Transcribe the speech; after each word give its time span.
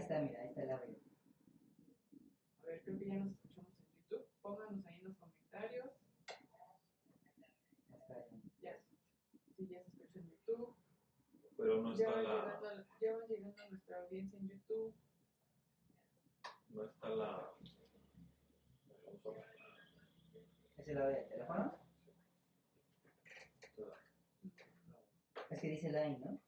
está, 0.00 0.18
mira, 0.20 0.40
ahí 0.40 0.48
está 0.48 0.62
el 0.62 0.70
audio. 0.70 0.96
A 2.62 2.66
ver, 2.66 2.82
creo 2.82 2.98
que 2.98 3.06
ya 3.06 3.14
nos 3.18 3.32
escuchamos 3.32 3.72
en 3.78 3.86
YouTube. 3.98 4.26
Pónganos 4.42 4.84
ahí 4.86 4.96
en 4.98 5.04
los 5.04 5.16
comentarios. 5.16 5.90
Está 7.92 8.14
ahí. 8.14 8.42
Ya, 8.62 8.78
sí, 9.56 9.66
ya 9.68 9.82
se 9.82 9.88
escucha 9.90 10.18
en 10.18 10.30
YouTube. 10.30 10.74
Pero 11.56 11.82
no 11.82 11.94
Ya 11.96 12.06
está 12.08 12.16
va, 12.16 12.22
la. 12.22 12.44
llegando, 12.44 12.68
a- 12.68 12.86
ya 13.00 13.16
va 13.16 13.26
llegando 13.26 13.62
a 13.62 13.68
nuestra 13.68 14.02
audiencia 14.02 14.38
en 14.38 14.48
YouTube. 14.48 14.94
No 16.70 16.84
está 16.84 17.08
la. 17.08 17.52
¿Es 20.76 20.88
el 20.88 20.98
audio 20.98 21.16
del 21.16 21.28
teléfono? 21.28 21.78
Es 25.50 25.60
que 25.60 25.68
dice 25.68 25.88
line, 25.88 26.18
¿no? 26.18 26.40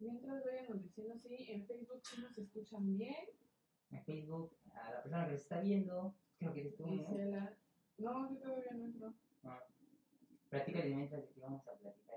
Mientras 0.00 0.44
vayan 0.44 0.82
diciendo, 0.82 1.14
sí, 1.18 1.46
en 1.48 1.66
Facebook 1.66 2.00
sí 2.02 2.20
nos 2.20 2.38
escuchan 2.38 2.96
bien. 2.96 3.24
En 3.90 4.04
Facebook, 4.04 4.52
a 4.72 4.90
la 4.92 5.02
persona 5.02 5.24
que 5.26 5.36
se 5.36 5.42
está 5.42 5.60
viendo, 5.60 6.14
creo 6.38 6.52
que 6.52 6.60
eres 6.60 6.76
tú, 6.76 6.86
¿no? 6.86 7.06
Gisela. 7.08 7.56
No, 7.98 8.30
yo 8.30 8.38
todavía 8.38 8.72
no 8.74 8.84
entro. 8.84 9.14
Platícale 10.50 10.94
mientras 10.94 11.22
de 11.22 11.28
que 11.28 11.40
vamos 11.40 11.66
a 11.66 11.74
platicar. 11.74 12.16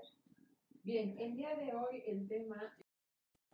Bien, 0.84 1.16
el 1.18 1.34
día 1.34 1.54
de 1.56 1.74
hoy 1.74 2.02
el 2.06 2.26
tema 2.28 2.72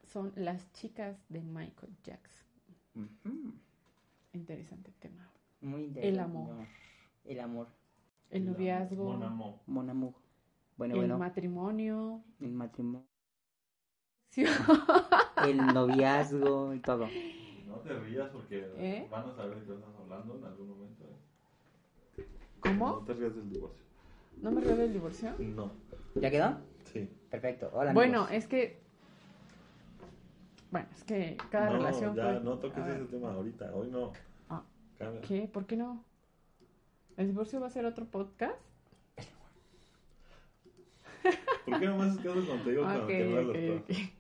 son 0.04 0.32
las 0.36 0.72
chicas 0.72 1.18
de 1.28 1.42
Michael 1.42 1.96
Jackson. 2.02 2.46
Interesante 4.32 4.92
tema. 4.98 5.30
Muy 5.60 5.84
interesante. 5.84 6.08
El 6.08 6.18
amor. 6.20 6.66
El 7.24 7.40
amor. 7.40 7.68
El 8.30 8.44
noviazgo, 8.46 9.04
Mon 9.04 9.22
amour. 9.22 9.54
Mon 9.66 9.90
amour. 9.90 10.14
Bueno, 10.76 10.94
el 10.94 11.00
bueno, 11.00 11.18
matrimonio. 11.18 12.22
el 12.40 12.52
matrimonio, 12.52 13.07
Sí. 14.46 15.50
el 15.50 15.56
noviazgo 15.74 16.74
y 16.74 16.78
todo. 16.80 17.06
No 17.66 17.74
te 17.76 17.98
rías 17.98 18.28
porque 18.30 18.66
¿Eh? 18.76 19.08
van 19.10 19.28
a 19.28 19.34
saber 19.34 19.58
de 19.60 19.66
qué 19.66 19.72
estás 19.74 19.94
hablando 20.00 20.36
en 20.36 20.44
algún 20.44 20.68
momento. 20.68 21.04
¿eh? 22.16 22.24
¿Cómo? 22.60 22.88
No 22.90 22.98
te 23.04 23.14
rías 23.14 23.34
del 23.34 23.50
divorcio. 23.50 23.84
¿No 24.40 24.50
me 24.52 24.60
río 24.60 24.76
del 24.76 24.92
divorcio? 24.92 25.34
No. 25.38 25.72
¿Ya 26.14 26.30
quedó? 26.30 26.56
Sí. 26.92 27.08
Perfecto. 27.30 27.70
Hola, 27.72 27.92
Bueno, 27.92 28.20
amigos. 28.24 28.36
es 28.36 28.46
que. 28.48 28.80
Bueno, 30.70 30.86
es 30.94 31.04
que 31.04 31.36
cada 31.50 31.70
no, 31.70 31.76
relación. 31.78 32.14
ya 32.14 32.22
puede- 32.24 32.40
no 32.40 32.58
toques 32.58 32.78
a 32.82 32.86
ver, 32.86 32.96
ese 32.96 33.04
tema 33.06 33.32
ahorita. 33.32 33.74
Hoy 33.74 33.88
no. 33.88 34.12
Ah. 34.50 34.62
¿Qué? 35.26 35.48
¿Por 35.52 35.66
qué 35.66 35.76
no? 35.76 36.04
¿El 37.16 37.26
divorcio 37.28 37.60
va 37.60 37.66
a 37.66 37.70
ser 37.70 37.84
otro 37.86 38.04
podcast? 38.06 38.54
¿Por 41.66 41.80
qué 41.80 41.86
no 41.86 41.98
me 41.98 42.04
haces 42.04 42.18
caso 42.18 42.46
cuando 42.46 42.64
te 42.64 42.70
digo 42.70 42.82
Ok, 42.82 42.88
cuando 42.88 43.06
te 43.08 43.24
hablas 43.24 43.46
ok, 43.48 43.66
todo? 43.66 43.76
ok. 43.76 44.17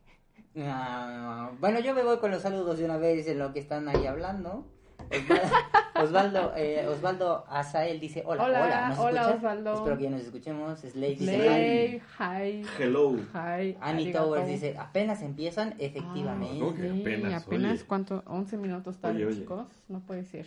Ah, 0.66 1.50
bueno, 1.60 1.80
yo 1.80 1.94
me 1.94 2.02
voy 2.02 2.18
con 2.18 2.30
los 2.30 2.42
saludos 2.42 2.78
de 2.78 2.84
una 2.84 2.96
vez 2.96 3.26
en 3.28 3.38
lo 3.38 3.52
que 3.52 3.60
están 3.60 3.88
ahí 3.88 4.06
hablando. 4.06 4.66
Osvaldo, 5.10 5.48
Osvaldo, 5.94 6.52
eh, 6.56 6.86
Osvaldo 6.88 7.44
Azael 7.48 7.98
dice: 8.00 8.22
Hola, 8.26 8.44
Hola, 8.44 8.64
hola, 8.64 8.88
¿nos 8.88 8.98
hola, 8.98 9.20
escuchas? 9.20 9.36
Osvaldo. 9.38 9.74
Espero 9.74 9.96
que 9.96 10.04
ya 10.04 10.10
nos 10.10 10.20
escuchemos. 10.22 10.78
Slade 10.80 11.14
dice: 11.14 11.36
Slay, 11.36 12.02
hi. 12.18 12.62
Hello. 12.78 13.12
Hi. 13.32 13.76
Annie 13.80 14.02
arigato. 14.04 14.24
Towers 14.26 14.46
dice: 14.48 14.76
Apenas 14.78 15.22
empiezan, 15.22 15.74
efectivamente. 15.78 16.56
Ah, 16.56 16.60
¿cómo 16.60 16.74
que 16.74 16.90
sí, 16.90 17.00
apenas? 17.00 17.46
apenas 17.46 17.72
Oye. 17.72 17.84
¿cuánto? 17.86 18.22
11 18.26 18.56
minutos 18.58 18.98
tarde, 18.98 19.34
chicos. 19.34 19.66
No 19.88 20.00
puede 20.00 20.24
ser. 20.24 20.46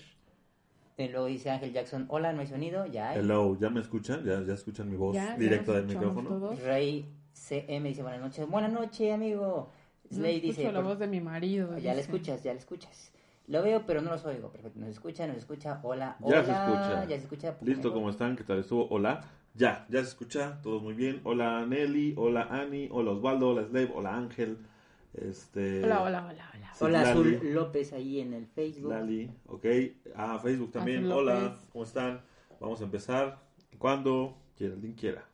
Y 0.97 1.07
luego 1.07 1.25
dice 1.25 1.49
Ángel 1.49 1.73
Jackson: 1.73 2.05
Hola, 2.09 2.31
no 2.33 2.41
hay 2.41 2.47
sonido. 2.47 2.85
Ya 2.85 3.09
hay. 3.09 3.19
Hello. 3.19 3.57
¿Ya 3.59 3.69
me 3.69 3.81
escuchan? 3.81 4.23
¿Ya, 4.23 4.41
ya 4.41 4.53
escuchan 4.53 4.89
mi 4.89 4.97
voz 4.97 5.17
directa 5.37 5.73
del 5.73 5.85
micrófono? 5.87 6.29
todos. 6.29 6.61
Rey 6.61 7.11
CM 7.33 7.89
dice: 7.89 8.03
Buenas 8.03 8.21
noches. 8.21 8.47
Buenas 8.47 8.71
noches, 8.71 9.11
amigo. 9.11 9.71
No 10.11 10.17
Slade 10.17 10.35
escucho 10.35 10.47
dice: 10.59 10.71
la 10.71 10.79
"Por- 10.79 10.83
voz 10.89 10.99
de 10.99 11.07
mi 11.07 11.21
marido. 11.21 11.69
Ya 11.71 11.75
dice. 11.75 11.95
la 11.95 12.01
escuchas, 12.01 12.43
ya 12.43 12.53
la 12.53 12.59
escuchas. 12.59 13.11
Lo 13.47 13.63
veo, 13.63 13.85
pero 13.85 14.01
no 14.01 14.11
los 14.11 14.23
oigo. 14.25 14.49
Perfecto. 14.51 14.79
Nos 14.79 14.89
escucha, 14.89 15.27
nos 15.27 15.37
escucha. 15.37 15.79
Hola, 15.83 16.15
Ya 16.19 16.25
hola. 16.27 16.45
se 16.45 16.51
escucha. 16.51 17.01
Ya 17.05 17.17
se 17.17 17.23
escucha. 17.23 17.57
Listo, 17.61 17.93
¿cómo 17.93 18.09
están? 18.09 18.35
¿Qué 18.35 18.43
tal 18.43 18.59
estuvo? 18.59 18.87
Hola. 18.89 19.21
Ya, 19.53 19.85
ya 19.89 19.99
se 20.01 20.07
escucha, 20.09 20.61
todo 20.61 20.79
muy 20.79 20.93
bien. 20.93 21.19
Hola 21.25 21.65
Nelly, 21.65 22.13
hola 22.15 22.43
Ani, 22.49 22.87
hola 22.89 23.11
Osvaldo, 23.11 23.49
hola 23.49 23.65
Slave, 23.67 23.91
hola 23.93 24.15
Ángel. 24.15 24.57
Este. 25.13 25.83
Hola, 25.83 26.03
hola, 26.03 26.25
hola, 26.29 26.51
hola. 26.55 26.73
Sí, 26.73 26.85
Hola, 26.85 27.03
Lali. 27.03 27.35
Azul 27.35 27.53
López 27.53 27.91
ahí 27.91 28.21
en 28.21 28.33
el 28.33 28.47
Facebook. 28.47 28.91
Lali, 28.91 29.29
ok. 29.47 29.65
Ah, 30.15 30.39
Facebook 30.41 30.71
también. 30.71 30.99
Azul 30.99 31.11
Hola, 31.11 31.39
López. 31.41 31.67
¿cómo 31.73 31.83
están? 31.83 32.21
Vamos 32.61 32.79
a 32.79 32.83
empezar 32.85 33.39
cuando 33.77 34.37
Geraldine 34.57 34.95
quiera. 34.95 35.25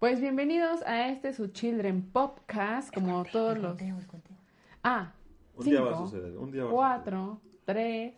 Pues 0.00 0.18
bienvenidos 0.18 0.80
a 0.86 1.08
este 1.08 1.34
su 1.34 1.48
Children 1.48 2.10
Podcast, 2.10 2.90
como 2.92 3.22
todos 3.24 3.58
los. 3.58 3.72
conteo, 3.76 3.98
el 3.98 4.06
conteo. 4.06 4.36
Ah, 4.82 5.12
Un 5.54 5.64
día 5.66 5.82
va 5.82 5.90
a 5.90 5.92
Cinco, 5.92 6.06
suceder, 6.08 6.38
un 6.38 6.50
día 6.50 6.64
va 6.64 6.70
a 6.70 6.72
cuatro, 6.72 7.40
tres, 7.66 8.14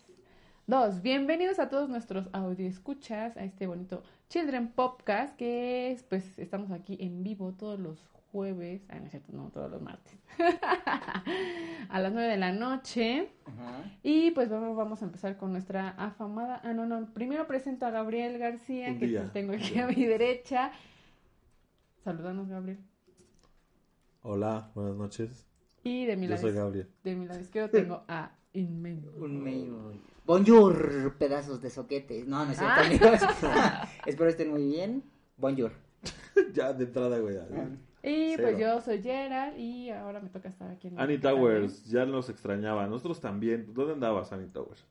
dos. 0.69 1.03
Bienvenidos 1.03 1.59
a 1.59 1.69
todos 1.69 1.88
nuestros 1.88 2.28
escuchas 2.59 3.37
a 3.37 3.43
este 3.43 3.66
bonito 3.66 4.04
Children 4.28 4.69
Podcast 4.69 5.34
que 5.37 5.91
es, 5.91 6.04
pues 6.04 6.38
estamos 6.38 6.70
aquí 6.70 6.97
en 7.00 7.25
vivo 7.25 7.53
todos 7.53 7.81
los 7.81 7.99
jueves, 8.31 8.82
ah, 8.88 9.00
no 9.00 9.06
es 9.06 9.10
cierto, 9.10 9.32
no, 9.32 9.50
todos 9.50 9.69
los 9.69 9.82
martes, 9.82 10.16
a 11.88 11.99
las 12.00 12.12
nueve 12.12 12.28
de 12.28 12.37
la 12.38 12.53
noche. 12.53 13.28
Ajá. 13.44 13.82
Y 14.04 14.31
pues 14.31 14.49
vamos, 14.49 14.76
vamos 14.76 15.03
a 15.03 15.04
empezar 15.04 15.37
con 15.37 15.50
nuestra 15.50 15.88
afamada. 15.99 16.60
Ah, 16.62 16.72
no, 16.75 16.87
no. 16.87 17.12
Primero 17.12 17.49
presento 17.49 17.87
a 17.87 17.91
Gabriel 17.91 18.38
García, 18.38 18.88
Un 18.88 19.00
que 19.00 19.06
día. 19.09 19.31
tengo 19.32 19.53
aquí 19.53 19.78
a 19.81 19.88
mi 19.88 20.06
derecha. 20.06 20.70
Saludanos, 22.05 22.49
Gabriel. 22.49 22.79
Hola, 24.23 24.71
buenas 24.75 24.97
noches. 24.97 25.47
Y 25.85 26.06
de 26.06 26.17
mi, 26.17 26.25
Yo 26.26 26.31
lado, 26.31 26.43
soy 26.43 26.53
Gabriel. 26.53 26.88
de 27.03 27.17
mi 27.17 27.26
lado 27.26 27.41
izquierdo 27.41 27.71
tengo 27.71 28.05
a 28.09 28.32
Inmen. 28.53 29.09
Un 29.17 29.43
mail. 29.43 29.73
Bonjour, 30.26 31.17
pedazos 31.19 31.61
de 31.61 31.71
soquete. 31.71 32.25
No, 32.26 32.44
no 32.44 32.53
es 32.53 32.59
cierto, 32.59 32.75
Ah. 32.76 32.87
amigos. 32.87 33.21
Espero 34.06 34.31
estén 34.31 34.50
muy 34.50 34.65
bien. 34.67 35.03
Bonjour. 35.37 35.73
ya 36.55 36.73
de 36.73 36.85
entrada, 36.85 37.19
güey. 37.19 37.37
Y 38.05 38.35
Cero. 38.37 38.43
pues 38.43 38.59
yo 38.59 38.81
soy 38.81 39.03
Gerald 39.03 39.59
y 39.59 39.91
ahora 39.91 40.21
me 40.21 40.29
toca 40.29 40.49
estar 40.49 40.71
aquí 40.71 40.88
en 40.88 40.99
Annie 41.00 41.19
Towers, 41.19 41.85
ya 41.87 42.05
nos 42.05 42.29
extrañaba. 42.29 42.87
Nosotros 42.87 43.21
también. 43.21 43.73
¿Dónde 43.75 43.94
andabas, 43.94 44.32
Annie 44.32 44.49
Towers? 44.49 44.85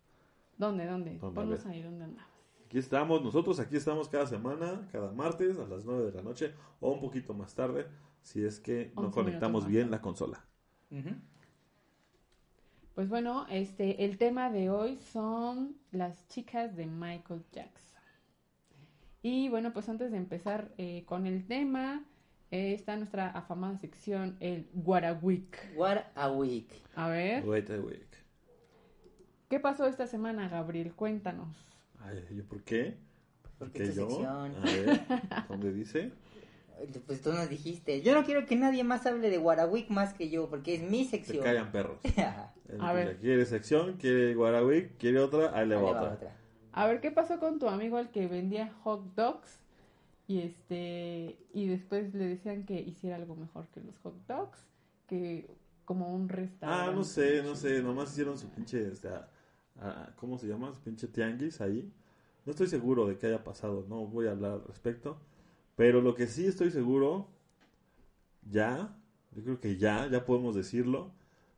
¿Dónde, 0.57 0.85
dónde? 0.85 1.17
¿Dónde? 1.17 1.35
Ponnos 1.35 1.65
ahí, 1.65 1.81
¿dónde 1.81 2.05
andabas? 2.05 2.30
Aquí 2.71 2.79
estamos, 2.79 3.21
nosotros 3.21 3.59
aquí 3.59 3.75
estamos 3.75 4.07
cada 4.07 4.25
semana, 4.25 4.87
cada 4.93 5.11
martes 5.11 5.59
a 5.59 5.67
las 5.67 5.83
9 5.83 6.05
de 6.05 6.11
la 6.13 6.21
noche 6.21 6.53
o 6.79 6.93
un 6.93 7.01
poquito 7.01 7.33
más 7.33 7.53
tarde, 7.53 7.85
si 8.21 8.45
es 8.45 8.61
que 8.61 8.93
no 8.95 9.07
11 9.07 9.13
conectamos 9.13 9.67
bien 9.67 9.91
la 9.91 9.99
consola. 9.99 10.41
Pues 12.95 13.09
bueno, 13.09 13.45
este, 13.49 14.05
el 14.05 14.17
tema 14.17 14.49
de 14.49 14.69
hoy 14.69 14.97
son 14.99 15.75
las 15.91 16.25
chicas 16.29 16.77
de 16.77 16.85
Michael 16.85 17.43
Jackson. 17.51 18.01
Y 19.21 19.49
bueno, 19.49 19.73
pues 19.73 19.89
antes 19.89 20.11
de 20.11 20.17
empezar 20.17 20.71
eh, 20.77 21.03
con 21.05 21.27
el 21.27 21.45
tema, 21.45 22.05
eh, 22.51 22.73
está 22.73 22.95
nuestra 22.95 23.31
afamada 23.31 23.77
sección, 23.79 24.37
el 24.39 24.69
Guarawick. 24.75 25.75
What 25.75 26.03
a 26.15 26.31
week. 26.31 26.71
A 26.95 27.09
ver, 27.09 27.45
Wait 27.45 27.69
a 27.69 27.81
week. 27.81 28.07
¿qué 29.49 29.59
pasó 29.59 29.87
esta 29.87 30.07
semana, 30.07 30.47
Gabriel? 30.47 30.93
Cuéntanos. 30.93 31.70
Ay, 32.03 32.25
¿yo 32.35 32.43
por 32.45 32.63
qué? 32.63 32.97
Porque 33.57 33.79
¿Por 33.79 33.87
qué 33.89 33.93
yo? 33.93 34.09
sección. 34.09 34.55
A 34.55 34.61
ver, 34.61 35.01
¿dónde 35.49 35.73
dice? 35.73 36.11
Pues 37.05 37.21
tú 37.21 37.31
nos 37.31 37.47
dijiste. 37.47 38.01
Yo 38.01 38.15
no 38.15 38.25
quiero 38.25 38.45
que 38.45 38.55
nadie 38.55 38.83
más 38.83 39.05
hable 39.05 39.29
de 39.29 39.37
week 39.37 39.89
más 39.89 40.13
que 40.13 40.29
yo, 40.29 40.49
porque 40.49 40.75
es 40.75 40.81
mi 40.81 41.05
Se 41.05 41.11
sección. 41.11 41.43
callan 41.43 41.71
perros. 41.71 41.99
El 42.69 42.81
A 42.81 42.93
ver. 42.93 43.17
Quiere 43.17 43.45
sección, 43.45 43.97
quiere 43.97 44.33
Guarawick, 44.33 44.97
quiere 44.97 45.19
otra, 45.19 45.57
ahí 45.57 45.67
le 45.67 45.75
va 45.75 45.81
otra. 45.91 46.13
otra. 46.13 46.35
A 46.73 46.87
ver, 46.87 47.01
¿qué 47.01 47.11
pasó 47.11 47.39
con 47.39 47.59
tu 47.59 47.67
amigo 47.67 47.99
el 47.99 48.09
que 48.09 48.27
vendía 48.27 48.73
hot 48.83 49.13
dogs? 49.15 49.59
Y 50.27 50.39
este 50.39 51.37
y 51.53 51.67
después 51.67 52.13
le 52.13 52.25
decían 52.27 52.65
que 52.65 52.79
hiciera 52.79 53.17
algo 53.17 53.35
mejor 53.35 53.67
que 53.67 53.81
los 53.81 53.97
hot 53.99 54.15
dogs, 54.27 54.57
que 55.07 55.49
como 55.83 56.13
un 56.15 56.29
restaurante. 56.29 56.89
Ah, 56.89 56.93
no 56.95 57.03
sé, 57.03 57.43
no 57.43 57.53
sé, 57.55 57.83
nomás 57.83 58.11
hicieron 58.13 58.37
su 58.37 58.47
pinche, 58.49 58.87
este, 58.87 59.09
ah, 59.09 59.27
¿cómo 60.15 60.37
se 60.37 60.47
llama? 60.47 60.73
Pinche 60.83 61.07
tianguis 61.07 61.61
ahí. 61.61 61.91
No 62.45 62.51
estoy 62.51 62.67
seguro 62.67 63.05
de 63.07 63.17
qué 63.17 63.27
haya 63.27 63.43
pasado, 63.43 63.85
no 63.87 64.05
voy 64.07 64.27
a 64.27 64.31
hablar 64.31 64.53
al 64.53 64.63
respecto. 64.65 65.19
Pero 65.75 66.01
lo 66.01 66.15
que 66.15 66.27
sí 66.27 66.45
estoy 66.45 66.71
seguro, 66.71 67.27
ya, 68.49 68.95
yo 69.31 69.43
creo 69.43 69.59
que 69.59 69.77
ya, 69.77 70.07
ya 70.09 70.25
podemos 70.25 70.55
decirlo. 70.55 71.11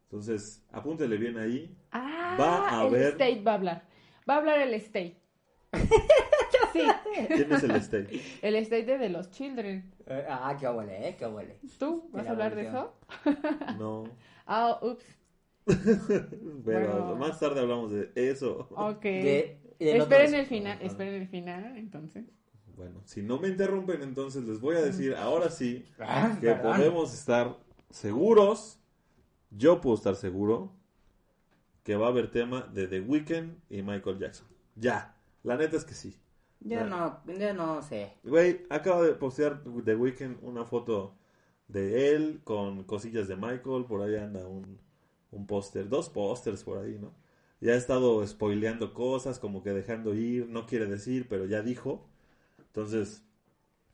Entonces, 0.04 0.63
apúntele 0.71 1.18
bien 1.18 1.38
ahí. 1.38 1.75
Ah, 1.92 2.38
Va 2.39 2.69
a 2.69 2.81
el 2.88 2.88
haber- 2.95 3.12
state 3.13 3.42
va 3.42 3.51
a 3.51 3.56
hablar. 3.56 3.83
Va 4.30 4.36
a 4.36 4.38
hablar 4.38 4.60
el 4.60 4.74
state. 4.75 5.18
Sí, 6.71 6.81
¿Quién 7.27 7.54
es 7.54 7.62
el 7.63 7.71
state? 7.75 8.19
el 8.42 8.56
state 8.56 8.86
de, 8.86 8.98
de 8.98 9.10
los 9.10 9.30
children. 9.30 9.94
Eh, 10.07 10.25
Ah, 10.27 10.57
qué 10.60 10.68
huele, 10.68 11.07
eh, 11.10 11.15
qué 11.19 11.27
huele. 11.27 11.60
¿Tú 11.77 12.10
vas 12.12 12.21
a 12.24 12.25
la 12.25 12.31
hablar 12.31 12.56
de 12.56 12.68
eso? 12.68 12.95
No. 13.77 14.06
Ah, 14.48 14.80
ups. 14.81 15.06
Pero 16.65 17.06
Bueno. 17.06 17.15
más 17.15 17.39
tarde 17.39 17.62
hablamos 17.62 17.92
de 17.92 18.12
eso. 18.15 18.68
Ok. 18.71 19.04
De, 19.04 19.60
otro 19.80 20.04
esperen 20.04 20.33
el 20.36 20.45
final, 20.45 20.77
Ajá. 20.77 20.86
esperen 20.86 21.13
el 21.21 21.27
final, 21.27 21.77
entonces. 21.77 22.25
Bueno, 22.75 23.01
si 23.06 23.21
no 23.21 23.39
me 23.39 23.48
interrumpen, 23.50 24.01
entonces 24.01 24.44
les 24.45 24.60
voy 24.60 24.75
a 24.75 24.81
decir 24.81 25.15
ahora 25.15 25.50
sí 25.50 25.86
Ah, 26.00 26.36
que 26.42 26.54
podemos 26.56 27.13
estar 27.13 27.56
seguros, 27.89 28.80
yo 29.51 29.80
puedo 29.80 29.95
estar 29.95 30.15
seguro, 30.15 30.71
que 31.83 31.95
va 31.95 32.07
a 32.07 32.10
haber 32.10 32.31
tema 32.31 32.62
de 32.74 32.88
The 32.88 33.01
Weeknd 33.01 33.57
y 33.69 33.81
Michael 33.83 34.18
Jackson. 34.18 34.48
Ya, 34.75 35.15
la 35.44 35.57
neta 35.57 35.77
es 35.77 35.86
que 35.86 35.94
sí. 35.94 36.18
Yo 36.62 36.83
no, 36.86 37.19
yo 37.27 37.54
no 37.54 37.81
sé. 37.81 38.13
Güey, 38.24 38.65
acaba 38.69 39.04
de 39.04 39.13
postear 39.13 39.62
The 39.83 39.95
Weeknd 39.95 40.38
una 40.42 40.65
foto 40.65 41.13
de 41.68 42.15
él 42.15 42.42
con 42.44 42.83
cosillas 42.86 43.27
de 43.27 43.36
Michael, 43.36 43.86
por 43.88 44.01
ahí 44.01 44.15
anda 44.15 44.48
un, 44.48 44.80
un 45.33 45.47
póster, 45.47 45.89
dos 45.89 46.09
pósters 46.09 46.63
por 46.63 46.77
ahí, 46.80 46.97
¿no? 47.00 47.12
Y 47.62 47.69
ha 47.69 47.75
estado 47.75 48.25
spoileando 48.27 48.94
cosas, 48.94 49.39
como 49.39 49.63
que 49.63 49.71
dejando 49.71 50.13
ir, 50.15 50.47
no 50.50 50.65
quiere 50.65 50.85
decir, 50.85 51.27
pero 51.30 51.45
ya 51.45 51.62
dijo. 51.62 52.06
Entonces, 52.68 53.24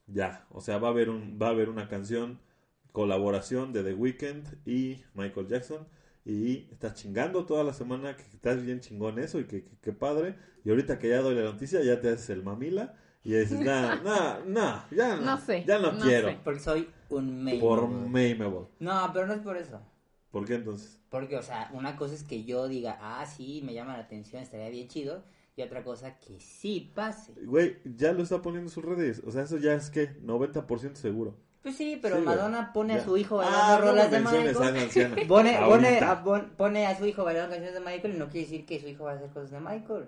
ya, 0.07 0.45
o 0.51 0.61
sea, 0.61 0.77
va 0.79 0.87
a 0.89 0.91
haber 0.91 1.09
un, 1.09 1.37
va 1.41 1.47
a 1.47 1.51
haber 1.51 1.69
una 1.69 1.87
canción, 1.87 2.39
colaboración 2.91 3.73
de 3.73 3.83
The 3.83 3.93
Weeknd 3.93 4.67
y 4.67 5.03
Michael 5.13 5.47
Jackson. 5.47 5.87
Y 6.25 6.67
estás 6.71 6.95
chingando 6.95 7.45
toda 7.45 7.63
la 7.63 7.73
semana, 7.73 8.15
que 8.15 8.23
estás 8.23 8.63
bien 8.63 8.81
chingón 8.81 9.19
eso 9.19 9.39
y 9.39 9.45
que, 9.45 9.63
que, 9.63 9.77
que 9.81 9.93
padre. 9.93 10.35
Y 10.65 10.69
ahorita 10.69 10.99
que 10.99 11.09
ya 11.09 11.21
doy 11.21 11.35
la 11.35 11.43
noticia, 11.43 11.81
ya 11.83 12.01
te 12.01 12.09
haces 12.09 12.29
el 12.31 12.43
mamila. 12.43 12.95
Y 13.23 13.33
dices, 13.33 13.59
nah, 13.59 13.95
nah, 14.03 14.39
nah, 14.45 14.85
ya 14.91 15.15
no, 15.17 15.23
No 15.25 15.37
sé, 15.37 15.63
ya 15.67 15.79
no, 15.79 15.91
no 15.91 15.99
quiero. 15.99 16.29
sé. 16.29 16.39
Porque 16.43 16.59
soy 16.59 16.89
un. 17.09 17.47
Por 17.59 17.87
Mameable. 17.87 18.67
No, 18.79 19.09
pero 19.13 19.27
no 19.27 19.33
es 19.33 19.41
por 19.41 19.57
eso. 19.57 19.79
¿Por 20.31 20.45
qué 20.45 20.55
entonces? 20.55 20.99
Porque, 21.09 21.37
o 21.37 21.41
sea, 21.43 21.69
una 21.73 21.95
cosa 21.95 22.13
es 22.13 22.23
que 22.23 22.43
yo 22.43 22.67
diga, 22.67 22.97
ah, 23.01 23.25
sí, 23.25 23.61
me 23.65 23.73
llama 23.73 23.93
la 23.93 24.03
atención, 24.03 24.41
estaría 24.43 24.69
bien 24.69 24.87
chido. 24.87 25.23
Y 25.55 25.61
otra 25.61 25.83
cosa 25.83 26.17
que 26.19 26.39
sí 26.39 26.91
pase. 26.95 27.33
Güey, 27.43 27.77
ya 27.83 28.13
lo 28.13 28.23
está 28.23 28.41
poniendo 28.41 28.69
en 28.69 28.73
sus 28.73 28.85
redes. 28.85 29.21
O 29.25 29.31
sea, 29.31 29.43
eso 29.43 29.57
ya 29.57 29.73
es 29.73 29.89
que 29.89 30.15
90% 30.21 30.95
seguro. 30.95 31.35
Pues 31.61 31.75
sí, 31.75 31.99
pero 32.01 32.15
Sí, 32.17 32.23
güey. 32.23 32.35
Madonna 32.37 32.71
pone 32.71 32.93
Ya. 32.95 33.01
a 33.01 33.03
su 33.03 33.17
hijo 33.17 33.37
bailando 33.37 33.59
Ah, 33.61 33.77
no 33.81 33.85
rolas 33.87 34.09
de 34.11 34.19
Michael. 34.21 34.55
Pone, 35.27 35.57
pone, 35.67 35.99
a, 35.99 36.23
pon- 36.23 36.51
pone 36.55 36.85
a 36.87 36.97
su 36.97 37.05
hijo 37.05 37.25
bailando 37.25 37.49
canciones 37.49 37.73
de 37.73 37.81
Michael 37.81 38.15
y 38.15 38.17
no 38.17 38.29
quiere 38.29 38.47
decir 38.47 38.65
que 38.65 38.79
su 38.79 38.87
hijo 38.87 39.03
va 39.03 39.11
a 39.11 39.15
hacer 39.15 39.29
cosas 39.31 39.51
de 39.51 39.59
Michael. 39.59 40.05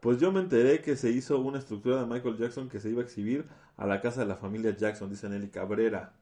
Pues 0.00 0.18
yo 0.18 0.32
me 0.32 0.40
enteré 0.40 0.80
que 0.80 0.96
se 0.96 1.10
hizo 1.10 1.38
una 1.40 1.58
estructura 1.58 2.00
de 2.00 2.06
Michael 2.06 2.38
Jackson 2.38 2.70
que 2.70 2.80
se 2.80 2.88
iba 2.88 3.02
a 3.02 3.04
exhibir 3.04 3.44
a 3.76 3.86
la 3.86 4.00
casa 4.00 4.20
de 4.22 4.26
la 4.26 4.36
familia 4.36 4.74
Jackson, 4.74 5.10
dice 5.10 5.28
Nelly 5.28 5.48
Cabrera. 5.48 6.14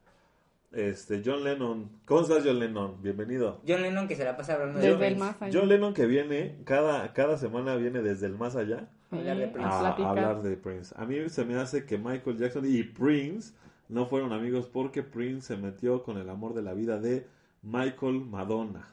Este, 0.73 1.21
John 1.25 1.43
Lennon. 1.43 1.91
¿Cómo 2.05 2.21
estás, 2.21 2.45
John 2.45 2.61
Lennon? 2.61 3.03
Bienvenido. 3.03 3.61
John 3.67 3.83
Lennon 3.83 4.07
que 4.07 4.15
se 4.15 4.25
la 4.25 4.37
pasa 4.37 4.55
hablando 4.55 4.79
de 4.79 5.09
el 5.09 5.17
más 5.17 5.43
allá. 5.43 5.59
John 5.59 5.69
Lennon 5.69 5.95
que 5.95 6.07
viene, 6.07 6.61
cada, 6.65 7.13
cada 7.13 7.39
semana 7.39 7.75
viene 7.75 8.03
desde 8.03 8.27
el 8.27 8.37
más 8.37 8.55
allá 8.55 8.89
Hablar 9.11 9.37
de 9.39 9.47
Sí, 9.47 9.53
Prince. 9.53 9.69
a 9.69 9.89
a 9.89 10.11
hablar 10.11 10.43
de 10.43 10.57
Prince. 10.57 10.95
A 10.97 11.05
mí 11.07 11.29
se 11.29 11.45
me 11.45 11.57
hace 11.57 11.85
que 11.85 11.99
Michael 11.99 12.39
Jackson 12.39 12.65
y 12.67 12.85
Prince 12.85 13.53
no 13.89 14.07
fueron 14.07 14.33
amigos 14.33 14.69
porque 14.69 15.03
Prince 15.03 15.49
se 15.49 15.57
metió 15.57 16.05
con 16.05 16.17
el 16.19 16.31
amor 16.31 16.55
de 16.55 16.63
la 16.63 16.73
vida 16.73 17.01
de 17.01 17.27
Michael 17.63 18.21
Madonna. 18.21 18.89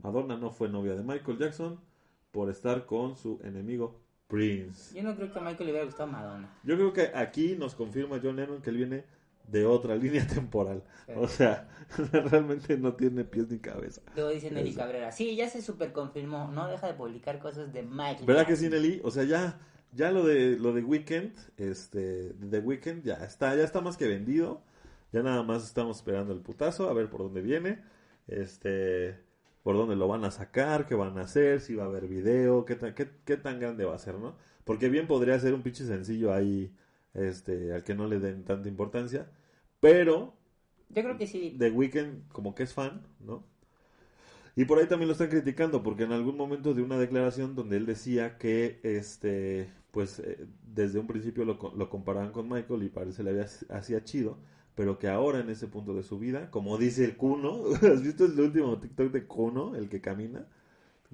Madonna 0.00 0.36
no 0.36 0.52
fue 0.52 0.68
novia 0.68 0.94
de 0.94 1.02
Michael 1.02 1.38
Jackson 1.38 1.80
por 2.30 2.50
estar 2.50 2.86
con 2.86 3.16
su 3.16 3.40
enemigo 3.42 3.98
Prince. 4.28 4.94
Yo 4.94 5.02
no 5.02 5.16
creo 5.16 5.32
que 5.32 5.38
a 5.40 5.42
Michael 5.42 5.66
le 5.66 5.72
hubiera 5.72 5.86
gustado 5.86 6.08
Madonna. 6.12 6.48
Yo 6.62 6.76
creo 6.76 6.92
que 6.92 7.10
aquí 7.16 7.56
nos 7.58 7.74
confirma 7.74 8.20
John 8.22 8.36
Lennon 8.36 8.62
que 8.62 8.70
él 8.70 8.76
viene 8.76 9.15
de 9.48 9.66
otra 9.66 9.96
línea 9.96 10.26
temporal. 10.34 10.82
O 11.16 11.28
sea, 11.28 11.68
realmente 12.12 12.76
no 12.76 12.94
tiene 12.94 13.24
pies 13.24 13.48
ni 13.48 13.58
cabeza. 13.60 14.02
Luego 14.16 14.30
dice 14.30 14.50
Nelly 14.50 14.70
Eso. 14.70 14.78
Cabrera, 14.80 15.12
sí, 15.12 15.36
ya 15.36 15.48
se 15.48 15.62
super 15.62 15.92
confirmó, 15.92 16.48
no 16.48 16.66
deja 16.68 16.88
de 16.88 16.94
publicar 16.94 17.38
cosas 17.38 17.72
de 17.72 17.82
Michael. 17.82 18.26
¿Verdad 18.26 18.44
que 18.46 18.52
Jackson". 18.54 18.56
sí, 18.56 18.68
Nelly? 18.70 19.00
O 19.04 19.10
sea, 19.12 19.24
ya, 19.24 19.60
ya 19.92 20.10
lo 20.10 20.24
de 20.24 20.58
lo 20.58 20.72
de 20.72 20.82
Weekend, 20.82 21.32
este, 21.56 22.32
de 22.34 22.58
Weekend 22.58 23.04
ya 23.04 23.14
está, 23.24 23.54
ya 23.54 23.62
está 23.62 23.80
más 23.80 23.96
que 23.96 24.08
vendido. 24.08 24.62
Ya 25.12 25.22
nada 25.22 25.42
más 25.42 25.64
estamos 25.64 25.98
esperando 25.98 26.32
el 26.32 26.40
putazo, 26.40 26.88
a 26.88 26.92
ver 26.92 27.08
por 27.08 27.20
dónde 27.22 27.40
viene, 27.40 27.82
este, 28.26 29.18
por 29.62 29.76
dónde 29.76 29.96
lo 29.96 30.08
van 30.08 30.24
a 30.24 30.30
sacar, 30.30 30.86
qué 30.86 30.94
van 30.94 31.16
a 31.18 31.22
hacer, 31.22 31.60
si 31.60 31.74
va 31.74 31.84
a 31.84 31.86
haber 31.86 32.06
video, 32.08 32.64
qué 32.64 32.74
tan, 32.74 32.94
qué, 32.94 33.08
qué 33.24 33.36
tan 33.36 33.60
grande 33.60 33.84
va 33.84 33.94
a 33.94 33.98
ser, 33.98 34.16
¿no? 34.16 34.36
Porque 34.64 34.88
bien 34.88 35.06
podría 35.06 35.38
ser 35.38 35.54
un 35.54 35.62
pinche 35.62 35.86
sencillo 35.86 36.32
ahí, 36.34 36.74
este, 37.16 37.74
al 37.74 37.84
que 37.84 37.94
no 37.94 38.06
le 38.08 38.20
den 38.20 38.44
tanta 38.44 38.68
importancia, 38.68 39.30
pero 39.80 40.34
Yo 40.88 41.02
creo 41.02 41.16
que 41.18 41.26
sí. 41.26 41.44
The 41.58 41.70
Weeknd 41.72 42.28
como 42.30 42.54
que 42.54 42.62
es 42.62 42.72
fan, 42.72 43.02
¿no? 43.18 43.44
Y 44.54 44.64
por 44.64 44.78
ahí 44.78 44.86
también 44.86 45.08
lo 45.08 45.12
están 45.12 45.28
criticando 45.28 45.82
porque 45.82 46.04
en 46.04 46.12
algún 46.12 46.36
momento 46.36 46.72
de 46.74 46.82
una 46.82 46.98
declaración 46.98 47.54
donde 47.54 47.76
él 47.76 47.86
decía 47.86 48.38
que 48.38 48.80
este 48.82 49.70
pues 49.90 50.18
eh, 50.20 50.46
desde 50.74 50.98
un 50.98 51.06
principio 51.06 51.44
lo, 51.44 51.58
lo 51.76 51.90
comparaban 51.90 52.32
con 52.32 52.48
Michael 52.48 52.82
y 52.82 52.88
parece 52.88 53.22
le 53.22 53.30
había 53.30 53.46
hacía 53.70 54.04
chido, 54.04 54.38
pero 54.74 54.98
que 54.98 55.08
ahora 55.08 55.40
en 55.40 55.50
ese 55.50 55.68
punto 55.68 55.94
de 55.94 56.02
su 56.02 56.18
vida, 56.18 56.50
como 56.50 56.78
dice 56.78 57.04
el 57.04 57.16
Kuno, 57.16 57.62
¿has 57.92 58.02
visto 58.02 58.24
el 58.26 58.38
último 58.40 58.78
TikTok 58.80 59.12
de 59.12 59.26
Kuno, 59.26 59.74
el 59.76 59.88
que 59.88 60.00
camina? 60.00 60.46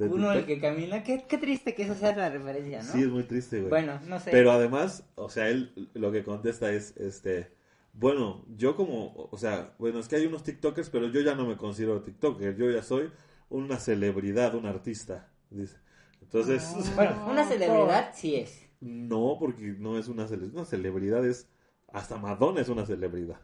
De 0.03 0.09
Uno 0.09 0.33
el 0.33 0.47
que 0.47 0.61
camina, 0.61 1.03
qué, 1.03 1.25
qué 1.29 1.39
triste 1.39 1.75
que 1.75 1.83
eso 1.85 1.95
sea 1.95 2.15
la 2.17 2.29
referencia, 2.29 2.83
¿no? 2.83 2.93
Sí, 2.93 3.03
es 3.03 3.09
muy 3.09 3.25
triste, 3.25 3.61
güey. 3.61 3.71
Bueno, 3.71 4.01
no 4.07 4.19
sé. 4.21 4.31
Pero 4.33 4.51
además, 4.53 5.05
o 5.15 5.29
sea, 5.29 5.49
él 5.49 5.89
lo 5.95 6.11
que 6.13 6.25
contesta 6.25 6.73
es, 6.73 6.97
este, 6.97 7.53
bueno, 7.93 8.45
yo 8.57 8.77
como, 8.77 9.13
o 9.31 9.37
sea, 9.39 9.75
bueno, 9.79 9.99
es 10.01 10.09
que 10.09 10.17
hay 10.17 10.27
unos 10.27 10.43
TikTokers, 10.43 10.91
pero 10.91 11.09
yo 11.09 11.21
ya 11.21 11.35
no 11.35 11.47
me 11.47 11.57
considero 11.57 12.01
TikToker, 12.03 12.57
yo 12.57 12.71
ya 12.71 12.83
soy 12.83 13.11
una 13.51 13.79
celebridad, 13.79 14.55
un 14.55 14.67
artista, 14.67 15.29
dice. 15.51 15.77
Entonces, 16.23 16.63
Bueno, 16.97 17.27
una 17.31 17.45
celebridad 17.47 18.13
sí 18.15 18.37
es. 18.37 18.61
no, 18.81 19.37
porque 19.39 19.75
no 19.79 19.99
es 19.99 20.09
una 20.09 20.27
celebridad, 20.27 20.57
una 20.57 20.65
celebridad 20.65 21.27
es, 21.27 21.49
hasta 21.93 22.17
Madonna 22.19 22.61
es 22.61 22.69
una 22.69 22.87
celebridad, 22.87 23.41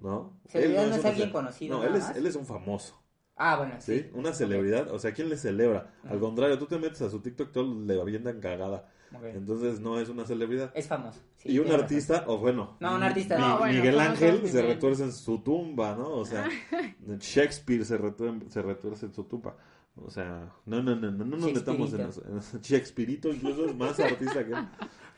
¿no? 0.00 0.38
Celebridad 0.48 0.84
Él 0.84 0.90
no 0.90 0.96
es 0.96 1.04
alguien 1.04 1.28
ce- 1.28 1.32
conocido 1.32 1.78
No, 1.78 1.84
él 1.84 1.96
es, 1.96 2.10
él 2.16 2.26
es 2.26 2.36
un 2.36 2.46
famoso. 2.46 3.02
Ah, 3.36 3.56
bueno, 3.58 3.74
¿Sí? 3.78 3.98
sí. 4.00 4.10
Una 4.14 4.32
celebridad, 4.32 4.90
o 4.90 4.98
sea, 4.98 5.12
¿quién 5.12 5.28
le 5.28 5.36
celebra? 5.36 5.92
Al 6.08 6.18
contrario, 6.18 6.58
tú 6.58 6.66
te 6.66 6.78
metes 6.78 7.02
a 7.02 7.10
su 7.10 7.20
TikTok, 7.20 7.52
todos 7.52 7.76
le 7.86 8.00
avientan 8.00 8.40
cagada. 8.40 8.88
Ok. 9.14 9.24
Entonces 9.34 9.78
no 9.78 10.00
es 10.00 10.08
una 10.08 10.24
celebridad. 10.24 10.72
Es 10.74 10.88
famoso. 10.88 11.20
sí, 11.36 11.50
y 11.52 11.58
un 11.58 11.70
artista, 11.70 12.24
o 12.26 12.38
bueno, 12.38 12.76
No, 12.80 12.96
un 12.96 13.02
artista 13.02 13.38
no. 13.38 13.48
No, 13.48 13.58
bueno, 13.58 13.74
Miguel 13.74 14.00
Ángel 14.00 14.48
se 14.48 14.62
retuerce 14.62 15.04
en 15.04 15.12
su 15.12 15.38
tumba, 15.40 15.94
¿no? 15.94 16.08
O 16.08 16.24
sea, 16.24 16.48
Shakespeare 17.20 17.84
se, 17.84 17.98
retuer- 17.98 18.48
se 18.48 18.62
retuerce 18.62 19.06
en 19.06 19.12
su 19.14 19.24
tumba. 19.24 19.56
O 19.96 20.10
sea, 20.10 20.50
no, 20.66 20.82
no, 20.82 20.96
no, 20.96 21.10
no, 21.10 21.24
no 21.24 21.36
nos 21.36 21.52
metamos. 21.52 21.92
En 21.94 22.00
eso. 22.00 22.22
Shakespeareito 22.62 23.28
incluso 23.32 23.66
es 23.66 23.74
más 23.76 23.98
artista 24.00 24.44
que 24.44 24.52
él. 24.52 24.68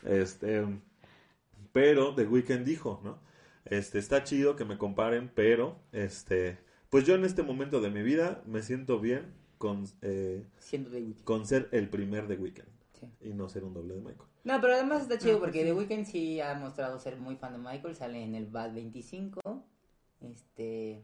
Este, 0.04 0.64
pero 1.72 2.14
The 2.14 2.24
Weeknd 2.26 2.64
dijo, 2.64 3.00
¿no? 3.04 3.18
Este, 3.64 3.98
está 3.98 4.24
chido 4.24 4.56
que 4.56 4.64
me 4.64 4.78
comparen, 4.78 5.30
pero, 5.34 5.76
este, 5.92 6.58
pues 6.90 7.04
yo 7.04 7.14
en 7.14 7.24
este 7.24 7.42
momento 7.42 7.80
de 7.80 7.90
mi 7.90 8.02
vida 8.02 8.42
me 8.46 8.62
siento 8.62 9.00
bien 9.00 9.32
con, 9.58 9.84
eh, 10.02 10.44
razón. 10.44 10.60
Siendo 10.60 10.90
The 10.90 10.96
Weeknd. 11.02 11.24
con 11.24 11.46
ser 11.46 11.68
el 11.72 11.88
primer 11.88 12.26
The 12.28 12.36
Weeknd 12.36 12.68
Sí. 12.98 13.06
y 13.20 13.32
no 13.32 13.48
ser 13.48 13.62
un 13.64 13.74
doble 13.74 13.94
de 13.94 14.00
Michael. 14.00 14.28
No, 14.44 14.60
pero 14.60 14.74
además 14.74 15.02
está 15.02 15.18
chido 15.18 15.38
porque. 15.38 15.64
The 15.64 15.72
Weeknd 15.72 16.04
sí 16.06 16.40
ha 16.40 16.54
mostrado 16.54 16.98
ser 16.98 17.16
muy 17.16 17.36
fan 17.36 17.52
de 17.52 17.58
Michael, 17.58 17.94
sale 17.94 18.22
en 18.22 18.34
el 18.34 18.46
Bad 18.46 18.74
25. 18.74 19.40
Este 20.20 21.02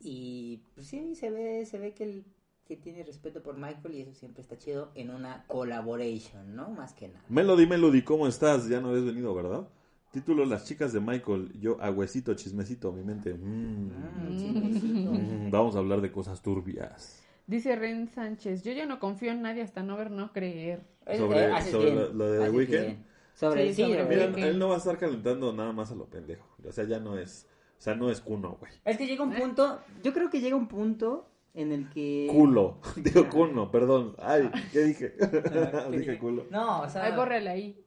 y 0.00 0.62
pues 0.74 0.86
sí 0.88 1.14
se 1.14 1.30
ve 1.30 1.64
se 1.66 1.78
ve 1.78 1.92
que 1.94 2.04
el 2.04 2.24
que 2.66 2.76
tiene 2.76 3.04
respeto 3.04 3.42
por 3.42 3.56
Michael 3.56 3.94
y 3.94 4.00
eso 4.00 4.12
siempre 4.14 4.42
está 4.42 4.58
chido 4.58 4.90
en 4.96 5.10
una 5.10 5.44
collaboration, 5.46 6.56
¿no? 6.56 6.70
Más 6.70 6.94
que 6.94 7.06
nada. 7.08 7.24
Melody, 7.28 7.64
Melody, 7.66 8.02
¿cómo 8.02 8.26
estás? 8.26 8.68
Ya 8.68 8.80
no 8.80 8.88
habías 8.88 9.04
venido, 9.04 9.32
¿verdad? 9.34 9.68
Título 10.16 10.46
Las 10.46 10.64
chicas 10.64 10.94
de 10.94 11.00
Michael. 11.00 11.52
Yo, 11.60 11.76
agüecito, 11.78 12.32
chismecito, 12.32 12.90
mi 12.90 13.02
mente. 13.04 13.34
Mm. 13.34 13.88
Mm, 13.90 14.38
chismecito. 14.38 15.10
Mm, 15.12 15.50
Vamos 15.50 15.76
a 15.76 15.80
hablar 15.80 16.00
de 16.00 16.10
cosas 16.10 16.40
turbias. 16.40 17.22
Dice 17.46 17.76
Ren 17.76 18.08
Sánchez, 18.08 18.62
yo 18.62 18.72
ya 18.72 18.86
no 18.86 18.98
confío 18.98 19.30
en 19.30 19.42
nadie 19.42 19.60
hasta 19.60 19.82
no 19.82 19.94
ver, 19.94 20.10
no 20.10 20.32
creer. 20.32 20.80
Eh, 21.04 21.18
Sobre- 21.18 21.44
eh, 21.44 21.62
sobre 21.70 21.94
lo- 21.94 22.14
lo 22.14 22.30
de 22.32 22.38
The 22.46 22.50
Weeknd. 22.50 22.96
Sobre 23.34 23.74
Sí, 23.74 23.82
sobre 23.82 24.04
Weeknd. 24.06 24.38
él 24.38 24.58
no 24.58 24.68
va 24.70 24.76
a 24.76 24.78
estar 24.78 24.96
calentando 24.96 25.52
nada 25.52 25.74
más 25.74 25.90
a 25.92 25.94
lo 25.94 26.06
pendejo. 26.06 26.46
O 26.66 26.72
sea, 26.72 26.84
ya 26.84 26.98
no 26.98 27.18
es. 27.18 27.46
O 27.78 27.82
sea, 27.82 27.94
no 27.94 28.08
es 28.10 28.22
cuno, 28.22 28.56
güey. 28.58 28.72
Es 28.86 28.96
que 28.96 29.06
llega 29.06 29.22
un 29.22 29.34
punto, 29.34 29.80
yo 30.02 30.14
creo 30.14 30.30
que 30.30 30.40
llega 30.40 30.56
un 30.56 30.66
punto 30.66 31.28
en 31.52 31.72
el 31.72 31.90
que 31.90 32.26
Culo. 32.32 32.78
Digo 32.96 33.28
cuno, 33.28 33.70
perdón. 33.70 34.14
Ay, 34.18 34.50
¿qué 34.72 34.78
dije? 34.80 35.12
¿Qué 35.18 35.26
dije 35.90 35.98
dije? 35.98 36.18
culo. 36.18 36.46
No, 36.50 36.80
o 36.80 36.88
sea, 36.88 37.04
Ay, 37.04 37.12
bórrele 37.14 37.50
ahí. 37.50 37.84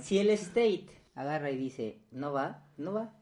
si 0.00 0.18
el 0.18 0.30
state 0.30 0.86
agarra 1.20 1.50
y 1.50 1.56
dice, 1.56 1.98
no 2.12 2.32
va, 2.32 2.66
no 2.76 2.92
va. 2.92 3.12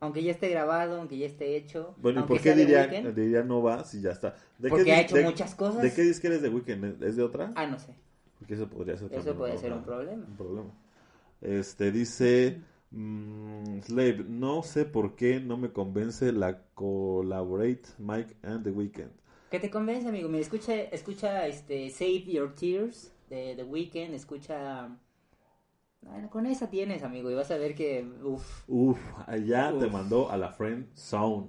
Aunque 0.00 0.22
ya 0.22 0.30
esté 0.32 0.48
grabado, 0.50 0.98
aunque 1.00 1.16
ya 1.16 1.26
esté 1.26 1.56
hecho. 1.56 1.94
Bueno, 1.98 2.20
¿y 2.20 2.22
por 2.24 2.40
qué 2.40 2.54
diría, 2.54 2.86
diría 2.86 3.42
no 3.42 3.62
va 3.62 3.82
si 3.84 4.00
ya 4.00 4.10
está? 4.10 4.34
¿De 4.58 4.68
Porque 4.68 4.84
qué 4.84 4.92
ha 4.92 5.00
hecho 5.00 5.16
de- 5.16 5.24
muchas 5.24 5.54
cosas. 5.54 5.82
¿De 5.82 5.92
qué 5.94 6.02
disque 6.02 6.26
eres 6.26 6.42
de 6.42 6.48
Weekend? 6.50 7.02
¿Es 7.02 7.16
de 7.16 7.22
otra? 7.22 7.52
Ah, 7.56 7.66
no 7.66 7.78
sé. 7.78 7.94
Porque 8.38 8.54
eso 8.54 8.68
podría 8.68 8.96
ser 8.96 9.12
Eso 9.12 9.34
puede 9.34 9.56
ser 9.56 9.72
un 9.72 9.82
problema. 9.82 10.24
un 10.26 10.36
problema. 10.36 10.70
Este 11.40 11.90
dice 11.92 12.60
mm, 12.90 13.80
Slave, 13.82 14.24
no 14.28 14.62
sé 14.62 14.84
por 14.84 15.16
qué 15.16 15.40
no 15.40 15.56
me 15.56 15.72
convence 15.72 16.32
la 16.32 16.62
collaborate 16.74 17.82
Mike 17.98 18.36
and 18.42 18.64
The 18.64 18.70
Weeknd. 18.70 19.10
¿Qué 19.50 19.60
te 19.60 19.70
convence, 19.70 20.08
amigo? 20.08 20.28
Mira, 20.28 20.42
escucha, 20.42 20.74
escucha 20.74 21.46
este 21.46 21.88
Save 21.90 22.24
Your 22.24 22.54
Tears 22.54 23.12
de 23.30 23.54
The 23.56 23.64
Weeknd, 23.64 24.12
escucha 24.14 24.90
Bueno, 26.08 26.30
con 26.30 26.46
esa 26.46 26.70
tienes, 26.70 27.02
amigo, 27.02 27.30
y 27.30 27.34
vas 27.34 27.50
a 27.50 27.56
ver 27.58 27.74
que, 27.74 28.06
uff, 28.22 28.62
Uf, 28.68 28.98
allá 29.26 29.70
te 29.78 29.86
Uf. 29.86 29.92
mandó 29.92 30.30
a 30.30 30.36
la 30.36 30.52
friend 30.52 30.86
zone. 30.94 31.48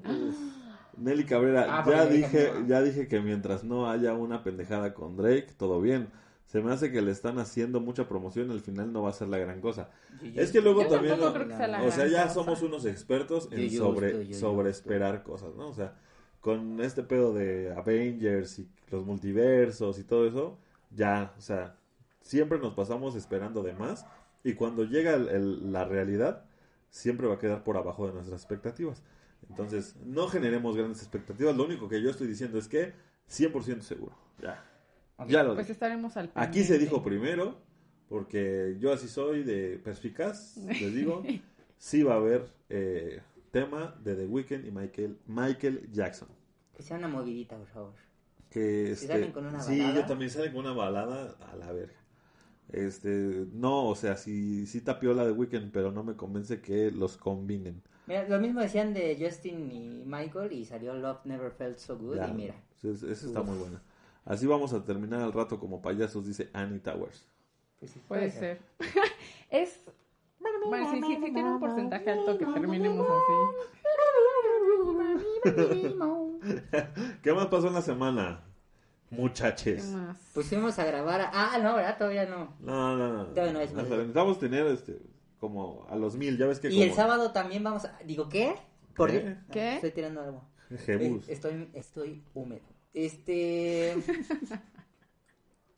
Nelly 0.98 1.26
Cabrera, 1.26 1.66
Ah, 1.70 1.86
ya 1.88 2.06
dije, 2.08 2.52
ya 2.68 2.82
dije 2.82 3.08
que 3.08 3.22
mientras 3.22 3.64
no 3.64 3.90
haya 3.90 4.14
una 4.14 4.44
pendejada 4.44 4.94
con 4.94 5.16
Drake, 5.16 5.50
todo 5.58 5.80
bien. 5.80 6.10
Se 6.48 6.62
me 6.62 6.72
hace 6.72 6.92
que 6.92 7.02
le 7.02 7.12
están 7.12 7.40
haciendo 7.40 7.82
mucha 7.82 8.08
promoción, 8.08 8.50
al 8.52 8.62
final 8.62 8.92
no 8.94 9.04
va 9.04 9.10
a 9.10 9.14
ser 9.14 9.28
la 9.28 9.38
gran 9.38 9.62
cosa. 9.62 9.90
Es 10.34 10.52
que 10.52 10.62
luego 10.62 10.88
también, 10.88 11.20
lo- 11.20 11.34
que 11.34 11.46
sea 11.54 11.84
o 11.86 11.92
sea, 11.92 12.08
ya 12.08 12.24
cosa. 12.24 12.34
somos 12.34 12.62
unos 12.64 12.86
expertos 12.86 13.50
en 13.52 13.70
Yo, 13.70 13.80
sobre, 13.80 14.34
sobre 14.34 14.70
esperar 14.70 15.24
cosas, 15.24 15.56
¿no? 15.56 15.68
O 15.68 15.74
sea, 15.74 15.96
con 16.42 16.80
este 16.82 17.04
pedo 17.04 17.34
de 17.34 17.74
Avengers 17.76 18.60
y 18.60 18.70
los 18.90 19.06
multiversos 19.06 20.00
y 20.00 20.04
todo 20.04 20.26
eso, 20.26 20.58
ya, 20.90 21.34
o 21.38 21.42
sea, 21.42 21.76
siempre 22.22 22.60
nos 22.60 22.74
pasamos 22.74 23.16
esperando 23.16 23.62
de 23.62 23.74
más 23.74 24.06
y 24.44 24.54
cuando 24.54 24.84
llega 24.86 25.14
el- 25.16 25.28
el- 25.30 25.72
la 25.72 25.86
realidad, 25.86 26.46
siempre 26.90 27.28
va 27.28 27.36
a 27.36 27.40
quedar 27.40 27.64
por 27.64 27.78
abajo 27.78 28.08
de 28.08 28.14
nuestras 28.14 28.42
expectativas. 28.42 29.04
Entonces, 29.50 29.96
no 30.04 30.28
generemos 30.28 30.76
grandes 30.76 31.02
expectativas, 31.02 31.56
lo 31.56 31.66
único 31.66 31.88
que 31.88 32.02
yo 32.02 32.10
estoy 32.10 32.28
diciendo 32.28 32.58
es 32.58 32.68
que 32.68 32.94
100% 33.28 33.82
seguro, 33.84 34.16
ya. 34.42 34.64
Ya 35.28 35.44
lo 35.44 35.56
Pues 35.56 35.70
estaremos 35.70 36.16
al 36.18 36.32
Aquí 36.36 36.64
se 36.64 36.78
dijo 36.78 37.04
primero, 37.04 37.60
porque 38.10 38.78
yo 38.80 38.94
así 38.94 39.08
soy 39.08 39.44
de 39.44 39.80
perspicaz, 39.84 40.58
les 40.82 40.94
digo, 40.94 41.24
sí 41.78 42.04
va 42.04 42.14
a 42.14 42.18
haber 42.18 42.52
eh, 42.70 43.22
tema 43.52 43.96
de 44.04 44.16
The 44.16 44.26
Weeknd 44.26 44.66
y 44.66 44.72
Michael, 44.72 45.18
Michael 45.28 45.90
Jackson. 45.92 46.28
Que 46.76 46.84
sea 46.84 46.98
una 46.98 47.08
movidita, 47.08 47.58
por 47.58 47.68
favor. 47.68 47.94
Que 48.50 48.88
Si 48.88 48.92
este, 49.06 49.08
salen 49.08 49.32
con 49.32 49.46
una 49.46 49.60
sí, 49.62 49.80
balada. 49.80 50.02
yo 50.02 50.06
también 50.08 50.32
salen 50.32 50.52
con 50.54 50.62
una 50.66 50.74
balada 50.74 51.36
a 51.52 51.56
la 51.56 51.72
verga. 51.72 51.96
Este, 52.72 53.46
no, 53.54 53.88
o 53.88 53.96
sea, 53.96 54.18
sí, 54.18 54.66
sí 54.68 54.82
tapió 54.82 55.14
la 55.14 55.26
de 55.26 55.32
Weeknd, 55.32 55.72
pero 55.72 55.92
no 55.92 56.04
me 56.04 56.16
convence 56.16 56.60
que 56.62 56.92
los 56.92 57.16
combinen. 57.18 57.82
Mira, 58.08 58.28
lo 58.28 58.40
mismo 58.40 58.60
decían 58.62 58.94
de 58.94 59.18
Justin 59.20 59.72
y 59.72 60.04
Michael 60.06 60.52
y 60.54 60.66
salió 60.66 60.94
Love 60.94 61.26
Never 61.26 61.52
Felt 61.52 61.78
So 61.78 61.98
Good 61.98 62.16
Ya, 62.18 62.28
y 62.28 62.34
mira. 62.34 62.56
es- 62.84 63.04
esa 63.04 63.26
está 63.28 63.42
Uf. 63.42 63.48
muy 63.48 63.58
buena. 63.58 63.82
Así 64.26 64.46
vamos 64.46 64.74
a 64.74 64.84
terminar 64.84 65.22
al 65.22 65.32
rato 65.34 65.60
como 65.60 65.82
payasos, 65.82 66.26
dice 66.26 66.50
Annie 66.54 66.80
Towers. 66.80 67.26
Pues 67.80 67.92
sí, 67.92 68.02
Puede 68.08 68.32
ser. 68.32 68.60
es. 69.50 69.80
Bueno, 70.68 70.92
sí, 70.92 71.02
sí, 71.02 71.16
sí 71.24 71.32
tiene 71.34 71.52
un 71.54 71.60
porcentaje 71.60 72.12
alto 72.12 72.38
que 72.38 72.46
terminemos 72.46 73.08
así. 73.08 73.34
¿Qué 77.24 77.34
más 77.34 77.48
pasó 77.48 77.68
en 77.68 77.74
la 77.74 77.82
semana? 77.82 78.44
¿Qué 79.10 79.16
Muchaches. 79.16 79.86
más? 79.92 80.18
Pues 80.34 80.48
fuimos 80.48 80.78
a 80.80 80.86
grabar 80.86 81.22
a... 81.22 81.32
Ah, 81.34 81.58
no, 81.60 81.76
¿verdad? 81.76 81.98
Todavía 81.98 82.26
no. 82.26 82.56
No, 82.60 82.98
no, 82.98 83.14
no. 83.14 83.26
Todavía 83.28 83.54
no 83.54 83.60
es 83.62 83.74
necesitamos 83.74 84.40
tener 84.40 84.68
este, 84.68 85.00
como 85.40 85.86
a 85.90 85.96
los 85.96 86.16
mil, 86.16 86.38
ya 86.38 86.46
ves 86.48 86.60
que 86.60 86.70
Y 86.70 86.82
el 86.82 86.94
sábado 86.94 87.32
también 87.32 87.64
vamos 87.64 87.86
a... 87.86 87.98
Digo, 88.06 88.28
¿qué? 88.28 88.56
¿Por 88.96 89.12
¿Qué? 89.12 89.22
qué? 89.22 89.38
¿Qué? 89.52 89.76
Estoy 89.76 89.92
tirando 89.92 90.22
algo. 90.22 90.44
Jebus. 90.86 91.28
Eh, 91.30 91.34
Estoy, 91.34 91.70
estoy 91.74 92.24
húmedo. 92.34 92.66
Este... 92.94 93.96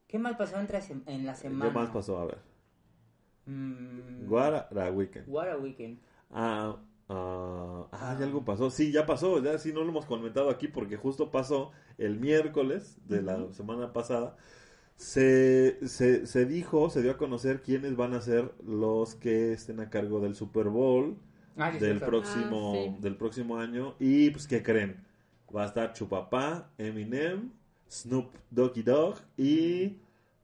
¿Qué 0.07 0.17
mal 0.17 0.36
pasó 0.38 0.59
entre 0.59 0.79
en 1.05 1.25
la 1.25 1.36
semana? 1.36 1.71
¿Qué 1.71 1.77
más 1.77 1.89
pasó? 1.91 2.17
A 2.17 2.25
ver. 2.25 2.39
Mm, 3.45 4.27
Guara 4.27 4.67
Weekend. 4.91 5.27
What 5.27 5.50
a 5.50 5.57
weekend. 5.57 6.00
Ah, 6.31 6.77
ah, 7.10 7.88
ah, 7.92 8.16
ya 8.20 8.25
algo 8.25 8.46
pasó. 8.46 8.70
Sí, 8.70 8.92
ya 8.92 9.06
pasó. 9.06 9.42
Ya 9.44 9.58
sí 9.58 9.74
no 9.74 9.82
lo 9.84 9.89
hemos 9.89 10.06
comentado 10.06 10.50
aquí 10.50 10.68
porque 10.68 10.98
justo 10.98 11.32
pasó 11.32 11.72
el 11.98 12.20
miércoles 12.20 12.98
de 13.08 13.22
la 13.22 13.51
semana 13.54 13.92
pasada. 13.94 14.38
Se, 14.96 15.80
se, 15.88 16.25
se 16.28 16.46
dijo, 16.46 16.89
se 16.89 17.01
dio 17.01 17.12
a 17.12 17.18
conocer 17.18 17.62
quiénes 17.62 17.96
van 17.96 18.13
a 18.13 18.22
ser 18.22 18.54
los 18.66 19.16
que 19.16 19.54
estén 19.54 19.80
a 19.80 19.89
cargo 19.89 20.20
del 20.20 20.36
Super 20.36 20.68
Bowl 20.70 21.18
Ah, 21.58 21.72
del 21.72 21.80
cierto. 21.80 22.06
próximo 22.06 22.74
Ah, 22.75 22.96
sí. 22.96 23.01
del 23.01 23.16
próximo 23.18 23.58
año 23.58 23.96
y 24.00 24.30
pues 24.30 24.48
qué 24.48 24.63
creen 24.63 25.04
va 25.54 25.63
a 25.63 25.66
estar 25.66 25.92
Chupapá 25.94 26.70
Eminem 26.78 27.51
Snoop 27.89 28.32
Doggy 28.50 28.82
Dogg 28.84 29.18
y 29.36 29.98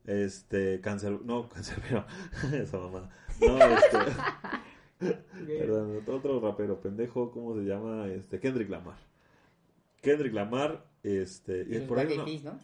este 0.05 0.81
cáncer 0.81 1.19
no 1.23 1.47
cancerbero 1.53 2.05
esa 2.53 2.77
mamá 2.79 3.09
no 3.39 3.57
este 3.57 3.97
perdón 4.99 6.03
otro 6.07 6.39
rapero 6.39 6.79
pendejo 6.79 7.31
cómo 7.31 7.55
se 7.55 7.61
llama 7.65 8.07
este 8.07 8.39
Kendrick 8.39 8.69
Lamar 8.69 8.97
Kendrick 10.01 10.33
Lamar 10.33 10.85
este 11.03 11.63
y 11.67 11.75
Y 11.75 11.79
los 11.79 11.87
por 11.87 11.99
ahí 11.99 12.05
Black 12.05 12.17
no- 12.19 12.25
Eyed 12.27 12.41
Peas, 12.43 12.53
¿no? 12.53 12.59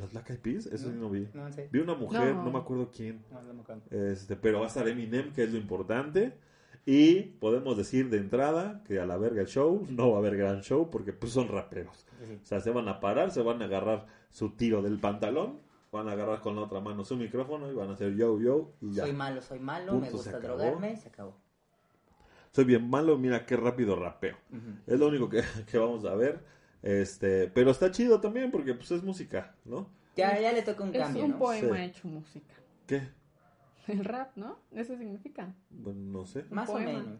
las 0.00 0.12
Black 0.12 0.30
Eyed 0.30 0.38
Peas 0.40 0.66
eso 0.66 0.88
sí 0.88 0.94
No. 0.94 1.02
no 1.02 1.10
vi 1.10 1.28
No 1.34 1.52
sé. 1.52 1.68
vi 1.72 1.78
una 1.80 1.94
mujer 1.94 2.34
No. 2.34 2.44
no 2.44 2.50
me 2.52 2.58
acuerdo 2.58 2.90
quién 2.94 3.22
No, 3.30 3.42
no 3.42 3.54
me 3.54 3.60
acuerdo. 3.62 3.82
este, 3.90 4.36
pero 4.36 4.58
va 4.60 4.64
a 4.66 4.68
estar 4.68 4.88
Eminem, 4.88 5.32
que 5.32 5.42
es 5.44 5.52
lo 5.52 5.58
importante. 5.58 6.38
Y 6.86 7.22
podemos 7.22 7.78
decir 7.78 8.10
de 8.10 8.18
entrada 8.18 8.82
que 8.86 8.98
a 9.00 9.06
la 9.06 9.16
verga 9.16 9.40
el 9.40 9.46
show, 9.46 9.86
no 9.88 10.10
va 10.10 10.16
a 10.16 10.18
haber 10.18 10.36
gran 10.36 10.60
show 10.60 10.90
porque 10.90 11.14
pues 11.14 11.32
son 11.32 11.48
raperos. 11.48 12.04
Sí. 12.28 12.38
O 12.42 12.44
sea, 12.44 12.60
se 12.60 12.70
van 12.70 12.88
a 12.88 13.00
parar, 13.00 13.30
se 13.30 13.40
van 13.40 13.62
a 13.62 13.64
agarrar 13.64 14.04
su 14.28 14.50
tiro 14.50 14.82
del 14.82 14.98
pantalón, 15.00 15.60
van 15.90 16.08
a 16.08 16.12
agarrar 16.12 16.40
con 16.42 16.56
la 16.56 16.62
otra 16.62 16.80
mano 16.80 17.02
su 17.02 17.16
micrófono 17.16 17.70
y 17.70 17.74
van 17.74 17.88
a 17.88 17.92
hacer 17.94 18.14
yo, 18.16 18.38
yo 18.38 18.72
y 18.82 18.92
ya. 18.92 19.04
Soy 19.04 19.14
malo, 19.14 19.40
soy 19.40 19.60
malo, 19.60 19.92
Punto, 19.92 20.04
me 20.06 20.12
gusta 20.12 20.38
drogarme, 20.40 20.94
se 20.98 21.08
acabó. 21.08 21.36
Soy 22.54 22.64
bien 22.64 22.88
malo, 22.88 23.18
mira 23.18 23.44
qué 23.46 23.56
rápido 23.56 23.96
rapeo. 23.96 24.36
Es 24.86 24.98
lo 25.00 25.08
único 25.08 25.28
que, 25.28 25.42
que 25.70 25.76
vamos 25.76 26.04
a 26.04 26.14
ver. 26.14 26.40
Este, 26.82 27.48
pero 27.48 27.70
está 27.72 27.90
chido 27.90 28.20
también 28.20 28.50
porque 28.52 28.74
pues 28.74 28.90
es 28.92 29.02
música, 29.02 29.56
¿no? 29.64 29.88
Ya, 30.16 30.38
ya 30.38 30.52
le 30.52 30.62
toca 30.62 30.84
un 30.84 30.94
Es 30.94 31.02
cambio, 31.02 31.24
un 31.24 31.30
¿no? 31.32 31.38
poema 31.38 31.76
Sí. 31.76 31.82
hecho 31.82 32.06
música. 32.08 32.54
¿Qué? 32.86 33.08
El 33.88 34.04
rap, 34.04 34.36
¿no? 34.36 34.58
Eso 34.70 34.96
significa. 34.96 35.52
Bueno, 35.70 36.00
no 36.20 36.26
sé. 36.26 36.44
Más 36.50 36.68
o 36.68 36.74
poema. 36.74 36.92
menos. 36.92 37.18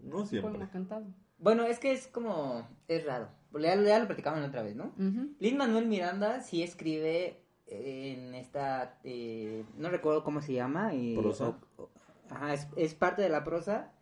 No 0.00 0.18
Un 0.20 0.26
siempre. 0.26 0.50
poema 0.52 0.70
cantado. 0.70 1.04
Bueno, 1.38 1.64
es 1.66 1.78
que 1.78 1.92
es 1.92 2.06
como... 2.06 2.66
Es 2.88 3.04
raro. 3.04 3.28
Ya, 3.60 3.74
ya 3.82 3.98
lo 3.98 4.06
platicamos 4.06 4.40
la 4.40 4.46
otra 4.46 4.62
vez, 4.62 4.74
¿no? 4.74 4.94
Ujú. 4.98 5.34
Lin 5.40 5.56
Manuel 5.58 5.86
Miranda 5.86 6.40
sí 6.40 6.62
escribe 6.62 7.42
en 7.66 8.34
esta... 8.34 8.98
eh, 9.04 9.64
no 9.76 9.90
recuerdo 9.90 10.24
cómo 10.24 10.40
se 10.40 10.54
llama. 10.54 10.94
eh, 10.94 11.14
¿Prosa? 11.18 11.48
o- 11.48 11.82
o- 11.82 11.90
ajá, 12.30 12.54
es, 12.54 12.66
es 12.76 12.94
parte 12.94 13.20
de 13.22 13.28
la 13.28 13.44
prosa. 13.44 13.92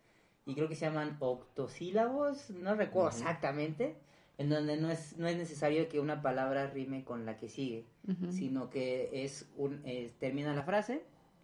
Y 0.45 0.55
creo 0.55 0.67
que 0.67 0.75
se 0.75 0.85
llaman 0.85 1.17
octosílabos. 1.19 2.49
No 2.51 2.75
recuerdo 2.75 3.09
Ujú. 3.09 3.17
exactamente. 3.19 3.95
En 4.37 4.49
donde 4.49 4.77
no 4.77 4.89
es, 4.89 5.15
no 5.17 5.27
es 5.27 5.37
necesario 5.37 5.87
que 5.89 5.99
una 5.99 6.21
palabra 6.21 6.67
rime 6.67 7.03
con 7.03 7.25
la 7.25 7.37
que 7.37 7.49
sigue. 7.49 7.85
Ujú. 8.07 8.31
sino 8.31 8.69
que 8.69 9.09
es 9.23 9.47
un 9.55 9.81
es- 9.85 10.11
termina 10.19 10.53
la 10.53 10.63
frase, 10.63 11.03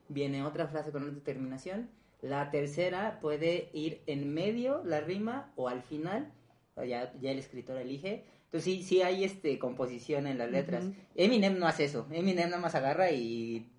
viene 0.10 0.44
otra 0.44 0.68
frase 0.68 0.91
con 0.91 1.08
otra 1.08 1.24
terminación, 1.24 1.89
la 2.22 2.51
tercera 2.51 3.20
puede 3.22 3.70
ir 3.74 4.01
en 4.08 4.34
medio 4.34 4.82
la 4.84 5.00
rima 5.00 5.53
o 5.56 5.70
al 5.70 5.82
final, 5.84 6.34
ya, 6.75 7.13
ya 7.22 7.32
el 7.32 7.39
escritor 7.39 7.77
elige. 7.77 8.25
Entonces 8.46 8.63
sí, 8.63 8.84
sí 8.84 9.01
hay 9.03 9.24
este 9.24 9.58
composición 9.60 10.25
en 10.27 10.38
las 10.39 10.51
letras. 10.51 10.84
Ujú. 10.86 10.96
Eminem 11.15 11.60
no 11.60 11.68
hace 11.68 11.86
eso. 11.86 12.08
Eminem 12.12 12.50
nada 12.50 12.62
más 12.62 12.75
agarra 12.75 13.12
y 13.12 13.70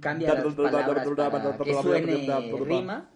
cambia 0.00 0.34
las 0.34 0.54
palabras 0.54 1.06
para 1.16 1.56
que 1.64 1.72
suene 1.82 2.52
rima. 2.64 3.10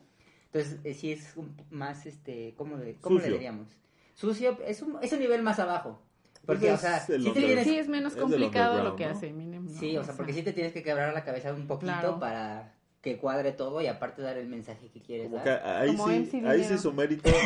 Entonces 0.52 0.80
eh, 0.85 0.95
sí 0.95 1.12
es 1.12 1.37
un- 1.37 1.57
más 1.71 2.07
este, 2.07 2.54
¿cómo 2.57 2.76
le, 2.76 2.97
cómo 2.97 3.19
le 3.21 3.28
diríamos? 3.30 3.69
Sucio 4.14 4.59
es 4.66 4.83
un, 4.83 4.99
es 5.00 5.12
un 5.12 5.21
nivel 5.21 5.42
más 5.42 5.59
abajo. 5.61 6.02
Porque, 6.45 6.69
Pues 6.69 6.75
o 6.75 6.78
sea, 6.78 7.00
si 7.00 7.30
te 7.33 7.38
vienes, 7.40 7.64
Sí, 7.64 7.78
es 7.78 7.87
menos 7.88 8.14
Es 8.14 8.21
complicado 8.21 8.83
lo 8.83 8.97
que 8.97 9.04
¿no? 9.07 9.12
hace 9.12 9.28
Eminem. 9.28 9.66
¿no? 9.66 9.78
Sí, 9.78 9.97
o 9.97 10.02
sea, 10.04 10.14
porque 10.16 10.33
sí 10.33 10.42
te 10.42 10.52
tienes 10.52 10.73
que 10.73 10.83
quebrar 10.83 11.12
la 11.14 11.23
cabeza 11.23 11.52
un 11.52 11.66
poquito 11.66 11.92
Claro. 11.92 12.19
para 12.19 12.75
que 13.02 13.19
cuadre 13.19 13.52
todo 13.52 13.80
y 13.80 13.87
aparte 13.87 14.23
dar 14.23 14.37
el 14.38 14.49
mensaje 14.49 14.88
que 14.88 15.00
quieres 15.00 15.26
Como 15.30 15.37
dar. 15.45 15.62
que 15.62 15.69
ahí 15.69 15.97
Como 15.97 16.09
sí, 16.09 16.14
MC 16.19 16.47
ahí 16.49 16.64
sí 16.64 16.78
su 16.78 16.92
mérito. 16.92 17.30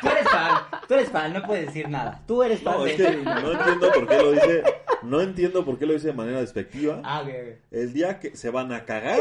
Tú 0.00 0.08
eres 0.08 0.28
fan, 0.28 0.58
tú 0.86 0.94
eres 0.94 1.08
fan, 1.10 1.32
no 1.32 1.42
puedes 1.42 1.66
decir 1.66 1.88
nada. 1.88 2.22
Tú 2.26 2.42
eres 2.42 2.62
fan 2.62 2.74
No, 2.78 2.84
de 2.84 2.94
es 2.94 2.96
que 3.02 3.16
no 3.16 3.52
entiendo 3.52 3.92
por 3.92 4.06
qué 4.06 4.16
lo 4.18 4.32
dice, 4.32 4.62
no 5.04 5.20
entiendo 5.20 5.64
por 5.64 5.78
qué 5.78 5.86
lo 5.86 5.92
dice 5.92 6.08
de 6.08 6.12
manera 6.12 6.40
despectiva. 6.40 7.00
Ah, 7.04 7.22
ok, 7.22 7.28
ok. 7.28 7.58
El 7.70 7.92
día 7.92 8.20
que 8.20 8.36
se 8.36 8.50
van 8.50 8.72
a 8.72 8.84
cagar 8.84 9.20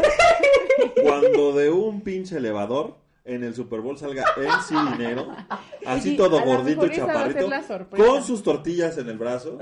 cuando 1.04 1.54
de 1.54 1.70
un 1.70 2.02
pinche 2.02 2.38
elevador 2.38 2.98
en 3.25 3.44
el 3.44 3.54
Super 3.54 3.80
Bowl 3.80 3.98
salga 3.98 4.25
MC 4.38 4.98
Dinero, 4.98 5.34
así 5.86 6.18
todo 6.18 6.44
gordito 6.44 6.86
y 6.86 6.92
chaparrito, 6.92 7.50
con 7.90 8.24
sus 8.24 8.44
tortillas 8.44 8.98
en 8.98 9.10
el 9.10 9.18
brazo, 9.18 9.58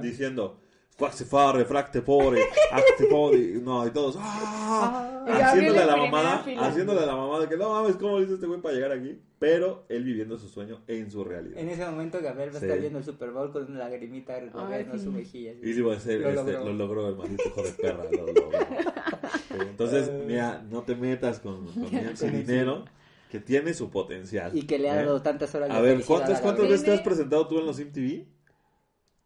diciendo 0.00 0.58
Faxe 0.96 1.24
fare, 1.24 1.64
fracte 1.64 2.02
pore, 2.02 2.40
acte 2.72 3.06
pori", 3.10 3.60
no, 3.60 3.84
y 3.84 3.90
todos, 3.90 4.16
¡ah! 4.16 5.24
Ah, 5.26 5.48
haciéndole 5.50 5.80
a 5.80 5.86
la 5.86 5.96
mamada, 5.96 6.44
haciéndole 6.60 7.00
a 7.00 7.06
la 7.06 7.16
mamada 7.16 7.48
que 7.48 7.56
no 7.56 7.70
mames, 7.70 7.96
¿cómo 7.96 8.18
le 8.20 8.26
hizo 8.26 8.34
este 8.34 8.46
güey 8.46 8.60
para 8.60 8.74
llegar 8.76 8.92
aquí? 8.92 9.18
Pero 9.40 9.84
él 9.88 10.04
viviendo 10.04 10.38
su 10.38 10.48
sueño 10.48 10.82
en 10.86 11.10
su 11.10 11.24
realidad. 11.24 11.58
En 11.58 11.68
ese 11.68 11.84
momento 11.84 12.20
Gabriel 12.22 12.50
va 12.54 12.58
a 12.58 12.60
Sí. 12.60 12.66
estar 12.66 12.78
viendo 12.80 13.00
el 13.00 13.04
Super 13.04 13.30
Bowl 13.32 13.50
con 13.50 13.68
una 13.72 13.80
lagrimita 13.88 14.38
recorriendo 14.38 14.96
sí. 14.96 15.04
su 15.04 15.10
mejilla. 15.10 15.50
así. 15.50 15.60
Y 15.62 15.72
le 15.72 15.78
iba 15.80 15.92
a 15.92 15.94
decir, 15.96 16.20
Lo 16.20 16.28
este, 16.30 16.52
logró. 16.52 16.64
lo 16.64 16.72
logró 16.74 17.08
el 17.08 17.16
maldito 17.16 17.42
hijo 17.48 17.62
de 17.64 17.70
perra, 17.72 18.04
lo 18.04 18.26
logró. 18.26 18.50
Sí, 18.52 19.54
Entonces, 19.68 20.08
Eh. 20.08 20.24
mira, 20.28 20.64
no 20.70 20.82
te 20.82 20.94
metas 20.94 21.40
con, 21.40 21.66
con 21.66 21.82
Con 21.90 21.94
ese. 21.96 22.30
Dinero, 22.30 22.84
que 23.32 23.40
tiene 23.40 23.74
su 23.74 23.90
potencial. 23.90 24.56
Y 24.56 24.62
que 24.62 24.78
le 24.78 24.90
ha 24.90 25.02
¿eh? 25.02 25.04
dado 25.06 25.20
tantas 25.22 25.52
horas 25.56 25.70
de 25.70 25.74
A 25.74 25.80
ver, 25.80 26.04
¿cuántas, 26.04 26.38
a 26.38 26.42
cuántas 26.42 26.68
veces 26.68 26.84
te 26.84 26.92
has 26.92 27.00
presentado 27.00 27.48
tú 27.48 27.58
en 27.58 27.66
los 27.66 27.78
MTV? 27.80 28.26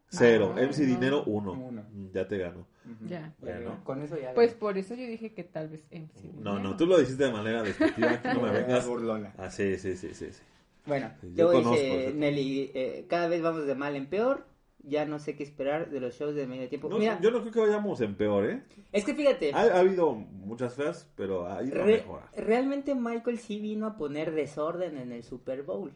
Cero. 0.09 0.53
Ah, 0.57 0.61
MC 0.61 0.79
no. 0.81 0.85
Dinero, 0.87 1.23
uno. 1.25 1.51
Uno. 1.53 1.83
Mm, 1.93 2.11
Ya 2.13 2.27
te 2.27 2.37
ganó. 2.37 2.59
Ujú. 2.85 3.07
Ya. 3.07 3.33
Bueno. 3.39 3.79
Con 3.83 4.01
eso 4.01 4.17
ya. 4.17 4.33
Pues 4.33 4.53
por 4.53 4.77
eso 4.77 4.95
yo 4.95 5.05
dije 5.05 5.33
que 5.33 5.43
tal 5.43 5.69
vez 5.69 5.83
MC 5.91 6.23
No, 6.39 6.53
Dinero. 6.55 6.59
no, 6.59 6.77
tú 6.77 6.85
lo 6.87 6.97
dijiste 6.97 7.25
de 7.25 7.31
manera 7.31 7.61
despectiva. 7.63 8.19
No 8.33 8.41
me 8.41 8.51
vengas. 8.51 8.87
burlona. 8.87 9.33
Ah, 9.37 9.49
sí, 9.51 9.77
sí, 9.77 9.95
sí, 9.95 10.13
sí. 10.13 10.31
sí. 10.31 10.41
Bueno, 10.85 11.11
Sí, 11.21 11.33
yo, 11.35 11.53
yo 11.53 11.71
dice 11.71 12.13
Nelly, 12.15 12.71
eh, 12.73 13.05
cada 13.07 13.27
vez 13.27 13.41
vamos 13.41 13.65
de 13.67 13.75
mal 13.75 13.95
en 13.95 14.07
peor. 14.07 14.45
Ya 14.81 15.05
no 15.05 15.19
sé 15.19 15.35
qué 15.35 15.43
esperar 15.43 15.89
de 15.91 15.99
los 15.99 16.17
shows 16.17 16.33
de 16.35 16.47
medio 16.47 16.69
tiempo. 16.69 16.87
No, 16.89 16.97
Mira, 16.97 17.19
yo 17.21 17.31
no 17.31 17.41
creo 17.41 17.51
que 17.51 17.59
vayamos 17.59 17.99
en 17.99 18.15
peor, 18.15 18.45
¿eh? 18.49 18.63
es 18.93 19.03
que 19.03 19.13
fíjate, 19.13 19.51
Ha, 19.53 19.59
ha 19.63 19.79
habido 19.79 20.13
muchas 20.15 20.73
feas, 20.73 21.07
pero 21.17 21.47
ha 21.51 21.61
ido 21.61 21.81
a 21.81 21.85
re- 21.85 21.97
mejorar. 21.97 22.29
realmente 22.37 22.95
Michael 22.95 23.37
sí 23.39 23.59
vino 23.59 23.85
a 23.85 23.97
poner 23.97 24.31
desorden 24.33 24.97
en 24.97 25.11
el 25.11 25.23
Super 25.23 25.63
Bowl. 25.63 25.91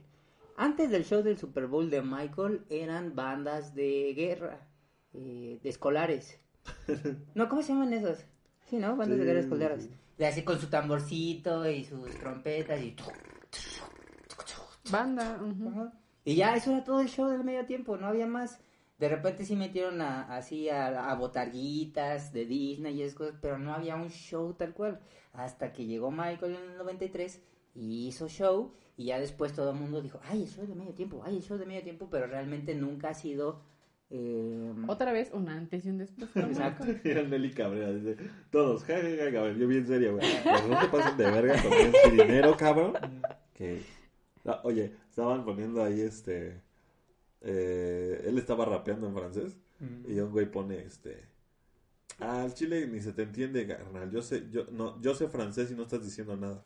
Antes 0.55 0.91
del 0.91 1.05
show 1.05 1.23
del 1.23 1.37
Super 1.37 1.67
Bowl 1.67 1.89
de 1.89 2.01
Michael 2.01 2.65
eran 2.69 3.15
bandas 3.15 3.73
de 3.73 4.13
guerra, 4.15 4.67
eh, 5.13 5.59
de 5.61 5.69
escolares. 5.69 6.39
No, 7.35 7.49
¿cómo 7.49 7.61
se 7.61 7.73
llaman 7.73 7.93
esos? 7.93 8.19
Sí, 8.69 8.77
¿no? 8.77 8.95
Bandas 8.95 9.17
de 9.17 9.25
guerra 9.25 9.39
escolares. 9.39 9.83
sí. 9.83 9.91
De 10.17 10.27
así 10.27 10.43
con 10.43 10.59
su 10.59 10.67
tamborcito 10.67 11.67
y 11.69 11.83
sus 11.83 12.09
trompetas 12.19 12.81
y... 12.81 12.95
Banda. 14.91 15.39
Y 16.23 16.35
ya, 16.35 16.55
eso 16.55 16.71
era 16.71 16.83
todo 16.83 17.01
el 17.01 17.09
show 17.09 17.29
del 17.29 17.43
medio 17.43 17.65
tiempo, 17.65 17.97
no 17.97 18.07
había 18.07 18.27
más. 18.27 18.59
De 18.99 19.09
repente 19.09 19.43
sí 19.43 19.55
metieron 19.55 20.01
a, 20.01 20.35
así 20.35 20.69
a, 20.69 21.09
a 21.09 21.15
botarguitas 21.15 22.31
de 22.31 22.45
Disney 22.45 22.95
y 22.95 23.01
esas 23.01 23.15
cosas, 23.15 23.35
pero 23.41 23.57
no 23.57 23.73
había 23.73 23.95
un 23.95 24.09
show 24.09 24.53
tal 24.53 24.73
cual. 24.73 24.99
Hasta 25.33 25.73
que 25.73 25.85
llegó 25.85 26.11
Michael 26.11 26.55
en 26.55 26.71
el 26.71 26.77
93 26.77 27.41
y 27.75 28.07
hizo 28.07 28.27
show, 28.27 28.73
y 28.97 29.05
ya 29.05 29.19
después 29.19 29.53
todo 29.53 29.71
el 29.71 29.77
mundo 29.77 30.01
dijo, 30.01 30.19
ay, 30.23 30.43
el 30.43 30.47
show 30.49 30.65
de 30.67 30.75
medio 30.75 30.93
tiempo, 30.93 31.21
ay, 31.25 31.37
el 31.37 31.43
show 31.43 31.57
de 31.57 31.65
medio 31.65 31.81
tiempo, 31.83 32.07
pero 32.11 32.27
realmente 32.27 32.75
nunca 32.75 33.09
ha 33.09 33.13
sido... 33.13 33.61
eh, 34.09 34.71
Otra 34.87 35.11
vez 35.11 35.31
un 35.33 35.49
antes 35.49 35.85
y 35.85 35.89
un 35.89 35.97
después. 35.97 36.29
Exacto. 36.35 36.85
Mira 37.03 37.23
Nelly 37.23 37.51
Cabrera, 37.51 37.91
dice, 37.93 38.17
todos, 38.51 38.83
ja, 38.83 38.95
ja, 39.01 39.07
ja, 39.25 39.31
cabrón, 39.31 39.57
yo 39.57 39.67
bien 39.67 39.87
serio, 39.87 40.15
güey. 40.17 40.27
No 40.69 40.81
se 40.81 40.87
pasen 40.89 41.17
de 41.17 41.23
verga 41.31 41.61
con 41.63 41.73
ese 41.73 42.11
dinero, 42.11 42.55
cabrón. 42.57 42.93
Que, 43.53 43.81
Ah, 44.45 44.59
oye, 44.65 44.91
estaban 45.09 45.45
poniendo 45.45 45.81
ahí 45.81 46.01
este, 46.01 46.61
eh, 47.41 48.23
él 48.25 48.37
estaba 48.37 48.65
rapeando 48.65 49.07
en 49.07 49.13
francés 49.13 49.57
y 50.07 50.19
un 50.19 50.31
güey 50.31 50.49
pone 50.49 50.79
este, 50.79 51.25
ah, 52.19 52.43
al 52.43 52.53
chile 52.53 52.87
ni 52.87 53.01
se 53.01 53.11
te 53.13 53.23
entiende, 53.23 53.65
carnal, 53.67 54.09
yo 54.11 54.21
sé, 54.21 54.49
yo, 54.49 54.65
no, 54.71 55.01
yo 55.01 55.13
sé 55.15 55.27
francés 55.27 55.71
y 55.71 55.75
no 55.75 55.83
estás 55.83 56.03
diciendo 56.03 56.35
nada. 56.37 56.63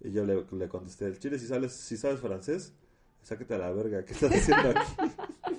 Y 0.00 0.12
yo 0.12 0.24
le, 0.24 0.44
le 0.52 0.68
contesté, 0.68 1.06
el 1.06 1.18
chile 1.18 1.38
si 1.38 1.46
sales, 1.46 1.72
si 1.72 1.96
sabes 1.96 2.20
francés, 2.20 2.72
sáquete 3.22 3.54
a 3.54 3.58
la 3.58 3.70
verga, 3.72 4.04
¿qué 4.04 4.12
estás 4.12 4.32
haciendo 4.32 4.70
aquí? 4.70 5.12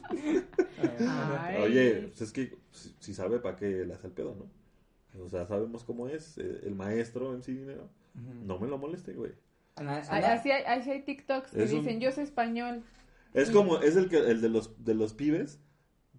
Ay. 1.07 1.61
Oye, 1.61 1.95
pues 2.07 2.21
es 2.21 2.31
que 2.31 2.57
si, 2.71 2.95
si 2.99 3.13
sabe 3.13 3.39
para 3.39 3.55
qué 3.55 3.85
le 3.85 3.93
hace 3.93 4.07
el 4.07 4.13
pedo, 4.13 4.35
¿no? 4.35 5.23
O 5.23 5.29
sea, 5.29 5.45
sabemos 5.47 5.83
cómo 5.83 6.07
es 6.07 6.37
eh, 6.37 6.61
el 6.63 6.75
maestro 6.75 7.33
en 7.33 7.43
sí 7.43 7.53
dinero. 7.53 7.89
No 8.45 8.59
me 8.59 8.67
lo 8.67 8.77
moleste, 8.77 9.13
güey. 9.13 9.31
Así 9.75 10.51
hay, 10.51 10.63
así 10.63 10.91
hay 10.91 11.03
TikToks 11.03 11.51
que 11.51 11.63
Es 11.63 11.71
un- 11.71 11.79
dicen, 11.79 11.99
yo 11.99 12.11
sé 12.11 12.21
español. 12.21 12.83
Es 13.33 13.49
como, 13.51 13.79
es 13.79 13.95
el 13.95 14.09
que 14.09 14.17
el 14.17 14.41
de 14.41 14.49
los 14.49 14.83
de 14.83 14.93
los 14.95 15.13
pibes 15.13 15.59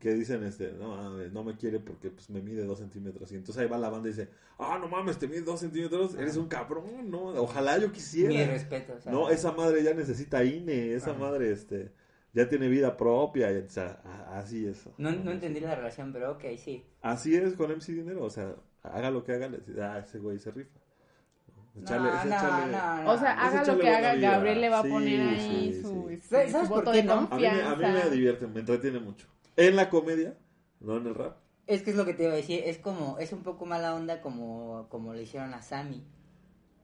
que 0.00 0.14
dicen 0.14 0.42
este, 0.44 0.72
no, 0.72 0.96
mames, 0.96 1.30
no 1.32 1.44
me 1.44 1.56
quiere 1.56 1.78
porque 1.78 2.10
pues 2.10 2.28
me 2.30 2.40
mide 2.40 2.64
dos 2.64 2.78
centímetros. 2.78 3.30
Y 3.32 3.36
entonces 3.36 3.62
ahí 3.62 3.68
va 3.68 3.76
la 3.78 3.90
banda 3.90 4.08
y 4.08 4.12
dice, 4.12 4.28
ah, 4.58 4.78
no 4.80 4.88
mames, 4.88 5.18
te 5.18 5.28
mide 5.28 5.42
dos 5.42 5.60
centímetros, 5.60 6.14
eres 6.14 6.36
un 6.36 6.48
cabrón, 6.48 7.10
no, 7.10 7.26
ojalá 7.40 7.76
yo 7.78 7.88
mi 7.88 7.92
quisiera. 7.94 8.50
respeto. 8.50 8.94
o 8.96 9.00
sea, 9.00 9.12
No, 9.12 9.28
esa 9.30 9.52
madre 9.52 9.82
ya 9.82 9.92
necesita 9.94 10.42
INE, 10.42 10.94
esa 10.94 11.10
Ajá. 11.10 11.20
madre 11.20 11.52
este 11.52 11.92
ya 12.32 12.48
tiene 12.48 12.68
vida 12.68 12.96
propia, 12.96 13.52
y, 13.52 13.56
o 13.58 13.68
sea, 13.68 14.00
así 14.32 14.66
es. 14.66 14.88
No, 14.98 15.10
no 15.10 15.32
entendí 15.32 15.60
la 15.60 15.74
relación, 15.74 16.12
pero 16.12 16.32
ok, 16.32 16.44
sí. 16.56 16.84
Así 17.02 17.34
es 17.36 17.54
con 17.54 17.70
MC 17.70 17.92
Dinero, 17.92 18.24
o 18.24 18.30
sea, 18.30 18.54
haga 18.82 19.10
lo 19.10 19.22
que 19.22 19.32
haga, 19.32 19.48
le 19.48 19.58
dice, 19.58 19.82
ah, 19.82 19.98
ese 19.98 20.18
güey 20.18 20.38
se 20.38 20.50
rifa. 20.52 20.78
No, 21.74 21.82
Echarle- 21.82 22.02
no, 22.10 22.18
ese 22.20 22.28
echarle- 22.28 22.70
no, 22.70 23.02
no. 23.04 23.10
O 23.12 23.18
sea, 23.18 23.32
haga 23.32 23.64
lo 23.64 23.78
que 23.78 23.88
haga. 23.90 24.14
Gabriel 24.16 24.60
le 24.60 24.68
va 24.70 24.78
a 24.80 24.82
Sí, 24.82 24.88
poner 24.88 25.20
ahí 25.20 25.72
sí, 25.74 25.82
su, 25.82 26.06
sí. 26.08 26.20
¿Sabes 26.28 26.50
su 26.52 26.58
por 26.58 26.68
voto 26.68 26.90
qué 26.92 26.96
de 26.98 27.02
no? 27.04 27.12
A 27.30 27.36
mí, 27.36 27.42
me, 27.42 27.48
a 27.48 27.52
mí 27.54 27.60
confianza. 27.70 28.04
me 28.04 28.10
divierte, 28.10 28.46
me 28.46 28.60
entretiene 28.60 28.98
mucho. 29.00 29.26
En 29.66 29.76
la 29.76 29.90
comedia, 29.90 30.36
no 30.80 30.96
en 30.96 31.06
el 31.06 31.14
rap. 31.14 31.36
Es 31.66 31.82
que 31.82 31.90
es 31.90 31.96
lo 31.96 32.04
que 32.04 32.14
te 32.14 32.24
iba 32.24 32.32
a 32.32 32.36
decir, 32.36 32.62
es 32.64 32.78
como, 32.78 33.18
es 33.18 33.32
un 33.32 33.42
poco 33.42 33.64
mala 33.66 33.94
onda 33.94 34.20
como, 34.20 34.86
como 34.88 35.14
le 35.14 35.22
hicieron 35.22 35.54
a 35.54 35.62
Sammy. 35.62 36.02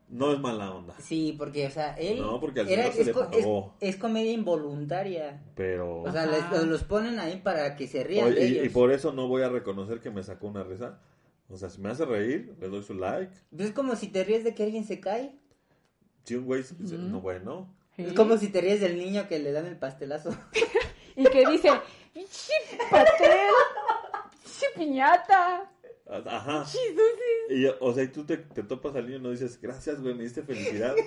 No 0.08 0.32
es 0.32 0.38
mala 0.38 0.72
onda. 0.72 0.94
Sí, 1.00 1.34
porque, 1.36 1.66
o 1.66 1.70
sea, 1.70 1.94
él... 1.94 2.20
No, 2.20 2.38
porque 2.38 2.60
al 2.60 2.68
era- 2.68 2.92
se 2.92 3.00
es, 3.00 3.06
le 3.08 3.12
co- 3.12 3.24
es- 3.32 3.38
pagó. 3.44 3.74
es 3.80 3.96
comedia 3.96 4.30
involuntaria. 4.30 5.42
Pero. 5.56 6.02
O 6.02 6.12
sea, 6.12 6.26
les- 6.26 6.48
los, 6.50 6.64
los 6.66 6.84
ponen 6.84 7.18
ahí 7.18 7.40
para 7.42 7.74
que 7.74 7.88
se 7.88 8.04
rían 8.04 8.26
Oye, 8.28 8.34
de 8.36 8.46
y, 8.46 8.52
ellos. 8.52 8.66
y 8.66 8.68
por 8.68 8.92
eso 8.92 9.12
no 9.12 9.26
voy 9.26 9.42
a 9.42 9.48
reconocer 9.48 10.00
que 10.00 10.10
me 10.10 10.22
sacó 10.22 10.46
una 10.46 10.62
risa. 10.62 11.00
O 11.48 11.56
sea, 11.56 11.68
si 11.70 11.80
me 11.80 11.88
hace 11.88 12.04
reír, 12.04 12.54
le 12.60 12.68
doy 12.68 12.84
su 12.84 12.94
like. 12.94 13.32
Pues 13.50 13.68
es 13.70 13.74
como 13.74 13.96
si 13.96 14.06
te 14.08 14.22
ríes 14.22 14.44
de 14.44 14.54
que 14.54 14.62
alguien 14.62 14.84
se 14.84 15.00
cae. 15.00 15.36
Si 16.22 16.36
un 16.36 16.44
güey 16.44 16.62
se 16.62 16.76
dice, 16.76 16.96
no, 16.98 17.20
bueno. 17.20 17.74
Sí. 17.96 18.02
Es 18.02 18.12
como 18.12 18.36
si 18.36 18.48
te 18.48 18.60
ríes 18.60 18.80
del 18.80 18.96
niño 18.98 19.26
que 19.26 19.40
le 19.40 19.50
dan 19.50 19.66
el 19.66 19.76
pastelazo. 19.78 20.30
Y 21.18 21.24
que 21.24 21.46
dice, 21.50 21.70
¡Pinche 22.16 22.52
pastel! 22.90 23.30
¡Pinche 24.42 24.66
piñata! 24.74 25.70
Ajá. 26.08 26.64
Y, 27.50 27.66
o 27.80 27.92
sea, 27.92 28.04
y 28.04 28.08
tú 28.08 28.24
te, 28.24 28.38
te 28.38 28.62
topas 28.62 28.94
al 28.96 29.04
niño 29.06 29.18
y 29.18 29.20
no 29.20 29.30
dices, 29.32 29.60
gracias, 29.60 30.00
güey, 30.00 30.14
me 30.14 30.22
diste 30.24 30.42
felicidad. 30.42 30.94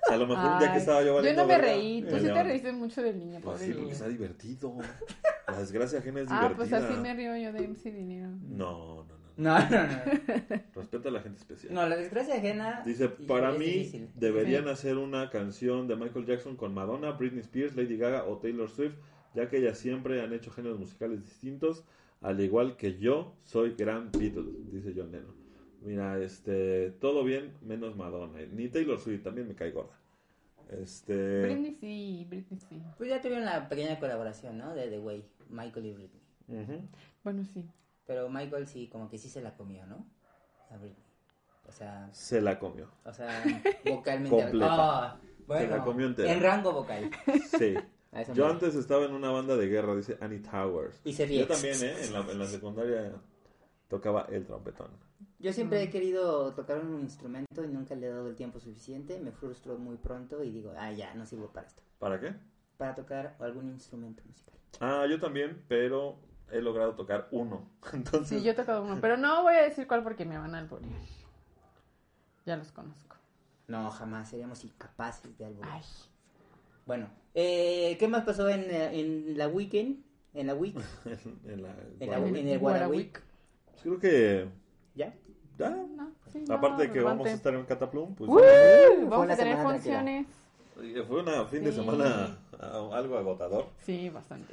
O 0.00 0.10
sea, 0.10 0.16
a 0.16 0.20
lo 0.20 0.26
mejor 0.26 0.52
un 0.54 0.58
día 0.58 0.72
que 0.72 0.78
estaba 0.78 1.00
yo 1.02 1.08
Yo 1.08 1.14
valiendo 1.16 1.42
no 1.42 1.48
me 1.48 1.54
verga, 1.58 1.68
reí, 1.70 2.00
tú 2.00 2.06
me 2.06 2.12
sí 2.12 2.16
te 2.18 2.22
levanto. 2.28 2.48
reíste 2.48 2.72
mucho 2.72 3.02
del 3.02 3.18
niño, 3.18 3.40
Pues 3.44 3.60
sí, 3.60 3.74
porque 3.74 3.92
está 3.92 4.08
divertido. 4.08 4.74
La 5.48 5.58
desgracia 5.58 5.98
ajena 5.98 6.20
es 6.22 6.28
Ah, 6.30 6.50
pues 6.56 6.68
divertida. 6.70 6.90
así 6.94 7.02
me 7.02 7.12
río 7.14 7.36
yo 7.36 7.52
de 7.52 7.68
MC 7.68 7.92
Dinero. 7.92 8.28
No, 8.48 9.04
no, 9.04 9.04
no. 9.04 9.18
No, 9.36 9.58
no, 9.58 9.68
no. 9.68 10.62
Respeta 10.74 11.08
a 11.10 11.12
la 11.12 11.20
gente 11.20 11.38
especial. 11.40 11.74
No, 11.74 11.86
la 11.86 11.96
desgracia 11.96 12.36
ajena... 12.36 12.82
Dice, 12.86 13.10
para 13.10 13.52
mí 13.52 13.66
difícil. 13.66 14.08
deberían 14.14 14.64
Sí. 14.64 14.70
hacer 14.70 14.96
una 14.96 15.28
canción 15.28 15.86
de 15.88 15.96
Michael 15.96 16.24
Jackson 16.24 16.56
con 16.56 16.72
Madonna, 16.72 17.10
Britney 17.10 17.40
Spears, 17.42 17.76
Lady 17.76 17.98
Gaga 17.98 18.24
o 18.24 18.38
Taylor 18.38 18.70
Swift, 18.70 18.94
ya 19.34 19.48
que 19.48 19.58
ellas 19.58 19.78
siempre 19.78 20.22
han 20.22 20.32
hecho 20.32 20.50
géneros 20.50 20.78
musicales 20.78 21.22
distintos, 21.24 21.84
al 22.20 22.40
igual 22.40 22.76
que 22.76 22.98
yo 22.98 23.34
soy 23.44 23.74
gran 23.74 24.10
Beatle, 24.12 24.52
dice 24.70 24.92
John 24.96 25.12
Lennon. 25.12 25.34
Mira, 25.82 26.18
este, 26.18 26.90
todo 26.92 27.22
bien 27.22 27.52
menos 27.62 27.96
Madonna, 27.96 28.40
ni 28.52 28.68
Taylor 28.68 28.98
Swift, 28.98 29.22
también 29.22 29.46
me 29.46 29.54
cae 29.54 29.70
gorda. 29.70 29.96
Este, 30.68 31.42
Britney 31.42 31.72
sí, 31.72 32.26
Britney 32.28 32.60
sí. 32.68 32.82
Pues 32.98 33.08
ya 33.08 33.20
tuvieron 33.22 33.44
la 33.44 33.68
pequeña 33.68 33.98
colaboración, 33.98 34.58
¿no? 34.58 34.74
De 34.74 34.88
The 34.88 34.98
Way, 34.98 35.24
Michael 35.48 35.86
y 35.86 35.92
Britney. 35.92 36.22
ujú. 36.48 36.88
Bueno, 37.24 37.44
sí. 37.44 37.64
Pero 38.06 38.28
Michael 38.28 38.66
sí, 38.66 38.88
como 38.88 39.08
que 39.08 39.18
sí 39.18 39.28
se 39.28 39.40
la 39.40 39.56
comió, 39.56 39.86
¿no? 39.86 40.04
A 40.70 40.76
Britney. 40.76 41.04
O 41.66 41.72
sea, 41.72 42.08
se 42.12 42.40
la 42.40 42.58
comió. 42.58 42.90
o 43.04 43.12
sea, 43.12 43.44
vocalmente. 43.84 44.30
Completa. 44.36 44.66
Ah, 44.70 45.20
bueno, 45.46 45.62
Se 45.62 45.70
la 45.70 45.84
comió 45.84 46.06
entera. 46.06 46.32
En 46.32 46.40
rango 46.42 46.72
vocal. 46.72 47.10
Sí. 47.58 47.74
A 48.12 48.22
eso 48.22 48.32
Yo 48.34 48.46
me- 48.46 48.52
antes 48.52 48.74
estaba 48.74 49.04
en 49.04 49.12
una 49.12 49.30
banda 49.30 49.56
de 49.56 49.66
guerra, 49.68 49.94
dice 49.94 50.16
Annie 50.20 50.38
Towers. 50.40 51.00
Y 51.04 51.12
se 51.12 51.26
ríe. 51.26 51.40
Yo 51.40 51.46
también, 51.46 51.74
¿eh? 51.82 52.04
En 52.04 52.12
la, 52.12 52.20
en 52.20 52.38
la 52.38 52.46
secundaria 52.46 53.12
tocaba 53.88 54.22
el 54.30 54.44
trompetón. 54.46 54.90
Yo 55.38 55.52
siempre 55.52 55.82
he 55.82 55.90
querido 55.90 56.52
tocar 56.54 56.78
un 56.80 57.00
instrumento 57.00 57.64
y 57.64 57.68
nunca 57.68 57.94
le 57.94 58.06
he 58.06 58.10
dado 58.10 58.28
el 58.28 58.34
tiempo 58.36 58.60
suficiente. 58.60 59.20
Me 59.20 59.30
frustro 59.32 59.76
muy 59.78 59.96
pronto 59.96 60.42
y 60.42 60.50
digo, 60.50 60.72
ah, 60.76 60.90
ya, 60.92 61.14
no 61.14 61.26
sirvo 61.26 61.48
para 61.52 61.66
esto. 61.66 61.82
¿Para 61.98 62.18
qué? 62.20 62.34
Para 62.76 62.94
tocar 62.94 63.36
algún 63.40 63.68
instrumento 63.68 64.22
musical. 64.26 64.54
Ah, 64.80 65.04
yo 65.08 65.18
también, 65.20 65.64
pero 65.68 66.18
he 66.50 66.60
logrado 66.60 66.94
tocar 66.94 67.28
uno. 67.30 67.68
Entonces, 67.92 68.38
Sí, 68.38 68.44
yo 68.44 68.52
he 68.52 68.54
tocado 68.54 68.82
uno, 68.84 68.98
pero 69.00 69.16
no 69.16 69.42
voy 69.42 69.54
a 69.54 69.62
decir 69.62 69.86
cuál 69.86 70.02
porque 70.02 70.24
me 70.24 70.38
van 70.38 70.54
a 70.54 70.58
alborear. 70.58 70.92
Ya 72.46 72.56
los 72.56 72.72
conozco. 72.72 73.16
No, 73.66 73.90
jamás 73.90 74.30
seríamos 74.30 74.64
incapaces 74.64 75.36
de 75.36 75.44
algo. 75.44 75.60
Ay, 75.64 75.82
Bueno, 76.86 77.10
eh, 77.40 77.96
¿qué 78.00 78.08
más 78.08 78.24
pasó 78.24 78.48
en, 78.48 78.68
en 78.68 79.38
la 79.38 79.46
weekend? 79.46 80.02
En 80.34 80.48
la 80.48 80.54
week. 80.54 80.74
en 81.46 81.62
la, 81.62 81.74
En, 82.00 82.10
la, 82.10 82.18
en 82.18 82.48
el 82.48 82.58
Guara 82.58 82.88
Week. 82.88 83.12
pues 83.66 83.82
creo 83.82 83.98
que 84.00 84.46
¿Ya? 84.96 85.14
ya, 85.56 85.70
no, 85.70 86.10
sí, 86.32 86.44
no, 86.46 86.54
aparte 86.54 86.88
de 86.88 86.92
que 86.92 87.00
vamos 87.00 87.26
a 87.28 87.30
estar 87.32 87.54
en 87.54 87.64
Cataplum, 87.64 88.14
pues 88.16 88.28
¡Uh! 88.28 89.08
Vamos 89.08 89.30
a 89.30 89.36
tener 89.36 89.54
tranquila. 89.54 89.72
funciones. 89.72 90.26
oye, 90.78 91.02
fue 91.04 91.22
un 91.22 91.48
fin 91.48 91.62
de 91.64 91.70
Sí. 91.70 91.76
semana 91.78 92.36
ah, 92.58 92.90
algo 92.92 93.16
agotador. 93.18 93.66
Sí, 93.84 94.08
bastante. 94.10 94.52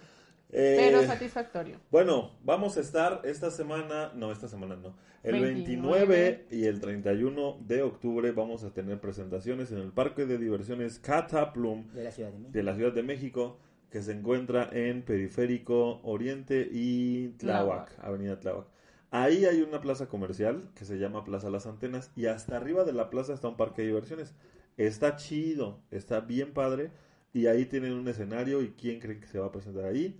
Eh, 0.57 0.75
Pero 0.77 1.03
satisfactorio. 1.05 1.81
Bueno, 1.91 2.31
vamos 2.41 2.77
a 2.77 2.79
estar 2.79 3.19
esta 3.25 3.51
semana, 3.51 4.13
no, 4.15 4.31
esta 4.31 4.47
semana 4.47 4.77
no, 4.77 4.95
el 5.21 5.41
29. 5.41 6.05
29 6.05 6.45
y 6.49 6.63
el 6.65 6.79
31 6.79 7.57
de 7.59 7.81
octubre 7.81 8.31
vamos 8.31 8.63
a 8.63 8.71
tener 8.71 9.01
presentaciones 9.01 9.73
en 9.73 9.79
el 9.79 9.91
Parque 9.91 10.25
de 10.25 10.37
Diversiones 10.37 10.97
Cataplum 10.99 11.91
De 11.91 12.05
la 12.05 12.11
Ciudad 12.11 12.31
de 12.31 12.37
México. 12.37 12.51
de 12.53 12.63
la 12.63 12.75
Ciudad 12.75 12.93
de 12.93 13.03
México, 13.03 13.59
que 13.89 14.01
se 14.01 14.13
encuentra 14.13 14.69
en 14.71 15.01
Periférico 15.01 15.99
Oriente 16.03 16.69
y 16.71 17.31
Tláhuac, 17.37 17.89
Tláhuac. 17.93 18.05
Avenida 18.07 18.39
Tláhuac. 18.39 18.67
Ahí 19.11 19.43
hay 19.43 19.61
una 19.61 19.81
plaza 19.81 20.07
comercial 20.07 20.69
que 20.73 20.85
se 20.85 20.97
llama 20.99 21.25
Plaza 21.25 21.49
Las 21.49 21.65
Antenas 21.67 22.11
y 22.15 22.27
hasta 22.27 22.55
arriba 22.55 22.85
de 22.85 22.93
la 22.93 23.09
plaza 23.09 23.33
está 23.33 23.49
un 23.49 23.57
parque 23.57 23.81
de 23.81 23.89
diversiones. 23.89 24.33
Está 24.77 25.17
chido, 25.17 25.81
está 25.91 26.21
bien 26.21 26.53
padre 26.53 26.91
y 27.33 27.47
ahí 27.47 27.65
tienen 27.65 27.91
un 27.91 28.07
escenario 28.07 28.61
y 28.61 28.69
¿quién 28.69 29.01
creen 29.01 29.19
que 29.19 29.27
se 29.27 29.39
va 29.39 29.47
a 29.47 29.51
presentar 29.51 29.83
ahí? 29.83 30.17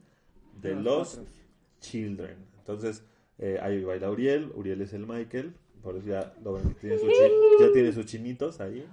De 0.61 0.75
los. 0.75 1.21
Children. 1.79 2.35
Entonces, 2.59 3.03
eh, 3.37 3.59
ahí 3.61 3.83
baila 3.83 4.09
Uriel, 4.09 4.51
Uriel 4.55 4.81
es 4.81 4.93
el 4.93 5.05
Michael, 5.05 5.53
por 5.83 5.95
eso 5.97 6.07
ya 6.07 6.33
lo 6.43 6.53
ven 6.53 6.73
tiene 6.81 6.97
su 6.97 7.07
chi- 7.07 7.13
ya 7.59 7.71
tiene 7.73 7.91
sus 7.91 8.05
chinitos 8.05 8.59
ahí. 8.59 8.87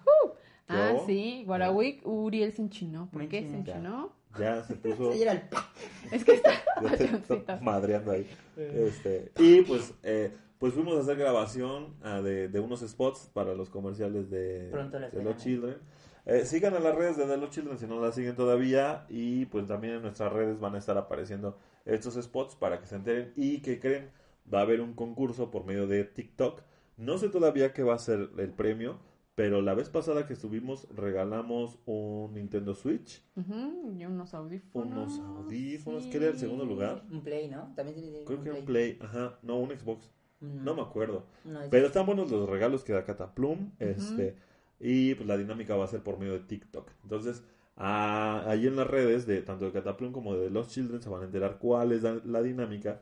Ah, 0.69 0.93
Yo- 0.95 1.05
sí, 1.07 1.43
Guarawick, 1.47 2.07
Uriel 2.07 2.53
se 2.53 2.63
enchinó. 2.63 3.09
¿Por 3.11 3.23
Me 3.23 3.29
qué 3.29 3.41
se 3.43 3.57
enchinó. 3.57 3.63
enchinó? 3.77 4.13
Ya 4.39 4.65
se 4.65 4.75
puso, 4.77 5.13
el- 5.13 5.41
Es 6.13 6.25
que 6.25 6.33
está 6.35 6.51
ya 6.83 6.97
se 6.97 7.05
pachoncito. 7.05 7.35
está 7.35 7.61
madreando 7.61 8.13
ahí. 8.13 8.27
Este, 8.57 9.33
y 9.39 9.63
pues, 9.63 9.95
eh, 10.03 10.31
pues 10.59 10.75
fuimos 10.75 10.97
a 10.97 11.01
hacer 11.01 11.17
grabación 11.17 11.95
ah, 12.03 12.21
de, 12.21 12.49
de 12.49 12.61
unos 12.61 12.81
spots 12.81 13.31
para 13.33 13.55
los 13.55 13.71
comerciales 13.71 14.31
de, 14.31 14.69
Pronto 14.71 14.99
los. 14.99 15.37
Children. 15.39 15.77
Eh, 16.25 16.45
sigan 16.45 16.75
a 16.75 16.79
las 16.81 16.95
redes 16.95 17.17
de 17.17 17.27
The 17.27 17.37
Los 17.37 17.51
Children 17.51 17.79
si 17.79 17.87
no 17.87 18.01
las 18.01 18.15
siguen 18.15 18.37
todavía 18.37 19.07
y 19.09 19.47
pues 19.47 19.67
también 19.67 19.95
en 19.95 20.03
nuestras 20.03 20.33
redes 20.33 20.61
van 20.61 20.75
a 20.77 20.79
estar 20.79 20.97
apareciendo 20.97 21.59
estos 21.85 22.15
spots 22.15 22.55
para 22.55 22.81
que 22.81 22.87
se 22.87 22.95
enteren 22.97 23.33
y 23.37 23.59
que 23.61 23.81
creen 23.81 24.09
va 24.53 24.61
a 24.61 24.63
haber 24.63 24.81
un 24.81 24.95
concurso 24.95 25.51
por 25.51 25.65
medio 25.65 25.87
de 25.89 26.05
TikTok. 26.05 26.63
No 26.97 27.19
sé 27.19 27.29
todavía 27.29 27.73
qué 27.73 27.83
va 27.83 27.95
a 27.95 27.99
ser 27.99 28.31
el 28.39 28.51
premio, 28.53 28.99
pero 29.35 29.63
la 29.63 29.75
vez 29.75 29.89
pasada 29.89 30.27
que 30.27 30.35
estuvimos 30.35 30.87
regalamos 30.95 31.79
un 31.87 32.35
Nintendo 32.35 32.75
Switch, 32.77 33.21
y 33.37 34.05
unos 34.05 34.33
audífonos. 34.35 35.19
unos 35.19 35.19
audífonos, 35.39 36.07
¿qué 36.07 36.19
era 36.19 36.27
el 36.29 36.39
segundo 36.39 36.65
lugar? 36.65 37.03
Un 37.11 37.23
Play, 37.23 37.49
¿no? 37.49 37.73
También 37.75 37.97
tiene 38.01 38.25
Creo 38.25 38.43
que 38.43 38.49
era 38.51 38.59
un 38.59 38.65
Play, 38.65 38.99
ajá, 39.01 39.39
no, 39.43 39.59
un 39.59 39.71
Xbox, 39.71 40.09
Mm, 40.41 40.65
no 40.65 40.75
me 40.75 40.83
acuerdo. 40.83 41.25
no, 41.45 41.63
es- 41.63 41.69
Pero 41.71 41.87
están 41.87 42.05
buenos 42.05 42.29
los 42.31 42.49
regalos 42.49 42.83
que 42.85 42.93
da 42.93 43.05
Cataplum. 43.05 43.71
Este, 43.79 44.37
y 44.83 45.15
pues 45.15 45.29
la 45.29 45.39
dinámica 45.39 45.77
va 45.77 45.85
a 45.85 45.89
ser 45.89 46.03
por 46.03 46.19
medio 46.19 46.33
de 46.33 46.41
TikTok. 46.41 46.91
Entonces, 47.05 47.45
ah, 47.77 48.45
ahí 48.49 48.67
en 48.67 48.75
las 48.75 48.87
redes 48.89 49.27
de 49.27 49.41
tanto 49.41 49.65
de 49.67 49.73
Cataplum 49.73 50.13
como 50.13 50.35
de 50.37 50.51
Los 50.51 50.69
Children 50.71 51.01
se 51.01 51.09
van 51.09 51.23
a 51.23 51.27
enterar 51.27 51.59
cuál 51.59 51.93
es 51.93 52.03
la, 52.03 52.43
dinámica 52.43 53.01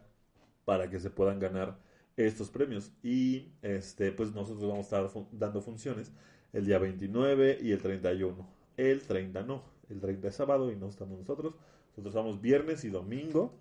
para 0.66 0.90
que 0.90 1.00
se 1.00 1.08
puedan 1.08 1.38
ganar 1.40 1.78
estos 2.18 2.50
premios. 2.50 2.92
Y 3.02 3.54
este, 3.62 4.12
pues 4.12 4.34
nosotros 4.34 4.68
vamos 4.68 4.92
a 4.92 5.04
estar 5.04 5.24
dando 5.32 5.62
funciones 5.62 6.12
el 6.52 6.66
día 6.66 6.78
29 6.78 7.58
y 7.62 7.72
el 7.72 7.80
31. 7.80 8.46
El 8.76 9.00
30 9.00 9.42
no. 9.44 9.64
El 9.88 10.00
30 10.00 10.28
es 10.28 10.34
sábado 10.34 10.70
y 10.70 10.76
no 10.76 10.86
estamos 10.88 11.18
nosotros. 11.18 11.54
Nosotros 11.92 12.14
estamos 12.14 12.42
viernes 12.42 12.84
y 12.84 12.90
domingo. 12.90 13.54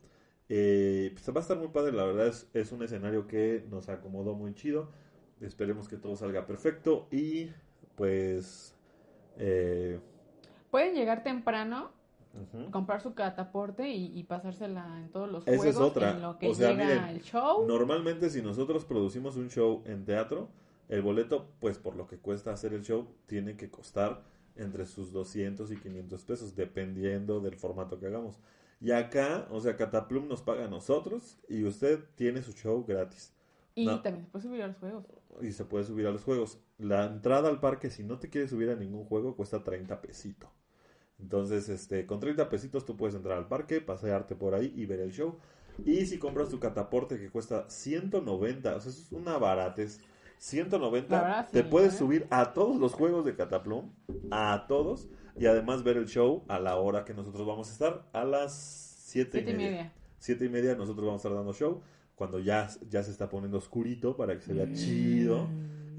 Eh, 0.50 1.12
pues 1.14 1.34
va 1.34 1.40
a 1.40 1.44
estar 1.44 1.58
muy 1.58 1.70
padre, 1.70 1.94
la 1.94 2.04
verdad 2.04 2.28
es, 2.28 2.50
es 2.54 2.72
un 2.72 2.84
escenario 2.84 3.28
que 3.28 3.64
nos 3.70 3.88
acomodó 3.88 4.36
muy 4.36 4.54
chido. 4.56 4.90
Esperemos 5.40 5.88
que 5.88 5.96
todo 5.96 6.18
salga 6.18 6.46
perfecto 6.46 7.08
y 7.12 7.50
pues... 8.00 8.76
eh, 9.38 10.00
Pueden 10.72 10.96
llegar 10.96 11.24
temprano, 11.24 11.92
comprar 12.72 13.02
su 13.02 13.14
cataporte 13.16 13.90
y, 13.90 14.18
y 14.18 14.24
pasársela 14.24 15.00
en 15.00 15.10
todos 15.10 15.30
los 15.30 15.48
Esa 15.48 15.56
es 15.70 15.76
juegos. 15.76 15.92
otra. 15.92 16.12
En 16.12 16.22
lo 16.22 16.38
que 16.38 16.48
O 16.50 16.54
sea, 16.54 16.72
llega 16.72 16.86
miren, 16.86 17.04
el 17.06 17.22
show. 17.22 17.68
Normalmente 17.68 18.30
si 18.30 18.42
nosotros 18.42 18.86
producimos 18.86 19.36
un 19.36 19.50
show 19.50 19.82
en 19.86 20.06
teatro, 20.06 20.50
el 20.88 21.02
boleto, 21.02 21.48
pues 21.60 21.78
por 21.78 21.96
lo 21.96 22.08
que 22.08 22.18
cuesta 22.18 22.52
hacer 22.52 22.74
el 22.74 22.84
show, 22.84 23.08
tiene 23.26 23.58
que 23.58 23.70
costar 23.70 24.22
entre 24.56 24.86
sus 24.86 25.12
200 25.12 25.72
y 25.72 25.78
500 25.78 26.24
pesos, 26.26 26.56
dependiendo 26.56 27.40
del 27.40 27.56
formato 27.56 28.00
que 28.00 28.08
hagamos. 28.08 28.40
Y 28.82 28.92
acá, 28.92 29.48
o 29.52 29.60
sea, 29.60 29.76
Cataplum 29.76 30.28
nos 30.28 30.42
paga 30.42 30.66
a 30.66 30.70
nosotros 30.70 31.38
y 31.50 31.64
usted 31.64 32.00
tiene 32.16 32.42
su 32.44 32.54
show 32.54 32.86
gratis. 32.88 33.34
y 33.76 33.86
no. 33.86 34.02
también 34.02 34.26
se 34.26 34.32
puede 34.32 34.44
subir 34.44 34.62
a 34.64 34.68
los 34.68 34.78
juegos. 34.78 35.06
y 35.42 35.52
se 35.52 35.66
puede 35.66 35.84
subir 35.86 36.08
a 36.08 36.12
los 36.12 36.24
juegos. 36.24 36.60
La 36.80 37.06
entrada 37.06 37.50
al 37.50 37.60
parque, 37.60 37.90
si 37.90 38.04
no 38.04 38.18
te 38.20 38.30
quieres 38.30 38.50
subir 38.50 38.70
a 38.70 38.76
ningún 38.76 39.04
juego, 39.06 39.36
cuesta 39.36 39.64
30 39.64 40.02
pesitos. 40.02 40.50
Entonces, 41.20 41.68
este, 41.70 42.06
con 42.06 42.20
30 42.22 42.50
pesitos 42.50 42.86
tú 42.86 42.96
puedes 42.96 43.16
entrar 43.16 43.38
al 43.38 43.48
parque, 43.48 43.82
pasearte 43.82 44.36
por 44.36 44.56
ahí 44.56 44.74
y 44.76 44.86
ver 44.86 45.02
el 45.02 45.12
show. 45.12 45.38
Y 45.86 46.06
si 46.06 46.18
compras 46.18 46.50
tu 46.50 46.60
cataporte 46.60 47.20
que 47.20 47.30
cuesta 47.30 47.70
190, 47.70 48.76
o 48.76 48.80
sea, 48.80 48.92
eso 48.92 49.02
es 49.02 49.12
una 49.12 49.38
baratez. 49.38 50.00
190, 50.38 51.14
La 51.14 51.22
verdad, 51.22 51.50
te 51.52 51.64
puedes 51.66 51.96
¿eh? 51.96 51.98
subir 51.98 52.28
a 52.30 52.54
todos 52.54 52.80
los 52.80 52.94
juegos 52.94 53.26
de 53.26 53.36
Cataplum, 53.36 53.92
a 54.32 54.66
todos, 54.70 55.10
y 55.38 55.48
además 55.48 55.84
ver 55.84 55.98
el 55.98 56.08
show 56.08 56.46
a 56.48 56.60
la 56.60 56.78
hora 56.78 57.04
que 57.04 57.14
nosotros 57.14 57.46
vamos 57.46 57.70
a 57.70 57.74
estar, 57.74 58.10
a 58.14 58.24
las 58.24 58.54
7 59.08 59.32
Siete 59.34 59.52
y 59.52 59.54
media. 59.54 59.94
Siete 60.18 60.46
y 60.46 60.50
media 60.50 60.76
nosotros 60.76 61.06
vamos 61.06 61.20
a 61.20 61.28
estar 61.28 61.36
dando 61.38 61.52
show 61.54 61.82
cuando 62.16 62.40
ya, 62.40 62.70
ya 62.90 63.04
se 63.04 63.12
está 63.12 63.28
poniendo 63.28 63.58
oscurito 63.58 64.16
para 64.16 64.36
que 64.36 64.42
se 64.42 64.54
Mm. 64.54 64.58
vea 64.58 64.74
chido 64.74 65.48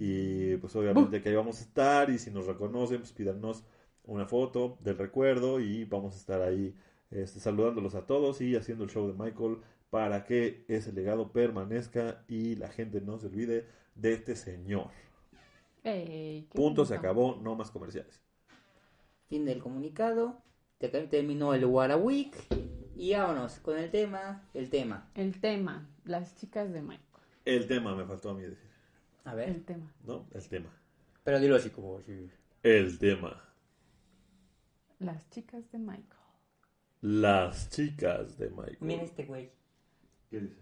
y 0.03 0.57
pues 0.57 0.75
obviamente 0.77 1.21
que 1.23 1.29
ahí 1.29 1.35
vamos 1.35 1.59
a 1.61 1.63
estar 1.63 2.09
y 2.11 2.19
si 2.19 2.31
nos 2.31 2.47
reconocen 2.47 2.99
pues 3.01 3.13
pídanos 3.13 3.65
una 4.05 4.25
foto 4.27 4.79
del 4.81 4.97
recuerdo 4.97 5.61
y 5.61 5.85
vamos 5.85 6.15
a 6.15 6.17
estar 6.17 6.41
ahí 6.41 6.75
este, 7.11 7.39
saludándolos 7.39 7.95
a 7.95 8.07
todos 8.07 8.41
y 8.41 8.57
haciendo 8.57 8.85
el 8.85 8.91
show 8.91 9.07
de 9.07 9.13
Michael 9.13 9.59
para 9.91 10.25
que 10.25 10.65
ese 10.69 10.93
legado 10.93 11.33
permanezca 11.33 12.25
y 12.29 12.57
la 12.57 12.69
gente 12.69 13.03
no 13.03 13.19
se 13.19 13.27
olvide 13.27 13.67
de 13.95 14.15
este 14.15 14.37
señor. 14.37 14.89
Punto, 16.55 16.85
se 16.87 16.95
acabó, 16.95 17.37
no 17.43 17.55
más 17.57 17.71
comerciales. 17.71 18.23
Fin 19.29 19.45
del 19.45 19.61
comunicado. 19.61 20.41
Te- 20.79 20.89
Terminó 20.89 21.53
el 21.55 21.65
What 21.67 21.91
a 21.91 21.97
Week. 21.97 22.35
Y 22.97 23.13
vámonos 23.15 23.59
con 23.61 23.79
el 23.79 23.91
tema. 23.91 24.49
El 24.55 24.71
tema. 24.71 25.11
El 25.15 25.41
tema, 25.41 25.89
las 26.05 26.37
chicas 26.37 26.73
de 26.73 26.83
Michael. 26.83 27.01
El 27.45 27.67
tema 27.67 27.95
me 27.95 28.05
faltó 28.05 28.31
a 28.31 28.35
mí 28.35 28.43
decir, 28.43 28.69
A 29.24 29.35
ver. 29.35 29.48
El 29.48 29.64
tema. 29.64 29.92
¿no? 30.04 30.26
El 30.33 30.48
tema. 30.48 30.70
Pero 31.24 31.40
dilo 31.40 31.56
así 31.56 31.70
como. 31.70 31.98
así. 31.98 32.30
El 32.62 32.98
tema. 32.98 33.42
Las 34.98 35.28
chicas 35.30 35.70
de 35.72 35.78
Michael. 35.78 36.04
Las 37.00 37.70
chicas 37.70 38.37
de 38.37 38.50
Michael. 38.50 38.78
Mira 38.80 39.02
este 39.02 39.24
güey. 39.24 39.50
¿Qué 40.30 40.40
dice? 40.40 40.61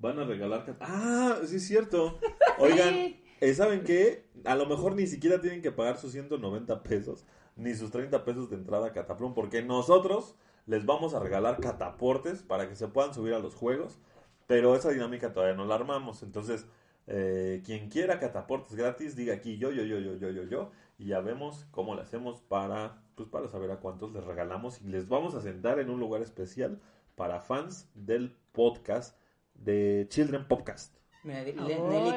Van 0.00 0.18
a 0.18 0.24
regalar... 0.24 0.76
Ah, 0.80 1.38
sí 1.44 1.56
es 1.56 1.66
cierto. 1.66 2.18
Oigan, 2.58 3.16
eh, 3.40 3.54
¿saben 3.54 3.84
qué? 3.84 4.26
A 4.44 4.54
lo 4.54 4.66
mejor 4.66 4.94
ni 4.94 5.06
siquiera 5.06 5.40
tienen 5.40 5.62
que 5.62 5.70
pagar 5.70 5.98
sus 5.98 6.12
190 6.12 6.82
pesos, 6.82 7.26
ni 7.56 7.74
sus 7.74 7.90
30 7.90 8.24
pesos 8.24 8.50
de 8.50 8.56
entrada 8.56 8.88
a 8.88 8.92
Cataplum, 8.92 9.34
porque 9.34 9.62
nosotros 9.62 10.34
les 10.66 10.86
vamos 10.86 11.14
a 11.14 11.20
regalar 11.20 11.60
cataportes 11.60 12.42
para 12.42 12.68
que 12.68 12.74
se 12.74 12.88
puedan 12.88 13.14
subir 13.14 13.34
a 13.34 13.38
los 13.38 13.54
juegos, 13.54 13.98
pero 14.46 14.76
esa 14.76 14.90
dinámica 14.90 15.32
todavía 15.32 15.56
no 15.56 15.64
la 15.64 15.74
armamos. 15.74 16.22
Entonces, 16.22 16.66
eh, 17.06 17.62
quien 17.64 17.88
quiera 17.88 18.18
cataportes 18.18 18.74
gratis, 18.76 19.16
diga 19.16 19.34
aquí 19.34 19.58
yo, 19.58 19.70
yo, 19.70 19.82
yo, 19.82 19.98
yo, 19.98 20.16
yo, 20.16 20.30
yo, 20.30 20.42
yo, 20.44 20.70
y 20.98 21.06
ya 21.06 21.20
vemos 21.20 21.66
cómo 21.70 21.94
le 21.94 22.02
hacemos 22.02 22.40
para, 22.42 23.02
pues, 23.14 23.28
para 23.28 23.48
saber 23.48 23.70
a 23.70 23.80
cuántos 23.80 24.12
les 24.12 24.24
regalamos 24.24 24.80
y 24.80 24.88
les 24.88 25.08
vamos 25.08 25.34
a 25.34 25.42
sentar 25.42 25.78
en 25.78 25.90
un 25.90 26.00
lugar 26.00 26.22
especial 26.22 26.80
para 27.14 27.40
fans 27.40 27.88
del 27.94 28.34
podcast 28.52 29.18
de 29.54 30.06
Children 30.08 30.48
Podcast. 30.48 31.03
Mira, 31.24 31.42
Nelly 31.42 31.52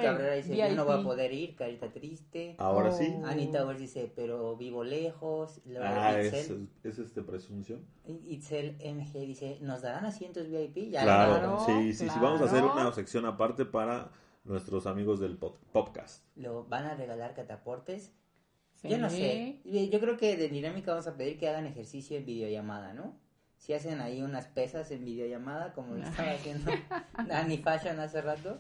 Cabrera 0.02 0.34
dice: 0.36 0.56
Yo 0.56 0.70
no 0.76 0.86
voy 0.86 1.00
a 1.00 1.04
poder 1.04 1.34
ir, 1.34 1.56
carita 1.56 1.89
triste. 1.91 2.56
Ahora 2.60 2.89
Oh. 2.89 2.98
sí. 2.98 3.15
Anita 3.26 3.65
Wells 3.65 3.80
dice: 3.80 4.12
Pero 4.15 4.56
vivo 4.58 4.84
lejos. 4.84 5.62
Ah, 5.82 6.20
es, 6.20 6.34
Itzel, 6.34 6.70
es 6.84 7.00
este 7.00 7.22
presunción. 7.24 7.86
Itzel 8.28 8.76
MG 8.84 9.13
dice: 9.26 9.58
¿Nos 9.62 9.82
darán 9.82 10.06
asientos 10.06 10.48
VIP? 10.50 10.91
Ya 10.91 11.04
Claro, 11.04 11.34
ganaron. 11.34 11.65
sí, 11.65 11.93
sí, 11.93 12.10
sí. 12.10 12.20
Vamos 12.22 12.41
a 12.41 12.46
hacer 12.46 12.62
claro. 12.62 12.74
una 12.82 12.91
sección 12.91 13.26
aparte 13.26 13.65
para 13.65 14.12
nuestros 14.43 14.86
amigos 14.86 15.20
del 15.20 15.39
pod- 15.39 15.58
podcast. 15.72 16.24
Lo 16.36 16.65
van 16.65 16.86
a 16.86 16.96
regalar 16.96 17.34
cataportes. 17.34 18.13
Sí. 18.76 18.89
Yo 18.89 18.98
no 18.98 19.10
sé. 19.10 19.62
Yo 19.65 20.00
creo 20.00 20.17
que 20.17 20.36
de 20.38 20.50
dinámica 20.50 20.91
vamos 20.91 21.08
a 21.08 21.15
pedir 21.17 21.39
que 21.39 21.48
hagan 21.50 21.65
ejercicio 21.65 22.17
en 22.17 22.26
videollamada, 22.26 22.93
¿no? 22.93 23.15
Si 23.58 23.74
hacen 23.74 24.02
ahí 24.02 24.22
unas 24.22 24.46
pesas 24.48 24.91
en 24.91 25.04
videollamada, 25.04 25.74
como 25.74 25.96
lo 25.96 26.04
estaba 26.04 26.30
haciendo 26.32 26.72
Danny 27.28 27.58
Fashion 27.58 28.00
hace 28.00 28.22
rato. 28.22 28.60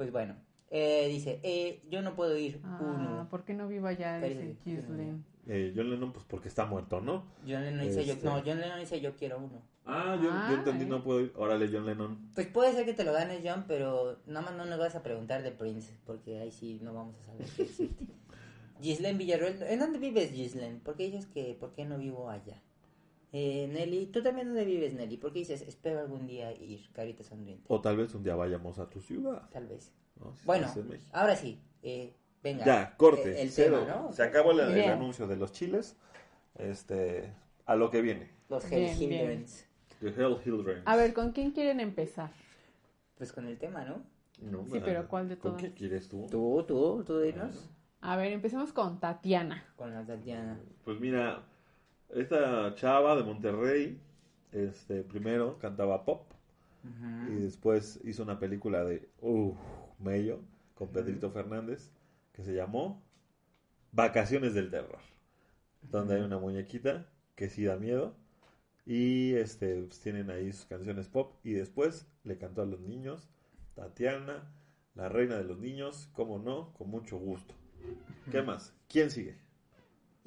Pues 0.00 0.12
bueno. 0.12 0.34
Eh, 0.70 1.08
dice, 1.08 1.40
eh, 1.42 1.82
yo 1.90 2.00
no 2.00 2.14
puedo 2.14 2.34
ir. 2.34 2.58
Ah, 2.64 2.78
Uno. 2.80 3.28
¿por 3.28 3.44
qué 3.44 3.52
no 3.52 3.68
vivo 3.68 3.86
allá? 3.86 4.18
Dice 4.18 4.56
Gislin. 4.64 5.22
Eh, 5.46 5.74
John 5.76 5.90
Lennon, 5.90 6.10
pues 6.10 6.24
porque 6.26 6.48
está 6.48 6.64
muerto, 6.64 7.02
¿no? 7.02 7.26
John 7.46 7.62
Lennon 7.66 7.86
dice, 7.86 8.00
Este. 8.00 8.24
yo, 8.24 8.30
no, 8.30 8.42
John 8.42 8.60
Lennon 8.60 8.80
dice, 8.80 8.98
yo 9.02 9.14
quiero 9.14 9.36
uno. 9.36 9.60
Ah, 9.84 10.18
yo, 10.22 10.30
Ah, 10.32 10.46
yo 10.50 10.56
entendí, 10.56 10.86
eh. 10.86 10.88
no 10.88 11.04
puedo 11.04 11.20
ir. 11.20 11.34
Órale, 11.36 11.68
John 11.70 11.84
Lennon. 11.84 12.30
Pues 12.34 12.46
puede 12.46 12.72
ser 12.72 12.86
que 12.86 12.94
te 12.94 13.04
lo 13.04 13.12
ganes, 13.12 13.42
John, 13.44 13.66
pero 13.68 14.22
nada 14.24 14.40
más 14.46 14.54
no 14.56 14.64
nos 14.64 14.78
vas 14.78 14.94
a 14.94 15.02
preguntar 15.02 15.42
de 15.42 15.50
Prince, 15.50 15.92
porque 16.06 16.38
ahí 16.40 16.50
sí 16.50 16.80
no 16.82 16.94
vamos 16.94 17.14
a 17.20 17.26
saber 17.26 17.46
qué 17.54 17.64
decirte. 17.64 18.06
Gislen 18.80 19.18
Villarroel, 19.18 19.62
¿en 19.64 19.80
dónde 19.80 19.98
vives, 19.98 20.30
Gislen? 20.32 20.80
¿Por 20.80 20.96
qué 20.96 21.10
dices 21.10 21.26
que 21.26 21.54
por 21.60 21.74
qué 21.74 21.84
no 21.84 21.98
vivo 21.98 22.30
allá? 22.30 22.62
Eh, 23.32 23.68
Nelly, 23.72 24.06
¿tú 24.06 24.22
también 24.22 24.48
dónde 24.48 24.64
vives, 24.64 24.94
Nelly? 24.94 25.16
¿Por 25.16 25.32
qué 25.32 25.40
dices, 25.40 25.62
espero 25.62 26.00
algún 26.00 26.26
día 26.26 26.52
ir, 26.52 26.90
carita 26.92 27.22
sonriente? 27.22 27.64
O 27.68 27.80
tal 27.80 27.96
vez 27.96 28.14
un 28.14 28.22
día 28.24 28.34
vayamos 28.34 28.78
a 28.78 28.90
tu 28.90 29.00
ciudad. 29.00 29.48
Tal 29.50 29.68
vez. 29.68 29.92
¿no? 30.18 30.34
Si 30.36 30.44
Bueno, 30.46 30.66
ahora 31.12 31.36
sí, 31.36 31.60
eh, 31.82 32.12
venga. 32.42 32.64
Ya, 32.64 32.96
corte. 32.96 33.32
Eh, 33.38 33.42
El 33.42 33.50
cero. 33.50 33.80
tema, 33.80 33.94
¿no? 34.02 34.12
Se 34.12 34.22
acabó 34.22 34.50
el, 34.50 34.60
anuncio 34.60 35.26
de 35.28 35.36
los 35.36 35.52
chiles. 35.52 35.96
Este, 36.56 37.32
a 37.66 37.76
lo 37.76 37.90
que 37.90 38.02
viene. 38.02 38.30
Los 38.48 38.70
Hell. 38.70 39.00
Hildrens. 39.00 39.66
The 40.00 40.08
Hell 40.08 40.36
Hildrens. 40.44 40.82
A 40.86 40.96
ver, 40.96 41.14
¿con 41.14 41.32
quién 41.32 41.52
quieren 41.52 41.78
empezar? 41.78 42.30
Pues 43.16 43.32
con 43.32 43.46
el 43.46 43.58
tema, 43.58 43.84
¿no? 43.84 44.02
No, 44.40 44.64
Sí, 44.64 44.80
pero 44.82 45.06
¿cuál 45.06 45.28
de 45.28 45.36
¿Con 45.38 45.52
todas? 45.52 45.62
qué 45.62 45.74
quieres 45.74 46.08
tú? 46.08 46.26
Tú, 46.30 46.64
tú, 46.66 47.04
tú 47.06 47.20
dinos. 47.20 47.68
A 48.00 48.16
ver, 48.16 48.32
empecemos 48.32 48.72
con 48.72 48.98
Tatiana. 48.98 49.62
Con 49.76 49.92
la 49.92 50.04
Tatiana. 50.04 50.58
Pues 50.84 50.98
mira, 50.98 51.42
esta 52.14 52.74
chava 52.74 53.16
de 53.16 53.22
Monterrey 53.22 54.00
este, 54.52 55.02
primero 55.02 55.58
cantaba 55.58 56.04
pop 56.04 56.26
y 57.28 57.34
después 57.34 58.00
hizo 58.04 58.22
una 58.22 58.38
película 58.38 58.84
de 58.84 59.06
uh, 59.20 59.54
Mello 59.98 60.40
con 60.74 60.88
Pedrito 60.88 61.30
Fernández 61.30 61.90
que 62.32 62.42
se 62.42 62.54
llamó 62.54 63.02
Vacaciones 63.92 64.54
del 64.54 64.70
Terror, 64.70 65.00
donde 65.82 66.14
hay 66.14 66.22
una 66.22 66.38
muñequita 66.38 67.06
que 67.34 67.50
sí 67.50 67.64
da 67.64 67.76
miedo 67.76 68.14
y 68.86 69.34
este 69.34 69.82
pues, 69.82 70.00
tienen 70.00 70.30
ahí 70.30 70.52
sus 70.52 70.64
canciones 70.64 71.08
pop 71.08 71.34
y 71.44 71.52
después 71.52 72.06
le 72.24 72.38
cantó 72.38 72.62
a 72.62 72.66
los 72.66 72.80
niños 72.80 73.28
Tatiana, 73.74 74.50
la 74.94 75.08
reina 75.08 75.36
de 75.36 75.44
los 75.44 75.58
niños, 75.58 76.10
como 76.12 76.38
no, 76.38 76.72
con 76.74 76.90
mucho 76.90 77.16
gusto. 77.16 77.54
¿Qué 78.30 78.42
más? 78.42 78.74
¿Quién 78.88 79.10
sigue? 79.10 79.38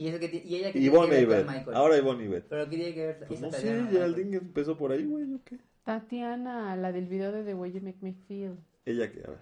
¿Y, 0.03 0.07
eso 0.09 0.19
que 0.19 0.43
y 0.45 0.55
ella 0.55 0.71
que 0.73 0.79
Ivonne 0.79 1.07
tiene 1.07 1.21
que 1.21 1.33
ver 1.33 1.45
Michael? 1.45 1.77
Ahora 1.77 1.97
Ivonne 1.97 2.25
Ivet. 2.25 2.45
¿Pero 2.49 2.69
qué 2.69 2.75
tiene 2.75 2.93
que 2.93 3.05
ver 3.05 3.19
Pues 3.25 3.39
esa 3.39 3.45
no 3.45 3.51
sé, 3.53 3.57
Tatiana 3.57 3.83
con 3.83 3.91
Geraldine 3.91 4.25
Michael? 4.25 4.47
empezó 4.47 4.77
por 4.77 4.91
ahí, 4.91 5.05
güey, 5.05 5.33
¿o 5.33 5.39
qué? 5.45 5.59
Tatiana, 5.85 6.75
la 6.75 6.91
del 6.91 7.05
video 7.07 7.31
de 7.31 7.45
The 7.45 7.53
Way 7.53 7.71
You 7.71 7.81
Make 7.81 7.97
Me 8.01 8.13
Feel. 8.13 8.57
Ella 8.85 9.09
que, 9.09 9.19
a 9.19 9.29
ver. 9.29 9.39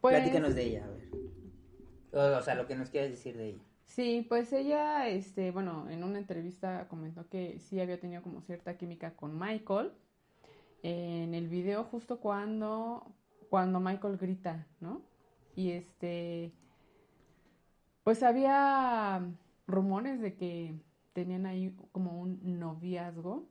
Pues, 0.00 0.16
Platícanos 0.16 0.54
de 0.54 0.62
ella, 0.62 0.86
a 0.86 0.88
ver. 0.88 1.10
O, 2.12 2.38
o 2.38 2.42
sea, 2.42 2.54
lo 2.54 2.66
que 2.66 2.76
nos 2.76 2.88
quieres 2.88 3.10
decir 3.10 3.36
de 3.36 3.48
ella. 3.50 3.62
Sí, 3.84 4.24
pues 4.26 4.54
ella, 4.54 5.06
este, 5.08 5.50
bueno, 5.50 5.86
en 5.90 6.02
una 6.02 6.18
entrevista 6.18 6.88
comentó 6.88 7.28
que 7.28 7.58
sí 7.58 7.78
había 7.78 8.00
tenido 8.00 8.22
como 8.22 8.40
cierta 8.40 8.78
química 8.78 9.14
con 9.16 9.38
Michael. 9.38 9.92
En 10.82 11.34
el 11.34 11.48
video 11.48 11.84
justo 11.84 12.20
cuando, 12.20 13.06
cuando 13.50 13.80
Michael 13.80 14.16
grita, 14.16 14.66
¿no? 14.80 15.02
Y 15.54 15.72
este, 15.72 16.52
pues 18.06 18.22
había 18.22 19.20
rumores 19.66 20.20
de 20.20 20.36
que 20.36 20.76
tenían 21.12 21.44
ahí 21.44 21.74
como 21.90 22.20
un 22.22 22.38
noviazgo. 22.60 23.48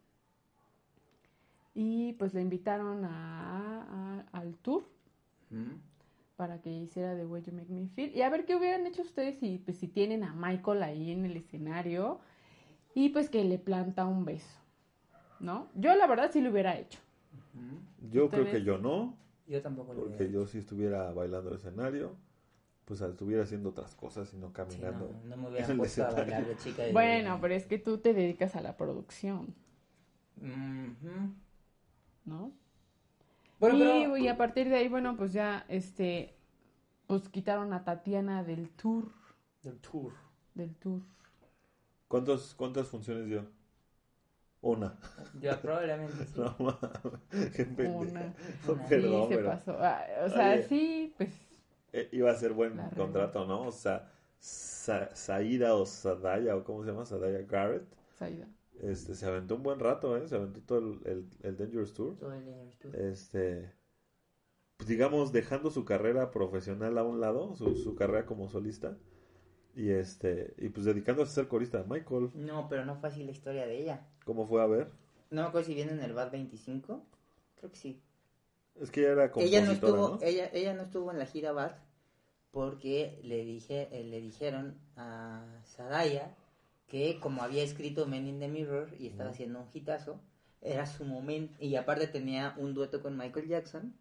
Y 1.73 2.13
pues 2.13 2.33
le 2.33 2.41
invitaron 2.41 3.03
a, 3.03 3.81
a- 3.81 4.25
al 4.31 4.55
tour 4.55 4.85
¿Mm? 5.49 5.73
para 6.37 6.61
que 6.61 6.71
hiciera 6.71 7.17
The 7.17 7.25
Way 7.25 7.43
You 7.43 7.51
Make 7.51 7.69
Me 7.69 7.89
Feel. 7.89 8.15
Y 8.15 8.21
a 8.21 8.29
ver 8.29 8.45
qué 8.45 8.55
hubieran 8.55 8.87
hecho 8.87 9.01
ustedes 9.01 9.39
si, 9.39 9.57
pues, 9.57 9.75
si 9.77 9.89
tienen 9.89 10.23
a 10.23 10.33
Michael 10.33 10.83
ahí 10.83 11.11
en 11.11 11.25
el 11.25 11.35
escenario 11.35 12.21
y 12.93 13.09
pues 13.09 13.29
que 13.29 13.43
le 13.43 13.57
planta 13.59 14.05
un 14.05 14.23
beso, 14.23 14.57
¿no? 15.41 15.67
Yo 15.75 15.93
la 15.95 16.07
verdad 16.07 16.31
sí 16.31 16.39
lo 16.39 16.51
hubiera 16.51 16.79
hecho. 16.79 16.99
Yo 18.09 18.29
creo 18.29 18.45
que 18.45 18.63
yo 18.63 18.77
no, 18.77 19.17
Yo 19.47 19.61
tampoco 19.61 19.93
lo 19.93 19.99
porque 20.03 20.23
veo. 20.23 20.31
yo 20.31 20.47
si 20.47 20.59
estuviera 20.59 21.11
bailando 21.11 21.49
el 21.49 21.57
escenario, 21.57 22.15
pues 22.85 23.01
estuviera 23.01 23.43
haciendo 23.43 23.69
otras 23.69 23.95
cosas 23.95 24.31
y 24.33 24.37
no 24.37 24.47
Sí, 24.47 24.53
caminando. 24.53 25.09
no, 25.25 25.35
no 25.35 25.37
me 25.41 25.49
hubiera 25.49 25.75
puesto 25.75 26.05
a 26.05 26.11
bailar 26.11 26.45
de 26.45 26.57
chica. 26.57 26.83
de- 26.83 26.93
Bueno, 26.93 27.39
pero 27.41 27.53
es 27.53 27.65
que 27.65 27.79
tú 27.79 27.97
te 27.97 28.13
dedicas 28.13 28.55
a 28.55 28.61
la 28.61 28.77
producción. 28.77 29.53
¿no? 32.25 32.51
Bueno, 33.59 33.75
y, 33.77 33.79
pero... 33.79 34.17
y 34.17 34.27
a 34.27 34.37
partir 34.37 34.69
de 34.69 34.75
ahí, 34.75 34.87
bueno, 34.87 35.15
pues 35.17 35.33
ya, 35.33 35.65
este, 35.69 36.35
pues 37.07 37.29
quitaron 37.29 37.73
a 37.73 37.83
Tatiana 37.83 38.43
del 38.43 38.69
tour, 38.69 39.05
Del 39.63 39.79
tour. 39.79 40.13
del 40.53 40.75
tour. 40.75 41.01
¿Cuántos, 42.07 42.53
¿Cuántas 42.55 42.87
funciones 42.87 43.25
dio? 43.27 43.45
Una. 44.61 44.97
Yo 45.41 45.59
probablemente 45.61 46.25
sí. 46.33 46.39
No 46.39 46.55
mames, 46.59 47.51
qué 47.55 47.65
pendeja. 47.65 47.93
Una. 47.93 48.33
Una. 48.67 48.85
Perdón, 48.87 49.21
sí, 49.23 49.29
se 49.29 49.35
pero 49.35 49.49
pasó. 49.49 49.77
Ah, 49.79 50.05
o 50.25 50.29
sea, 50.29 50.53
Oye. 50.53 50.63
sí, 50.63 51.13
pues, 51.17 51.29
iba 52.11 52.31
a 52.31 52.35
ser 52.35 52.53
buen 52.53 52.77
La 52.77 52.89
contrato, 52.89 53.45
¿no? 53.45 53.67
O 53.67 53.71
sea, 53.71 54.11
Sa- 54.39 55.15
Saida 55.15 55.75
o 55.75 55.85
Sadaya, 55.85 56.55
o 56.55 56.63
cómo 56.63 56.83
se 56.83 56.91
llama, 56.91 57.05
Sadaya 57.05 57.41
Garrett, 57.43 57.85
Saida. 58.17 58.47
este, 58.81 59.15
se 59.15 59.25
aventó 59.25 59.55
un 59.55 59.63
buen 59.63 59.79
rato, 59.79 60.17
¿eh? 60.17 60.27
Se 60.27 60.35
aventó 60.35 60.61
todo 60.61 60.79
el, 60.79 60.99
el, 61.05 61.25
el 61.43 61.57
Dangerous 61.57 61.93
Tour. 61.93 62.15
Todo 62.17 62.33
el 62.33 62.45
Dangerous 62.45 62.77
Tour. 62.77 62.95
Este, 62.95 63.71
pues 64.77 64.87
digamos, 64.89 65.31
dejando 65.31 65.71
su 65.71 65.85
carrera 65.85 66.31
profesional 66.31 66.97
a 66.97 67.03
un 67.03 67.19
lado, 67.21 67.55
su, 67.55 67.75
su 67.75 67.95
carrera 67.95 68.25
como 68.25 68.49
solista, 68.49 68.97
y 69.75 69.89
este, 69.91 70.53
y 70.57 70.69
pues 70.69 70.85
dedicándose 70.85 71.31
a 71.31 71.35
ser 71.35 71.47
corista 71.47 71.81
de 71.83 71.89
Michael. 71.89 72.31
No, 72.33 72.67
pero 72.69 72.85
no 72.85 72.95
fue 72.95 73.09
así 73.09 73.23
la 73.23 73.31
historia 73.31 73.65
de 73.65 73.79
ella. 73.81 74.07
¿Cómo 74.25 74.45
fue 74.47 74.61
a 74.61 74.67
ver? 74.67 74.89
No 75.29 75.41
me 75.43 75.47
acuerdo 75.47 75.67
si 75.67 75.75
viene 75.75 75.91
en 75.93 76.01
el 76.01 76.13
BAT 76.13 76.31
25. 76.31 77.01
Creo 77.57 77.71
que 77.71 77.77
sí. 77.77 78.01
Es 78.79 78.91
que 78.91 79.01
ella 79.01 79.11
era 79.11 79.23
Ella 79.23 79.31
compositora, 79.31 79.65
no 79.65 79.71
estuvo, 79.71 80.09
¿no? 80.09 80.19
ella, 80.21 80.49
ella 80.53 80.73
no 80.73 80.83
estuvo 80.83 81.11
en 81.11 81.19
la 81.19 81.25
gira 81.25 81.51
BAT 81.51 81.77
porque 82.55 83.19
le 83.21 83.43
dije, 83.43 83.89
eh, 83.91 84.05
le 84.05 84.21
dijeron 84.21 84.79
a 84.95 85.43
Sadaya 85.65 86.33
que 86.87 87.19
como 87.19 87.43
había 87.43 87.61
escrito 87.63 88.07
Men 88.07 88.27
in 88.27 88.39
the 88.39 88.47
Mirror 88.47 88.95
y 88.97 89.07
estaba 89.07 89.31
haciendo 89.31 89.59
un 89.59 89.67
hitazo, 89.73 90.21
era 90.61 90.85
su 90.85 91.03
momento, 91.03 91.53
y 91.59 91.75
aparte 91.75 92.07
tenía 92.07 92.55
un 92.57 92.73
dueto 92.73 93.01
con 93.01 93.17
Michael 93.17 93.49
Jackson, 93.49 93.93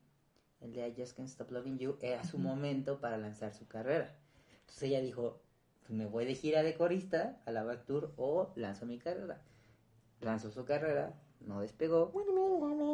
el 0.61 0.73
de 0.73 0.87
I 0.87 0.95
Just 0.97 1.17
Can't 1.17 1.29
Stop 1.29 1.51
Loving 1.51 1.79
You, 1.79 1.97
era 2.01 2.23
su 2.23 2.39
momento 2.39 3.01
para 3.01 3.19
lanzar 3.19 3.53
su 3.53 3.67
carrera. 3.67 4.15
Entonces 4.61 4.85
ella 4.85 5.01
dijo, 5.01 5.41
pues 5.81 5.91
me 5.91 6.07
voy 6.07 6.25
de 6.25 6.37
gira 6.37 6.63
de 6.63 6.77
corista 6.77 7.43
a 7.47 7.51
la 7.51 7.65
Back 7.65 7.87
Tour 7.87 8.13
o 8.17 8.53
lanzo 8.55 8.87
mi 8.87 8.99
carrera. 8.99 9.43
Lanzó 10.21 10.53
su 10.53 10.65
carrera, 10.65 11.13
no 11.41 11.61
despegó, 11.61 12.13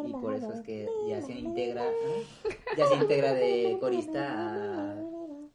y 0.07 0.13
por 0.13 0.35
eso 0.35 0.55
es 0.55 0.63
que 0.63 0.89
ya 1.07 1.21
se 1.21 1.33
integra, 1.33 1.87
¿eh? 1.87 2.25
ya 2.79 2.87
se 2.87 2.95
integra 2.97 3.35
de 3.35 3.77
corista 3.79 4.95
a, 4.95 5.00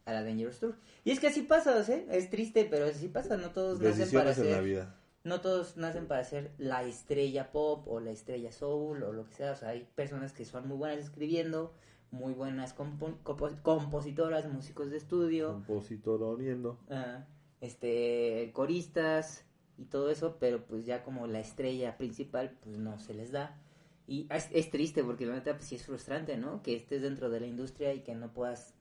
a 0.05 0.13
la 0.13 0.23
Dangerous 0.23 0.59
Tour. 0.59 0.75
Y 1.03 1.11
es 1.11 1.19
que 1.19 1.27
así 1.27 1.41
pasa, 1.41 1.79
¿eh? 1.91 2.07
Es 2.11 2.29
triste, 2.29 2.65
pero 2.69 2.85
así 2.85 3.07
pasa, 3.07 3.37
no 3.37 3.49
todos 3.51 3.79
nacen 3.81 4.09
para 4.11 4.31
en 4.33 4.37
la 4.39 4.53
ser 4.55 4.63
vida. 4.63 4.95
no 5.23 5.41
todos 5.41 5.77
nacen 5.77 6.07
para 6.07 6.23
ser 6.23 6.51
la 6.59 6.83
estrella 6.83 7.51
pop 7.51 7.87
o 7.87 7.99
la 7.99 8.11
estrella 8.11 8.51
soul 8.51 9.01
o 9.03 9.11
lo 9.11 9.25
que 9.25 9.33
sea. 9.33 9.51
O 9.51 9.55
sea, 9.55 9.69
hay 9.69 9.87
personas 9.95 10.31
que 10.33 10.45
son 10.45 10.67
muy 10.67 10.77
buenas 10.77 10.99
escribiendo, 10.99 11.73
muy 12.11 12.33
buenas 12.33 12.75
compo- 12.77 13.17
compo- 13.23 13.59
compositoras, 13.63 14.45
músicos 14.47 14.91
de 14.91 14.97
estudio, 14.97 15.53
Compositor 15.53 16.21
oriendo. 16.21 16.77
ah, 16.89 17.25
este, 17.61 18.51
coristas 18.53 19.43
y 19.77 19.85
todo 19.85 20.11
eso, 20.11 20.37
pero 20.39 20.63
pues 20.65 20.85
ya 20.85 21.03
como 21.03 21.25
la 21.25 21.39
estrella 21.39 21.97
principal, 21.97 22.51
pues 22.61 22.77
no 22.77 22.99
se 22.99 23.15
les 23.15 23.31
da. 23.31 23.59
Y 24.07 24.27
es, 24.31 24.49
es 24.53 24.69
triste 24.69 25.03
porque 25.03 25.25
la 25.25 25.33
neta 25.33 25.53
pues 25.55 25.65
sí 25.65 25.75
es 25.75 25.83
frustrante, 25.83 26.37
¿no? 26.37 26.61
Que 26.61 26.75
estés 26.75 27.01
dentro 27.01 27.31
de 27.31 27.39
la 27.39 27.47
industria 27.47 27.91
y 27.95 28.01
que 28.01 28.13
no 28.13 28.31
puedas 28.31 28.74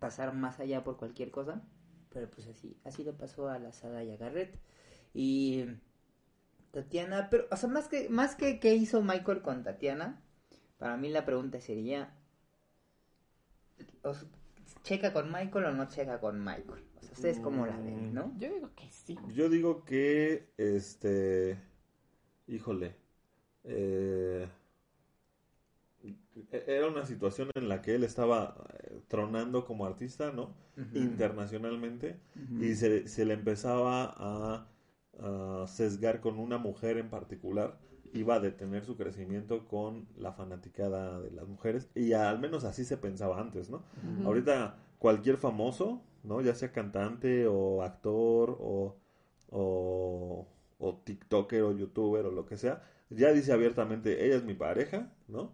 pasar 0.00 0.34
más 0.34 0.58
allá 0.58 0.82
por 0.82 0.96
cualquier 0.96 1.30
cosa. 1.30 1.62
Pero 2.12 2.28
pues 2.28 2.48
así, 2.48 2.76
así 2.84 3.04
le 3.04 3.12
pasó 3.12 3.48
a 3.48 3.60
la 3.60 3.72
Sadaya 3.72 4.16
Garrett. 4.16 4.58
Y 5.14 5.66
Tatiana, 6.72 7.28
pero, 7.30 7.46
o 7.50 7.56
sea, 7.56 7.68
más 7.68 7.88
que, 7.88 8.08
más 8.08 8.34
que 8.34 8.58
qué 8.58 8.74
hizo 8.74 9.02
Michael 9.02 9.42
con 9.42 9.62
Tatiana, 9.62 10.20
para 10.78 10.96
mí 10.96 11.08
la 11.08 11.24
pregunta 11.24 11.60
sería, 11.60 12.16
¿checa 14.82 15.12
con 15.12 15.32
Michael 15.32 15.66
o 15.66 15.72
no 15.72 15.88
checa 15.88 16.20
con 16.20 16.38
Michael? 16.40 16.84
O 16.96 17.02
sea, 17.02 17.12
ustedes 17.12 17.40
cómo 17.40 17.66
la 17.66 17.76
ven, 17.76 18.14
¿no? 18.14 18.32
Yo 18.38 18.52
digo 18.52 18.70
que 18.74 18.88
sí. 18.90 19.18
Yo 19.34 19.48
digo 19.48 19.84
que, 19.84 20.52
este, 20.56 21.58
híjole, 22.46 22.96
eh, 23.64 24.48
era 26.50 26.88
una 26.88 27.04
situación 27.06 27.50
en 27.54 27.68
la 27.68 27.82
que 27.82 27.94
él 27.94 28.04
estaba 28.04 28.56
eh, 28.84 29.00
tronando 29.08 29.64
como 29.64 29.86
artista, 29.86 30.32
¿no? 30.32 30.54
Internacionalmente 30.92 32.18
y 32.58 32.74
se, 32.74 33.06
se 33.08 33.24
le 33.24 33.34
empezaba 33.34 34.14
a, 34.16 34.66
a 35.18 35.66
sesgar 35.66 36.20
con 36.20 36.38
una 36.38 36.58
mujer 36.58 36.98
en 36.98 37.10
particular, 37.10 37.78
iba 38.12 38.34
a 38.36 38.40
detener 38.40 38.84
su 38.84 38.96
crecimiento 38.96 39.68
con 39.68 40.06
la 40.16 40.32
fanaticada 40.32 41.20
de 41.20 41.30
las 41.30 41.46
mujeres 41.46 41.88
y 41.94 42.12
al 42.12 42.38
menos 42.40 42.64
así 42.64 42.84
se 42.84 42.96
pensaba 42.96 43.40
antes, 43.40 43.70
¿no? 43.70 43.84
Ahorita 44.24 44.78
cualquier 44.98 45.36
famoso, 45.36 46.02
¿no? 46.24 46.40
Ya 46.40 46.54
sea 46.54 46.72
cantante 46.72 47.46
o 47.46 47.82
actor 47.82 48.56
o, 48.60 48.96
o, 49.50 50.46
o 50.78 50.96
TikToker 51.04 51.62
o 51.62 51.72
YouTuber 51.76 52.26
o 52.26 52.30
lo 52.30 52.46
que 52.46 52.56
sea, 52.56 52.82
ya 53.10 53.32
dice 53.32 53.52
abiertamente, 53.52 54.24
ella 54.26 54.36
es 54.36 54.44
mi 54.44 54.54
pareja, 54.54 55.12
¿no? 55.28 55.52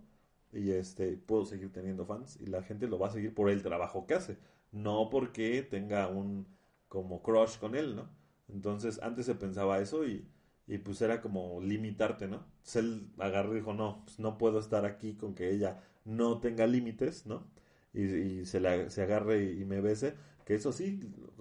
Y 0.57 0.71
este, 0.73 1.17
puedo 1.17 1.45
seguir 1.45 1.73
teniendo 1.73 2.07
fans 2.07 2.39
y 2.41 2.47
la 2.47 2.63
gente 2.63 2.87
lo 2.89 2.99
va 2.99 3.09
a 3.09 3.11
seguir 3.11 3.35
por 3.35 3.51
el 3.51 3.63
trabajo 3.63 4.07
que 4.07 4.15
hace, 4.15 4.39
no 4.73 5.11
porque 5.11 5.63
tenga 5.63 6.09
un 6.09 6.47
como 6.89 7.23
crush 7.23 7.59
con 7.59 7.75
él, 7.75 7.97
¿no? 7.97 8.09
Entonces 8.49 9.01
antes 9.03 9.27
se 9.27 9.35
pensaba 9.35 9.81
eso 9.81 10.07
y, 10.07 10.27
y 10.67 10.79
pues 10.79 11.01
era 11.03 11.21
como 11.21 11.61
limitarte, 11.61 12.29
¿no? 12.29 12.45
Entonces 12.59 12.77
él 12.77 13.09
agarró 13.19 13.53
y 13.53 13.57
dijo, 13.57 13.75
no, 13.75 14.03
pues 14.05 14.19
no 14.19 14.39
puedo 14.39 14.59
estar 14.61 14.85
aquí 14.87 15.15
con 15.17 15.35
que 15.35 15.51
ella 15.51 15.83
no 16.05 16.41
tenga 16.41 16.67
límites, 16.67 17.27
¿no? 17.27 17.45
y, 17.93 18.03
y 18.03 18.47
se, 18.47 18.61
la, 18.61 18.91
se 18.91 19.03
agarre 19.03 19.43
y, 19.45 19.63
y 19.63 19.65
me 19.65 19.81
bese, 19.81 20.15
que 20.45 20.55
eso 20.55 20.73
sí, 20.73 21.01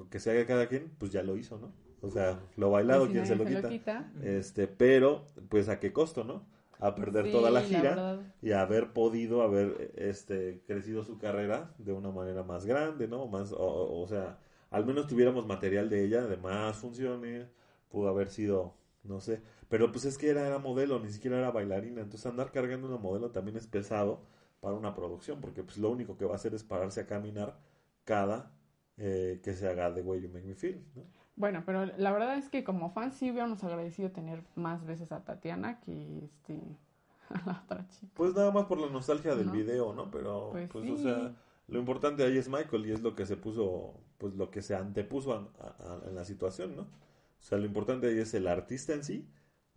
que 0.10 0.20
se 0.20 0.32
haga 0.32 0.46
cada 0.46 0.68
quien, 0.68 0.90
pues 0.98 1.12
ya 1.12 1.24
lo 1.24 1.38
hizo, 1.38 1.58
¿no? 1.58 1.74
O 2.02 2.10
sea, 2.10 2.40
lo 2.56 2.72
bailado, 2.72 3.06
si 3.08 3.14
quien 3.14 3.26
se 3.26 3.36
lo 3.36 3.44
nadie 3.44 3.62
quita. 3.68 4.12
Este, 4.24 4.68
pero, 4.68 5.26
pues 5.50 5.70
a 5.70 5.80
qué 5.80 5.92
costo, 5.92 6.24
¿no? 6.24 6.46
A 6.80 6.96
perder 6.96 7.26
Sí, 7.26 7.32
toda 7.32 7.52
la 7.52 7.62
gira 7.62 8.22
y 8.42 8.52
haber 8.52 8.94
podido 8.94 9.42
haber 9.42 9.92
este 9.96 10.62
crecido 10.68 11.04
su 11.04 11.18
carrera 11.18 11.74
de 11.78 11.94
una 11.94 12.12
manera 12.12 12.44
más 12.44 12.66
grande, 12.66 13.08
¿no? 13.08 13.28
Más, 13.28 13.54
o 13.58 14.06
sea, 14.08 14.40
al 14.70 14.86
menos 14.86 15.08
tuviéramos 15.08 15.46
material 15.48 15.90
de 15.90 16.04
ella, 16.04 16.28
de 16.28 16.38
más 16.38 16.78
funciones, 16.78 17.48
pudo 17.90 18.10
haber 18.10 18.30
sido 18.30 18.76
no 19.04 19.20
sé. 19.22 19.42
Pero 19.70 19.92
pues 19.92 20.06
es 20.06 20.18
que 20.18 20.30
era, 20.30 20.46
era 20.48 20.60
modelo, 20.60 21.00
ni 21.00 21.10
siquiera 21.12 21.38
era 21.38 21.52
bailarina. 21.52 22.02
Entonces 22.02 22.26
andar 22.26 22.52
cargando 22.52 22.88
una 22.88 22.98
modelo 22.98 23.32
también 23.32 23.58
es 23.58 23.68
pesado 23.68 24.26
para 24.60 24.76
una 24.76 24.96
producción, 24.96 25.42
porque 25.42 25.64
pues 25.64 25.78
lo 25.78 25.90
único 25.92 26.18
que 26.18 26.26
va 26.26 26.34
a 26.34 26.36
hacer 26.36 26.54
es 26.56 26.64
pararse 26.64 27.02
a 27.02 27.08
caminar 27.08 27.60
cada 28.04 28.52
eh, 28.98 29.42
que 29.44 29.54
se 29.54 29.68
haga 29.68 29.92
de 29.92 30.02
Way 30.02 30.22
You 30.22 30.30
Make 30.30 30.46
Me 30.48 30.56
Feel, 30.56 30.84
¿no? 30.96 31.04
Bueno, 31.36 31.64
pero 31.66 31.86
la 31.86 32.12
verdad 32.12 32.38
es 32.38 32.48
que 32.50 32.64
como 32.64 32.92
fans 32.92 33.16
sí 33.16 33.30
hubiéramos 33.30 33.64
agradecido 33.64 34.12
tener 34.12 34.42
más 34.56 34.86
veces 34.86 35.12
a 35.12 35.24
Tatiana 35.24 35.80
que 35.82 36.24
este 36.24 36.60
a 37.30 37.46
la 37.46 37.62
otra 37.66 37.88
chica. 37.90 38.12
Pues 38.14 38.34
nada 38.36 38.52
más 38.52 38.66
por 38.66 38.80
la 38.80 38.90
nostalgia 38.90 39.36
del 39.36 39.48
¿No? 39.48 39.52
video, 39.52 39.94
¿no? 39.94 40.10
Pero, 40.12 40.50
pues, 40.52 40.70
Pues 40.72 40.90
o 40.90 40.98
sea, 40.98 41.36
lo 41.68 41.80
importante 41.80 42.24
ahí 42.24 42.38
es 42.38 42.48
Michael 42.48 42.86
y 42.86 42.92
es 42.92 43.02
lo 43.02 43.16
que 43.16 43.26
se 43.26 43.36
puso, 43.36 43.94
pues 44.18 44.34
lo 44.36 44.50
que 44.50 44.62
se 44.62 44.76
antepuso 44.76 45.34
a- 45.34 45.50
a- 45.60 45.94
a- 46.06 46.08
en 46.10 46.16
la 46.16 46.24
situación, 46.24 46.76
¿no? 46.76 46.84
O 46.84 47.42
sea, 47.48 47.58
lo 47.58 47.66
importante 47.66 48.08
ahí 48.08 48.18
es 48.20 48.34
el 48.34 48.48
artista 48.48 48.94
en 48.94 49.04
sí, 49.04 49.28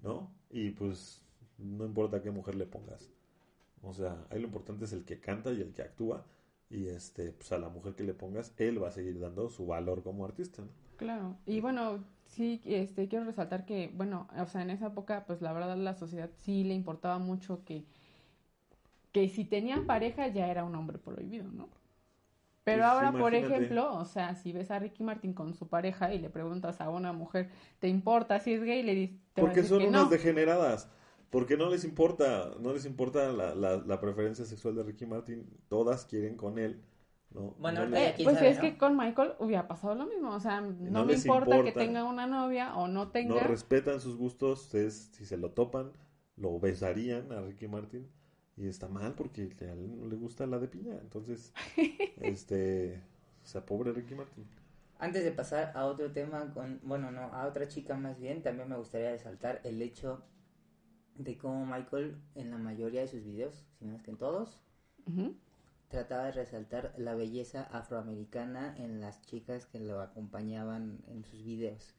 ¿no? 0.03 0.31
Y 0.51 0.71
pues 0.71 1.23
no 1.59 1.85
importa 1.85 2.23
qué 2.23 2.31
mujer 2.31 2.55
le 2.55 2.67
pongas. 2.67 3.11
O 3.83 3.93
sea, 3.93 4.27
ahí 4.31 4.39
lo 4.41 4.47
importante 4.47 4.85
es 4.85 4.93
el 4.93 5.05
que 5.05 5.19
canta 5.21 5.51
y 5.53 5.61
el 5.61 5.73
que 5.73 5.83
actúa. 5.83 6.25
Y 6.71 6.87
este, 6.89 7.33
pues 7.33 7.51
a 7.53 7.59
la 7.59 7.69
mujer 7.71 7.95
que 7.95 8.05
le 8.05 8.13
pongas, 8.15 8.53
él 8.59 8.83
va 8.83 8.89
a 8.89 8.93
seguir 8.93 9.19
dando 9.19 9.49
su 9.49 9.67
valor 9.67 10.03
como 10.03 10.25
artista, 10.25 10.63
¿no? 10.63 10.69
Claro. 10.99 11.39
Y 11.47 11.61
bueno, 11.61 12.05
sí, 12.27 12.61
este, 12.67 13.09
quiero 13.09 13.25
resaltar 13.25 13.65
que, 13.65 13.91
bueno, 13.95 14.29
o 14.39 14.47
sea, 14.47 14.63
en 14.63 14.71
esa 14.71 14.89
época, 14.89 15.25
pues 15.27 15.41
la 15.43 15.53
verdad 15.55 15.77
la 15.79 15.95
sociedad 15.95 16.31
sí 16.37 16.65
le 16.65 16.75
importaba 16.75 17.19
mucho 17.19 17.65
que, 17.65 17.85
que 19.13 19.29
si 19.29 19.45
tenían 19.45 19.87
pareja 19.87 20.29
ya 20.29 20.49
era 20.49 20.65
un 20.65 20.75
hombre 20.75 20.99
prohibido, 20.99 21.51
¿no? 21.53 21.69
Pero 22.65 22.85
Pues, 22.87 22.87
ahora, 22.87 23.17
por 23.17 23.35
ejemplo, 23.35 23.95
o 23.97 24.05
sea, 24.07 24.35
si 24.37 24.53
ves 24.53 24.71
a 24.71 24.79
Ricky 24.79 25.03
Martin 25.05 25.35
con 25.35 25.55
su 25.55 25.69
pareja 25.69 26.15
y 26.15 26.19
le 26.21 26.31
preguntas 26.31 26.81
a 26.81 26.91
una 26.91 27.13
mujer, 27.13 27.51
¿te 27.81 27.89
importa 27.89 28.41
si 28.41 28.55
es 28.55 28.63
gay? 28.65 28.83
Le 28.83 28.95
dices, 28.95 29.19
Porque 29.39 29.65
son 29.65 29.85
que 29.85 29.87
unas 29.87 30.11
no. 30.11 30.11
degeneradas. 30.11 30.89
Porque 31.31 31.57
no 31.57 31.69
les 31.69 31.85
importa, 31.85 32.55
no 32.61 32.73
les 32.73 32.85
importa 32.87 33.33
la, 33.33 33.55
la, 33.55 33.77
la 33.77 34.01
preferencia 34.01 34.45
sexual 34.47 34.75
de 34.75 34.83
Ricky 34.83 35.07
Martin. 35.07 35.47
Todas 35.69 36.05
quieren 36.07 36.37
con 36.37 36.59
él, 36.59 36.83
¿no? 37.39 37.55
Bueno, 37.59 37.87
No 37.87 37.97
ya 37.97 38.09
Eh, 38.09 38.15
pues 38.25 38.37
sabe, 38.37 38.51
es 38.51 38.57
¿no? 38.57 38.63
que 38.63 38.79
con 38.79 38.97
Michael 38.97 39.33
hubiera 39.39 39.69
pasado 39.69 39.95
lo 39.95 40.07
mismo, 40.07 40.35
o 40.35 40.41
sea, 40.41 40.61
no, 40.61 40.91
No 40.91 41.05
me 41.05 41.15
importa, 41.15 41.63
que 41.63 41.73
tenga 41.73 42.05
una 42.05 42.27
novia 42.27 42.75
o 42.77 42.89
no 42.89 43.05
no 43.05 43.11
tenga. 43.11 43.43
respetan 43.45 44.01
sus 44.01 44.17
gustos, 44.17 44.75
es, 44.75 45.11
si 45.13 45.25
se 45.27 45.37
lo 45.37 45.51
topan, 45.53 45.93
lo 46.37 46.59
besarían 46.61 47.33
a 47.33 47.41
Ricky 47.43 47.69
Martin. 47.69 48.09
Y 48.57 48.67
está 48.67 48.89
mal 48.89 49.15
porque 49.15 49.51
a 49.61 49.73
él 49.73 49.97
no 50.01 50.07
le 50.09 50.17
gusta 50.17 50.47
la 50.47 50.59
de 50.59 50.67
piña. 50.69 50.99
Entonces, 51.01 51.53
este, 52.21 53.03
o 53.45 53.47
sea, 53.47 53.65
pobre 53.65 53.93
Ricky 53.93 54.15
Martin. 54.15 54.45
Antes 54.99 55.25
de 55.25 55.33
pasar 55.33 55.73
a 55.75 55.87
otro 55.87 56.13
tema 56.13 56.53
con, 56.53 56.81
bueno, 56.83 57.11
no, 57.11 57.23
a 57.33 57.47
otra 57.47 57.69
chica 57.69 57.97
más 57.97 58.19
bien, 58.19 58.43
también 58.43 58.69
me 58.69 58.77
gustaría 58.77 59.11
resaltar 59.13 59.61
el 59.65 59.81
hecho 59.81 60.23
de 61.17 61.39
cómo 61.39 61.67
Michael 61.67 62.17
en 62.35 62.51
la 62.51 62.59
mayoría 62.59 63.03
de 63.03 63.09
sus 63.09 63.25
videos, 63.25 63.67
si 63.79 63.85
no 63.87 63.97
es 63.97 64.03
que 64.03 64.11
en 64.13 64.19
todos, 64.19 64.63
Ujú. 65.07 65.35
Trataba 65.89 66.27
de 66.27 66.33
resaltar 66.33 66.93
la 66.99 67.15
belleza 67.15 67.63
afroamericana 67.65 68.75
en 68.79 69.01
las 69.01 69.23
chicas 69.23 69.67
que 69.67 69.81
lo 69.81 70.01
acompañaban 70.01 70.99
en 71.09 71.25
sus 71.25 71.43
videos. 71.45 71.95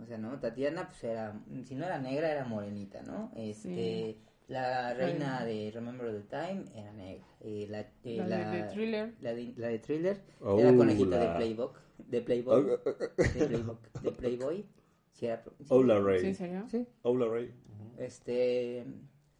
O 0.00 0.06
sea, 0.06 0.18
¿no? 0.18 0.40
Tatiana, 0.40 0.88
pues 0.88 1.04
era, 1.04 1.40
si 1.62 1.76
no 1.76 1.84
era 1.84 1.98
negra, 1.98 2.32
era 2.32 2.44
morenita, 2.44 3.02
¿no? 3.02 3.30
Este, 3.36 4.18
la 4.48 4.92
reina 4.92 5.44
de 5.44 5.70
Remember 5.72 6.10
the 6.10 6.22
Time 6.28 6.64
era 6.74 6.92
negra. 6.92 7.24
Eh, 7.40 7.66
la, 7.70 7.80
eh, 8.02 8.24
La 8.26 8.50
de- 8.50 8.56
de 8.62 8.68
Thriller. 8.70 9.14
La 9.20 9.34
de, 9.34 9.54
la 9.56 9.68
de 9.68 9.78
Thriller 9.78 10.20
Oh, 10.40 10.58
era 10.58 10.74
conejita 10.74 11.16
la- 11.16 11.18
de 11.20 11.36
Playboy. 11.36 11.68
De 12.08 12.20
Playboy. 12.22 12.64
de 12.64 13.46
Playboy. 13.46 13.76
De 14.02 14.10
Playboy. 14.10 14.66
Sí, 15.12 15.26
era, 15.26 15.44
sí. 15.44 15.66
Hola 15.68 15.98
¿Sí, 15.98 16.02
Ray. 16.02 16.26
en 16.26 16.34
serio? 16.34 16.64
Sí. 16.68 16.86
Hola 17.02 17.26
Ray. 17.26 17.54
Este, 17.98 18.84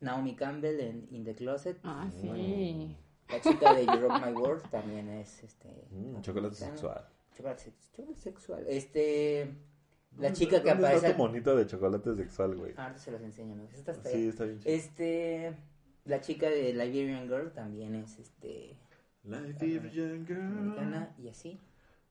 Naomi 0.01 0.37
Campbell 0.37 0.79
en 0.81 1.09
In 1.11 1.25
the 1.25 1.35
Closet. 1.35 1.79
Ah, 1.83 2.09
sí. 2.21 2.97
La 3.33 3.41
chica 3.41 3.75
de 3.75 3.87
You 3.87 3.93
Rock 4.01 4.27
My 4.27 4.33
World 4.33 4.71
también 4.71 5.09
es, 5.09 5.43
este... 5.43 5.69
Mm, 5.91 6.21
chocolate 6.21 6.55
sexual. 6.55 7.09
Chocolate, 7.37 7.61
sex- 7.63 7.91
chocolate 7.97 8.21
sexual. 8.21 8.65
Este... 8.69 9.55
La 10.19 10.33
chica 10.33 10.63
que 10.63 10.69
¿Dónde 10.69 10.87
aparece... 10.87 11.07
Está 11.07 11.17
tu 11.17 11.23
monita 11.23 11.55
de 11.55 11.67
chocolate 11.67 12.15
sexual, 12.17 12.55
güey. 12.57 12.75
Ah, 12.77 12.83
ahorita 12.85 13.01
se 13.01 13.11
los 13.13 13.21
enseño, 13.23 13.57
¿no? 13.57 13.65
Esta 13.75 13.93
está 13.93 14.11
Sí, 14.11 14.17
ahí. 14.17 14.29
está 14.29 14.45
bien 14.45 14.59
chido. 14.61 14.75
Este... 14.75 15.57
La 16.05 16.21
chica 16.21 16.51
de 16.51 16.73
Liberian 16.75 17.29
Girl 17.29 17.53
también 17.53 17.95
es, 17.95 18.19
este... 18.19 18.77
Liberian 19.25 20.27
Girl. 20.27 20.41
Americana 20.41 21.15
y 21.19 21.29
así. 21.29 21.61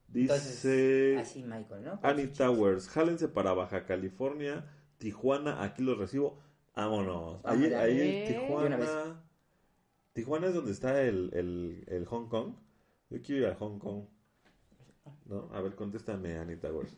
Dice 0.08 0.34
Entonces, 0.34 1.20
así 1.20 1.44
Michael, 1.44 1.84
¿no? 1.84 2.00
Annie. 2.04 2.28
Towers, 2.28 2.90
jálense 2.90 3.28
para 3.28 3.54
Baja 3.54 3.86
California, 3.86 4.66
Tijuana, 4.98 5.64
aquí 5.64 5.84
los 5.84 5.98
recibo. 5.98 6.38
Vámonos. 6.76 7.40
Ahí, 7.46 7.58
Vámonos. 7.64 7.80
ahí 7.80 8.00
Eh. 8.00 8.28
en 8.28 8.34
De 8.50 8.66
una 8.66 8.78
vez. 8.78 8.90
Tijuana. 8.90 9.22
Tijuana 10.13 10.47
es 10.47 10.54
donde 10.54 10.71
está 10.71 11.02
el, 11.04 11.30
el, 11.34 11.84
el 11.88 12.06
Hong 12.06 12.28
Kong. 12.28 12.54
Yo 13.10 13.21
quiero 13.21 13.41
ir 13.41 13.47
a 13.47 13.56
Hong 13.56 13.80
Kong. 13.80 14.06
¿No? 15.26 15.50
A 15.54 15.62
ver, 15.62 15.76
contéstame, 15.76 16.38
Annie 16.38 16.58
Towers. 16.58 16.95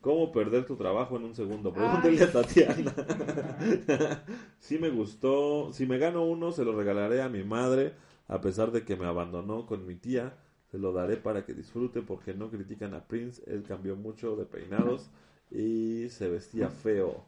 ¿Cómo 0.00 0.30
perder 0.32 0.64
tu 0.64 0.76
trabajo 0.76 1.16
en 1.16 1.24
un 1.24 1.34
segundo? 1.34 1.72
Pregúntale 1.72 2.22
a 2.22 2.32
Tatiana. 2.32 2.94
sí 4.58 4.78
me 4.78 4.90
gustó. 4.90 5.72
Si 5.72 5.86
me 5.86 5.98
gano 5.98 6.24
uno, 6.24 6.52
se 6.52 6.64
lo 6.64 6.76
regalaré 6.76 7.20
a 7.20 7.28
mi 7.28 7.42
madre, 7.42 7.94
a 8.28 8.40
pesar 8.40 8.70
de 8.70 8.84
que 8.84 8.96
me 8.96 9.06
abandonó 9.06 9.66
con 9.66 9.86
mi 9.86 9.96
tía. 9.96 10.38
Se 10.70 10.78
lo 10.78 10.92
daré 10.92 11.16
para 11.16 11.44
que 11.44 11.54
disfrute 11.54 12.02
porque 12.02 12.34
no 12.34 12.50
critican 12.50 12.94
a 12.94 13.06
Prince. 13.06 13.42
Él 13.46 13.64
cambió 13.64 13.96
mucho 13.96 14.36
de 14.36 14.44
peinados 14.44 15.10
y 15.50 16.08
se 16.10 16.28
vestía 16.28 16.68
feo. 16.68 17.24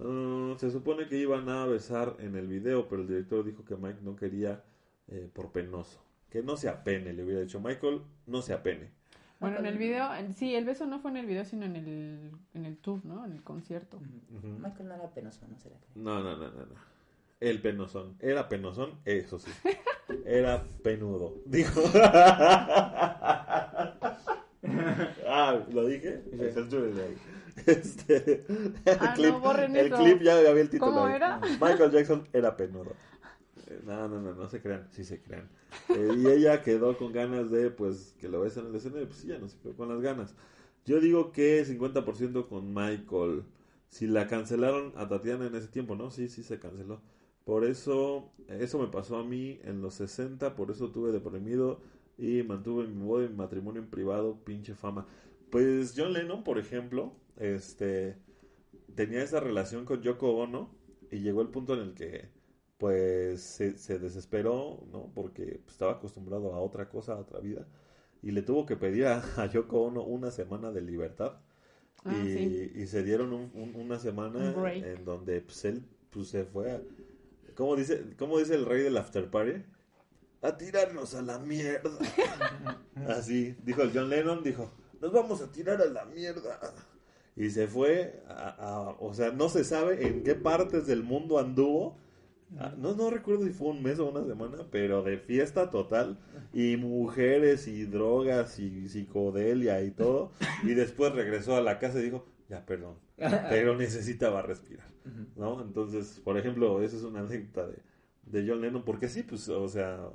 Ah, 0.00 0.54
se 0.58 0.70
supone 0.70 1.06
que 1.08 1.16
iban 1.16 1.48
a 1.48 1.66
besar 1.66 2.16
en 2.20 2.36
el 2.36 2.46
video, 2.46 2.88
pero 2.88 3.02
el 3.02 3.08
director 3.08 3.44
dijo 3.44 3.64
que 3.64 3.76
Mike 3.76 3.98
no 4.02 4.16
quería 4.16 4.62
eh, 5.08 5.28
por 5.32 5.50
penoso. 5.52 6.00
Que 6.30 6.42
no 6.42 6.56
se 6.56 6.68
apene, 6.68 7.12
le 7.12 7.24
hubiera 7.24 7.40
dicho 7.40 7.58
Michael, 7.60 8.02
no 8.26 8.42
se 8.42 8.52
apene. 8.52 8.90
Bueno, 9.40 9.58
en 9.58 9.66
el 9.66 9.78
video, 9.78 10.12
en- 10.14 10.34
sí, 10.34 10.54
el 10.54 10.64
beso 10.64 10.84
no 10.86 10.98
fue 10.98 11.10
en 11.12 11.16
el 11.18 11.26
video, 11.26 11.44
sino 11.44 11.64
en 11.64 11.76
el, 11.76 12.30
en 12.54 12.64
el 12.66 12.76
tour, 12.76 13.04
¿no? 13.04 13.24
En 13.24 13.32
el 13.32 13.42
concierto. 13.42 13.96
Ujú. 13.98 14.46
Michael 14.58 14.88
no 14.88 14.94
era 14.96 15.08
penoso, 15.10 15.46
no 15.48 15.56
se 15.58 15.70
la 15.70 15.76
cree. 15.76 15.90
No, 15.94 16.20
no, 16.22 16.36
no, 16.36 16.50
no, 16.50 16.66
no. 16.66 16.74
El 17.40 17.60
penosón. 17.62 18.16
Era 18.18 18.48
penosón, 18.48 18.98
eso 19.04 19.38
sí. 19.38 19.50
Era 20.26 20.64
penudo. 20.82 21.36
Dijo. 21.46 21.80
ah, 25.26 25.60
¿lo 25.72 25.86
dije? 25.86 26.22
Ahí. 26.32 27.16
Este, 27.66 28.44
el 28.84 28.98
Ah, 28.98 29.12
clip, 29.14 29.30
no, 29.32 29.40
borren 29.40 29.76
el 29.76 29.86
eso. 29.86 29.96
clip 29.96 30.22
ya 30.22 30.38
había 30.38 30.50
el 30.62 30.70
título. 30.70 30.92
¿Cómo 30.92 31.06
ahí. 31.06 31.14
era? 31.14 31.40
Michael 31.60 31.90
Jackson 31.90 32.28
era 32.32 32.56
penudo. 32.56 32.96
Eh, 33.66 33.80
No, 33.84 34.08
no, 34.08 34.20
no, 34.20 34.34
no 34.34 34.48
se 34.48 34.60
crean, 34.62 34.88
sí 34.90 35.04
se 35.04 35.20
crean. 35.22 35.48
Eh, 35.88 36.14
y 36.16 36.26
ella 36.28 36.62
quedó 36.62 36.96
con 36.98 37.12
ganas 37.12 37.50
de, 37.50 37.70
pues, 37.70 38.14
que 38.20 38.28
lo 38.28 38.40
besen 38.40 38.64
en 38.64 38.70
el 38.70 38.76
escenario. 38.76 39.06
Pues 39.08 39.20
sí, 39.20 39.28
ya 39.28 39.38
no 39.38 39.48
se 39.48 39.58
quedó 39.58 39.74
con 39.76 39.88
las 39.88 40.00
ganas. 40.00 40.34
Yo 40.84 41.00
digo 41.00 41.32
que 41.32 41.64
50% 41.64 42.48
con 42.48 42.72
Michael. 42.74 43.44
Si 43.88 44.06
la 44.06 44.26
cancelaron 44.28 44.92
a 44.96 45.08
Tatiana 45.08 45.46
en 45.46 45.54
ese 45.54 45.68
tiempo, 45.68 45.96
¿no? 45.96 46.10
Sí, 46.10 46.28
sí 46.28 46.42
se 46.42 46.58
canceló. 46.58 47.00
Por 47.44 47.64
eso, 47.64 48.30
eso 48.48 48.78
me 48.78 48.88
pasó 48.88 49.16
a 49.16 49.24
mí 49.24 49.58
en 49.64 49.80
los 49.82 49.94
60, 49.94 50.54
por 50.56 50.70
eso 50.70 50.90
tuve 50.90 51.12
deprimido 51.12 51.80
y 52.18 52.42
mantuve 52.42 52.86
mi 52.86 53.02
boda 53.04 53.24
y 53.24 53.28
mi 53.30 53.36
matrimonio 53.36 53.80
en 53.80 53.88
privado, 53.88 54.36
pinche 54.44 54.74
fama. 54.74 55.06
Pues 55.50 55.94
John 55.96 56.12
Lennon, 56.12 56.44
por 56.44 56.58
ejemplo, 56.58 57.12
este 57.38 58.16
tenía 58.94 59.22
esa 59.22 59.40
relación 59.40 59.84
con 59.84 60.02
Yoko 60.02 60.32
Ono 60.36 60.74
y 61.10 61.20
llegó 61.20 61.42
el 61.42 61.48
punto 61.50 61.74
en 61.74 61.80
el 61.80 61.94
que 61.94 62.28
pues 62.78 63.42
se, 63.42 63.76
se 63.78 63.98
desesperó, 63.98 64.84
¿no? 64.92 65.10
Porque 65.14 65.60
pues, 65.64 65.72
estaba 65.74 65.92
acostumbrado 65.94 66.54
a 66.54 66.60
otra 66.60 66.88
cosa, 66.88 67.14
a 67.14 67.18
otra 67.18 67.40
vida 67.40 67.66
y 68.22 68.32
le 68.32 68.42
tuvo 68.42 68.66
que 68.66 68.76
pedir 68.76 69.06
a, 69.06 69.22
a 69.36 69.46
Yoko 69.46 69.82
Ono 69.82 70.02
una 70.04 70.30
semana 70.30 70.72
de 70.72 70.82
libertad 70.82 71.34
Ah, 72.04 72.14
y, 72.14 72.26
sí. 72.26 72.72
y 72.76 72.86
se 72.86 73.02
dieron 73.02 73.32
un- 73.32 73.50
un- 73.54 73.74
una 73.76 73.98
semana 73.98 74.38
Un 74.38 74.66
en 74.68 75.04
donde 75.04 75.40
pues, 75.42 75.64
él 75.64 75.82
pues, 76.10 76.28
se 76.28 76.44
fue 76.44 76.70
a... 76.72 76.82
¿Cómo 77.56 77.76
dice, 77.76 78.04
¿Cómo 78.18 78.38
dice 78.38 78.54
el 78.54 78.66
rey 78.66 78.82
del 78.82 78.96
after 78.96 79.30
party? 79.30 79.62
A 80.42 80.56
tirarnos 80.56 81.14
a 81.14 81.22
la 81.22 81.38
mierda. 81.38 81.98
Así, 83.08 83.56
dijo 83.64 83.82
el 83.82 83.92
John 83.92 84.08
Lennon, 84.08 84.42
dijo, 84.42 84.70
nos 85.00 85.12
vamos 85.12 85.40
a 85.42 85.50
tirar 85.50 85.80
a 85.82 85.86
la 85.86 86.04
mierda. 86.04 86.60
Y 87.38 87.50
se 87.50 87.68
fue, 87.68 88.22
a, 88.28 88.48
a- 88.88 88.96
o 89.00 89.14
sea, 89.14 89.30
no 89.30 89.48
se 89.48 89.64
sabe 89.64 90.06
en 90.06 90.22
qué 90.24 90.34
partes 90.34 90.86
del 90.86 91.02
mundo 91.02 91.38
anduvo. 91.38 91.96
Ah, 92.58 92.74
No, 92.76 92.94
no 92.94 93.10
recuerdo 93.10 93.44
si 93.44 93.50
fue 93.52 93.68
un 93.68 93.82
mes 93.82 93.98
o 93.98 94.10
una 94.10 94.24
semana, 94.24 94.58
pero 94.70 95.02
de 95.02 95.18
fiesta 95.18 95.70
total. 95.70 96.18
Y 96.52 96.76
mujeres 96.76 97.68
y 97.68 97.84
drogas 97.84 98.58
y 98.58 98.88
psicodelia 98.88 99.82
y 99.82 99.90
todo. 99.92 100.32
Y 100.64 100.74
después 100.74 101.12
regresó 101.14 101.54
a 101.56 101.60
la 101.60 101.78
casa 101.78 102.00
y 102.00 102.04
dijo, 102.04 102.26
ya, 102.48 102.64
perdón, 102.66 102.96
pero 103.50 103.76
necesitaba 103.76 104.42
respirar. 104.42 104.88
¿No? 105.36 105.60
Entonces, 105.62 106.20
por 106.24 106.36
ejemplo, 106.38 106.82
esa 106.82 106.96
es 106.96 107.02
una 107.02 107.20
anécdota 107.20 107.66
de, 107.68 107.76
de 108.26 108.48
John 108.50 108.60
Lennon, 108.62 108.82
porque 108.84 109.08
sí, 109.08 109.22
pues, 109.22 109.48
o 109.48 109.68
sea, 109.68 110.08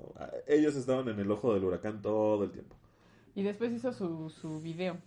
ellos 0.48 0.76
estaban 0.76 1.08
en 1.10 1.20
el 1.20 1.32
ojo 1.32 1.54
del 1.54 1.64
huracán 1.64 2.02
todo 2.02 2.44
el 2.44 2.52
tiempo. 2.52 2.76
Y 3.36 3.44
después 3.44 3.72
hizo 3.72 3.94
su, 3.94 4.30
su 4.30 4.60
video. 4.62 4.98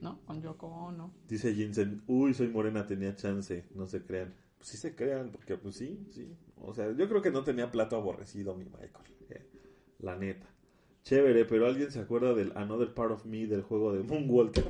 ¿No? 0.00 0.20
Con 0.26 0.40
Yoko 0.42 0.66
Ono. 0.66 1.12
Dice 1.28 1.54
Jensen, 1.54 2.02
uy, 2.06 2.34
soy 2.34 2.48
morena, 2.48 2.86
tenía 2.86 3.14
chance, 3.16 3.64
no 3.74 3.86
se 3.86 4.02
crean. 4.02 4.34
Pues 4.58 4.68
sí 4.70 4.76
se 4.76 4.94
crean, 4.94 5.30
porque 5.30 5.56
pues 5.56 5.76
sí, 5.76 6.06
sí. 6.10 6.36
O 6.56 6.74
sea, 6.74 6.92
yo 6.92 7.08
creo 7.08 7.22
que 7.22 7.30
no 7.30 7.42
tenía 7.44 7.70
plato 7.70 7.96
aborrecido 7.96 8.54
mi 8.54 8.64
Michael. 8.64 8.90
eh, 9.30 9.46
la 10.00 10.16
neta. 10.16 10.46
Chévere, 11.02 11.44
pero 11.46 11.66
¿alguien 11.66 11.90
se 11.90 12.00
acuerda 12.00 12.34
del 12.34 12.52
Another 12.56 12.92
Part 12.92 13.12
of 13.12 13.24
Me 13.24 13.46
del 13.46 13.62
juego 13.62 13.92
de 13.92 14.02
Moonwalker? 14.02 14.64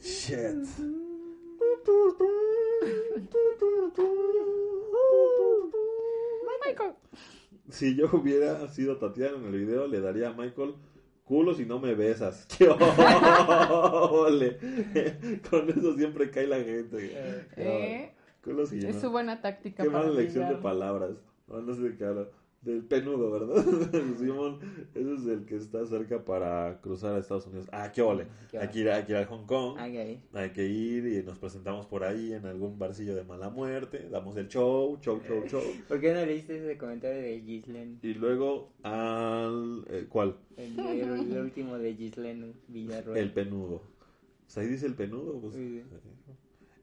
Shit. 0.00 0.66
Michael. 6.66 6.94
Si 7.68 7.94
yo 7.94 8.08
hubiera 8.12 8.66
sido 8.68 8.96
Tatiana 8.96 9.36
en 9.36 9.44
el 9.46 9.58
video, 9.66 9.86
le 9.86 10.00
daría 10.00 10.30
a 10.30 10.32
Michael 10.32 10.74
culo 11.26 11.52
si 11.52 11.66
no 11.66 11.78
me 11.78 11.94
besas. 11.94 12.46
¡Qué 12.56 12.68
ole! 12.68 14.56
Con 15.50 15.68
eso 15.68 15.94
siempre 15.94 16.30
cae 16.30 16.46
la 16.46 16.60
gente. 16.60 17.12
Eh, 17.56 18.12
Culo 18.42 18.64
si 18.64 18.78
es 18.78 18.94
no. 18.94 19.00
su 19.00 19.10
buena 19.10 19.42
táctica 19.42 19.82
Qué 19.82 19.90
para 19.90 20.04
mala 20.04 20.18
elección 20.18 20.48
de 20.48 20.54
palabras. 20.56 21.10
No, 21.48 21.60
no 21.60 21.74
sé 21.74 21.96
qué. 21.98 22.26
Del 22.66 22.82
penudo, 22.84 23.30
¿verdad? 23.30 23.64
Simón, 24.18 24.58
ese 24.92 25.14
es 25.14 25.26
el 25.26 25.44
que 25.46 25.54
está 25.54 25.86
cerca 25.86 26.24
para 26.24 26.80
cruzar 26.82 27.14
a 27.14 27.18
Estados 27.18 27.46
Unidos. 27.46 27.68
Ah, 27.70 27.92
qué 27.92 28.02
ole. 28.02 28.26
Qué 28.50 28.58
Hay 28.58 28.68
que 28.70 28.80
ir, 28.80 28.90
hay 28.90 29.04
que 29.04 29.12
ir 29.12 29.18
a 29.18 29.26
Hong 29.26 29.46
Kong. 29.46 29.76
Ah. 29.78 29.84
Hay 29.84 30.50
que 30.52 30.66
ir 30.66 31.06
y 31.06 31.22
nos 31.22 31.38
presentamos 31.38 31.86
por 31.86 32.02
ahí 32.02 32.32
en 32.32 32.44
algún 32.44 32.76
barcillo 32.76 33.14
de 33.14 33.22
mala 33.22 33.50
muerte. 33.50 34.08
Damos 34.10 34.36
el 34.36 34.48
show, 34.48 34.98
show, 35.00 35.20
show, 35.24 35.44
show. 35.48 35.62
¿Por 35.86 36.00
qué 36.00 36.12
no 36.12 36.26
leíste 36.26 36.56
ese 36.58 36.76
comentario 36.76 37.22
de 37.22 37.40
Gislen? 37.40 38.00
Y 38.02 38.14
luego 38.14 38.72
al... 38.82 39.84
eh, 39.88 40.06
¿Cuál? 40.08 40.34
El, 40.56 40.76
el- 40.80 41.32
el 41.32 41.38
último 41.38 41.78
de 41.78 41.94
Gislen 41.94 42.52
Villarroel. 42.66 43.16
El 43.18 43.32
penudo. 43.32 43.80
Ahí 44.56 44.66
dice 44.66 44.86
el 44.86 44.94
penudo. 44.94 45.38
Pues, 45.40 45.54
Sí, 45.54 45.82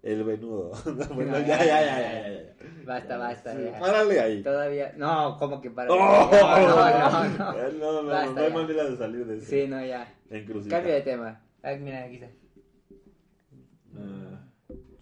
El 0.03 0.25
venudo. 0.25 0.71
bueno, 1.15 1.31
No, 1.31 1.39
ya, 1.39 1.63
ya, 1.63 1.65
ya, 1.65 2.01
ya, 2.01 2.27
ya, 2.27 2.43
ya. 2.43 2.55
Basta, 2.85 3.17
basta. 3.17 3.55
Sí, 3.55 3.63
ya. 3.63 3.79
Párale 3.79 4.19
ahí. 4.19 4.43
Todavía. 4.43 4.93
No, 4.97 5.37
como 5.39 5.61
que 5.61 5.71
para. 5.71 5.89
¡Oh! 5.93 6.29
No, 6.29 6.59
no, 6.59 7.29
no. 7.29 7.71
No, 7.71 8.01
no, 8.01 8.07
Basta 8.09 8.33
no 8.33 8.41
hay 8.41 8.53
manera 8.53 8.83
de 8.83 8.97
salir 8.97 9.25
de 9.25 9.37
eso. 9.37 9.45
Sí, 9.49 9.65
no, 9.65 9.83
ya. 9.83 10.13
Cambio 10.69 10.93
de 10.93 11.01
tema. 11.01 11.41
Ah, 11.63 11.75
mira, 11.79 12.03
aquí 12.03 12.15
está. 12.15 12.29
Ah, 13.95 14.45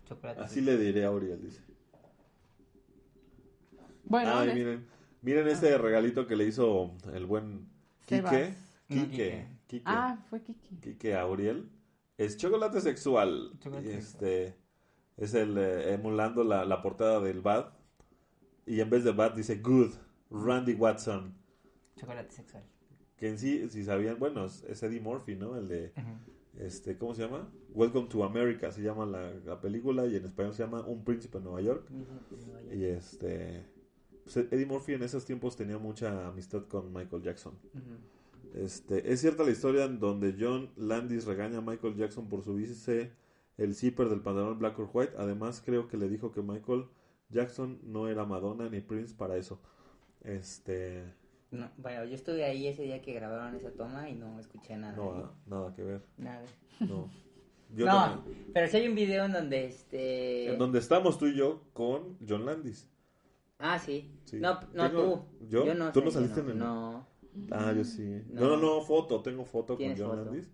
Chocolate. 0.05 0.41
así 0.41 0.61
le 0.61 0.77
diré 0.77 1.03
a 1.03 1.11
Uriel, 1.11 1.41
dice. 1.41 1.61
Bueno, 4.03 4.37
Ay, 4.37 4.53
miren. 4.53 4.87
Miren 5.23 5.47
este 5.47 5.75
regalito 5.79 6.27
que 6.27 6.35
le 6.35 6.45
hizo 6.45 6.91
el 7.11 7.25
buen. 7.25 7.67
Quique. 8.05 8.21
No, 8.21 8.29
Quique. 8.29 8.55
Quique. 8.87 9.47
Quique. 9.65 9.83
Ah, 9.87 10.23
fue 10.29 10.43
Kiki. 10.43 10.75
Quique 10.79 11.15
a 11.15 11.25
Uriel. 11.25 11.71
Es 12.17 12.37
chocolate 12.37 12.81
sexual. 12.81 13.53
Chocolate 13.59 13.97
este 13.97 14.61
es 15.18 15.34
el 15.34 15.57
eh, 15.57 15.93
emulando 15.93 16.43
la, 16.43 16.66
la 16.66 16.82
portada 16.82 17.20
del 17.20 17.41
Bad. 17.41 17.74
Y 18.66 18.80
en 18.80 18.89
vez 18.89 19.03
de 19.03 19.12
Bad 19.12 19.34
dice 19.34 19.57
Good. 19.57 19.93
Randy 20.32 20.74
Watson. 20.74 21.36
Chocolate 21.95 22.32
sexual. 22.32 22.64
Que 23.18 23.30
en 23.30 23.38
sí, 23.38 23.70
si 23.70 23.84
sabían, 23.84 24.18
bueno, 24.18 24.45
es, 24.45 24.84
Eddie 24.84 25.01
Murphy, 25.01 25.36
¿no? 25.36 25.57
El 25.57 25.68
de, 25.68 25.93
este, 26.57 26.97
¿cómo 26.97 27.14
se 27.14 27.24
llama? 27.24 27.51
Welcome 27.74 28.07
to 28.07 28.24
America 28.24 28.72
se 28.72 28.82
llama 28.82 29.05
la, 29.05 29.34
la 29.45 29.62
película 29.62 30.07
y 30.07 30.16
en 30.16 30.26
español 30.26 30.53
se 30.53 30.64
llama 30.64 30.82
Un 30.82 31.03
Príncipe 31.03 31.38
en 31.38 31.43
Nueva 31.43 31.62
York. 31.62 31.88
Y 32.72 32.86
este, 32.86 33.66
pues, 34.24 34.38
Eddie 34.38 34.66
Murphy 34.66 34.93
en 34.93 35.03
esos 35.03 35.26
tiempos 35.26 35.55
tenía 35.55 35.78
mucha 35.78 36.28
amistad 36.28 36.64
con 36.68 36.91
Michael 36.91 37.22
Jackson. 37.22 37.53
Este, 38.55 39.12
es 39.12 39.22
cierta 39.22 39.43
la 39.43 39.51
historia 39.51 39.86
en 39.86 39.99
donde 39.99 40.36
John 40.39 40.72
Landis 40.76 41.26
regaña 41.26 41.59
a 41.59 41.62
Michael 41.62 41.95
Jackson 41.95 42.28
por 42.28 42.43
subirse 42.43 43.12
el 43.64 43.76
zipper 43.76 44.09
del 44.09 44.22
pantalón 44.22 44.57
black 44.59 44.78
or 44.80 44.89
white. 44.93 45.14
Además, 45.18 45.62
creo 45.66 45.88
que 45.88 45.97
le 45.97 46.07
dijo 46.09 46.32
que 46.32 46.41
Michael 46.41 46.86
Jackson 47.30 47.80
no 47.84 48.07
era 48.07 48.26
Madonna 48.26 48.70
ni 48.70 48.82
Prince 48.82 49.16
para 49.16 49.38
eso. 49.38 49.59
Este, 50.24 51.03
No, 51.51 51.70
bueno, 51.78 52.05
yo 52.05 52.16
estuve 52.16 52.43
ahí 52.45 52.68
ese 52.68 52.84
día 52.84 53.01
que 53.01 53.14
grabaron 53.14 53.55
esa 53.55 53.72
toma 53.72 54.09
y 54.09 54.16
no 54.16 54.39
escuché 54.39 54.78
nada. 54.78 54.95
no, 54.95 55.12
ah, 55.12 55.34
nada 55.47 55.74
que 55.76 55.84
ver. 55.84 56.01
Nada. 56.18 56.43
No. 56.80 57.09
Yo 57.74 57.86
no, 57.86 57.93
también. 57.93 58.51
pero 58.53 58.68
sí 58.68 58.76
hay 58.76 58.88
un 58.89 58.95
video 58.95 59.24
en 59.24 59.32
donde 59.32 59.66
este. 59.66 60.51
En 60.51 60.59
donde 60.59 60.80
estamos 60.80 61.18
tú 61.18 61.28
y 61.28 61.38
yo 61.38 61.62
con 61.72 62.18
John 62.28 62.45
Landis. 62.45 62.86
Ah, 63.59 63.80
sí. 63.80 64.12
Sí. 64.26 64.41
No, 64.41 64.59
no 64.74 64.89
Tengo- 64.89 65.26
tú. 65.39 65.45
¿yo? 65.47 65.74
no 65.74 65.89
¿Tú 65.93 65.99
sé, 66.01 66.05
no 66.05 66.12
saliste 66.12 66.41
no, 66.41 66.45
en 66.47 66.51
el- 66.51 66.59
No. 66.59 67.07
Ah, 67.49 67.72
yo 67.74 67.86
sí. 67.86 68.24
No. 68.30 68.41
No, 68.41 68.57
no, 68.57 68.82
foto. 68.82 69.22
Tengo 69.22 69.45
foto 69.45 69.68
con 69.76 69.78
¿Tienes 69.78 69.97
John 70.01 70.09
foto? 70.09 70.26
Landis. 70.26 70.51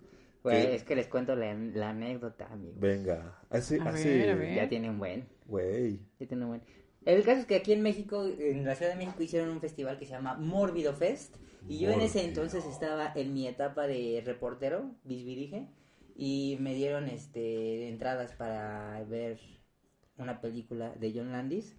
Pues 0.50 0.66
¿Qué? 0.66 0.76
es 0.76 0.84
que 0.84 0.96
les 0.96 1.08
cuento 1.08 1.36
la, 1.36 1.54
la 1.54 1.90
anécdota, 1.90 2.48
amigo. 2.52 2.76
Venga. 2.80 3.38
Hace, 3.50 3.80
A 3.82 3.90
hace, 3.90 4.18
ver, 4.18 4.30
a 4.30 4.36
ver. 4.36 4.56
Ya 4.56 4.70
tiene 4.70 4.90
un 4.90 4.98
buen. 5.00 5.28
Güey. 5.46 6.00
Ya 6.20 6.28
tiene 6.28 6.44
un 6.44 6.50
buen. 6.52 6.62
El 7.06 7.24
caso 7.24 7.42
es 7.42 7.46
que 7.46 7.56
aquí 7.56 7.74
en 7.74 7.82
México, 7.82 8.26
en 8.26 8.66
la 8.66 8.76
Ciudad 8.76 8.92
de 8.92 8.98
México, 8.98 9.24
hicieron 9.24 9.50
un 9.50 9.62
festival 9.62 9.98
que 9.98 10.06
se 10.06 10.12
llama 10.12 10.36
Mórbido 10.36 10.94
Fest. 10.94 11.38
Y 11.68 11.80
yo 11.80 11.92
en 11.92 12.02
ese 12.02 12.24
entonces 12.24 12.66
estaba 12.66 13.12
en 13.16 13.34
mi 13.34 13.48
etapa 13.48 13.88
de 13.88 14.22
reportero, 14.26 14.92
bisbirige, 15.04 15.68
y 16.16 16.58
me 16.62 16.74
dieron 16.74 17.10
este 17.10 17.90
entradas 17.90 18.32
para 18.34 19.04
ver 19.04 19.40
una 20.18 20.40
película 20.42 20.94
de 20.96 21.14
John 21.14 21.32
Landis 21.32 21.76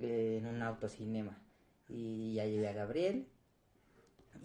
eh, 0.00 0.38
en 0.40 0.46
un 0.46 0.62
autocinema. 0.62 1.42
Y 1.88 2.34
ya 2.34 2.46
llevé 2.46 2.68
a 2.68 2.72
Gabriel 2.72 3.26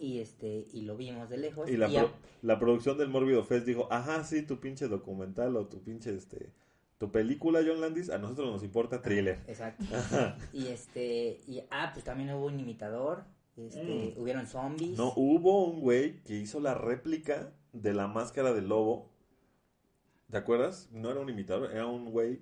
y 0.02 0.18
este 0.20 0.66
y 0.72 0.82
lo 0.82 0.96
vimos 0.96 1.30
de 1.30 1.38
lejos. 1.38 1.70
Y 1.70 1.76
la, 1.76 1.88
y 1.88 1.96
a- 1.96 2.02
pro- 2.06 2.12
la 2.42 2.58
producción 2.58 2.98
del 2.98 3.08
Mórbido 3.08 3.44
Fest 3.44 3.64
dijo, 3.66 3.86
ajá, 3.90 4.24
sí, 4.24 4.42
tu 4.42 4.58
pinche 4.60 4.88
documental 4.88 5.56
o 5.56 5.66
tu 5.68 5.82
pinche, 5.82 6.14
este, 6.14 6.50
tu 6.98 7.10
película, 7.12 7.60
John 7.66 7.80
Landis, 7.80 8.10
a 8.10 8.18
nosotros 8.18 8.50
nos 8.50 8.62
importa 8.64 9.00
thriller. 9.00 9.38
Exacto. 9.46 9.84
y 10.52 10.66
este, 10.66 11.40
y 11.46 11.62
ah, 11.70 11.90
pues 11.92 12.04
también 12.04 12.30
hubo 12.32 12.46
un 12.46 12.58
imitador, 12.60 13.24
este, 13.56 14.14
hubieron 14.18 14.46
zombies. 14.46 14.92
Mm. 14.92 14.96
No, 14.96 15.12
hubo 15.16 15.64
un 15.64 15.80
güey 15.80 16.22
que 16.24 16.34
hizo 16.36 16.58
la 16.60 16.74
réplica 16.74 17.52
de 17.72 17.94
la 17.94 18.06
máscara 18.08 18.52
del 18.52 18.68
lobo. 18.68 19.10
¿Te 20.30 20.36
acuerdas? 20.38 20.88
No 20.92 21.10
era 21.10 21.20
un 21.20 21.28
imitador, 21.28 21.70
era 21.72 21.86
un 21.86 22.10
güey 22.10 22.40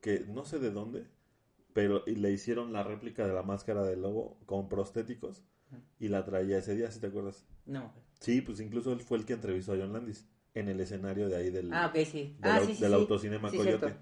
que 0.00 0.20
no 0.28 0.44
sé 0.44 0.58
de 0.58 0.70
dónde, 0.70 1.06
pero 1.72 2.02
y 2.06 2.14
le 2.16 2.30
hicieron 2.30 2.72
la 2.72 2.82
réplica 2.84 3.26
de 3.26 3.32
la 3.32 3.42
máscara 3.42 3.82
del 3.84 4.02
lobo 4.02 4.38
con 4.46 4.68
prostéticos 4.68 5.42
y 5.98 6.08
la 6.08 6.24
traía 6.24 6.58
ese 6.58 6.74
día, 6.74 6.90
¿sí 6.90 7.00
te 7.00 7.08
acuerdas? 7.08 7.46
No. 7.66 7.92
Sí, 8.20 8.40
pues 8.40 8.60
incluso 8.60 8.92
él 8.92 9.00
fue 9.00 9.18
el 9.18 9.24
que 9.24 9.34
entrevistó 9.34 9.72
a 9.72 9.76
John 9.76 9.92
Landis 9.92 10.28
en 10.54 10.68
el 10.68 10.80
escenario 10.80 11.28
de 11.28 11.36
ahí 11.36 11.50
del, 11.50 11.72
Ah, 11.72 11.86
ok, 11.86 12.04
sí. 12.04 12.36
del, 12.40 12.50
ah, 12.50 12.60
sí, 12.60 12.74
sí, 12.74 12.80
del 12.80 12.90
sí. 12.90 12.96
autocinema 12.96 13.50
Sí, 13.50 13.56
Coyote. 13.56 13.94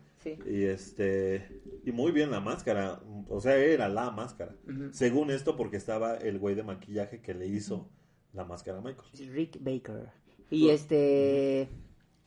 Y 0.46 0.64
este 0.64 1.62
y 1.84 1.92
muy 1.92 2.10
bien 2.10 2.30
la 2.32 2.40
máscara, 2.40 3.00
o 3.28 3.40
sea, 3.40 3.56
era 3.56 3.88
la 3.88 4.10
máscara. 4.10 4.56
Según 4.90 5.30
esto 5.30 5.56
porque 5.56 5.76
estaba 5.76 6.16
el 6.16 6.38
güey 6.38 6.54
de 6.54 6.64
maquillaje 6.64 7.20
que 7.20 7.34
le 7.34 7.46
hizo 7.46 7.88
la 8.32 8.44
máscara 8.44 8.78
a 8.78 8.80
Michael. 8.80 9.32
Rick 9.32 9.58
Baker. 9.60 10.10
Y 10.50 10.70
este... 10.70 11.68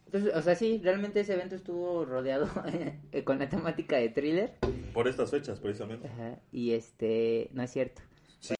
Entonces, 0.05 0.33
o 0.33 0.41
sea, 0.41 0.55
sí, 0.55 0.79
realmente 0.83 1.19
ese 1.19 1.33
evento 1.33 1.55
estuvo 1.55 2.03
rodeado 2.03 2.47
con 3.25 3.37
la 3.37 3.47
temática 3.47 3.97
de 3.97 4.09
thriller. 4.09 4.53
Por 4.93 5.07
estas 5.07 5.29
fechas, 5.29 5.59
precisamente. 5.59 6.07
Ajá. 6.07 6.39
Y 6.51 6.71
este, 6.71 7.49
no 7.53 7.61
es 7.61 7.71
cierto. 7.71 8.01
Sí. 8.39 8.55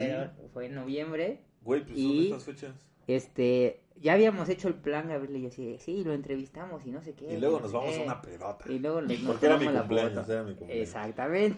Fue 0.53 0.65
en 0.67 0.75
noviembre. 0.75 1.41
Güey, 1.61 1.83
pues 1.85 1.97
Y- 1.97 2.13
son 2.29 2.37
estas 2.37 2.43
fechas. 2.43 2.75
Este, 3.07 3.81
ya 3.95 4.13
habíamos 4.13 4.49
hecho 4.49 4.67
el 4.67 4.75
plan, 4.75 5.07
Gabriel 5.07 5.37
y 5.37 5.41
yo 5.41 5.47
así, 5.47 5.77
sí, 5.79 6.03
lo 6.03 6.13
entrevistamos 6.13 6.85
y 6.85 6.91
no 6.91 7.01
sé 7.01 7.13
qué. 7.15 7.33
Y 7.33 7.39
luego 7.39 7.57
no 7.57 7.63
nos 7.63 7.71
vamos 7.73 7.89
a 7.89 7.97
qué". 7.97 8.03
una 8.03 8.21
pedota. 8.21 8.71
Y 8.71 8.77
luego 8.79 9.01
nos 9.01 9.13
Porque 9.17 9.45
era 9.47 9.57
mi 9.57 9.65
la 9.65 9.79
cumpleaños, 9.79 10.13
foto. 10.21 10.31
era 10.33 10.43
mi 10.43 10.53
cumpleaños. 10.53 10.87
Exactamente. 10.87 11.57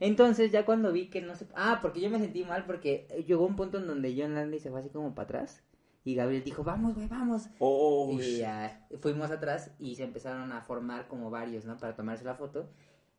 Entonces 0.00 0.50
ya 0.50 0.64
cuando 0.64 0.92
vi 0.92 1.10
que 1.10 1.20
no 1.20 1.34
se... 1.34 1.46
Ah, 1.54 1.80
porque 1.82 2.00
yo 2.00 2.08
me 2.08 2.18
sentí 2.18 2.42
mal 2.44 2.64
porque 2.64 3.06
llegó 3.26 3.44
un 3.44 3.54
punto 3.56 3.76
en 3.78 3.86
donde 3.86 4.14
John 4.18 4.34
Landis 4.34 4.62
se 4.62 4.70
fue 4.70 4.80
así 4.80 4.88
como 4.88 5.14
para 5.14 5.24
atrás. 5.24 5.62
Y 6.04 6.14
Gabriel 6.14 6.42
dijo, 6.42 6.64
vamos, 6.64 6.94
güey, 6.94 7.06
vamos. 7.06 7.48
Oh, 7.58 8.16
y 8.18 8.38
ya 8.38 8.86
fuimos 9.00 9.30
atrás 9.30 9.72
y 9.78 9.94
se 9.96 10.04
empezaron 10.04 10.50
a 10.52 10.62
formar 10.62 11.06
como 11.06 11.28
varios, 11.28 11.66
¿no? 11.66 11.76
Para 11.76 11.94
tomarse 11.94 12.24
la 12.24 12.34
foto. 12.34 12.70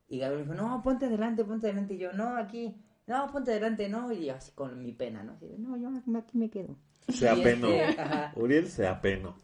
Y 0.08 0.18
Gabriel 0.18 0.42
dijo, 0.48 0.54
no, 0.54 0.82
ponte 0.82 1.06
adelante, 1.06 1.44
ponte 1.44 1.68
adelante. 1.68 1.94
Y 1.94 1.98
yo, 1.98 2.12
no, 2.14 2.36
aquí. 2.36 2.74
No, 3.10 3.28
ponte 3.32 3.50
adelante, 3.50 3.88
no. 3.88 4.12
Y 4.12 4.26
yo 4.26 4.36
así 4.36 4.52
con 4.52 4.80
mi 4.84 4.92
pena, 4.92 5.24
¿no? 5.24 5.36
De, 5.40 5.58
no, 5.58 5.76
yo 5.76 5.90
aquí 6.16 6.38
me 6.38 6.48
quedo. 6.48 6.76
se 7.08 7.28
apenó. 7.28 7.66
este, 7.66 8.00
ajá. 8.00 8.32
Uriel 8.36 8.68
se 8.68 8.86
apenó. 8.86 9.34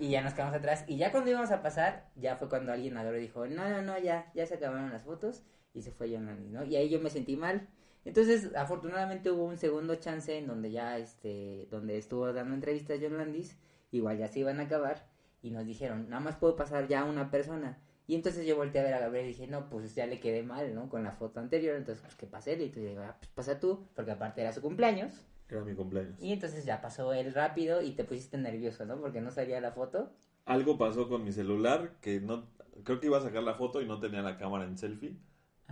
Y 0.00 0.10
ya 0.10 0.22
nos 0.22 0.34
quedamos 0.34 0.56
atrás. 0.56 0.84
Y 0.88 0.96
ya 0.96 1.12
cuando 1.12 1.30
íbamos 1.30 1.52
a 1.52 1.62
pasar, 1.62 2.10
ya 2.16 2.34
fue 2.34 2.48
cuando 2.48 2.72
alguien 2.72 2.96
agarró 2.96 3.16
y 3.16 3.20
dijo, 3.20 3.46
no, 3.46 3.68
no, 3.68 3.82
no, 3.82 3.96
ya, 4.00 4.32
ya 4.34 4.44
se 4.46 4.54
acabaron 4.54 4.90
las 4.90 5.04
fotos. 5.04 5.44
Y 5.74 5.82
se 5.82 5.92
fue 5.92 6.10
John 6.12 6.26
Landis, 6.26 6.50
¿no? 6.50 6.64
Y 6.64 6.74
ahí 6.74 6.88
yo 6.88 6.98
me 6.98 7.08
sentí 7.08 7.36
mal. 7.36 7.68
Entonces, 8.04 8.50
afortunadamente 8.56 9.30
hubo 9.30 9.44
un 9.44 9.58
segundo 9.58 9.94
chance 9.94 10.36
en 10.36 10.48
donde 10.48 10.72
ya, 10.72 10.98
este, 10.98 11.68
donde 11.70 11.96
estuvo 11.96 12.32
dando 12.32 12.52
entrevistas 12.52 12.98
John 13.00 13.16
Landis. 13.16 13.56
Igual 13.92 14.18
ya 14.18 14.26
se 14.26 14.40
iban 14.40 14.58
a 14.58 14.64
acabar. 14.64 15.06
Y 15.40 15.52
nos 15.52 15.64
dijeron, 15.64 16.08
nada 16.10 16.20
más 16.20 16.34
puedo 16.34 16.56
pasar 16.56 16.88
ya 16.88 17.04
una 17.04 17.30
persona. 17.30 17.78
Y 18.06 18.14
entonces 18.14 18.46
yo 18.46 18.56
volteé 18.56 18.80
a 18.80 18.84
ver 18.84 18.94
a 18.94 18.98
Gabriel 19.00 19.24
y 19.26 19.28
dije, 19.28 19.46
no, 19.46 19.70
pues 19.70 19.94
ya 19.94 20.06
le 20.06 20.20
quedé 20.20 20.42
mal, 20.42 20.74
¿no? 20.74 20.88
Con 20.90 21.04
la 21.04 21.12
foto 21.12 21.40
anterior. 21.40 21.74
Entonces, 21.76 22.02
pues 22.02 22.14
que 22.14 22.26
pase 22.26 22.52
él. 22.52 22.62
Y 22.62 22.68
tú 22.68 22.80
digo, 22.80 23.00
ah, 23.02 23.16
pues 23.18 23.30
pasa 23.34 23.58
tú. 23.58 23.86
Porque 23.94 24.10
aparte 24.10 24.42
era 24.42 24.52
su 24.52 24.60
cumpleaños. 24.60 25.12
Era 25.48 25.62
mi 25.62 25.74
cumpleaños. 25.74 26.20
Y 26.20 26.32
entonces 26.32 26.64
ya 26.64 26.80
pasó 26.82 27.12
él 27.14 27.32
rápido 27.32 27.80
y 27.82 27.92
te 27.92 28.04
pusiste 28.04 28.36
nervioso, 28.36 28.84
¿no? 28.84 29.00
Porque 29.00 29.20
no 29.20 29.30
salía 29.30 29.60
la 29.60 29.72
foto. 29.72 30.10
algo 30.46 30.76
pasó 30.76 31.08
con 31.08 31.24
mi 31.24 31.32
celular 31.32 31.92
que 32.02 32.20
no, 32.20 32.46
creo 32.84 33.00
que 33.00 33.06
iba 33.06 33.16
a 33.18 33.22
sacar 33.22 33.42
la 33.42 33.54
foto 33.54 33.80
y 33.80 33.86
no 33.86 33.98
tenía 34.00 34.20
la 34.22 34.36
cámara 34.36 34.64
en 34.64 34.76
selfie, 34.76 35.16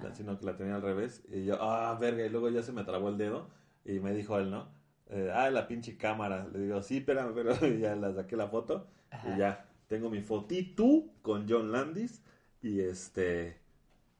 la- 0.02 0.14
sino 0.14 0.38
que 0.38 0.46
la 0.46 0.56
tenía 0.56 0.76
al 0.76 0.82
revés. 0.82 1.22
Y 1.28 1.44
yo, 1.44 1.56
ah, 1.60 1.96
verga, 2.00 2.24
y 2.24 2.30
luego 2.30 2.48
ya 2.48 2.62
se 2.62 2.72
me 2.72 2.84
trabó 2.84 3.10
el 3.10 3.18
dedo 3.18 3.50
y 3.84 4.00
me 4.00 4.14
dijo 4.14 4.38
él, 4.38 4.50
¿no? 4.50 4.68
Eh, 5.10 5.30
ah, 5.34 5.50
la 5.50 5.66
pinche 5.68 5.98
cámara. 5.98 6.48
Le 6.50 6.60
digo, 6.60 6.80
sí, 6.82 6.98
espérame, 6.98 7.34
pero 7.34 7.52
ya 7.78 7.94
la 7.96 8.14
saqué 8.14 8.36
la 8.36 8.48
foto 8.48 8.86
Ajá. 9.10 9.34
y 9.34 9.38
ya 9.38 9.68
tengo 9.92 10.08
mi 10.08 10.22
fotito 10.22 11.04
con 11.20 11.46
John 11.46 11.70
Landis 11.70 12.22
y 12.62 12.80
este... 12.80 13.58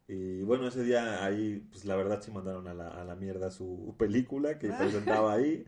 Y 0.07 0.43
bueno, 0.43 0.69
ese 0.69 0.85
día 0.85 1.25
ahí, 1.25 1.67
pues 1.71 1.87
la 1.87 1.97
verdad 1.97 2.21
sí 2.23 2.31
mandaron 2.31 2.69
a 2.69 2.75
la, 2.75 2.89
a 2.89 3.05
la 3.05 3.15
mierda 3.17 3.51
su 3.51 3.95
película 3.97 4.59
que 4.59 4.69
presentaba 4.69 5.33
ahí, 5.33 5.65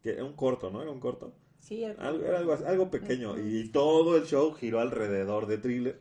que 0.00 0.10
era 0.10 0.24
un 0.24 0.34
corto, 0.34 0.70
¿no? 0.70 0.80
Era 0.80 0.92
un 0.92 1.00
corto. 1.00 1.34
Sí, 1.58 1.82
era- 1.82 2.00
Algo, 2.06 2.24
era 2.24 2.38
algo, 2.38 2.52
algo 2.64 2.90
pequeño. 2.92 3.36
Y 3.36 3.70
todo 3.70 4.16
el 4.16 4.24
show 4.26 4.52
giró 4.52 4.78
alrededor 4.78 5.48
de 5.48 5.58
Thriller. 5.58 6.00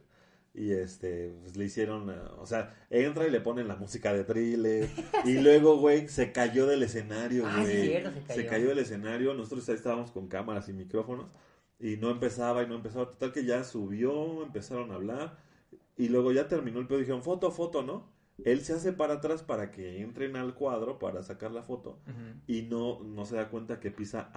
Y 0.54 0.72
este, 0.74 1.32
pues 1.42 1.56
le 1.58 1.66
hicieron, 1.66 2.12
eh, 2.12 2.16
o 2.38 2.46
sea, 2.46 2.76
entra 2.92 3.26
y 3.28 3.32
le 3.32 3.42
ponen 3.42 3.68
la 3.68 3.76
música 3.76 4.14
de 4.14 4.24
Thriller. 4.24 4.88
y 5.26 5.40
luego, 5.40 5.78
güey, 5.78 6.08
se 6.10 6.32
cayó 6.32 6.68
del 6.68 6.84
escenario, 6.84 7.46
Ah, 7.48 7.56
sí, 7.66 7.72
güey. 7.72 7.88
cierto, 7.88 8.12
se 8.34 8.46
cayó. 8.46 8.68
del 8.70 8.80
escenario. 8.80 9.34
Nosotros 9.34 9.68
ahí 9.70 9.76
estábamos 9.76 10.12
con 10.12 10.28
cámaras 10.28 10.70
y 10.70 10.74
micrófonos. 10.74 11.26
Y 11.80 11.98
no 11.98 12.10
empezaba 12.10 12.64
y 12.64 12.68
no 12.68 12.76
empezaba. 12.76 13.10
Total 13.10 13.32
que 13.32 13.46
ya 13.46 13.64
subió, 13.64 14.44
empezaron 14.44 14.92
a 14.92 14.96
hablar. 14.96 15.38
Y 15.96 16.10
luego 16.10 16.32
ya 16.32 16.48
terminó 16.48 16.80
el 16.80 16.88
pedo. 16.88 17.00
Dijeron, 17.00 17.24
foto, 17.24 17.52
foto, 17.52 17.84
¿no? 17.84 18.18
Él 18.46 18.62
se 18.62 18.74
hace 18.74 18.94
para 18.94 19.16
atrás 19.16 19.42
para 19.42 19.72
que 19.72 20.02
entren 20.02 20.36
al 20.36 20.54
cuadro 20.54 21.00
para 21.00 21.24
sacar 21.24 21.52
la 21.52 21.64
foto 21.64 22.00
y 22.46 22.64
no, 22.64 23.04
no 23.04 23.26
se 23.26 23.36
da 23.36 23.50
cuenta 23.50 23.80
que 23.80 23.90
pisa 23.90 24.30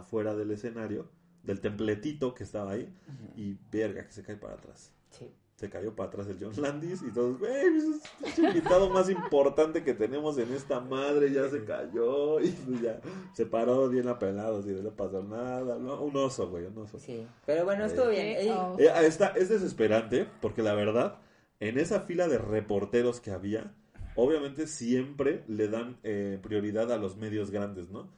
afuera 0.00 0.34
del 0.34 0.50
escenario, 0.50 1.08
del 1.44 1.60
templetito 1.60 2.34
que 2.34 2.42
estaba 2.42 2.72
ahí, 2.72 2.92
y 3.36 3.56
verga, 3.70 4.04
que 4.04 4.12
se 4.12 4.24
cae 4.24 4.36
para 4.36 4.54
atrás. 4.54 4.92
Sí. 5.10 5.30
Se 5.56 5.70
cayó 5.70 5.96
para 5.96 6.10
atrás 6.10 6.26
el 6.28 6.36
John 6.38 6.52
Landis 6.60 7.02
y 7.02 7.10
todos, 7.10 7.38
güey, 7.38 7.50
pues, 8.20 8.34
es 8.34 8.38
el 8.38 8.44
invitado 8.48 8.90
más 8.90 9.08
importante 9.08 9.82
que 9.82 9.94
tenemos 9.94 10.36
en 10.36 10.52
esta 10.52 10.80
madre, 10.80 11.32
ya 11.32 11.48
se 11.48 11.64
cayó 11.64 12.40
y 12.40 12.48
pues 12.50 12.82
ya 12.82 13.00
se 13.32 13.46
paró 13.46 13.88
bien 13.88 14.06
apelado, 14.06 14.62
sin 14.62 14.84
no 14.84 14.90
pasó 14.90 15.22
nada, 15.22 15.78
¿no? 15.78 16.02
Un 16.02 16.14
oso, 16.14 16.50
güey, 16.50 16.66
un 16.66 16.76
oso. 16.76 16.98
Sí. 16.98 17.26
Pero 17.46 17.64
bueno, 17.64 17.86
estuvo 17.86 18.08
bien. 18.08 18.26
Eh. 18.26 18.54
Eh, 18.78 18.92
está, 19.06 19.28
es 19.28 19.48
desesperante 19.48 20.28
porque 20.42 20.62
la 20.62 20.74
verdad, 20.74 21.20
en 21.58 21.78
esa 21.78 22.00
fila 22.00 22.28
de 22.28 22.36
reporteros 22.36 23.20
que 23.20 23.30
había, 23.30 23.72
obviamente 24.14 24.66
siempre 24.66 25.42
le 25.48 25.68
dan 25.68 25.96
eh, 26.02 26.38
prioridad 26.42 26.92
a 26.92 26.98
los 26.98 27.16
medios 27.16 27.50
grandes, 27.50 27.88
¿no? 27.88 28.10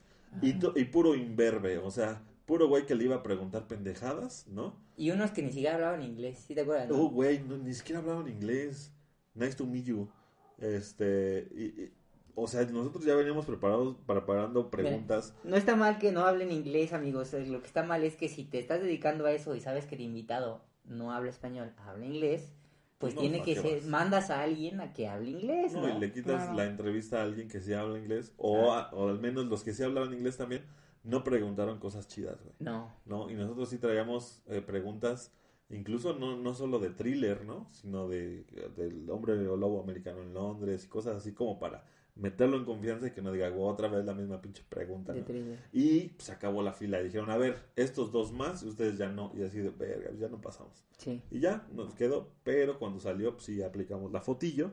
Y, 0.43 0.57
y 0.75 0.85
puro 0.87 1.15
imberbe, 1.15 1.79
o 1.79 1.93
sea, 1.93 2.21
puro 2.49 2.67
güey 2.67 2.87
que 2.87 2.95
le 2.97 3.05
iba 3.05 3.17
a 3.17 3.23
preguntar 3.23 3.69
pendejadas, 3.69 4.47
¿no? 4.49 4.75
Y 4.97 5.11
unos 5.13 5.31
que 5.31 5.43
ni 5.43 5.53
siquiera 5.53 5.75
hablaban 5.77 6.03
inglés, 6.03 6.43
¿sí 6.47 6.55
te 6.55 6.63
acuerdas? 6.63 6.89
no? 6.89 6.97
Oh, 6.97 7.11
güey, 7.11 7.39
no, 7.41 7.57
ni 7.59 7.73
siquiera 7.75 8.01
hablaban 8.01 8.27
inglés. 8.27 8.91
Nice 9.35 9.55
to 9.55 9.67
meet 9.67 9.85
you. 9.85 10.09
Este, 10.59 11.47
y- 11.55 11.83
y- 11.83 11.93
o 12.35 12.47
sea, 12.49 12.65
nosotros 12.65 13.05
ya 13.05 13.15
veníamos 13.15 13.47
preparados, 13.47 13.97
preparando 14.07 14.71
preguntas. 14.71 15.35
No 15.45 15.57
está 15.57 15.77
mal 15.77 15.99
que 15.99 16.11
no 16.13 16.25
hablen 16.25 16.51
inglés, 16.51 16.93
amigos. 16.93 17.33
Lo 17.33 17.61
que 17.61 17.67
está 17.67 17.83
mal 17.83 18.03
es 18.05 18.17
que 18.17 18.29
si 18.29 18.45
te 18.45 18.59
estás 18.59 18.81
dedicando 18.81 19.27
a 19.27 19.33
eso 19.33 19.55
y 19.55 19.61
sabes 19.61 19.87
que 19.87 19.95
el 19.97 20.01
invitado 20.03 20.65
no 20.85 21.13
habla 21.13 21.31
español, 21.31 21.73
habla 21.79 22.07
inglés, 22.07 22.53
pues 22.99 23.15
No, 23.15 23.21
tiene 23.21 23.41
¿a 23.41 23.45
que 23.45 23.55
ser, 23.57 23.81
vas? 23.81 23.87
mandas 23.87 24.31
a 24.31 24.41
alguien 24.43 24.81
a 24.81 24.93
que 24.93 25.07
hable 25.07 25.31
inglés, 25.31 25.73
¿no? 25.75 25.83
No, 25.87 25.97
y 25.97 26.01
le 26.01 26.13
quitas 26.13 26.43
Claro. 26.45 26.55
la 26.55 26.65
entrevista 26.65 27.21
a 27.21 27.25
alguien 27.25 27.49
que 27.49 27.61
sí 27.61 27.73
habla 27.73 27.99
inglés, 27.99 28.33
o, 28.39 28.73
a- 28.73 28.91
o 28.93 29.09
al 29.09 29.21
menos 29.21 29.47
los 29.47 29.63
que 29.63 29.73
sí 29.75 29.83
hablaban 29.83 30.13
inglés 30.15 30.37
también, 30.37 30.63
no 31.09 31.25
preguntaron 31.25 31.79
cosas 31.79 32.07
chidas, 32.07 32.41
güey. 32.43 32.55
No. 32.61 32.93
¿no? 33.07 33.31
Y 33.31 33.35
nosotros 33.35 33.71
sí 33.71 33.79
traíamos 33.79 34.43
eh, 34.47 34.61
preguntas, 34.61 35.33
incluso 35.71 36.15
no, 36.15 36.37
no 36.37 36.55
solo 36.55 36.79
de 36.79 36.91
thriller, 36.91 37.45
¿no? 37.45 37.69
Sino 37.73 38.09
de, 38.09 38.45
del 38.77 39.09
hombre 39.11 39.37
lobo 39.37 39.83
americano 39.83 40.23
en 40.23 40.35
Londres 40.35 40.85
y 40.85 40.89
cosas 40.89 41.17
así 41.17 41.33
como 41.33 41.59
para 41.59 41.83
meterlo 42.15 42.57
en 42.59 42.65
confianza 42.65 43.07
y 43.07 43.13
que 43.13 43.23
no 43.23 43.33
diga 43.33 43.49
"Güey, 43.49 43.63
otra 43.63 43.89
vez 43.89 44.05
la 44.05 44.13
misma 44.13 44.43
pinche 44.43 44.63
pregunta, 44.69 45.13
de 45.13 45.21
¿no? 45.21 45.25
thriller. 45.27 45.59
Y 45.73 46.13
se 46.19 46.33
acabó 46.33 46.63
la 46.63 46.73
fila 46.73 47.01
y 47.01 47.05
dijeron, 47.05 47.31
a 47.31 47.39
ver, 47.39 47.57
estos 47.77 48.13
dos 48.13 48.33
más, 48.33 48.63
y 48.63 48.69
ustedes 48.69 48.99
ya 48.99 49.09
no, 49.09 49.33
y 49.35 49.43
así 49.45 49.61
de 49.61 49.71
verga, 49.71 50.11
ya 50.19 50.29
no 50.29 50.41
pasamos. 50.41 50.85
Sí. 50.99 51.23
Y 51.31 51.39
ya, 51.41 51.67
nos 51.73 51.95
quedó, 51.95 52.33
pero 52.43 52.79
cuando 52.79 53.01
salió, 53.01 53.33
pues 53.33 53.45
sí, 53.45 53.63
aplicamos 53.63 54.13
la 54.13 54.21
fotillo 54.21 54.73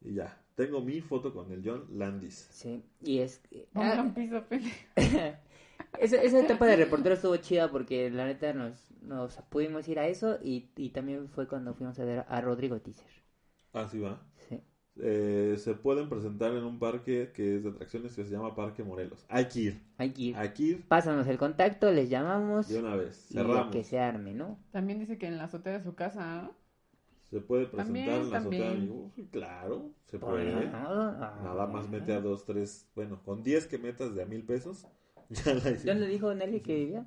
y 0.00 0.14
ya. 0.14 0.40
Tengo 0.54 0.80
mi 0.80 1.00
foto 1.00 1.34
con 1.34 1.50
el 1.50 1.62
John 1.68 1.84
Landis. 1.90 2.46
Sí. 2.52 2.84
Y 3.02 3.18
es... 3.18 3.42
ah, 3.74 4.12
piso. 4.14 4.44
esa, 6.00 6.16
esa 6.22 6.40
etapa 6.40 6.66
de 6.66 6.76
reportero 6.76 7.14
estuvo 7.14 7.36
chida 7.36 7.70
porque 7.70 8.10
la 8.10 8.26
neta 8.26 8.52
nos, 8.52 8.90
nos 9.02 9.36
pudimos 9.50 9.86
ir 9.88 9.98
a 9.98 10.06
eso 10.08 10.38
y, 10.42 10.70
y 10.76 10.90
también 10.90 11.28
fue 11.28 11.48
cuando 11.48 11.74
fuimos 11.74 11.98
a 11.98 12.04
ver 12.04 12.24
a 12.28 12.40
Rodrigo 12.40 12.80
Teaser. 12.80 13.06
Así 13.72 13.98
va. 14.00 14.20
Sí. 14.48 14.60
Eh, 14.96 15.56
se 15.58 15.74
pueden 15.74 16.08
presentar 16.08 16.52
en 16.54 16.64
un 16.64 16.78
parque 16.78 17.32
que 17.34 17.56
es 17.56 17.64
de 17.64 17.70
atracciones 17.70 18.14
que 18.14 18.24
se 18.24 18.30
llama 18.30 18.54
Parque 18.54 18.84
Morelos. 18.84 19.24
Hay 19.28 19.48
que 19.48 19.60
ir. 19.60 19.82
Hay 19.98 20.12
que 20.12 20.22
ir. 20.22 20.36
Hay 20.36 20.52
que 20.54 20.62
ir 20.62 20.88
Pásanos 20.88 21.26
el 21.26 21.38
contacto, 21.38 21.90
les 21.92 22.08
llamamos 22.10 22.68
de 22.68 22.78
una 22.78 22.96
vez. 22.96 23.30
y 23.30 23.34
Cerramos. 23.34 23.70
que 23.70 23.84
se 23.84 23.98
arme, 23.98 24.34
¿no? 24.34 24.58
También 24.70 24.98
dice 25.00 25.18
que 25.18 25.26
en 25.26 25.38
la 25.38 25.44
azotea 25.44 25.74
de 25.78 25.82
su 25.84 25.94
casa, 25.94 26.42
¿no? 26.42 26.56
Se 27.30 27.40
puede 27.40 27.66
presentar 27.66 27.84
También, 27.86 28.08
en 28.22 28.30
la 28.30 28.38
azotea. 28.38 28.70
también. 28.70 28.70
amigo. 28.70 29.12
Uy, 29.16 29.28
claro, 29.30 29.92
se 30.06 30.18
puede. 30.18 30.70
nada. 30.70 31.34
Nada 31.42 31.66
más 31.66 31.88
mete 31.88 32.12
a 32.12 32.20
dos, 32.20 32.44
tres. 32.44 32.88
Bueno, 32.94 33.22
con 33.24 33.42
10 33.42 33.66
que 33.66 33.78
metas 33.78 34.14
de 34.14 34.22
a 34.22 34.26
mil 34.26 34.44
pesos. 34.44 34.86
Ya 35.44 35.54
la 35.54 35.60
hicimos. 35.60 35.84
¿Dónde 35.84 36.06
dijo 36.08 36.34
Nelly 36.34 36.60
que 36.60 36.74
vivía? 36.74 37.06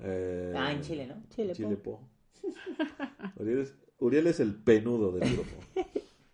Eh, 0.00 0.52
Ah, 0.56 0.72
en 0.72 0.80
Chile, 0.80 1.06
¿no? 1.06 1.22
Chile, 1.30 1.52
Chile 1.54 1.76
po. 1.76 2.00
Po. 2.42 2.48
Uriel, 3.36 3.58
es, 3.60 3.74
Uriel 3.98 4.26
es 4.28 4.40
el 4.40 4.54
penudo 4.54 5.12
del 5.12 5.30
grupo. 5.32 5.56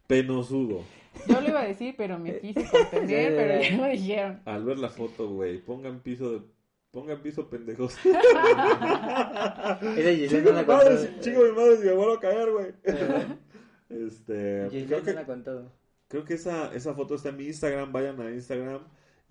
Penosudo. 0.07 0.83
Yo 1.29 1.41
lo 1.41 1.49
iba 1.49 1.61
a 1.63 1.67
decir, 1.67 1.95
pero 1.97 2.19
me 2.19 2.39
quise 2.41 2.65
contener, 2.71 3.33
pero 3.37 3.63
ya 3.63 3.77
lo 3.77 3.87
dijeron. 3.93 4.41
Al 4.45 4.65
ver 4.65 4.79
la 4.79 4.89
foto, 4.91 5.29
güey, 5.31 5.59
pongan 5.65 6.01
piso 6.01 6.33
de. 6.33 6.41
Pongan 6.91 7.23
piso 7.23 7.49
pendejos. 7.51 7.97
Chingo 8.05 8.19
mi 10.51 10.53
la 10.53 10.63
madre, 10.63 11.19
chingo 11.21 11.43
mi 11.45 11.53
madre 11.53 11.77
si 11.79 11.85
me 11.87 11.93
vuelvo 11.93 12.13
a 12.15 12.21
caer, 12.21 12.51
güey. 12.53 12.73
Este. 13.91 14.69
Creo 14.87 15.03
que, 15.03 15.13
la 15.13 15.27
contó. 15.27 15.71
creo 16.09 16.25
que 16.25 16.35
esa, 16.35 16.73
esa 16.75 16.95
foto 16.95 17.15
está 17.17 17.29
en 17.31 17.37
mi 17.37 17.47
Instagram. 17.47 17.93
Vayan 17.93 18.21
a 18.21 18.31
Instagram. 18.31 18.83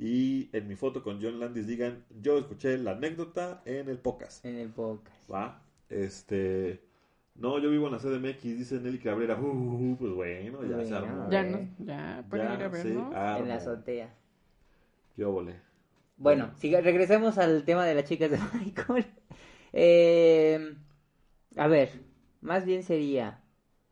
Y 0.05 0.49
en 0.51 0.67
mi 0.67 0.75
foto 0.75 1.01
con 1.01 1.21
John 1.21 1.39
Landis 1.39 1.65
digan: 1.65 2.03
Yo 2.21 2.37
escuché 2.37 2.77
la 2.77 2.91
anécdota 2.91 3.61
en 3.63 3.87
el 3.87 3.99
podcast. 3.99 4.43
En 4.45 4.57
el 4.57 4.69
podcast. 4.69 5.31
Va. 5.31 5.61
Este. 5.89 6.83
No, 7.35 7.57
yo 7.59 7.69
vivo 7.69 7.87
en 7.87 7.93
la 7.93 7.99
CDMX, 7.99 8.41
dice 8.43 8.81
Nelly 8.81 8.99
Cabrera. 8.99 9.39
Uh, 9.39 9.95
pues 9.97 10.11
bueno, 10.11 10.61
ya 10.63 10.83
se 10.83 10.91
Bueno. 10.91 10.97
armó. 10.97 11.31
Ya 11.31 11.43
no, 11.43 11.69
ya 11.79 12.25
pueden 12.29 12.47
ir 12.47 12.51
a 12.51 12.59
Ya 12.59 12.67
ver, 12.67 12.81
se 12.81 12.93
¿no? 12.93 13.11
armó. 13.15 13.37
En 13.43 13.47
la 13.47 13.55
azotea. 13.55 14.13
Qué 15.15 15.23
óvole. 15.23 15.55
Bueno, 16.17 16.51
siga- 16.57 16.81
regresemos 16.81 17.37
al 17.37 17.63
tema 17.63 17.85
de 17.85 17.95
las 17.95 18.03
chicas 18.03 18.29
de 18.29 18.37
Michael. 18.59 19.05
Eh, 19.71 20.75
a 21.55 21.67
ver, 21.67 21.89
más 22.41 22.65
bien 22.65 22.83
sería 22.83 23.41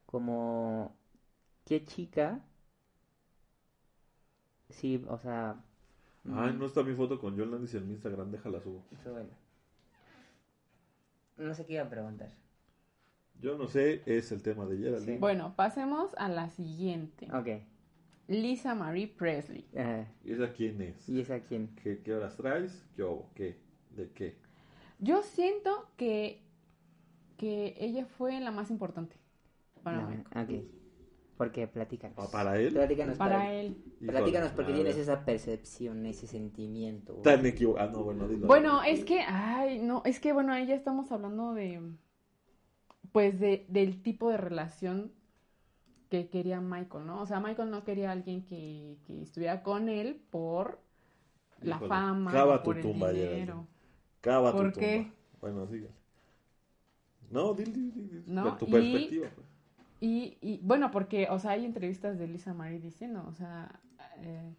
como 0.05 0.93
qué 1.64 1.86
chica. 1.86 2.43
Sí, 4.70 5.03
o 5.07 5.18
sea. 5.18 5.55
Ay, 6.26 6.54
mm, 6.54 6.60
no 6.60 6.66
está 6.66 6.84
mi 6.84 6.94
foto 6.94 7.20
con 7.20 7.38
Landis 7.38 7.74
en 7.76 7.88
mi 7.88 7.94
Instagram, 7.94 8.32
déjala 8.32 8.62
subo. 8.62 8.84
No 11.38 11.54
sé 11.56 11.66
qué 11.66 11.74
iba 11.74 11.84
a 11.84 11.90
preguntar. 11.90 12.30
Yo 13.42 13.58
no 13.58 13.68
sé, 13.68 14.04
es 14.06 14.32
el 14.32 14.44
tema 14.44 14.66
de 14.66 14.78
Geraldine. 14.78 15.14
Sí. 15.14 15.20
Bueno, 15.20 15.56
pasemos 15.56 16.14
a 16.18 16.30
la 16.30 16.50
siguiente. 16.50 17.28
Ok. 17.34 17.48
Lisa 18.28 18.76
Marie 18.76 19.08
Presley. 19.08 19.66
ajá. 19.76 20.08
¿Y 20.24 20.34
esa 20.34 20.54
quién 20.54 20.82
es? 20.82 21.10
¿Y 21.10 21.20
esa 21.22 21.40
quién? 21.42 21.76
¿Qué, 21.84 22.02
qué 22.02 22.14
horas 22.14 22.38
traes? 22.38 22.86
¿Qué 22.96 23.04
hubo? 23.04 23.30
¿Qué? 23.34 23.58
¿De 23.96 24.10
qué? 24.12 24.38
Yo 25.00 25.24
siento 25.24 25.90
que, 25.98 26.44
que 27.38 27.76
ella 27.80 28.06
fue 28.06 28.40
la 28.40 28.52
más 28.52 28.70
importante 28.70 29.16
para 29.84 30.04
No, 30.04 30.24
ok. 30.36 30.81
Porque 31.42 31.68
platícanos. 31.68 32.20
¿Ah, 32.20 32.28
¿Para 32.32 32.60
él? 32.60 32.72
Platícanos, 32.72 33.18
Para 33.18 33.38
para- 33.38 33.52
él. 33.52 33.84
Híjole, 34.00 34.12
Platícanos 34.12 34.52
porque 34.52 34.74
tienes 34.74 34.96
esa 34.96 35.26
percepción, 35.26 36.06
ese 36.06 36.28
sentimiento. 36.28 37.14
güey. 37.14 37.24
Tan 37.24 37.44
equivocado. 37.48 37.89
Ah, 37.89 37.92
no, 37.92 38.04
bueno, 38.04 38.28
dilo. 38.28 38.46
Bueno, 38.46 38.84
es 38.84 39.04
que, 39.04 39.22
ay, 39.22 39.80
no, 39.80 40.04
es 40.06 40.20
que 40.20 40.34
bueno, 40.34 40.54
ahí 40.54 40.68
ya 40.68 40.76
estamos 40.76 41.12
hablando 41.12 41.56
de, 41.56 41.82
pues, 43.12 43.39
de, 43.39 43.66
del 43.70 44.04
tipo 44.04 44.30
de 44.30 44.38
relación 44.38 45.12
que 46.10 46.30
quería 46.30 46.62
Michael, 46.62 47.08
¿no? 47.08 47.22
O 47.22 47.26
sea, 47.26 47.39
Michael 47.39 47.72
no 47.72 47.84
quería 47.84 48.10
a 48.10 48.12
alguien 48.12 48.46
que, 48.46 48.98
que 49.08 49.24
estuviera 49.24 49.64
con 49.64 49.89
él 49.89 50.22
por 50.30 50.80
la 51.60 51.78
Híjole, 51.78 51.89
fama, 51.89 52.32
cava 52.32 52.62
por 52.62 52.76
tu 52.76 52.82
el 52.82 52.94
tumba, 52.94 53.12
dinero. 53.12 53.66
Cava 54.22 54.52
tu 54.52 54.58
¿Por 54.58 54.74
tumba. 54.74 54.88
qué? 54.88 55.12
Bueno, 55.39 55.66
síguele. 55.66 55.89
No, 57.32 57.54
dile, 57.56 57.72
dile, 57.72 57.92
dile, 57.96 58.24
No, 58.28 58.58
tu 58.58 58.66
y- 58.68 58.72
perspectiva. 58.72 59.28
pues. 59.34 59.48
Y, 60.02 60.38
y 60.41 60.60
bueno, 60.64 60.91
porque, 60.91 61.28
o 61.30 61.39
sea, 61.39 61.52
hay 61.52 61.64
entrevistas 61.66 62.18
de 62.20 62.28
Lisa 62.28 62.54
Marie 62.54 62.80
diciendo, 62.80 63.24
o 63.30 63.34
sea, 63.34 63.80
eh, 64.18 64.54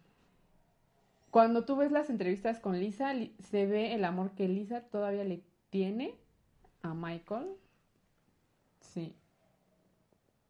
cuando 1.31 1.65
tú 1.65 1.75
ves 1.75 1.91
las 1.91 2.09
entrevistas 2.09 2.59
con 2.59 2.79
Lisa, 2.79 3.13
li- 3.13 3.35
se 3.39 3.65
ve 3.65 3.93
el 3.93 4.05
amor 4.05 4.31
que 4.31 4.47
Lisa 4.47 4.81
todavía 4.81 5.23
le 5.23 5.43
tiene 5.69 6.15
a 6.81 6.93
Michael 6.93 7.47
Sí. 8.79 9.15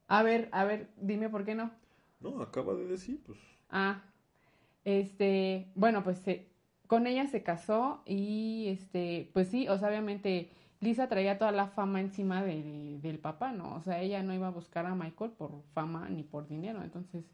A 0.07 0.23
ver, 0.23 0.49
a 0.51 0.63
ver, 0.65 0.89
dime 0.97 1.29
por 1.29 1.45
qué 1.45 1.55
no. 1.55 1.71
No, 2.19 2.41
acaba 2.41 2.73
de 2.73 2.85
decir, 2.85 3.21
pues. 3.25 3.39
Ah, 3.69 4.03
este, 4.85 5.67
bueno, 5.75 6.03
pues 6.03 6.19
se- 6.19 6.47
con 6.87 7.07
ella 7.07 7.27
se 7.27 7.43
casó 7.43 8.01
y 8.05 8.67
este, 8.67 9.29
pues 9.33 9.47
sí, 9.47 9.67
o 9.67 9.77
sea, 9.77 9.89
obviamente 9.89 10.49
Lisa 10.83 11.07
traía 11.07 11.37
toda 11.37 11.51
la 11.51 11.67
fama 11.67 11.99
encima 12.01 12.43
de, 12.43 12.61
de- 12.63 12.99
del 13.01 13.19
papá, 13.19 13.51
¿no? 13.51 13.75
O 13.75 13.81
sea, 13.81 13.99
ella 14.01 14.21
no 14.23 14.33
iba 14.33 14.47
a 14.47 14.51
buscar 14.51 14.85
a 14.85 14.95
Michael 14.95 15.31
por 15.31 15.51
fama 15.73 16.09
ni 16.09 16.23
por 16.23 16.47
dinero, 16.47 16.83
entonces, 16.83 17.25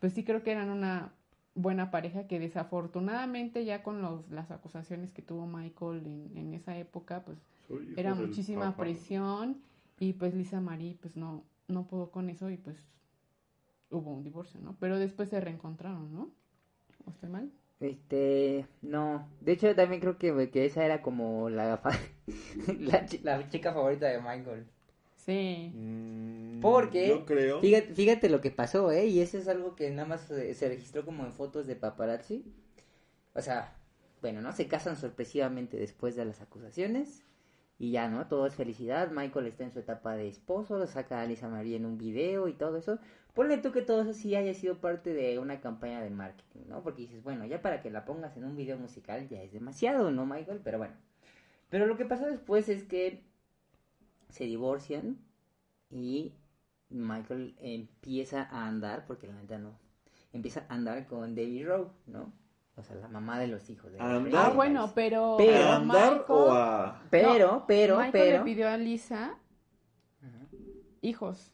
pues 0.00 0.12
sí 0.14 0.24
creo 0.24 0.42
que 0.42 0.52
eran 0.52 0.70
una 0.70 1.12
buena 1.54 1.90
pareja 1.90 2.26
que 2.26 2.38
desafortunadamente 2.38 3.64
ya 3.64 3.82
con 3.82 4.00
los, 4.02 4.30
las 4.30 4.50
acusaciones 4.50 5.12
que 5.12 5.22
tuvo 5.22 5.46
Michael 5.46 6.06
en, 6.06 6.36
en 6.36 6.54
esa 6.54 6.76
época, 6.78 7.24
pues 7.24 7.38
era 7.96 8.14
muchísima 8.28 8.66
papá. 8.70 8.82
presión 8.84 9.58
y 9.98 10.12
pues 10.14 10.34
Lisa 10.34 10.60
Marie 10.60 10.96
pues 11.00 11.16
no, 11.16 11.42
no 11.68 11.86
pudo 11.86 12.10
con 12.10 12.30
eso 12.30 12.48
y 12.50 12.56
pues 12.56 12.78
hubo 13.90 14.12
un 14.14 14.22
divorcio, 14.22 14.60
¿no? 14.60 14.76
Pero 14.80 14.98
después 14.98 15.28
se 15.28 15.40
reencontraron, 15.40 16.14
¿no? 16.14 16.30
¿O 17.06 17.10
estoy 17.10 17.28
mal? 17.28 17.50
Este, 17.80 18.66
no. 18.82 19.26
De 19.40 19.52
hecho, 19.52 19.74
también 19.74 20.00
creo 20.00 20.18
que, 20.18 20.50
que 20.50 20.66
esa 20.66 20.84
era 20.84 21.02
como 21.02 21.48
la, 21.48 21.80
la, 22.78 23.06
la 23.22 23.48
chica 23.48 23.72
favorita 23.72 24.06
de 24.06 24.18
Michael. 24.20 24.66
Sí. 25.16 25.72
Mm, 25.74 26.60
Porque, 26.60 27.08
Yo 27.08 27.24
creo. 27.26 27.60
Fíjate, 27.60 27.94
fíjate 27.94 28.28
lo 28.28 28.40
que 28.40 28.50
pasó, 28.50 28.90
¿eh? 28.92 29.06
Y 29.06 29.20
eso 29.20 29.38
es 29.38 29.48
algo 29.48 29.76
que 29.76 29.90
nada 29.90 30.06
más 30.08 30.22
se, 30.22 30.54
se 30.54 30.68
registró 30.68 31.04
como 31.04 31.24
en 31.24 31.32
fotos 31.32 31.66
de 31.66 31.76
paparazzi. 31.76 32.44
O 33.34 33.40
sea, 33.42 33.76
bueno, 34.20 34.42
¿no? 34.42 34.52
Se 34.52 34.68
casan 34.68 34.96
sorpresivamente 34.96 35.76
después 35.78 36.16
de 36.16 36.24
las 36.24 36.40
acusaciones. 36.40 37.24
Y 37.78 37.92
ya, 37.92 38.08
¿no? 38.08 38.26
Todo 38.28 38.46
es 38.46 38.54
felicidad. 38.54 39.10
Michael 39.10 39.46
está 39.46 39.64
en 39.64 39.72
su 39.72 39.78
etapa 39.78 40.14
de 40.14 40.28
esposo, 40.28 40.86
saca 40.86 41.22
a 41.22 41.26
Lisa 41.26 41.48
Marie 41.48 41.76
en 41.76 41.86
un 41.86 41.96
video 41.96 42.46
y 42.48 42.52
todo 42.52 42.76
eso. 42.76 42.98
Ponle 43.34 43.58
tú 43.58 43.72
que 43.72 43.82
todo 43.82 44.02
eso 44.02 44.12
sí 44.12 44.34
haya 44.34 44.54
sido 44.54 44.78
parte 44.78 45.12
de 45.14 45.38
una 45.38 45.60
campaña 45.60 46.00
de 46.02 46.10
marketing, 46.10 46.62
¿no? 46.68 46.82
Porque 46.82 47.02
dices, 47.02 47.22
bueno, 47.22 47.44
ya 47.46 47.62
para 47.62 47.80
que 47.80 47.90
la 47.90 48.04
pongas 48.04 48.36
en 48.36 48.44
un 48.44 48.56
video 48.56 48.76
musical 48.76 49.28
ya 49.28 49.42
es 49.42 49.52
demasiado, 49.52 50.10
¿no, 50.10 50.26
Michael? 50.26 50.60
Pero 50.64 50.78
bueno. 50.78 50.94
Pero 51.68 51.86
lo 51.86 51.96
que 51.96 52.04
pasó 52.04 52.26
después 52.26 52.68
es 52.68 52.84
que 52.84 53.22
se 54.28 54.44
divorcian 54.44 55.18
y 55.90 56.32
Michael 56.88 57.54
empieza 57.60 58.42
a 58.50 58.66
andar, 58.66 59.06
porque 59.06 59.28
la 59.28 59.34
neta 59.34 59.58
no, 59.58 59.78
empieza 60.32 60.66
a 60.68 60.74
andar 60.74 61.06
con 61.06 61.34
Debbie 61.36 61.64
Rowe, 61.64 61.90
¿no? 62.06 62.32
O 62.76 62.82
sea, 62.82 62.96
la 62.96 63.08
mamá 63.08 63.38
de 63.38 63.46
los 63.46 63.68
hijos 63.70 63.92
de 63.92 64.00
A 64.00 64.08
los 64.08 64.24
andar. 64.24 64.50
Ah, 64.50 64.54
bueno, 64.54 64.90
pero... 64.94 65.36
Pero- 65.38 65.68
¿A 65.68 65.76
andar 65.76 66.12
Michael- 66.12 66.24
o 66.28 66.52
a.? 66.52 67.02
Pero, 67.10 67.64
pero, 67.68 67.96
Michael 67.96 68.12
pero... 68.12 68.38
le 68.38 68.44
pidió 68.44 68.68
a 68.68 68.76
Lisa 68.76 69.38
Ajá. 70.22 70.46
hijos. 71.02 71.52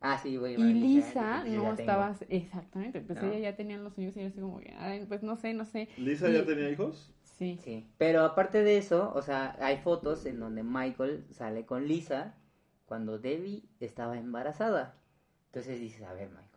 Ah, 0.00 0.18
sí, 0.22 0.36
güey. 0.36 0.54
Y 0.54 0.56
bueno, 0.56 0.72
Lisa 0.72 1.44
no 1.44 1.72
estaba... 1.72 2.14
Exactamente, 2.28 3.00
pues 3.00 3.20
No. 3.20 3.28
ella 3.32 3.50
ya 3.50 3.56
tenía 3.56 3.78
los 3.78 3.94
suyos 3.94 4.16
y 4.16 4.20
yo 4.20 4.26
así 4.28 4.40
como 4.40 4.60
que, 4.60 4.72
ay, 4.78 5.04
pues 5.06 5.22
no 5.22 5.36
sé, 5.36 5.54
no 5.54 5.64
sé. 5.64 5.88
¿Lisa 5.96 6.28
Y- 6.30 6.34
ya 6.34 6.44
tenía 6.46 6.70
hijos? 6.70 7.12
Sí. 7.22 7.58
Sí, 7.62 7.86
pero 7.98 8.22
aparte 8.24 8.62
de 8.64 8.78
eso, 8.78 9.12
o 9.14 9.22
sea, 9.22 9.56
hay 9.60 9.76
fotos 9.78 10.26
en 10.26 10.40
donde 10.40 10.62
Michael 10.64 11.24
sale 11.30 11.64
con 11.66 11.86
Lisa 11.86 12.34
cuando 12.86 13.18
Debbie 13.18 13.62
estaba 13.80 14.18
embarazada. 14.18 14.96
Entonces 15.46 15.78
dices, 15.80 16.02
a 16.02 16.12
ver, 16.14 16.28
Michael, 16.30 16.48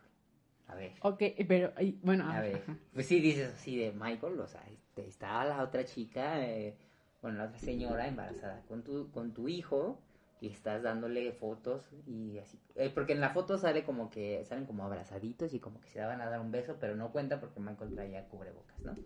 a 0.68 0.74
ver. 0.74 0.92
Ok, 1.02 1.22
pero, 1.46 1.72
y- 1.80 1.98
bueno, 2.02 2.28
A 2.30 2.40
ver, 2.40 2.56
ajá. 2.56 2.76
pues 2.94 3.06
sí 3.06 3.20
dices 3.20 3.52
así 3.54 3.76
de 3.76 3.92
Michael, 3.92 4.40
o 4.40 4.46
sea, 4.48 4.62
este, 4.72 5.06
estaba 5.06 5.44
la 5.44 5.62
otra 5.62 5.84
chica, 5.84 6.44
eh, 6.44 6.76
bueno, 7.22 7.38
la 7.38 7.44
otra 7.44 7.58
señora 7.58 8.08
embarazada 8.08 8.62
con 8.66 8.82
tu, 8.82 9.10
con 9.12 9.32
tu 9.32 9.48
hijo 9.48 10.00
y 10.42 10.48
estás 10.48 10.82
dándole 10.82 11.30
fotos 11.30 11.88
y 12.04 12.38
así, 12.38 12.58
eh, 12.74 12.90
porque 12.92 13.12
en 13.12 13.20
la 13.20 13.30
foto 13.30 13.58
sale 13.58 13.84
como 13.84 14.10
que, 14.10 14.44
salen 14.44 14.66
como 14.66 14.84
abrazaditos 14.84 15.54
y 15.54 15.60
como 15.60 15.80
que 15.80 15.88
se 15.88 16.00
daban 16.00 16.20
a 16.20 16.28
dar 16.28 16.40
un 16.40 16.50
beso, 16.50 16.78
pero 16.80 16.96
no 16.96 17.12
cuenta 17.12 17.38
porque 17.38 17.60
Michael 17.60 17.94
traía 17.94 18.28
cubrebocas, 18.28 18.80
¿no? 18.80 18.96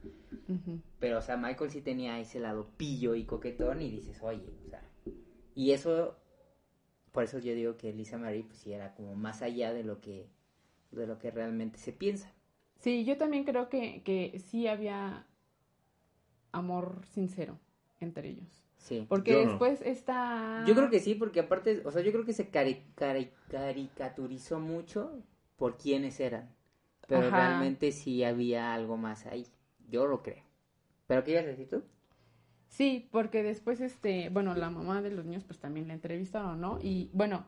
Pero, 0.98 1.18
o 1.18 1.20
sea, 1.20 1.36
Michael 1.36 1.70
sí 1.70 1.82
tenía 1.82 2.18
ese 2.18 2.40
lado 2.40 2.70
pillo 2.78 3.14
y 3.14 3.24
coquetón 3.24 3.82
y 3.82 3.90
dices, 3.90 4.18
oye, 4.22 4.48
o 4.66 4.70
sea, 4.70 4.82
y 5.54 5.72
eso, 5.72 6.16
por 7.12 7.24
eso 7.24 7.38
yo 7.38 7.54
digo 7.54 7.76
que 7.76 7.92
Lisa 7.92 8.16
Marie, 8.16 8.44
pues 8.44 8.60
sí 8.60 8.72
era 8.72 8.94
como 8.94 9.14
más 9.14 9.42
allá 9.42 9.74
de 9.74 9.84
lo 9.84 10.00
que, 10.00 10.30
de 10.90 11.06
lo 11.06 11.18
que 11.18 11.30
realmente 11.30 11.78
se 11.78 11.92
piensa. 11.92 12.32
Sí, 12.80 13.04
yo 13.04 13.18
también 13.18 13.44
creo 13.44 13.68
que, 13.68 14.02
que 14.04 14.38
sí 14.38 14.68
había 14.68 15.26
amor 16.52 17.04
sincero 17.04 17.58
entre 18.00 18.30
ellos. 18.30 18.65
Sí. 18.86 19.04
Porque 19.08 19.32
Yo 19.32 19.42
no. 19.42 19.48
después 19.50 19.82
está... 19.82 20.62
Yo 20.64 20.76
creo 20.76 20.88
que 20.90 21.00
sí, 21.00 21.16
porque 21.16 21.40
aparte, 21.40 21.82
o 21.84 21.90
sea, 21.90 22.02
yo 22.02 22.12
creo 22.12 22.24
que 22.24 22.32
se 22.32 22.52
cari- 22.52 22.84
cari- 22.96 23.32
caricaturizó 23.50 24.60
mucho 24.60 25.10
por 25.56 25.76
quiénes 25.76 26.20
eran. 26.20 26.54
Pero 27.08 27.26
Ajá. 27.26 27.36
realmente 27.36 27.90
sí 27.90 28.22
había 28.22 28.72
algo 28.74 28.96
más 28.96 29.26
ahí. 29.26 29.44
Yo 29.88 30.06
lo 30.06 30.22
creo. 30.22 30.44
¿Pero 31.08 31.24
qué 31.24 31.32
ibas 31.32 31.44
a 31.44 31.48
decir 31.48 31.68
tú? 31.68 31.82
Sí, 32.68 33.08
porque 33.10 33.42
después, 33.42 33.80
este, 33.80 34.28
bueno, 34.28 34.54
la 34.54 34.70
mamá 34.70 35.02
de 35.02 35.10
los 35.10 35.24
niños 35.24 35.42
pues 35.44 35.58
también 35.58 35.88
la 35.88 35.94
entrevistaron, 35.94 36.60
¿no? 36.60 36.78
Y 36.80 37.10
bueno, 37.12 37.44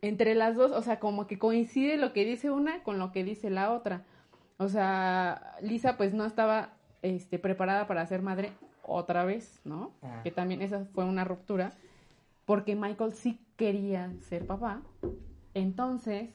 entre 0.00 0.34
las 0.34 0.56
dos, 0.56 0.72
o 0.72 0.80
sea, 0.80 0.98
como 0.98 1.26
que 1.26 1.38
coincide 1.38 1.98
lo 1.98 2.14
que 2.14 2.24
dice 2.24 2.50
una 2.50 2.82
con 2.84 2.98
lo 2.98 3.12
que 3.12 3.22
dice 3.22 3.50
la 3.50 3.70
otra. 3.70 4.04
O 4.56 4.68
sea, 4.68 5.56
Lisa 5.60 5.98
pues 5.98 6.14
no 6.14 6.24
estaba, 6.24 6.72
este, 7.02 7.38
preparada 7.38 7.86
para 7.86 8.06
ser 8.06 8.22
madre 8.22 8.52
otra 8.86 9.24
vez, 9.24 9.60
¿no? 9.64 9.92
Ah. 10.02 10.20
Que 10.22 10.30
también 10.30 10.62
esa 10.62 10.84
fue 10.86 11.04
una 11.04 11.24
ruptura, 11.24 11.72
porque 12.44 12.76
Michael 12.76 13.12
sí 13.12 13.38
quería 13.56 14.12
ser 14.20 14.46
papá. 14.46 14.82
Entonces, 15.54 16.30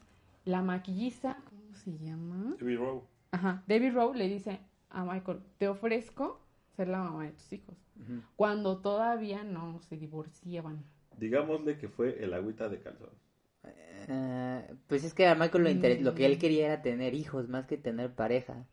la 0.46 0.62
maquillista, 0.62 1.38
¿cómo 1.50 1.74
se 1.76 1.98
llama? 1.98 2.56
Debbie 2.60 2.78
Rowe. 2.78 3.04
Ajá, 3.32 3.64
Debbie 3.68 3.92
Rowe 3.92 4.16
le 4.16 4.28
dice 4.28 4.60
a 4.90 5.04
Michael, 5.04 5.40
te 5.58 5.68
ofrezco 5.68 6.40
ser 6.76 6.88
la 6.88 7.00
mamá 7.00 7.26
de 7.26 7.32
tus 7.32 7.54
hijos 7.54 7.76
cuando 8.38 8.78
todavía 8.78 9.44
no 9.44 9.80
se 9.82 9.98
divorciaban. 9.98 10.84
Digámosle 11.18 11.78
que 11.78 11.90
fue 11.90 12.24
el 12.24 12.34
agüita 12.34 12.70
de 12.70 12.80
calzón. 12.80 13.10
Eh, 14.08 14.74
pues 14.88 15.04
es 15.04 15.14
que 15.14 15.28
a 15.28 15.36
Michael 15.36 15.64
lo, 15.66 15.70
interes- 15.70 16.02
lo 16.02 16.16
que 16.16 16.26
él 16.26 16.38
Mm. 16.38 16.40
quería 16.40 16.66
era 16.68 16.82
tener 16.82 17.14
hijos 17.14 17.50
más 17.50 17.66
que 17.68 17.78
tener 17.78 18.16
pareja. 18.16 18.66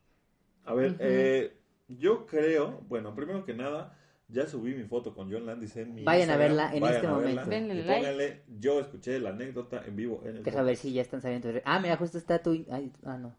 A 0.65 0.73
ver, 0.73 0.95
eh, 0.99 1.55
yo 1.87 2.25
creo, 2.25 2.81
bueno, 2.87 3.13
primero 3.15 3.45
que 3.45 3.53
nada, 3.53 3.97
ya 4.27 4.45
subí 4.47 4.73
mi 4.75 4.83
foto 4.83 5.13
con 5.15 5.31
John 5.31 5.45
Landis 5.45 5.75
en 5.77 5.93
mi 5.95 6.03
Vayan 6.03 6.29
a 6.29 6.37
verla 6.37 6.73
en 6.73 6.81
Vayan 6.81 6.95
este 6.95 7.07
verla 7.07 7.43
momento. 7.45 7.73
Y 7.73 7.83
like. 7.83 7.93
pónganle, 7.93 8.43
yo 8.59 8.79
escuché 8.79 9.19
la 9.19 9.29
anécdota 9.29 9.83
en 9.85 9.95
vivo 9.95 10.21
en 10.25 10.37
el 10.37 10.43
Deja 10.43 10.61
ver 10.63 10.75
si 10.75 10.91
ya 10.93 11.01
están 11.01 11.21
saliendo. 11.21 11.49
Ah, 11.63 11.79
mira, 11.79 11.95
justo 11.97 12.17
está 12.17 12.41
tu... 12.41 12.51
ay, 12.69 12.91
ah, 13.03 13.17
no. 13.17 13.35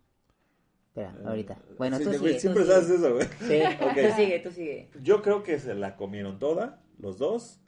Espera, 0.88 1.14
Eh, 1.18 1.22
ahorita. 1.26 1.58
Bueno, 1.76 1.98
sí, 1.98 2.04
tú 2.04 2.12
sigue, 2.14 2.34
tú 2.34 2.40
Siempre 2.40 2.62
sigue. 2.64 2.74
sabes 2.74 2.90
eso, 2.90 3.14
güey. 3.14 3.26
Sí, 3.40 3.60
Ok. 3.84 3.94
tú 4.08 4.16
sigue, 4.16 4.38
tú 4.40 4.50
sigue. 4.50 4.90
Yo 5.02 5.22
creo 5.22 5.42
que 5.42 5.58
se 5.58 5.74
la 5.74 5.96
comieron 5.96 6.38
toda, 6.38 6.82
los 6.98 7.18
dos. 7.18 7.60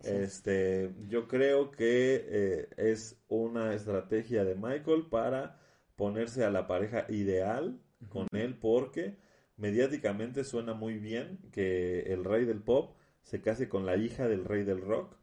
Sí. 0.00 0.10
Este, 0.12 0.92
yo 1.08 1.26
creo 1.26 1.70
que 1.70 2.26
eh, 2.28 2.68
es 2.76 3.18
una 3.28 3.72
estrategia 3.74 4.44
de 4.44 4.54
Michael 4.54 5.06
para 5.10 5.58
ponerse 5.96 6.44
a 6.44 6.50
la 6.50 6.66
pareja 6.66 7.06
ideal 7.08 7.80
con 8.10 8.28
él 8.32 8.58
porque 8.58 9.16
mediáticamente 9.56 10.44
suena 10.44 10.74
muy 10.74 10.98
bien 10.98 11.38
que 11.52 12.00
el 12.12 12.24
rey 12.24 12.44
del 12.44 12.60
pop 12.60 12.96
se 13.22 13.40
case 13.40 13.68
con 13.68 13.86
la 13.86 13.96
hija 13.96 14.28
del 14.28 14.44
rey 14.44 14.64
del 14.64 14.80
rock 14.80 15.16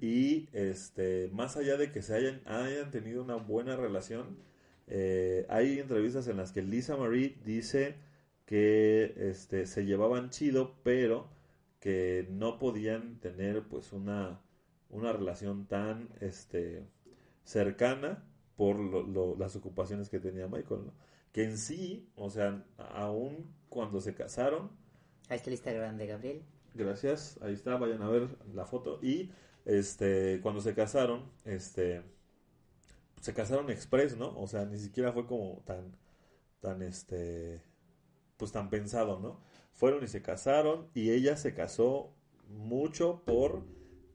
y 0.00 0.48
este 0.52 1.30
más 1.32 1.56
allá 1.56 1.76
de 1.76 1.92
que 1.92 2.02
se 2.02 2.14
hayan, 2.14 2.42
hayan 2.46 2.90
tenido 2.90 3.22
una 3.22 3.36
buena 3.36 3.76
relación 3.76 4.38
eh, 4.86 5.46
hay 5.48 5.78
entrevistas 5.78 6.26
en 6.28 6.36
las 6.36 6.52
que 6.52 6.62
Lisa 6.62 6.96
Marie 6.96 7.38
dice 7.44 7.96
que 8.46 9.14
este 9.16 9.66
se 9.66 9.84
llevaban 9.84 10.30
chido 10.30 10.76
pero 10.82 11.30
que 11.80 12.26
no 12.30 12.58
podían 12.58 13.18
tener 13.20 13.62
pues 13.68 13.92
una 13.92 14.40
una 14.90 15.12
relación 15.12 15.66
tan 15.66 16.08
este 16.20 16.86
cercana 17.44 18.24
por 18.56 18.78
lo- 18.78 19.02
lo- 19.02 19.36
las 19.36 19.56
ocupaciones 19.56 20.08
que 20.08 20.20
tenía 20.20 20.46
Michael 20.48 20.86
¿no? 20.86 20.94
que 21.32 21.44
en 21.44 21.58
sí 21.58 22.08
o 22.16 22.30
sea 22.30 22.64
aún 22.76 23.54
cuando 23.72 24.00
se 24.00 24.14
casaron 24.14 24.70
Ahí 25.32 25.36
está 25.36 25.48
el 25.48 25.54
Instagram 25.54 25.96
de 25.96 26.06
Gabriel. 26.06 26.42
Gracias, 26.74 27.38
ahí 27.40 27.54
está, 27.54 27.76
vayan 27.76 28.02
a 28.02 28.08
ver 28.10 28.28
la 28.52 28.66
foto. 28.66 28.98
Y 29.02 29.30
este, 29.64 30.40
cuando 30.42 30.60
se 30.60 30.74
casaron, 30.74 31.30
este, 31.46 32.02
se 33.20 33.32
casaron 33.32 33.70
express, 33.70 34.16
¿no? 34.16 34.38
O 34.38 34.46
sea, 34.46 34.66
ni 34.66 34.78
siquiera 34.78 35.10
fue 35.12 35.26
como 35.26 35.62
tan, 35.64 35.96
tan, 36.60 36.82
este, 36.82 37.62
pues 38.36 38.52
tan 38.52 38.68
pensado, 38.68 39.20
¿no? 39.20 39.40
Fueron 39.72 40.04
y 40.04 40.08
se 40.08 40.20
casaron 40.20 40.90
y 40.92 41.12
ella 41.12 41.36
se 41.38 41.54
casó 41.54 42.14
mucho 42.48 43.22
por 43.24 43.64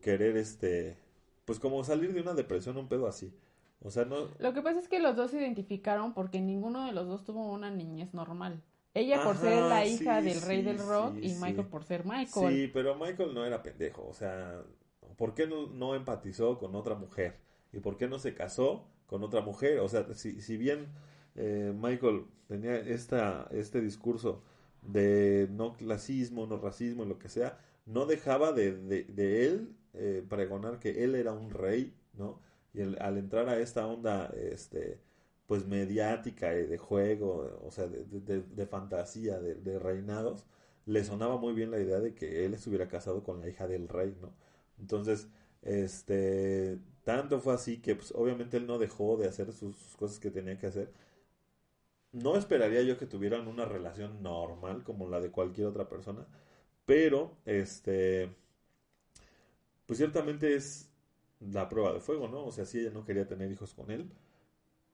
querer, 0.02 0.38
este, 0.38 1.00
pues 1.46 1.60
como 1.60 1.84
salir 1.84 2.14
de 2.14 2.22
una 2.22 2.36
depresión, 2.36 2.78
un 2.78 2.90
pedo 2.90 3.08
así. 3.08 3.34
O 3.82 3.90
sea, 3.90 4.06
no, 4.06 4.30
Lo 4.38 4.54
que 4.54 4.62
pasa 4.62 4.80
es 4.80 4.88
que 4.88 5.00
los 5.00 5.16
dos 5.16 5.32
se 5.32 5.40
identificaron 5.40 6.14
porque 6.14 6.42
ninguno 6.42 6.86
de 6.86 6.92
los 6.92 7.08
dos 7.08 7.24
tuvo 7.24 7.52
una 7.52 7.72
niñez 7.72 8.14
normal. 8.14 8.62
Ella 8.98 9.22
por 9.22 9.36
Ajá, 9.36 9.42
ser 9.42 9.64
la 9.64 9.86
sí, 9.86 9.94
hija 9.94 10.22
del 10.24 10.42
rey 10.42 10.60
sí, 10.60 10.64
del 10.64 10.80
rock 10.80 11.20
sí, 11.22 11.30
y. 11.30 11.36
Michael 11.36 11.68
por 11.68 11.84
ser 11.84 12.04
Michael. 12.06 12.52
Sí, 12.52 12.72
pero 12.74 12.96
Michael 12.96 13.34
no 13.34 13.46
era 13.46 13.62
pendejo, 13.62 14.08
o 14.08 14.14
sea, 14.14 14.64
¿por 15.18 15.36
qué 15.36 15.46
no, 15.46 15.68
no 15.68 15.94
empatizó 15.96 16.58
con 16.58 16.76
otra 16.76 16.96
mujer? 16.96 17.38
¿Y 17.72 17.80
por 17.80 17.98
qué 17.98 18.08
no 18.08 18.18
se 18.18 18.34
casó 18.34 18.88
con 19.06 19.24
otra 19.24 19.42
mujer? 19.42 19.80
O 19.82 19.88
sea, 19.90 20.14
si, 20.16 20.42
si 20.42 20.58
bien 20.58 20.88
eh, 21.36 21.74
Michael 21.76 22.26
tenía 22.48 22.76
esta, 22.76 23.48
este 23.52 23.82
discurso 23.82 24.42
de 24.82 25.48
no 25.52 25.76
clasismo, 25.76 26.48
no 26.48 26.58
racismo, 26.58 27.06
lo 27.06 27.20
que 27.20 27.30
sea, 27.30 27.60
no 27.86 28.06
dejaba 28.08 28.52
de, 28.52 28.74
de, 28.74 29.46
él 29.46 29.76
eh, 29.94 30.26
pregonar 30.28 30.80
que 30.80 31.04
él 31.04 31.14
era 31.16 31.34
un 31.34 31.52
rey, 31.52 31.94
¿no? 32.14 32.42
Y 32.74 32.82
al 32.82 33.18
entrar 33.18 33.50
a 33.50 33.60
esta 33.60 33.86
onda, 33.86 34.34
este, 34.36 35.00
pues 35.48 35.66
mediática 35.66 36.54
y 36.60 36.68
de 36.68 36.78
juego, 36.78 37.62
o 37.66 37.72
sea, 37.72 37.88
de, 37.88 38.04
de 38.44 38.68
fantasía, 38.68 39.40
de, 39.40 39.80
reinados, 39.80 40.46
le 40.86 41.04
sonaba 41.04 41.38
muy 41.38 41.54
bien 41.54 41.72
la 41.72 41.80
idea 41.80 42.00
de 42.00 42.14
que 42.16 42.46
él 42.46 42.54
estuviera 42.54 42.88
casado 42.90 43.24
con 43.24 43.42
la 43.42 43.50
hija 43.50 43.68
del 43.68 43.88
rey, 43.90 44.16
¿no? 44.22 44.34
Entonces, 44.80 45.30
este, 45.62 46.80
tanto 47.04 47.40
fue 47.40 47.54
así 47.54 47.78
que 47.82 47.96
pues, 47.96 48.14
obviamente 48.16 48.58
él 48.58 48.68
no 48.68 48.78
dejó 48.80 49.18
de 49.18 49.28
hacer 49.28 49.54
sus, 49.54 49.76
cosas 49.98 50.20
que 50.20 50.32
tenía 50.32 50.58
que 50.60 50.68
hacer. 50.68 50.92
No 52.12 52.36
esperaría 52.36 52.82
yo 52.82 52.98
que 52.98 53.06
tuvieran 53.06 53.48
una 53.48 53.66
relación 53.66 54.22
normal 54.24 54.84
como 54.84 55.08
la 55.08 55.20
de 55.22 55.32
cualquier 55.32 55.68
otra 55.68 55.88
persona, 55.88 56.28
pero 56.86 57.38
este, 57.46 58.36
pues 59.86 59.98
ciertamente 59.98 60.56
es 60.56 60.90
la 61.40 61.70
prueba 61.70 61.94
de 61.94 62.00
fuego, 62.02 62.28
¿no? 62.28 62.46
O 62.46 62.52
sea, 62.52 62.66
si 62.66 62.80
ella 62.80 62.92
no 62.92 63.06
quería 63.06 63.28
tener 63.28 63.52
hijos 63.52 63.74
con 63.74 63.92
él, 63.92 64.12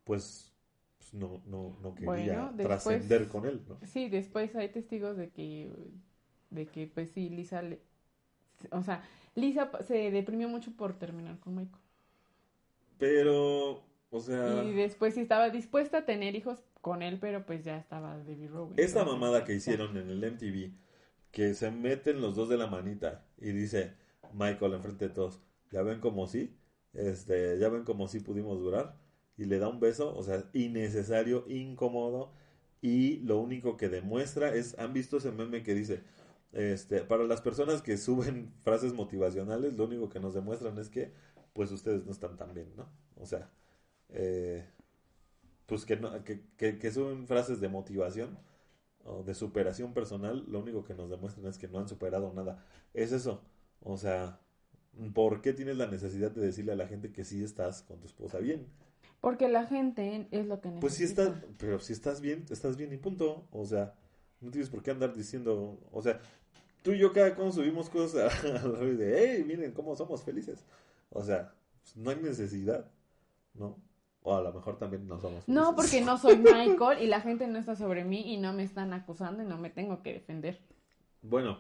pues, 0.04 0.54
pues 0.98 1.14
no, 1.14 1.42
no, 1.46 1.78
no 1.82 1.96
quería 1.96 2.52
trascender 2.58 3.28
con 3.28 3.46
él, 3.46 3.62
¿no? 3.68 3.80
Sí, 3.86 4.10
después 4.10 4.56
hay 4.56 4.70
testigos 4.70 5.18
de 5.18 5.30
que, 5.30 5.72
de 6.50 6.66
que 6.68 6.88
pues 6.88 7.12
sí, 7.12 7.30
Lisa, 7.30 7.62
le, 7.62 7.82
o 8.72 8.84
sea, 8.84 9.04
Lisa 9.36 9.72
se 9.86 10.12
deprimió 10.12 10.48
mucho 10.50 10.72
por 10.76 10.98
terminar 10.98 11.40
con 11.40 11.56
Michael. 11.56 11.82
Pero, 12.98 13.84
o 14.12 14.20
sea... 14.20 14.64
Y 14.64 14.74
después 14.74 15.16
sí 15.16 15.22
estaba 15.22 15.50
dispuesta 15.50 16.00
a 16.00 16.06
tener 16.06 16.36
hijos 16.36 16.60
con 16.82 17.02
él, 17.02 17.18
pero 17.20 17.46
pues 17.46 17.64
ya 17.64 17.78
estaba 17.78 18.18
David 18.18 18.50
Rowan. 18.52 18.74
Esta 18.78 19.06
mamada 19.06 19.44
que 19.46 19.54
hicieron 19.54 19.98
en 19.98 20.10
el 20.10 20.32
MTV, 20.32 20.72
que 21.32 21.54
se 21.54 21.72
meten 21.72 22.22
los 22.22 22.36
dos 22.36 22.50
de 22.50 22.58
la 22.58 22.68
manita 22.68 23.26
y 23.38 23.52
dice 23.52 23.94
Michael 24.34 24.74
enfrente 24.74 25.08
de 25.08 25.14
todos, 25.14 25.42
ya 25.72 25.82
ven 25.82 26.00
como 26.00 26.28
sí, 26.28 26.56
este, 26.94 27.58
ya 27.58 27.70
ven 27.70 27.84
como 27.84 28.08
sí 28.08 28.20
pudimos 28.20 28.60
durar, 28.60 28.96
y 29.38 29.46
le 29.46 29.60
da 29.60 29.70
un 29.70 29.80
beso, 29.80 30.16
o 30.16 30.24
sea, 30.24 30.50
innecesario, 30.54 31.46
incómodo, 31.48 32.32
y 32.82 33.20
lo 33.20 33.40
único 33.40 33.78
que 33.78 33.90
demuestra 33.90 34.54
es, 34.54 34.78
¿han 34.80 34.94
visto 34.94 35.18
ese 35.18 35.32
meme 35.32 35.64
que 35.64 35.74
dice, 35.74 36.04
este, 36.52 37.02
para 37.02 37.24
las 37.24 37.42
personas 37.42 37.82
que 37.82 37.98
suben 37.98 38.54
frases 38.64 38.94
motivacionales, 38.94 39.76
lo 39.78 39.86
único 39.86 40.10
que 40.10 40.20
nos 40.20 40.34
demuestran 40.34 40.78
es 40.80 40.90
que, 40.90 41.14
pues 41.54 41.72
ustedes 41.72 42.06
no 42.06 42.12
están 42.12 42.38
tan 42.38 42.54
bien, 42.54 42.74
¿no? 42.76 42.90
O 43.16 43.26
sea, 43.26 43.52
eh, 44.10 44.66
pues 45.66 45.86
que, 45.86 45.98
no, 45.98 46.24
que, 46.24 46.42
que, 46.58 46.92
suben 46.92 47.28
frases 47.28 47.62
de 47.62 47.70
motivación 47.70 48.38
o 49.06 49.24
de 49.24 49.34
superación 49.34 49.94
personal, 49.94 50.46
lo 50.48 50.60
único 50.60 50.84
que 50.84 50.94
nos 50.94 51.10
demuestran 51.10 51.48
es 51.48 51.58
que 51.58 51.68
no 51.68 51.80
han 51.80 51.88
superado 51.88 52.34
nada. 52.34 52.66
Es 52.94 53.12
eso. 53.12 53.42
O 53.82 53.98
sea, 53.98 54.40
¿por 55.14 55.42
qué 55.42 55.54
tienes 55.54 55.78
la 55.78 55.88
necesidad 55.88 56.32
de 56.32 56.42
decirle 56.42 56.74
a 56.74 56.76
la 56.76 56.88
gente 56.88 57.12
que 57.12 57.24
sí 57.24 57.44
estás 57.44 57.82
con 57.84 58.00
tu 58.00 58.08
esposa 58.08 58.40
bien? 58.40 58.68
Porque 59.24 59.48
la 59.48 59.66
gente 59.66 60.28
es 60.32 60.48
lo 60.48 60.60
que 60.60 60.68
necesita. 60.68 60.82
Pues 60.82 60.96
sí 60.96 61.06
estás, 61.06 61.32
pero 61.58 61.80
si 61.80 61.94
estás 61.94 62.20
bien, 62.20 62.44
estás 62.50 62.76
bien 62.76 62.92
y 62.92 62.98
punto. 62.98 63.48
O 63.54 63.66
sea, 63.66 63.94
no 64.42 64.52
tienes 64.52 64.70
por 64.70 64.84
qué 64.84 64.92
andar 64.92 65.14
diciendo, 65.16 65.80
o 65.94 66.02
sea, 66.02 66.20
tú 66.82 66.92
y 66.92 67.00
yo 67.00 67.14
cada 67.14 67.34
cuando 67.34 67.54
subimos 67.54 67.90
cosas 67.90 68.44
a, 68.44 68.48
la 68.68 68.80
de, 68.80 69.36
hey, 69.38 69.46
miren 69.48 69.72
cómo 69.72 69.96
somos 69.96 70.24
felices. 70.24 70.66
O 71.10 71.24
sea, 71.24 71.54
pues, 71.82 71.96
no 71.96 72.10
hay 72.10 72.18
necesidad, 72.18 72.92
¿no? 73.54 73.78
O 74.24 74.36
a 74.36 74.42
lo 74.42 74.52
mejor 74.52 74.78
también 74.78 75.08
no 75.08 75.18
somos 75.22 75.46
felices. 75.46 75.56
No, 75.56 75.74
porque 75.74 76.02
no 76.02 76.18
soy 76.22 76.36
Michael 76.36 77.02
y 77.02 77.08
la 77.08 77.22
gente 77.22 77.48
no 77.48 77.58
está 77.58 77.78
sobre 77.78 78.04
mí 78.04 78.34
y 78.34 78.36
no 78.36 78.52
me 78.52 78.64
están 78.64 78.92
acusando 78.92 79.42
y 79.42 79.46
no 79.46 79.58
me 79.58 79.70
tengo 79.70 80.04
que 80.04 80.12
defender. 80.12 80.60
Bueno, 81.22 81.60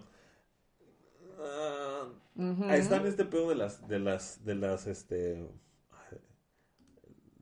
uh, 2.35 2.65
está 2.71 2.97
en 2.97 3.07
este 3.07 3.23
pedo 3.23 3.47
de 3.47 3.55
las, 3.55 3.87
de 3.87 3.99
las, 3.99 4.43
de 4.43 4.55
las, 4.55 4.85
este, 4.85 5.47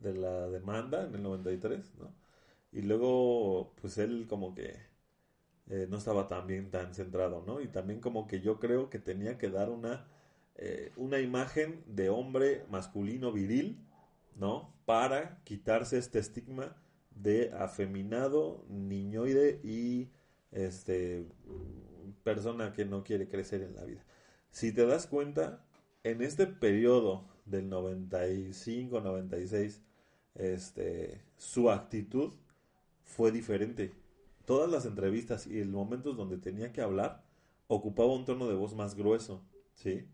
de 0.02 0.14
la 0.16 0.50
demanda 0.50 1.04
en 1.06 1.16
el 1.16 1.24
93, 1.24 1.94
¿no? 2.00 2.14
Y 2.72 2.82
luego, 2.82 3.74
pues 3.82 3.98
él 3.98 4.28
como 4.30 4.56
que 4.56 4.76
eh, 5.70 5.88
no 5.90 5.98
estaba 5.98 6.28
tan 6.28 6.48
bien 6.48 6.70
tan 6.72 6.94
centrado, 6.94 7.44
¿no? 7.46 7.62
Y 7.62 7.68
también 7.68 8.02
como 8.02 8.28
que 8.28 8.42
yo 8.42 8.60
creo 8.60 8.90
que 8.90 9.00
tenía 9.00 9.38
que 9.38 9.50
dar 9.50 9.70
una, 9.70 10.08
eh, 10.56 10.92
una 10.98 11.20
imagen 11.20 11.84
de 11.88 12.10
hombre 12.10 12.66
masculino 12.70 13.32
viril, 13.32 13.80
¿no? 14.36 14.74
Para 14.86 15.42
quitarse 15.44 15.98
este 15.98 16.20
estigma 16.20 16.76
de 17.12 17.52
afeminado, 17.54 18.66
niñoide 18.70 19.60
y 19.64 20.10
este 20.52 21.28
persona 22.24 22.74
que 22.74 22.86
no 22.86 23.04
quiere 23.04 23.28
crecer 23.28 23.62
en 23.62 23.76
la 23.76 23.84
vida. 23.86 24.04
Si 24.52 24.72
te 24.74 24.86
das 24.86 25.08
cuenta, 25.08 25.64
en 26.04 26.22
este 26.22 26.48
periodo 26.48 27.28
del 27.46 27.70
95, 27.70 29.02
96, 29.02 29.82
este, 30.36 31.22
su 31.38 31.70
actitud 31.70 32.34
fue 33.04 33.32
diferente 33.32 33.92
todas 34.46 34.70
las 34.70 34.86
entrevistas 34.86 35.48
y 35.48 35.64
los 35.64 35.74
momentos 35.74 36.18
donde 36.18 36.38
tenía 36.38 36.74
que 36.74 36.82
hablar, 36.82 37.24
ocupaba 37.68 38.14
un 38.14 38.26
tono 38.26 38.50
de 38.50 38.56
voz 38.56 38.76
más 38.76 38.96
grueso, 38.96 39.42
¿sí? 39.76 40.06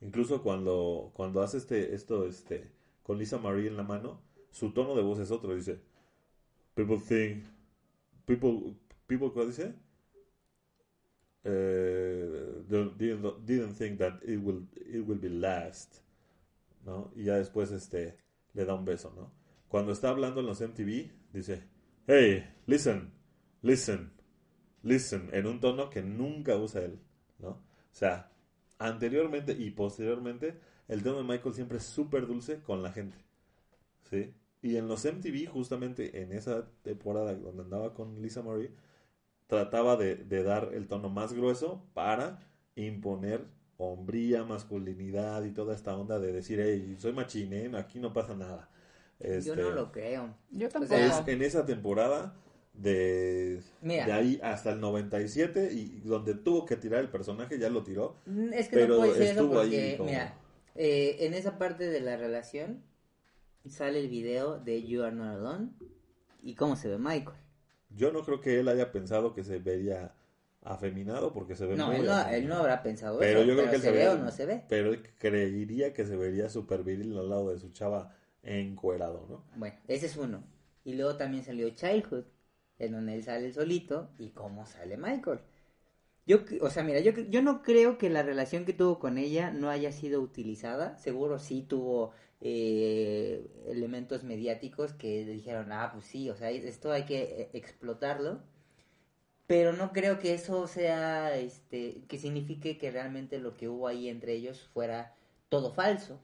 Incluso 0.00 0.42
cuando, 0.42 1.10
cuando 1.14 1.42
hace 1.42 1.58
este, 1.58 1.94
esto, 1.94 2.26
este, 2.26 2.70
con 3.02 3.18
Lisa 3.18 3.38
Marie 3.38 3.66
en 3.68 3.76
la 3.76 3.82
mano, 3.82 4.20
su 4.50 4.72
tono 4.72 4.94
de 4.94 5.02
voz 5.02 5.18
es 5.18 5.32
otro, 5.32 5.54
dice, 5.54 5.80
people 6.74 6.98
think, 6.98 7.44
people, 8.26 8.76
people, 9.08 9.32
¿qué 9.34 9.46
dice? 9.46 9.74
Uh, 11.42 12.62
didn't, 12.68 13.44
didn't, 13.46 13.74
think 13.76 13.98
that 13.98 14.22
it 14.22 14.38
will, 14.38 14.68
it 14.76 15.04
will 15.04 15.18
be 15.18 15.30
last, 15.30 15.96
¿no? 16.84 17.10
Y 17.16 17.24
ya 17.24 17.36
después, 17.36 17.72
este, 17.72 18.18
le 18.54 18.64
da 18.64 18.74
un 18.74 18.84
beso, 18.84 19.12
¿no? 19.16 19.39
Cuando 19.70 19.92
está 19.92 20.08
hablando 20.08 20.40
en 20.40 20.46
los 20.46 20.60
MTV, 20.60 21.12
dice, 21.32 21.62
hey, 22.08 22.44
listen, 22.66 23.12
listen, 23.62 24.10
listen, 24.82 25.30
en 25.32 25.46
un 25.46 25.60
tono 25.60 25.88
que 25.90 26.02
nunca 26.02 26.56
usa 26.56 26.82
él, 26.82 26.98
¿no? 27.38 27.50
O 27.50 27.92
sea, 27.92 28.32
anteriormente 28.80 29.52
y 29.52 29.70
posteriormente, 29.70 30.58
el 30.88 31.04
tono 31.04 31.18
de 31.18 31.22
Michael 31.22 31.54
siempre 31.54 31.78
es 31.78 31.84
súper 31.84 32.26
dulce 32.26 32.60
con 32.62 32.82
la 32.82 32.90
gente, 32.90 33.16
¿sí? 34.10 34.34
Y 34.60 34.74
en 34.74 34.88
los 34.88 35.04
MTV, 35.04 35.46
justamente 35.46 36.20
en 36.20 36.32
esa 36.32 36.68
temporada 36.82 37.32
donde 37.36 37.62
andaba 37.62 37.94
con 37.94 38.20
Lisa 38.20 38.42
Marie, 38.42 38.72
trataba 39.46 39.96
de, 39.96 40.16
dar 40.42 40.70
el 40.74 40.88
tono 40.88 41.10
más 41.10 41.32
grueso 41.32 41.86
para 41.94 42.40
imponer 42.74 43.46
hombría, 43.76 44.42
masculinidad 44.42 45.44
y 45.44 45.52
toda 45.52 45.76
esta 45.76 45.96
onda 45.96 46.18
de 46.18 46.32
decir, 46.32 46.58
hey, 46.60 46.96
soy 46.98 47.12
machine, 47.12 47.78
aquí 47.78 48.00
no 48.00 48.12
pasa 48.12 48.34
nada. 48.34 48.68
Yo 49.20 49.54
no 49.54 49.62
este, 49.62 49.74
lo 49.74 49.92
creo. 49.92 50.34
Yo 50.50 50.68
tampoco. 50.68 50.94
en 51.26 51.42
esa 51.42 51.66
temporada 51.66 52.34
de, 52.72 53.60
de 53.82 54.12
ahí 54.12 54.40
hasta 54.42 54.72
el 54.72 54.80
97 54.80 55.70
y 55.72 56.00
donde 56.00 56.34
tuvo 56.34 56.64
que 56.64 56.76
tirar 56.76 57.00
el 57.00 57.08
personaje 57.08 57.58
ya 57.58 57.68
lo 57.68 57.82
tiró. 57.82 58.16
Mm, 58.26 58.52
es 58.54 58.68
que 58.68 58.76
pero 58.76 58.94
no 58.94 59.00
puede 59.00 59.14
ser 59.14 59.36
eso 59.36 59.50
porque, 59.50 59.98
mira, 60.02 60.34
eh, 60.74 61.16
en 61.20 61.34
esa 61.34 61.58
parte 61.58 61.88
de 61.88 62.00
la 62.00 62.16
relación 62.16 62.82
sale 63.68 64.00
el 64.00 64.08
video 64.08 64.58
de 64.58 64.82
You 64.86 65.02
Are 65.02 65.14
Not 65.14 65.36
Alone 65.36 65.68
y 66.42 66.54
cómo 66.54 66.76
se 66.76 66.88
ve 66.88 66.98
Michael. 66.98 67.36
Yo 67.90 68.12
no 68.12 68.22
creo 68.24 68.40
que 68.40 68.60
él 68.60 68.68
haya 68.68 68.90
pensado 68.92 69.34
que 69.34 69.44
se 69.44 69.58
vería 69.58 70.14
afeminado 70.62 71.32
porque 71.32 71.56
se 71.56 71.66
ve 71.66 71.76
no, 71.76 71.88
muy 71.88 71.96
él 71.96 72.06
no, 72.06 72.28
él 72.28 72.48
no 72.48 72.56
habrá 72.56 72.82
pensado 72.82 73.18
pero 73.18 73.42
yo 73.42 73.56
creo 73.56 73.70
que 73.70 73.78
se, 73.78 73.90
ve 73.90 74.08
o 74.08 74.16
no 74.16 74.30
se 74.30 74.46
ve. 74.46 74.64
Pero 74.68 74.90
él 74.90 75.02
creería 75.18 75.92
que 75.92 76.06
se 76.06 76.16
vería 76.16 76.48
súper 76.48 76.82
viril 76.82 77.16
al 77.18 77.28
lado 77.28 77.50
de 77.50 77.58
su 77.58 77.70
chava 77.72 78.14
encuerado, 78.42 79.26
¿no? 79.28 79.44
Bueno, 79.56 79.76
ese 79.88 80.06
es 80.06 80.16
uno. 80.16 80.42
Y 80.84 80.94
luego 80.94 81.16
también 81.16 81.44
salió 81.44 81.70
Childhood 81.70 82.24
en 82.78 82.92
donde 82.92 83.14
él 83.14 83.22
sale 83.22 83.52
solito 83.52 84.10
y 84.18 84.30
cómo 84.30 84.66
sale 84.66 84.96
Michael. 84.96 85.40
Yo, 86.26 86.38
o 86.60 86.70
sea, 86.70 86.82
mira, 86.82 87.00
yo, 87.00 87.12
yo 87.12 87.42
no 87.42 87.62
creo 87.62 87.98
que 87.98 88.08
la 88.10 88.22
relación 88.22 88.64
que 88.64 88.72
tuvo 88.72 88.98
con 88.98 89.18
ella 89.18 89.50
no 89.50 89.68
haya 89.68 89.92
sido 89.92 90.20
utilizada. 90.20 90.96
Seguro 90.98 91.38
sí 91.38 91.62
tuvo 91.62 92.12
eh, 92.40 93.46
elementos 93.66 94.24
mediáticos 94.24 94.92
que 94.94 95.24
dijeron, 95.24 95.72
ah, 95.72 95.90
pues 95.92 96.06
sí, 96.06 96.30
o 96.30 96.36
sea, 96.36 96.50
esto 96.50 96.92
hay 96.92 97.04
que 97.04 97.22
eh, 97.22 97.50
explotarlo. 97.52 98.42
Pero 99.46 99.72
no 99.72 99.92
creo 99.92 100.18
que 100.20 100.32
eso 100.34 100.66
sea, 100.68 101.36
este, 101.36 102.02
que 102.08 102.18
signifique 102.18 102.78
que 102.78 102.90
realmente 102.90 103.38
lo 103.38 103.56
que 103.56 103.68
hubo 103.68 103.88
ahí 103.88 104.08
entre 104.08 104.34
ellos 104.34 104.62
fuera 104.72 105.16
todo 105.48 105.72
falso. 105.72 106.22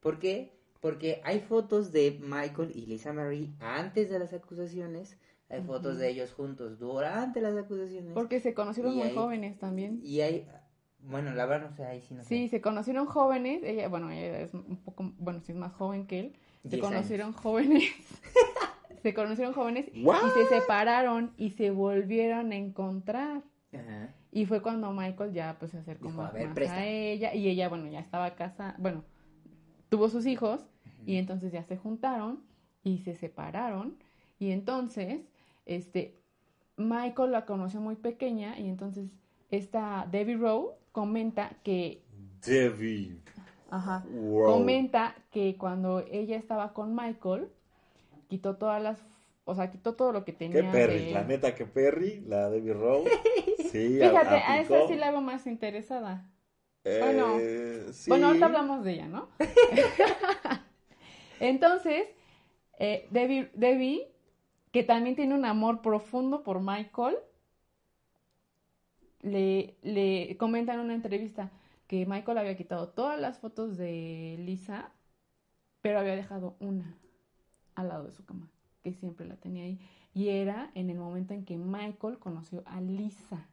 ¿Por 0.00 0.18
qué? 0.18 0.55
Porque 0.80 1.20
hay 1.24 1.40
fotos 1.40 1.92
de 1.92 2.18
Michael 2.22 2.72
y 2.74 2.86
Lisa 2.86 3.12
Marie 3.12 3.52
antes 3.60 4.10
de 4.10 4.18
las 4.18 4.32
acusaciones 4.32 5.18
hay 5.48 5.62
fotos 5.62 5.98
de 5.98 6.08
ellos 6.10 6.32
juntos 6.32 6.78
durante 6.80 7.40
las 7.40 7.56
acusaciones. 7.56 8.12
Porque 8.14 8.40
se 8.40 8.52
conocieron 8.52 8.96
muy 8.96 9.10
jóvenes 9.14 9.58
también. 9.58 10.00
Y 10.02 10.20
hay, 10.20 10.48
Bueno, 10.98 11.32
la 11.34 11.46
verdad 11.46 11.70
no 11.70 11.76
sé, 11.76 11.84
ahí 11.84 12.00
sí 12.00 12.14
no 12.14 12.24
Sí, 12.24 12.48
sé. 12.48 12.56
se 12.56 12.60
conocieron 12.60 13.06
jóvenes, 13.06 13.62
ella, 13.62 13.86
bueno, 13.88 14.10
ella 14.10 14.40
es 14.40 14.52
un 14.54 14.76
poco, 14.82 15.12
bueno, 15.18 15.40
sí 15.42 15.52
es 15.52 15.58
más 15.58 15.72
joven 15.74 16.06
que 16.08 16.18
él, 16.18 16.32
se 16.68 16.80
conocieron 16.80 17.32
jóvenes, 17.32 17.92
se 19.02 19.14
conocieron 19.14 19.54
jóvenes 19.54 19.86
¿What? 20.02 20.16
y 20.26 20.30
se 20.30 20.46
separaron 20.46 21.32
y 21.36 21.50
se 21.50 21.70
volvieron 21.70 22.50
a 22.50 22.56
encontrar. 22.56 23.44
Ajá. 23.72 24.12
Y 24.32 24.46
fue 24.46 24.60
cuando 24.62 24.90
Michael 24.92 25.32
ya 25.32 25.56
pues 25.60 25.70
se 25.70 25.78
acercó 25.78 26.08
Dijo, 26.08 26.20
más, 26.22 26.30
"A 26.30 26.32
ver, 26.32 26.46
más 26.46 26.54
presta". 26.56 26.76
a 26.76 26.86
ella 26.86 27.34
y 27.34 27.48
ella, 27.48 27.68
bueno, 27.68 27.86
ya 27.86 28.00
estaba 28.00 28.34
casada, 28.34 28.74
bueno, 28.78 29.04
tuvo 29.88 30.08
sus 30.08 30.26
hijos 30.26 30.66
y 31.06 31.16
entonces 31.16 31.52
ya 31.52 31.62
se 31.64 31.76
juntaron 31.76 32.40
y 32.82 32.98
se 32.98 33.14
separaron 33.14 33.96
y 34.38 34.50
entonces, 34.50 35.20
este, 35.64 36.14
Michael 36.76 37.32
la 37.32 37.46
conoció 37.46 37.80
muy 37.80 37.96
pequeña 37.96 38.58
y 38.58 38.68
entonces 38.68 39.10
esta 39.50 40.06
Debbie 40.10 40.36
Rowe 40.36 40.74
comenta 40.92 41.50
que, 41.62 42.02
Debbie. 42.44 43.20
ajá, 43.70 44.04
Wow. 44.10 44.44
comenta 44.46 45.14
que 45.30 45.56
cuando 45.56 46.00
ella 46.00 46.36
estaba 46.36 46.72
con 46.72 46.94
Michael, 46.94 47.48
quitó 48.28 48.56
todas 48.56 48.82
las, 48.82 49.02
o 49.44 49.54
sea, 49.54 49.70
quitó 49.70 49.94
todo 49.94 50.12
lo 50.12 50.24
que 50.24 50.32
Qué 50.32 50.38
tenía 50.38 50.70
Perry, 50.72 51.06
de- 51.06 51.12
la 51.12 51.24
neta 51.24 51.54
que 51.54 51.64
Perry, 51.66 52.20
la 52.26 52.50
Debbie 52.50 52.74
Rowe. 52.74 53.04
Sí, 53.72 53.98
Fíjate, 53.98 54.28
a- 54.28 54.52
a 54.52 54.60
esa 54.60 54.86
sí 54.88 54.94
la 54.96 55.10
veo 55.10 55.20
más 55.20 55.46
interesada. 55.46 56.30
Eh, 56.88 57.00
bueno. 57.00 57.92
sí. 57.92 58.08
Bueno, 58.08 58.28
ahorita 58.28 58.46
hablamos 58.46 58.84
de 58.84 58.92
ella, 58.92 59.08
¿no? 59.08 59.28
Entonces, 61.40 62.06
eh, 62.78 63.08
Debbie, 63.10 63.50
Debbie, 63.54 64.06
que 64.70 64.84
también 64.84 65.16
tiene 65.16 65.34
un 65.34 65.44
amor 65.44 65.82
profundo 65.82 66.44
por 66.44 66.60
Michael, 66.60 67.16
le, 69.22 69.76
le 69.82 70.36
comenta 70.38 70.74
en 70.74 70.80
una 70.80 70.94
entrevista 70.94 71.50
que 71.88 72.06
Michael 72.06 72.38
había 72.38 72.56
quitado 72.56 72.90
todas 72.90 73.18
las 73.18 73.38
fotos 73.38 73.76
de 73.76 74.36
Lisa, 74.38 74.92
pero 75.80 75.98
había 75.98 76.14
dejado 76.14 76.56
una 76.60 76.96
al 77.74 77.88
lado 77.88 78.04
de 78.04 78.12
su 78.12 78.24
cama, 78.24 78.48
que 78.84 78.92
siempre 78.92 79.26
la 79.26 79.36
tenía 79.36 79.64
ahí. 79.64 79.80
Y 80.14 80.28
era 80.28 80.70
en 80.74 80.90
el 80.90 80.98
momento 80.98 81.34
en 81.34 81.44
que 81.44 81.56
Michael 81.56 82.20
conoció 82.20 82.62
a 82.64 82.80
Lisa, 82.80 83.48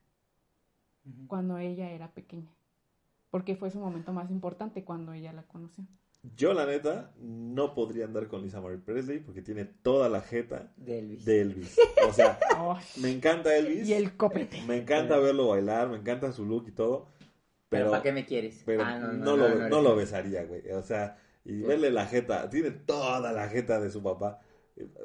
cuando 1.27 1.57
ella 1.57 1.89
era 1.89 2.11
pequeña. 2.11 2.51
Porque 3.33 3.55
fue 3.55 3.71
su 3.71 3.79
momento 3.79 4.13
más 4.13 4.29
importante 4.29 4.83
cuando 4.83 5.11
ella 5.11 5.33
la 5.33 5.41
conoció. 5.47 5.83
Yo, 6.35 6.53
la 6.53 6.67
neta, 6.67 7.11
no 7.19 7.73
podría 7.73 8.05
andar 8.05 8.27
con 8.27 8.43
Lisa 8.43 8.61
Marie 8.61 8.77
Presley 8.77 9.17
porque 9.21 9.41
tiene 9.41 9.65
toda 9.65 10.07
la 10.07 10.21
jeta 10.21 10.71
De 10.77 10.99
Elvis. 10.99 11.25
de 11.25 11.41
Elvis. 11.41 11.75
O 12.07 12.13
sea, 12.13 12.37
me 13.01 13.09
encanta 13.11 13.57
Elvis. 13.57 13.87
Y 13.89 13.93
el 13.93 14.15
copete. 14.15 14.61
Me 14.67 14.77
encanta 14.77 15.17
verlo 15.17 15.47
bailar, 15.47 15.89
me 15.89 15.97
encanta 15.97 16.31
su 16.31 16.45
look 16.45 16.65
y 16.67 16.73
todo. 16.73 17.07
Pero, 17.69 17.85
Pero, 17.85 17.89
¿para 17.89 18.03
qué 18.03 18.11
me 18.11 18.23
quieres? 18.27 18.61
pero 18.67 18.83
Ah, 18.83 18.99
no, 18.99 19.35
lo, 19.35 19.49
no, 19.49 19.55
eres 19.65 19.69
lo 19.83 19.95
besaría, 19.95 20.45
güey. 20.45 20.69
O 20.73 20.83
sea, 20.83 21.17
y 21.43 21.53
Sí. 21.53 21.61
verle 21.63 21.89
la 21.89 22.05
jeta, 22.05 22.47
tiene 22.51 22.69
toda 22.69 23.31
la 23.33 23.49
jeta 23.49 23.79
de 23.81 23.89
su 23.89 24.03
papá. 24.03 24.41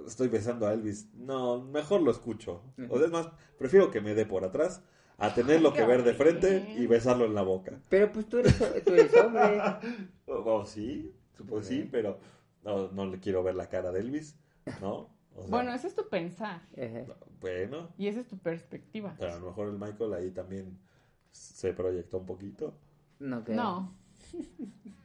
Estoy 0.07 0.29
besando 0.29 0.66
a 0.66 0.74
Elvis. 0.74 1.09
No, 1.14 1.62
mejor 1.62 2.03
lo 2.03 2.11
escucho. 2.11 2.62
O 2.91 2.99
sea, 2.99 3.07
es 3.07 3.11
más, 3.12 3.31
prefiero 3.59 3.91
que 3.91 4.03
me 4.03 4.14
dé 4.14 4.26
por 4.26 4.45
atrás 4.45 4.83
a 5.19 5.35
tenerlo 5.35 5.73
que 5.73 5.85
ver 5.85 6.05
de 6.05 6.14
frente 6.14 6.75
y 6.77 6.87
besarlo 6.87 7.25
en 7.27 7.35
la 7.35 7.43
boca. 7.43 7.73
Pero 7.89 8.11
pues 8.12 8.29
tú 8.29 8.39
eres, 8.39 8.57
tú 8.85 8.93
eres 8.95 9.14
hombre. 9.14 9.61
O 10.27 10.64
sí, 10.64 11.12
pues 11.49 11.66
sí, 11.66 11.89
pero 11.91 12.19
no, 12.64 12.89
no 12.93 13.07
le 13.07 13.19
quiero 13.19 13.43
ver 13.43 13.55
la 13.57 13.69
cara 13.69 13.91
de 13.93 14.01
Elvis, 14.01 14.37
¿no? 14.81 15.11
O 15.35 15.43
sea, 15.43 15.51
Bueno, 15.51 15.73
ese 15.73 15.89
es 15.89 15.95
tu 15.95 16.09
pensar. 16.09 16.61
Bueno, 17.41 17.89
Y 17.99 18.09
esa 18.09 18.21
es 18.21 18.29
tu 18.29 18.39
perspectiva. 18.39 19.14
pero 19.19 19.35
a 19.35 19.39
lo 19.39 19.47
mejor 19.47 19.69
el 19.69 19.79
Michael 19.79 20.12
ahí 20.14 20.31
también 20.31 20.79
se 21.33 21.73
proyectó 21.73 22.19
un 22.19 22.27
poquito. 22.27 22.75
No 23.19 23.45
creo. 23.45 23.57
No. 23.57 23.95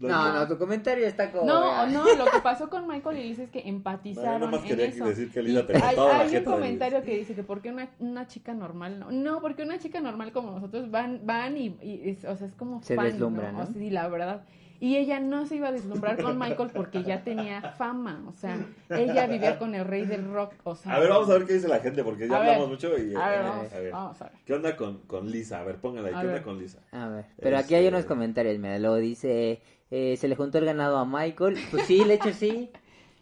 No, 0.00 0.32
no, 0.32 0.48
tu 0.48 0.56
comentario 0.58 1.06
está 1.06 1.30
como. 1.30 1.44
No, 1.44 1.86
no, 1.86 2.04
lo 2.16 2.24
que 2.24 2.38
pasó 2.42 2.68
con 2.70 2.88
Michael 2.88 3.18
y 3.18 3.22
Lisa 3.28 3.42
es 3.44 3.50
que 3.50 3.68
empatizaron 3.68 4.40
nada 4.40 4.52
más 4.52 4.62
en 4.62 4.66
quería 4.68 4.86
eso. 4.86 5.04
decir 5.04 5.30
que 5.30 5.40
Y 5.40 5.42
Lisa 5.44 5.66
tenía 5.66 5.86
hay, 5.88 5.96
hay 5.96 6.36
un 6.38 6.44
comentario 6.44 7.02
que 7.02 7.16
dice 7.18 7.34
que 7.34 7.42
porque 7.42 7.70
una, 7.70 7.90
una 7.98 8.26
chica 8.26 8.54
normal 8.54 8.98
no, 8.98 9.10
no, 9.10 9.40
porque 9.40 9.62
una 9.62 9.78
chica 9.78 10.00
normal 10.00 10.32
como 10.32 10.52
nosotros 10.52 10.90
van, 10.90 11.20
van 11.24 11.56
y, 11.56 11.76
y 11.82 12.10
es, 12.10 12.24
o 12.24 12.34
sea, 12.34 12.46
es 12.46 12.54
como 12.54 12.82
Se 12.82 12.96
fan, 12.96 13.04
deslumbra, 13.06 13.52
¿no? 13.52 13.60
O 13.60 13.66
sea, 13.66 13.74
sí, 13.74 13.90
la 13.90 14.08
verdad. 14.08 14.42
Y 14.82 14.96
ella 14.96 15.20
no 15.20 15.44
se 15.44 15.56
iba 15.56 15.68
a 15.68 15.72
deslumbrar 15.72 16.22
con 16.22 16.38
Michael 16.38 16.70
porque 16.74 17.02
ya 17.02 17.22
tenía 17.22 17.60
fama, 17.72 18.24
o 18.26 18.32
sea, 18.32 18.56
ella 18.88 19.26
vivía 19.26 19.58
con 19.58 19.74
el 19.74 19.84
rey 19.84 20.06
del 20.06 20.32
rock, 20.32 20.54
o 20.64 20.74
sea. 20.74 20.94
A 20.94 21.00
ver, 21.00 21.10
vamos 21.10 21.28
a 21.28 21.34
ver 21.34 21.44
qué 21.44 21.52
dice 21.52 21.68
la 21.68 21.80
gente, 21.80 22.02
porque 22.02 22.26
ya 22.26 22.36
A 22.36 22.38
hablamos 22.38 22.60
ver. 22.60 22.68
mucho 22.70 22.88
y... 22.96 23.14
A 23.14 23.28
ver, 23.28 23.40
eh, 23.40 23.42
vamos, 23.44 23.72
a 23.74 23.78
ver. 23.78 23.92
vamos 23.92 24.22
a 24.22 24.24
ver. 24.24 24.32
¿Qué 24.46 24.54
onda 24.54 24.76
con, 24.76 25.00
con 25.00 25.30
Lisa? 25.30 25.60
A 25.60 25.64
ver, 25.64 25.76
póngala 25.76 26.08
ahí. 26.08 26.14
A 26.14 26.20
¿Qué 26.22 26.26
onda 26.28 26.42
con 26.42 26.58
Lisa? 26.58 26.78
A 26.92 27.08
ver, 27.08 27.26
pero 27.38 27.58
aquí 27.58 27.74
hay 27.74 27.84
Este- 27.84 27.94
unos 27.94 28.06
comentarios, 28.06 28.58
mira, 28.58 28.78
luego 28.78 28.96
dice, 28.96 29.60
eh, 29.90 30.16
se 30.16 30.28
le 30.28 30.36
juntó 30.36 30.58
el 30.58 30.64
ganado 30.64 30.98
a 30.98 31.04
Michael, 31.04 31.58
pues 31.70 31.86
sí, 31.86 32.04
de 32.04 32.14
hecho 32.14 32.32
sí, 32.32 32.70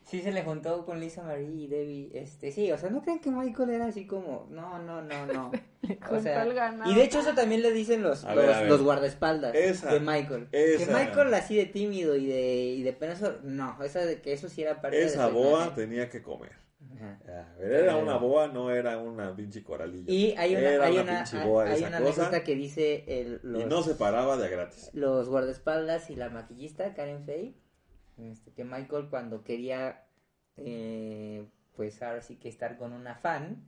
sí 0.04 0.20
se 0.20 0.32
le 0.32 0.42
juntó 0.42 0.84
con 0.84 1.00
Lisa 1.00 1.22
Marie 1.22 1.50
y 1.50 1.66
Debbie, 1.66 2.10
este, 2.14 2.50
sí, 2.52 2.70
o 2.72 2.78
sea, 2.78 2.90
no 2.90 3.02
crean 3.02 3.20
que 3.20 3.30
Michael 3.30 3.70
era 3.70 3.86
así 3.86 4.06
como, 4.06 4.46
no, 4.50 4.78
no, 4.78 5.02
no, 5.02 5.26
no, 5.26 5.50
o 5.82 6.08
juntó 6.08 6.20
sea, 6.20 6.42
el 6.42 6.54
ganado. 6.54 6.90
y 6.90 6.94
de 6.94 7.04
hecho 7.04 7.20
eso 7.20 7.34
también 7.34 7.62
le 7.62 7.72
dicen 7.72 8.02
los, 8.02 8.24
los, 8.24 8.34
ver, 8.34 8.68
los 8.68 8.82
guardaespaldas 8.82 9.54
Esa, 9.54 9.92
de 9.92 10.00
Michael, 10.00 10.48
esa. 10.52 10.84
que 10.84 10.92
Michael 10.92 11.34
así 11.34 11.56
de 11.56 11.66
tímido 11.66 12.16
y 12.16 12.26
de, 12.26 12.74
y 12.78 12.82
de 12.82 12.92
penoso, 12.92 13.38
no, 13.42 13.82
esa 13.82 14.00
de 14.00 14.20
que 14.20 14.32
eso 14.32 14.48
sí 14.48 14.62
era 14.62 14.80
parte 14.80 15.02
Esa 15.02 15.26
de 15.26 15.30
su 15.30 15.36
boa 15.36 15.74
tenía 15.74 16.08
que 16.08 16.22
comer. 16.22 16.67
Ajá. 17.00 17.54
A 17.54 17.58
ver, 17.58 17.72
era 17.72 17.96
una 17.96 18.16
boa, 18.16 18.48
no 18.48 18.70
era 18.70 18.98
una 18.98 19.34
pinche 19.36 19.62
coralilla. 19.62 20.10
Y 20.12 20.34
hay 20.36 20.56
una, 20.56 20.60
Era 20.70 20.84
hay 20.86 20.92
una 20.94 21.02
una, 21.02 21.14
pinche 21.16 21.38
hay, 21.38 21.48
boa 21.48 21.64
hay 21.64 21.78
esa 21.78 21.88
una 21.88 22.00
cosa, 22.00 22.44
que 22.44 22.54
dice 22.54 23.04
el, 23.06 23.40
los, 23.42 23.62
Y 23.62 23.66
no 23.66 23.82
se 23.82 23.94
paraba 23.94 24.36
de 24.36 24.48
gratis. 24.48 24.90
los 24.92 25.28
guardaespaldas 25.28 26.10
y 26.10 26.16
la 26.16 26.28
maquillista 26.30 26.94
Karen 26.94 27.24
Fay 27.24 27.54
este, 28.18 28.52
que 28.52 28.64
Michael 28.64 29.08
cuando 29.10 29.44
quería 29.44 30.04
eh, 30.56 31.46
pues 31.76 32.02
ahora 32.02 32.20
sí 32.20 32.36
que 32.36 32.48
estar 32.48 32.76
con 32.76 32.92
una 32.92 33.14
fan 33.14 33.64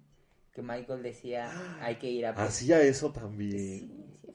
que 0.53 0.63
Michael 0.63 1.03
decía 1.03 1.51
hay 1.81 1.97
que 1.97 2.11
ir 2.11 2.27
a 2.27 2.31
Hacía 2.31 2.83
eso 2.83 3.13
también. 3.13 3.53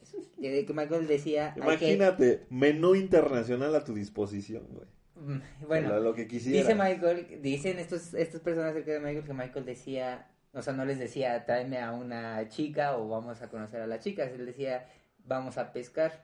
sí, 0.02 0.18
eso 0.18 0.18
que 0.40 0.64
que 0.64 0.72
Michael 0.72 1.06
decía 1.06 1.48
hay 1.48 1.54
que 1.54 1.60
Imagínate, 1.60 2.46
menú 2.48 2.94
internacional 2.94 3.74
a 3.74 3.84
tu 3.84 3.92
disposición, 3.94 4.66
güey. 4.70 4.86
Mm, 5.26 5.40
bueno 5.66 5.88
lo, 5.88 6.00
lo 6.00 6.14
que 6.14 6.28
quisiera. 6.28 6.58
dice 6.58 6.74
Michael 6.74 7.40
dicen 7.42 7.78
estos 7.78 8.14
estas 8.14 8.40
personas 8.40 8.70
acerca 8.70 8.92
de 8.92 9.00
Michael 9.00 9.24
que 9.24 9.32
Michael 9.32 9.64
decía 9.64 10.28
o 10.52 10.62
sea 10.62 10.72
no 10.72 10.84
les 10.84 10.98
decía 10.98 11.44
tráeme 11.44 11.78
a 11.80 11.92
una 11.92 12.48
chica 12.48 12.96
o 12.96 13.08
vamos 13.08 13.42
a 13.42 13.48
conocer 13.48 13.80
a 13.80 13.86
la 13.86 13.98
chica 13.98 14.24
él 14.24 14.46
decía 14.46 14.86
vamos 15.24 15.58
a 15.58 15.72
pescar 15.72 16.22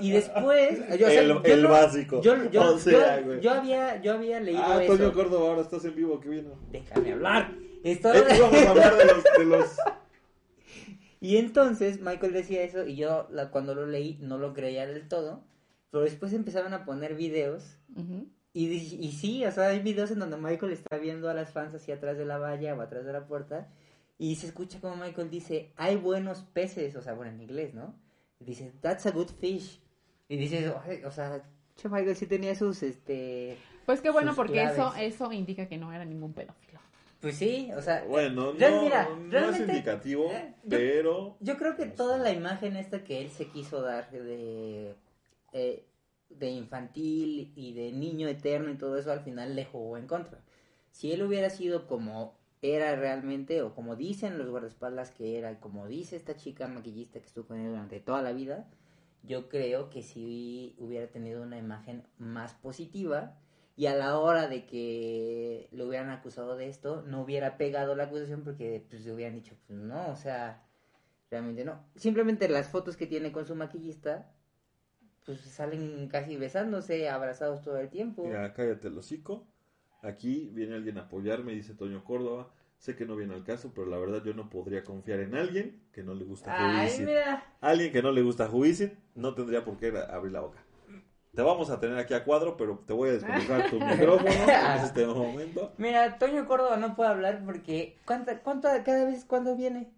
y 0.00 0.10
después 0.10 0.78
yo, 0.98 1.06
o 1.06 1.10
sea, 1.10 1.22
El- 1.22 1.28
yo 1.28 1.42
el 1.44 1.62
no- 1.62 1.68
básico. 1.70 2.20
yo, 2.20 2.50
yo, 2.50 2.74
O 2.74 2.78
sea, 2.78 3.18
yo- 3.20 3.24
güey. 3.26 3.40
yo 3.40 3.50
había 3.52 4.00
yo 4.02 4.12
había 4.12 4.40
leído 4.40 4.62
Ah, 4.62 4.82
eso 4.82 4.92
Antonio 4.92 5.14
Córdoba, 5.14 5.48
ahora 5.50 5.62
estás 5.62 5.84
en 5.86 5.94
vivo, 5.94 6.20
qué 6.20 6.28
bien. 6.28 6.48
déjame 6.70 7.12
hablar 7.12 7.52
Esto- 7.82 8.12
Es 8.12 8.22
que 8.24 8.36
íbamos 8.36 8.62
a 8.66 8.70
hablar 8.70 8.94
de 8.96 9.04
los, 9.06 9.24
de 9.38 9.44
los... 9.46 9.76
y 11.20 11.36
entonces 11.38 12.00
Michael 12.00 12.32
decía 12.32 12.62
eso 12.62 12.84
y 12.86 12.96
yo 12.96 13.26
la, 13.30 13.50
cuando 13.50 13.74
lo 13.74 13.86
leí 13.86 14.18
no 14.20 14.38
lo 14.38 14.52
creía 14.52 14.86
del 14.86 15.08
todo 15.08 15.44
pero 15.92 16.02
después 16.02 16.32
empezaron 16.32 16.74
a 16.74 16.84
poner 16.84 17.14
videos 17.14 17.76
Ujú. 17.94 18.26
y, 18.52 18.66
y 18.66 19.12
sí, 19.12 19.44
o 19.44 19.52
sea, 19.52 19.68
hay 19.68 19.78
videos 19.80 20.10
en 20.10 20.18
donde 20.18 20.36
Michael 20.38 20.72
está 20.72 20.96
viendo 20.96 21.28
a 21.30 21.34
las 21.34 21.50
fans 21.52 21.72
hacia 21.74 21.94
atrás 21.94 22.18
de 22.18 22.24
la 22.24 22.38
valla 22.38 22.74
o 22.74 22.80
atrás 22.80 23.04
de 23.04 23.12
la 23.12 23.26
puerta 23.28 23.68
y 24.18 24.34
se 24.36 24.46
escucha 24.48 24.80
como 24.80 24.96
Michael 24.96 25.30
dice, 25.30 25.70
hay 25.76 25.96
buenos 25.96 26.42
peces, 26.42 26.96
o 26.96 27.02
sea, 27.02 27.12
bueno, 27.14 27.30
en 27.32 27.40
inglés, 27.40 27.74
¿no? 27.74 27.94
Y 28.40 28.44
dice, 28.44 28.72
that's 28.80 29.06
a 29.06 29.10
good 29.12 29.28
fish. 29.40 29.80
Y 30.28 30.36
dices, 30.36 30.72
"Ay, 30.84 31.04
o 31.04 31.10
sea, 31.10 31.42
che, 31.76 31.88
Michael 31.88 32.16
sí 32.16 32.26
tenía 32.26 32.54
sus, 32.54 32.82
este... 32.82 33.56
Pues 33.84 34.00
qué 34.00 34.10
bueno, 34.10 34.32
porque 34.34 34.62
eso, 34.62 34.74
claves. 34.92 35.14
eso 35.14 35.30
indica 35.32 35.66
que 35.68 35.76
no 35.76 35.92
era 35.92 36.04
ningún 36.04 36.32
pedófilo. 36.32 36.80
Pues 37.20 37.36
sí, 37.36 37.70
o 37.76 37.82
sea... 37.82 38.04
Bueno, 38.04 38.52
Real- 38.52 38.72
no, 38.74 38.82
mira, 38.82 39.08
no 39.44 39.50
es 39.50 39.60
indicativo, 39.60 40.30
eh, 40.32 40.54
yo- 40.64 40.78
pero... 40.78 41.36
Yo 41.40 41.56
creo 41.56 41.76
que 41.76 41.86
toda 41.86 42.16
la 42.18 42.30
imagen 42.32 42.76
esta 42.76 43.04
que 43.04 43.20
él 43.22 43.30
se 43.30 43.46
quiso 43.48 43.82
dar 43.82 44.10
de, 44.10 44.94
eh, 45.52 45.86
de 46.28 46.50
infantil 46.50 47.52
y 47.56 47.74
de 47.74 47.92
niño 47.92 48.28
eterno 48.28 48.70
y 48.70 48.78
todo 48.78 48.96
eso 48.96 49.12
al 49.12 49.20
final 49.20 49.54
le 49.54 49.64
jugó 49.64 49.96
en 49.96 50.06
contra. 50.06 50.40
Si 50.90 51.12
él 51.12 51.22
hubiera 51.22 51.50
sido 51.50 51.86
como 51.86 52.38
era 52.62 52.94
realmente 52.94 53.60
o 53.62 53.74
como 53.74 53.96
dicen 53.96 54.38
los 54.38 54.48
guardaespaldas 54.48 55.10
que 55.10 55.36
era 55.36 55.58
como 55.58 55.88
dice 55.88 56.14
esta 56.14 56.36
chica 56.36 56.68
maquillista 56.68 57.18
que 57.18 57.26
estuvo 57.26 57.46
con 57.48 57.58
él 57.58 57.70
durante 57.70 58.00
toda 58.00 58.22
la 58.22 58.32
vida, 58.32 58.70
yo 59.24 59.48
creo 59.48 59.90
que 59.90 60.02
sí 60.02 60.74
hubiera 60.78 61.08
tenido 61.08 61.42
una 61.42 61.58
imagen 61.58 62.04
más 62.18 62.54
positiva 62.54 63.36
y 63.76 63.86
a 63.86 63.94
la 63.94 64.18
hora 64.18 64.48
de 64.48 64.66
que 64.66 65.68
lo 65.72 65.86
hubieran 65.88 66.10
acusado 66.10 66.56
de 66.56 66.68
esto 66.68 67.02
no 67.02 67.22
hubiera 67.22 67.56
pegado 67.56 67.94
la 67.96 68.04
acusación 68.04 68.42
porque 68.44 68.84
pues 68.88 69.04
le 69.04 69.12
hubieran 69.12 69.34
dicho 69.34 69.56
pues 69.66 69.78
no, 69.78 70.10
o 70.10 70.16
sea, 70.16 70.62
realmente 71.30 71.64
no. 71.64 71.84
Simplemente 71.96 72.48
las 72.48 72.68
fotos 72.68 72.96
que 72.96 73.06
tiene 73.06 73.32
con 73.32 73.46
su 73.46 73.54
maquillista 73.56 74.30
pues 75.24 75.40
salen 75.40 76.08
casi 76.08 76.36
besándose, 76.36 77.08
abrazados 77.08 77.62
todo 77.62 77.78
el 77.78 77.88
tiempo. 77.88 78.24
Mira, 78.24 78.52
cállate 78.52 78.88
el 78.88 78.98
hocico. 78.98 79.46
Aquí 80.02 80.50
viene 80.52 80.74
alguien 80.74 80.98
a 80.98 81.02
apoyarme, 81.02 81.52
dice 81.52 81.74
Toño 81.74 82.04
Córdoba. 82.04 82.50
Sé 82.78 82.96
que 82.96 83.06
no 83.06 83.14
viene 83.14 83.34
al 83.34 83.44
caso, 83.44 83.70
pero 83.72 83.86
la 83.86 83.96
verdad 83.96 84.24
yo 84.24 84.34
no 84.34 84.50
podría 84.50 84.82
confiar 84.82 85.20
en 85.20 85.36
alguien 85.36 85.80
que 85.92 86.02
no 86.02 86.14
le 86.14 86.24
gusta 86.24 86.52
mira. 86.98 87.44
Alguien 87.60 87.92
que 87.92 88.02
no 88.02 88.10
le 88.10 88.22
gusta 88.22 88.48
Juicy 88.48 88.90
no 89.14 89.34
tendría 89.34 89.64
por 89.64 89.76
qué 89.76 89.92
abrir 90.10 90.32
la 90.32 90.40
boca. 90.40 90.58
Te 91.32 91.40
vamos 91.40 91.70
a 91.70 91.78
tener 91.78 91.96
aquí 91.96 92.12
a 92.12 92.24
cuadro, 92.24 92.56
pero 92.56 92.82
te 92.84 92.92
voy 92.92 93.10
a 93.10 93.12
desconectar 93.12 93.70
tu 93.70 93.78
micrófono 93.80 94.30
en 94.30 94.84
este 94.84 95.06
momento. 95.06 95.72
Mira, 95.78 96.18
Toño 96.18 96.46
Córdoba 96.46 96.76
no 96.76 96.96
puede 96.96 97.10
hablar 97.10 97.42
porque 97.44 97.96
¿cuánta, 98.04 98.40
cuánto, 98.40 98.68
cada 98.84 99.04
vez 99.04 99.24
cuándo 99.24 99.56
viene? 99.56 99.92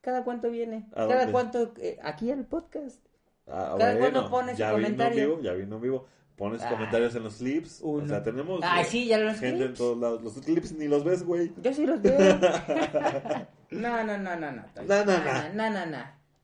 ¿Cada 0.00 0.24
cuánto 0.24 0.50
viene? 0.50 0.88
¿A 0.96 1.06
¿Cada 1.06 1.30
cuánto? 1.30 1.72
eh, 1.78 1.98
aquí 2.02 2.30
al 2.32 2.44
podcast. 2.44 3.05
Ah, 3.46 3.76
Cada 3.78 3.96
bueno, 3.96 3.98
cuando 4.00 4.30
pones 4.30 4.58
ya 4.58 4.70
su 4.70 4.76
vino 4.76 4.88
en 4.88 4.94
comentario. 4.94 5.28
vivo, 5.36 5.42
ya 5.42 5.52
vino 5.52 5.76
en 5.76 5.82
vivo. 5.82 6.06
Pones 6.36 6.60
Ay. 6.62 6.70
comentarios 6.74 7.14
en 7.14 7.22
los 7.22 7.36
clips. 7.36 7.80
O 7.82 8.06
sea, 8.06 8.22
tenemos 8.22 8.60
Ah, 8.62 8.84
sí, 8.84 9.06
ya 9.06 9.18
los 9.18 9.38
gente 9.38 9.48
en 9.48 9.58
clips. 9.58 9.78
todos 9.78 9.98
lados. 9.98 10.22
Los 10.22 10.34
clips 10.44 10.72
ni 10.72 10.86
los 10.88 11.02
ves, 11.04 11.22
güey. 11.24 11.52
Yo 11.62 11.72
sí 11.72 11.86
los 11.86 12.02
veo. 12.02 12.18
no, 13.70 14.04
no, 14.04 14.18
no, 14.18 14.36
no, 14.36 14.52
no. 14.52 14.62
No, 14.86 15.04
no, 15.04 15.04
no, 15.04 15.54
no, 15.54 15.70
no, 15.70 15.86
no. 15.86 15.98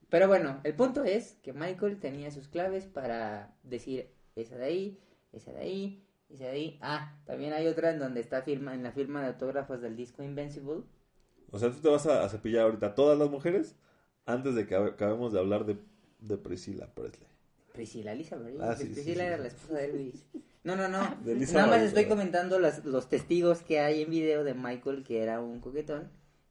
Pero 0.09 0.29
bueno, 0.29 0.61
el 0.65 0.75
punto 0.75 1.05
es 1.05 1.35
que 1.43 1.53
Michael 1.53 1.99
tenía 1.99 2.31
sus 2.31 2.49
claves 2.49 2.87
para 2.87 3.55
decir 3.63 4.11
esa 4.37 4.57
de 4.57 4.65
ahí, 4.65 5.01
esa 5.33 5.53
de 5.53 5.61
ahí, 5.61 6.05
esa 6.29 6.45
de 6.45 6.51
ahí. 6.51 6.79
Ah, 6.83 7.17
también 7.25 7.53
hay 7.53 7.67
otra 7.67 7.91
en 7.91 7.99
donde 7.99 8.21
está 8.21 8.43
firma, 8.43 8.75
en 8.75 8.83
la 8.83 8.93
firma 8.93 9.23
de 9.23 9.29
autógrafos 9.29 9.81
del 9.81 9.97
disco 9.97 10.23
Invincible. 10.23 10.83
O 11.51 11.59
sea, 11.59 11.71
tú 11.71 11.81
te 11.81 11.89
vas 11.89 12.07
a, 12.07 12.25
a 12.25 12.29
cepillar 12.29 12.65
ahorita 12.65 12.87
a 12.89 12.95
todas 12.95 13.19
las 13.19 13.31
mujeres 13.31 13.77
antes 14.27 14.55
de 14.55 14.67
que 14.67 14.75
acabe- 14.77 14.91
acabemos 14.93 15.33
de 15.33 15.39
hablar 15.39 15.65
de, 15.67 15.77
de 16.23 16.39
Priscilla 16.39 16.87
Presley. 16.95 17.29
Priscila, 17.73 18.15
Lisa 18.15 18.37
Marie. 18.37 18.59
Ah, 18.61 18.75
sí, 18.77 18.85
Priscila 18.87 19.05
sí, 19.05 19.13
sí, 19.15 19.21
era 19.21 19.37
sí. 19.37 19.43
la 19.43 19.49
esposa 19.49 19.75
de 19.75 19.85
Elvis. 19.87 20.25
No, 20.65 20.77
no, 20.77 20.89
no. 20.89 21.17
De 21.25 21.35
Lisa 21.35 21.55
Nada 21.55 21.67
más 21.67 21.71
Marie, 21.77 21.87
estoy 21.89 22.03
¿verdad? 22.05 22.17
comentando 22.17 22.59
las- 22.61 22.85
los 22.85 23.09
testigos 23.09 23.63
que 23.63 23.81
hay 23.81 24.03
en 24.03 24.11
video 24.11 24.45
de 24.45 24.55
Michael, 24.55 25.03
que 25.05 25.23
era 25.23 25.41
un 25.41 25.61
coquetón. 25.61 26.11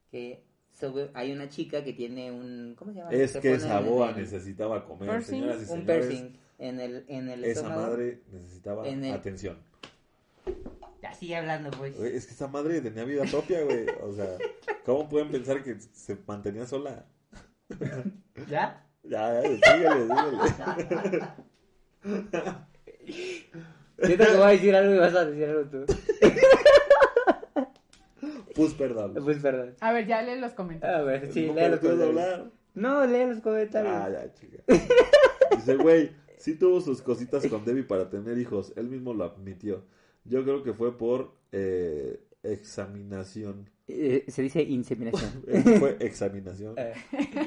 Que 0.09 0.43
sobre- 0.73 1.11
hay 1.13 1.31
una 1.31 1.47
chica 1.49 1.83
que 1.83 1.93
tiene 1.93 2.31
un. 2.31 2.73
¿Cómo 2.77 2.91
se 2.91 2.97
llama? 2.99 3.11
Es 3.11 3.31
Se 3.31 3.39
que 3.39 3.53
esa 3.53 3.79
boa 3.81 4.09
el- 4.09 4.17
necesitaba 4.17 4.83
comer, 4.85 5.09
Piercing, 5.09 5.35
señoras 5.35 5.57
y 5.57 5.61
Un 5.61 5.67
señores. 5.67 6.05
piercing 6.07 6.37
en 6.57 6.79
el, 6.79 7.05
en 7.07 7.29
el 7.29 7.43
Esa 7.45 7.61
estómago. 7.61 7.81
madre 7.83 8.21
necesitaba 8.31 8.87
En 8.87 9.03
el- 9.05 9.13
atención. 9.13 9.57
Ya 11.01 11.13
sigue 11.13 11.35
hablando, 11.35 11.71
pues. 11.71 11.95
Güey, 11.97 12.15
es 12.15 12.25
que 12.27 12.33
esa 12.33 12.47
madre 12.47 12.81
tenía 12.81 13.03
vida 13.05 13.23
propia, 13.29 13.63
güey. 13.63 13.85
O 14.03 14.13
sea, 14.13 14.37
¿cómo 14.85 15.07
pueden 15.09 15.31
pensar 15.31 15.63
que 15.63 15.79
se 15.79 16.17
mantenía 16.27 16.65
sola? 16.67 17.05
¿Ya? 18.49 18.87
Ya, 19.03 19.41
ya, 19.41 19.41
síguele, 19.41 20.07
síguele. 20.07 21.27
Siento 24.03 24.25
que 24.25 24.35
voy 24.35 24.43
a 24.43 24.47
decir 24.49 24.75
algo 24.75 24.95
y 24.95 24.97
vas 24.97 25.15
a 25.15 25.25
decir 25.25 25.45
algo 25.45 25.63
tú. 25.65 25.85
Pues 28.55 28.73
perdón. 28.73 29.13
Pues 29.23 29.37
perdón. 29.39 29.75
A 29.79 29.91
ver, 29.93 30.07
ya 30.07 30.21
lee 30.21 30.39
los 30.39 30.51
comentarios. 30.53 30.99
A 30.99 31.03
ver, 31.03 31.31
sí, 31.31 31.47
no 31.47 31.53
lee 31.53 31.69
los 31.69 31.79
puedes 31.79 31.99
comentarios. 31.99 32.33
hablar. 32.33 32.51
No, 32.73 33.05
lee 33.05 33.25
los 33.25 33.39
comentarios. 33.41 33.93
Ah, 33.93 34.09
ya, 34.09 34.33
chica. 34.33 34.57
Dice, 35.55 35.75
güey, 35.75 36.11
sí 36.37 36.55
tuvo 36.55 36.81
sus 36.81 37.01
cositas 37.01 37.45
con 37.47 37.63
Debbie 37.65 37.83
para 37.83 38.09
tener 38.09 38.37
hijos. 38.37 38.73
Él 38.75 38.87
mismo 38.87 39.13
lo 39.13 39.23
admitió. 39.23 39.83
Yo 40.25 40.43
creo 40.43 40.63
que 40.63 40.73
fue 40.73 40.97
por 40.97 41.33
eh, 41.51 42.19
examinación. 42.43 43.69
Eh, 43.87 44.25
se 44.27 44.41
dice 44.41 44.61
inseminación. 44.63 45.43
Eso 45.47 45.73
fue 45.73 45.97
examinación. 45.99 46.75
Eh, 46.77 46.93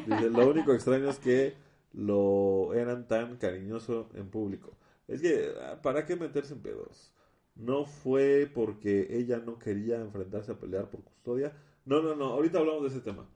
Dice, 0.07 0.31
lo 0.31 0.49
único 0.51 0.73
extraño 0.75 1.09
es 1.09 1.19
que 1.19 1.55
lo 1.93 2.75
eran 2.75 3.07
tan 3.09 3.37
cariñoso 3.37 4.09
en 4.15 4.29
público. 4.29 4.77
Es 5.09 5.21
que, 5.23 5.51
ah, 5.63 5.81
¿para 5.83 6.05
qué 6.07 6.17
meterse 6.17 6.55
en 6.55 6.61
pedos? 6.61 7.13
No 7.55 7.85
fue 7.85 8.51
porque 8.53 9.09
ella 9.11 9.39
no 9.45 9.59
quería 9.59 10.01
enfrentarse 10.01 10.53
a 10.53 10.59
pelear 10.59 10.91
por 10.91 11.03
custodia. 11.03 11.53
No, 11.85 12.03
no, 12.03 12.15
no, 12.17 12.27
ahorita 12.27 12.59
hablamos 12.59 12.83
de 12.83 12.89
ese 12.89 13.01
tema. 13.01 13.29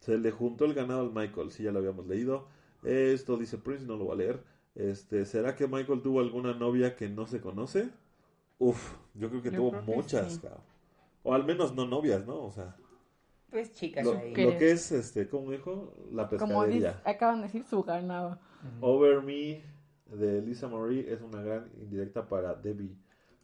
Se 0.00 0.18
le 0.18 0.30
juntó 0.30 0.64
el 0.64 0.74
ganado 0.74 1.02
al 1.02 1.12
Michael, 1.12 1.50
sí, 1.50 1.62
ya 1.62 1.72
lo 1.72 1.78
habíamos 1.78 2.06
leído. 2.06 2.48
Esto 2.82 3.36
dice 3.36 3.58
Prince, 3.58 3.84
no 3.86 3.96
lo 3.96 4.06
va 4.06 4.14
a 4.14 4.16
leer. 4.16 4.42
Este, 4.74 5.24
¿será 5.26 5.54
que 5.56 5.68
Michael 5.68 6.02
tuvo 6.02 6.20
alguna 6.20 6.54
novia 6.54 6.96
que 6.96 7.08
no 7.08 7.26
se 7.26 7.40
conoce? 7.40 7.90
Uf, 8.58 8.94
yo 9.14 9.28
creo 9.28 9.42
que 9.42 9.50
Yo 9.50 9.56
tuvo 9.56 9.70
creo 9.70 9.84
que 9.84 9.92
muchas, 9.92 10.32
sí. 10.34 10.40
cabrón. 10.40 10.69
O 11.22 11.34
al 11.34 11.44
menos 11.44 11.74
no 11.74 11.86
novias, 11.86 12.26
¿no? 12.26 12.42
O 12.44 12.50
sea, 12.50 12.76
pues 13.50 13.72
chicas 13.74 14.04
lo, 14.04 14.12
ahí. 14.12 14.34
Lo 14.34 14.56
que 14.56 14.70
es, 14.72 14.92
este, 14.92 15.28
¿cómo 15.28 15.50
dijo? 15.50 15.94
La 16.12 16.28
Como 16.28 16.64
dice- 16.66 16.88
pescadería. 16.88 17.02
acaban 17.04 17.38
de 17.40 17.46
decir, 17.48 17.64
su 17.64 17.82
ganado. 17.82 18.38
Over 18.80 19.22
Me 19.22 19.62
de 20.06 20.42
Lisa 20.42 20.68
Marie 20.68 21.12
es 21.12 21.20
una 21.20 21.42
gran 21.42 21.70
indirecta 21.80 22.28
para 22.28 22.54
Debbie. 22.54 22.96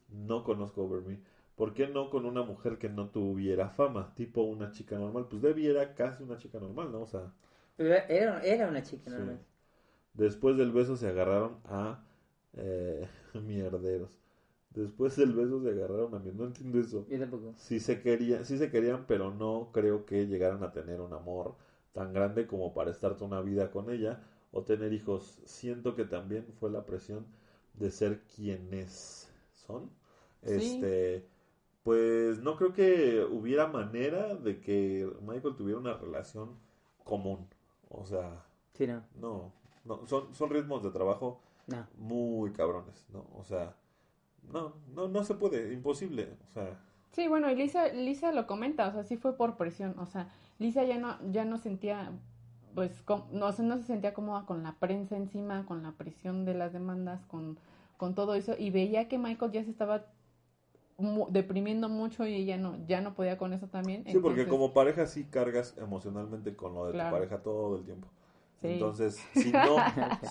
No 0.09 0.45
conozco 0.45 0.83
Over 0.85 1.03
Me. 1.03 1.21
¿Por 1.57 1.75
qué 1.75 1.87
no 1.89 2.11
con 2.11 2.27
una 2.27 2.43
mujer 2.43 2.79
que 2.79 2.89
no 2.89 3.09
tuviera 3.09 3.71
fama? 3.71 4.13
Tipo 4.15 4.43
una 4.43 4.71
chica 4.73 4.99
normal. 4.99 5.27
Pues 5.29 5.43
Debbie 5.43 5.71
era 5.71 5.95
casi 5.95 6.23
una 6.23 6.37
chica 6.37 6.59
normal, 6.61 6.93
¿no? 6.93 7.01
O 7.03 7.07
sea, 7.07 7.33
Era, 7.79 8.41
era 8.43 8.69
una 8.69 8.83
chica 8.83 9.11
sí. 9.11 9.17
normal. 9.17 9.41
Después 10.15 10.57
del 10.57 10.73
beso 10.73 10.97
se 10.97 11.09
agarraron 11.09 11.59
a 11.65 12.05
eh, 12.55 13.07
mierderos. 13.35 14.19
Después 14.77 15.17
del 15.17 15.33
beso 15.33 15.61
se 15.63 15.71
agarraron 15.71 16.15
a 16.15 16.19
mí. 16.19 16.31
No 16.35 16.45
entiendo 16.45 16.79
eso. 16.81 17.07
Yo 17.09 17.19
tampoco. 17.19 17.55
Sí 17.57 17.81
se 17.81 18.01
querían, 18.03 18.45
sí 18.45 18.59
se 18.59 18.71
querían, 18.71 19.07
pero 19.07 19.33
no 19.35 19.71
creo 19.73 20.05
que 20.07 20.27
llegaran 20.27 20.63
a 20.63 20.73
tener 20.73 21.01
un 21.01 21.13
amor 21.13 21.55
tan 21.93 22.13
grande 22.13 22.47
como 22.47 22.75
para 22.75 22.91
estar 22.91 23.15
toda 23.15 23.27
una 23.27 23.41
vida 23.41 23.71
con 23.71 23.91
ella 23.91 24.23
o 24.53 24.63
tener 24.63 24.93
hijos. 24.93 25.41
Siento 25.45 25.95
que 25.95 26.05
también 26.05 26.47
fue 26.61 26.71
la 26.71 26.85
presión 26.85 27.27
de 27.75 27.91
ser 27.91 28.21
quienes 28.35 29.29
son. 29.55 29.91
Sí. 30.43 30.53
Este, 30.53 31.27
pues 31.83 32.41
no 32.41 32.57
creo 32.57 32.73
que 32.73 33.25
hubiera 33.25 33.67
manera 33.69 34.35
de 34.35 34.61
que 34.61 35.11
Michael 35.23 35.57
tuviera 35.57 35.81
una 35.81 35.95
relación 35.97 36.51
común. 37.05 37.49
O 37.91 38.05
sea, 38.07 38.45
Sí, 38.75 38.87
no. 38.87 39.03
no, 39.21 39.53
no, 39.85 40.07
son, 40.07 40.35
son 40.35 40.51
ritmos 40.51 40.83
de 40.83 40.91
trabajo 40.91 41.41
No. 41.67 41.87
muy 41.99 42.53
cabrones, 42.53 43.07
¿no? 43.13 43.27
O 43.39 43.45
sea, 43.45 43.77
no, 44.53 44.75
no, 44.95 45.09
no 45.09 45.25
se 45.25 45.35
puede, 45.35 45.73
imposible. 45.73 46.37
O 46.49 46.53
sea, 46.53 46.81
Sí, 47.13 47.29
bueno, 47.29 47.51
y 47.51 47.55
Lisa, 47.57 47.89
Lisa 47.95 48.31
lo 48.33 48.47
comenta, 48.47 48.89
o 48.89 48.93
sea, 48.93 49.03
sí 49.03 49.17
fue 49.17 49.37
por 49.37 49.57
presión, 49.57 49.99
o 49.99 50.05
sea, 50.07 50.29
Lisa 50.59 50.85
ya 50.85 50.99
no, 50.99 51.17
ya 51.33 51.47
no 51.47 51.57
sentía, 51.57 52.13
pues, 52.75 53.01
com- 53.03 53.25
no, 53.33 53.47
o 53.47 53.53
sea, 53.53 53.65
no 53.65 53.79
se 53.79 53.85
sentía 53.85 54.13
cómoda 54.13 54.45
con 54.45 54.63
la 54.63 54.73
prensa 54.75 55.17
encima, 55.17 55.65
con 55.65 55.83
la 55.83 55.93
presión 55.93 56.45
de 56.45 56.53
las 56.55 56.75
demandas, 56.75 57.25
con, 57.25 57.59
con 57.97 58.15
todo 58.15 58.35
eso, 58.35 58.55
y 58.59 58.69
veía 58.71 59.09
que 59.09 59.17
Michael 59.19 59.51
ya 59.53 59.65
se 59.65 59.71
estaba 59.71 60.05
mu- 60.99 61.29
deprimiendo 61.31 61.89
mucho 61.89 62.27
y 62.27 62.35
ella 62.35 62.57
no, 62.59 62.77
ya 62.87 63.01
no 63.01 63.15
podía 63.15 63.39
con 63.39 63.53
eso 63.53 63.67
también. 63.69 64.05
Sí, 64.07 64.19
porque 64.19 64.47
como 64.47 64.73
pareja 64.75 65.07
sí 65.07 65.25
cargas 65.25 65.75
emocionalmente 65.79 66.55
con 66.55 66.75
lo 66.75 66.87
de 66.87 66.93
Claro. 66.93 67.11
tu 67.11 67.17
pareja 67.17 67.43
todo 67.43 67.77
el 67.79 67.85
tiempo. 67.85 68.09
Sí. 68.61 68.69
Entonces, 68.69 69.17
si 69.35 69.53
no, 69.53 69.77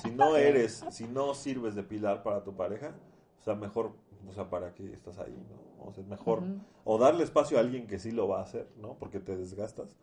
si 0.01 0.11
no 0.11 0.35
eres, 0.35 0.83
si 0.89 1.07
no 1.07 1.33
sirves 1.33 1.75
de 1.75 1.83
pilar 1.83 2.23
para 2.23 2.43
tu 2.43 2.53
pareja, 2.55 2.95
o 3.39 3.43
sea, 3.43 3.55
mejor, 3.55 3.91
o 4.27 4.33
sea, 4.33 4.49
¿para 4.49 4.73
qué 4.73 4.91
estás 4.93 5.19
ahí, 5.19 5.35
no? 5.49 5.85
O 5.87 5.93
sea, 5.93 6.03
es 6.03 6.09
mejor 6.09 6.43
o 6.83 6.97
darle 6.97 7.23
espacio 7.23 7.57
a 7.57 7.61
alguien 7.61 7.87
que 7.87 7.99
sí 7.99 8.11
lo 8.11 8.27
va 8.27 8.39
a 8.39 8.43
hacer, 8.43 8.67
¿no? 8.77 8.97
Porque 8.97 9.19
te 9.19 9.35
desgastas, 9.35 9.95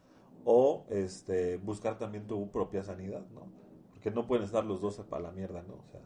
o 0.44 0.86
este, 0.88 1.56
buscar 1.56 1.98
también 1.98 2.26
tu 2.26 2.50
propia 2.50 2.82
sanidad, 2.82 3.24
¿no? 3.30 3.46
Porque 3.90 4.10
no 4.10 4.26
pueden 4.26 4.44
estar 4.44 4.64
los 4.64 4.80
dos 4.80 4.96
para 5.08 5.22
la 5.22 5.32
mierda, 5.32 5.62
¿no? 5.62 5.74
O 5.74 5.86
sea, 5.90 6.00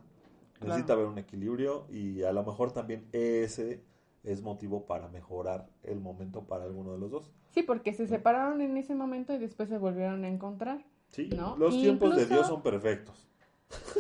necesita 0.61 0.95
haber 0.95 1.07
un 1.07 1.19
equilibrio 1.19 1.87
y 1.91 2.23
a 2.23 2.33
lo 2.33 2.45
mejor 2.45 2.73
también 2.73 3.09
ese 3.13 3.83
es 4.25 4.43
motivo 4.43 4.87
para 4.87 5.09
mejorar 5.09 5.69
el 5.83 6.01
momento 6.01 6.45
para 6.45 6.65
alguno 6.65 6.93
de 6.93 6.99
los 6.99 7.11
dos. 7.11 7.31
Sí, 7.51 7.63
porque 7.63 7.93
se 7.93 8.07
separaron 8.07 8.61
en 8.61 8.77
ese 8.77 8.95
momento 8.95 9.33
y 9.33 9.39
después 9.39 9.69
se 9.69 9.79
volvieron 9.79 10.25
a 10.25 10.29
encontrar. 10.29 10.85
Sí, 11.11 11.31
¿No? 11.35 11.57
los 11.57 11.75
Y 11.75 11.83
tiempos 11.83 12.17
de 12.17 12.27
Dios 12.27 12.47
son 12.49 12.63
perfectos. 12.63 13.27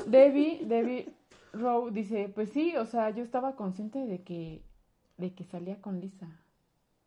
Debbie, 0.07 0.65
Debbie 0.65 1.09
Rowe 1.61 1.91
dice, 1.91 2.31
pues 2.35 2.51
sí, 2.51 2.77
o 2.77 2.85
sea, 2.87 3.11
yo 3.11 3.23
estaba 3.23 3.57
consciente 3.57 4.07
de 4.07 4.23
que, 4.23 4.63
de 5.17 5.35
que 5.35 5.45
salía 5.45 5.81
con 5.81 6.01
Lisa. 6.01 6.29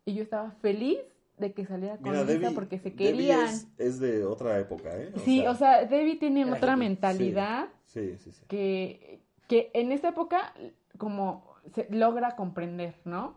Y 0.04 0.14
yo 0.14 0.22
estaba 0.22 0.50
feliz 0.50 0.98
de 1.38 1.52
que 1.52 1.64
saliera 1.66 1.96
con 1.96 2.10
Mira, 2.10 2.22
Lisa 2.24 2.32
Debbie, 2.38 2.54
porque 2.54 2.78
se 2.78 2.94
querían. 2.94 3.48
es, 3.48 3.68
es 3.78 3.98
de 4.00 4.24
otra 4.24 4.58
época, 4.58 4.94
¿eh? 4.96 5.12
sí, 5.24 5.46
o 5.46 5.54
sea, 5.54 5.84
Debbie 5.86 6.16
tiene 6.16 6.44
otra 6.52 6.76
mentalidad 6.76 7.68
Sí, 7.86 8.16
sí, 8.18 8.30
sí. 8.30 8.44
que, 8.48 9.22
que 9.48 9.70
en 9.74 9.90
esta 9.92 10.08
época 10.10 10.52
como 10.98 11.44
se 11.74 11.86
logra 11.90 12.36
comprender, 12.36 12.94
¿no? 13.04 13.34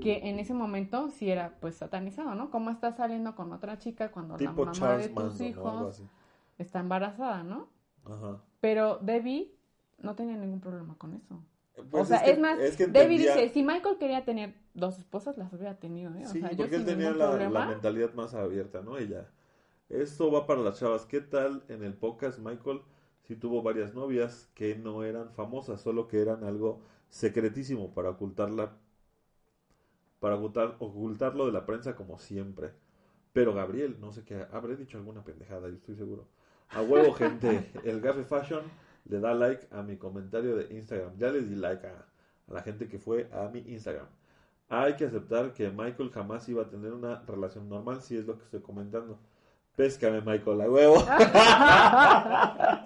Que 0.00 0.28
en 0.28 0.38
ese 0.38 0.54
momento 0.54 1.10
sí 1.10 1.30
era 1.30 1.54
pues 1.60 1.76
satanizado, 1.76 2.34
¿no? 2.34 2.50
¿Cómo 2.50 2.70
estás 2.70 2.96
saliendo 2.96 3.34
con 3.34 3.52
otra 3.52 3.78
chica 3.78 4.10
cuando 4.10 4.36
Tipo 4.36 4.64
la 4.64 4.72
mamá 4.72 4.72
Charles 4.72 5.08
de 5.08 5.14
tus 5.14 5.40
hijos 5.40 6.02
está 6.58 6.80
embarazada, 6.80 7.42
¿no? 7.42 7.68
Ajá. 8.04 8.40
Pero 8.60 8.98
Debbie 8.98 9.54
no 10.02 10.14
tenía 10.14 10.36
ningún 10.36 10.60
problema 10.60 10.96
con 10.98 11.14
eso. 11.14 11.42
Pues 11.90 12.02
o 12.04 12.06
sea, 12.06 12.22
que- 12.22 12.32
es, 12.32 12.38
más, 12.38 12.58
es 12.60 12.76
que 12.76 12.84
entendía- 12.84 13.34
dice, 13.34 13.48
si 13.48 13.62
Michael 13.62 13.96
quería 13.98 14.24
tener 14.24 14.54
dos 14.74 14.98
esposas, 14.98 15.38
las 15.38 15.52
hubiera 15.52 15.78
tenido, 15.78 16.14
¿eh? 16.14 16.24
O 16.26 16.28
Sí, 16.28 16.40
sea, 16.40 16.50
yo 16.50 16.56
porque 16.58 16.76
él 16.76 16.82
sin 16.84 16.90
tenía 16.94 17.12
la, 17.12 17.30
problema. 17.30 17.60
la 17.60 17.66
mentalidad 17.66 18.12
más 18.14 18.34
abierta, 18.34 18.82
¿no? 18.82 18.98
Ella. 18.98 19.30
Esto 19.88 20.30
va 20.30 20.46
para 20.46 20.60
las 20.60 20.78
chavas. 20.78 21.06
¿Qué 21.06 21.20
tal 21.20 21.64
en 21.68 21.82
el 21.82 21.94
podcast 21.94 22.38
Michael 22.38 22.80
si 23.22 23.36
tuvo 23.36 23.62
varias 23.62 23.94
novias 23.94 24.50
que 24.54 24.76
no 24.76 25.02
eran 25.04 25.30
famosas, 25.32 25.80
solo 25.80 26.08
que 26.08 26.20
eran 26.20 26.44
algo 26.44 26.80
secretísimo 27.08 27.92
para 27.94 28.10
ocultarla, 28.10 28.72
para 30.20 30.36
ocultar, 30.36 30.76
ocultarlo 30.78 31.46
de 31.46 31.52
la 31.52 31.66
prensa 31.66 31.94
como 31.96 32.18
siempre? 32.18 32.70
Pero 33.32 33.54
Gabriel, 33.54 33.96
no 34.00 34.12
sé 34.12 34.24
qué, 34.24 34.46
habré 34.52 34.76
dicho 34.76 34.98
alguna 34.98 35.24
pendejada, 35.24 35.68
yo 35.68 35.74
estoy 35.76 35.94
seguro. 35.96 36.26
A 36.70 36.82
huevo, 36.82 37.12
gente. 37.14 37.70
El 37.84 38.00
Gafe 38.00 38.24
Fashion 38.24 38.62
le 39.08 39.20
da 39.20 39.34
like 39.34 39.66
a 39.70 39.82
mi 39.82 39.96
comentario 39.96 40.56
de 40.56 40.74
Instagram. 40.74 41.16
Ya 41.18 41.30
les 41.30 41.48
di 41.48 41.56
like 41.56 41.86
a, 41.86 41.90
a 42.48 42.54
la 42.54 42.62
gente 42.62 42.88
que 42.88 42.98
fue 42.98 43.28
a 43.32 43.48
mi 43.48 43.60
Instagram. 43.60 44.06
Hay 44.68 44.94
que 44.94 45.04
aceptar 45.04 45.52
que 45.52 45.68
Michael 45.70 46.10
jamás 46.12 46.48
iba 46.48 46.62
a 46.62 46.68
tener 46.68 46.92
una 46.92 47.22
relación 47.26 47.68
normal, 47.68 48.00
si 48.02 48.16
es 48.16 48.26
lo 48.26 48.38
que 48.38 48.44
estoy 48.44 48.60
comentando. 48.60 49.18
Péscame, 49.76 50.20
Michael, 50.20 50.60
a 50.60 50.70
huevo. 50.70 50.94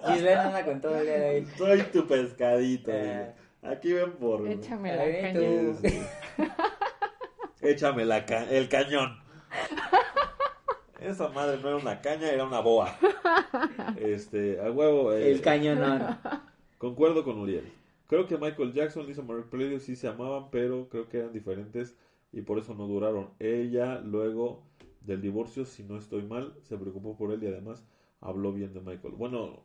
Gisbert 0.07 0.39
anda 0.39 0.65
con 0.65 0.81
todo 0.81 0.97
el 0.97 1.05
día 1.05 1.19
de 1.19 1.29
hoy. 1.35 1.45
Soy 1.57 1.81
tu 1.91 2.07
pescadito. 2.07 2.91
Eh. 2.91 3.33
Aquí 3.63 3.91
ven 3.93 4.11
por. 4.13 4.47
Échame 4.47 4.95
la 4.95 5.73
sí. 5.81 6.01
Échame 7.61 8.05
la 8.05 8.25
ca- 8.25 8.49
el 8.49 8.69
cañón. 8.69 9.17
Esa 10.99 11.29
madre 11.29 11.59
no 11.61 11.67
era 11.69 11.77
una 11.77 12.01
caña, 12.01 12.29
era 12.31 12.45
una 12.45 12.59
boa. 12.59 12.97
Este, 13.95 14.59
a 14.61 14.71
huevo. 14.71 15.11
eh, 15.13 15.31
El 15.31 15.41
cañonón. 15.41 16.17
Concuerdo 16.77 17.23
con 17.23 17.37
Uriel. 17.39 17.71
Creo 18.07 18.25
que 18.27 18.37
Michael 18.37 18.73
Jackson 18.73 19.03
y 19.03 19.07
Lisa 19.07 19.21
Marie 19.21 19.43
Presley 19.43 19.79
sí 19.79 19.95
se 19.95 20.07
amaban, 20.07 20.49
pero 20.49 20.87
creo 20.89 21.09
que 21.09 21.17
eran 21.19 21.33
diferentes 21.33 21.95
y 22.31 22.41
por 22.41 22.57
eso 22.59 22.73
no 22.73 22.87
duraron. 22.87 23.31
Ella, 23.39 23.99
luego 23.99 24.63
del 25.01 25.21
divorcio, 25.21 25.65
si 25.65 25.83
no 25.83 25.97
estoy 25.97 26.23
mal, 26.23 26.53
se 26.63 26.77
preocupó 26.77 27.17
por 27.17 27.31
él 27.33 27.43
y 27.43 27.47
además 27.47 27.83
habló 28.21 28.53
bien 28.53 28.73
de 28.73 28.81
Michael. 28.81 29.15
Bueno, 29.15 29.63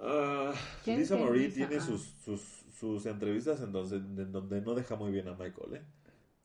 ah, 0.00 0.52
¿Quién 0.84 0.98
Lisa 1.00 1.16
Marie 1.16 1.48
Lisa? 1.48 1.56
tiene 1.68 1.80
sus, 1.80 2.02
sus, 2.24 2.40
sus 2.78 3.06
entrevistas 3.06 3.60
en 3.60 3.72
donde, 3.72 3.96
en 3.96 4.32
donde 4.32 4.60
no 4.60 4.74
deja 4.74 4.96
muy 4.96 5.10
bien 5.12 5.28
a 5.28 5.34
Michael, 5.34 5.74
¿eh? 5.74 5.82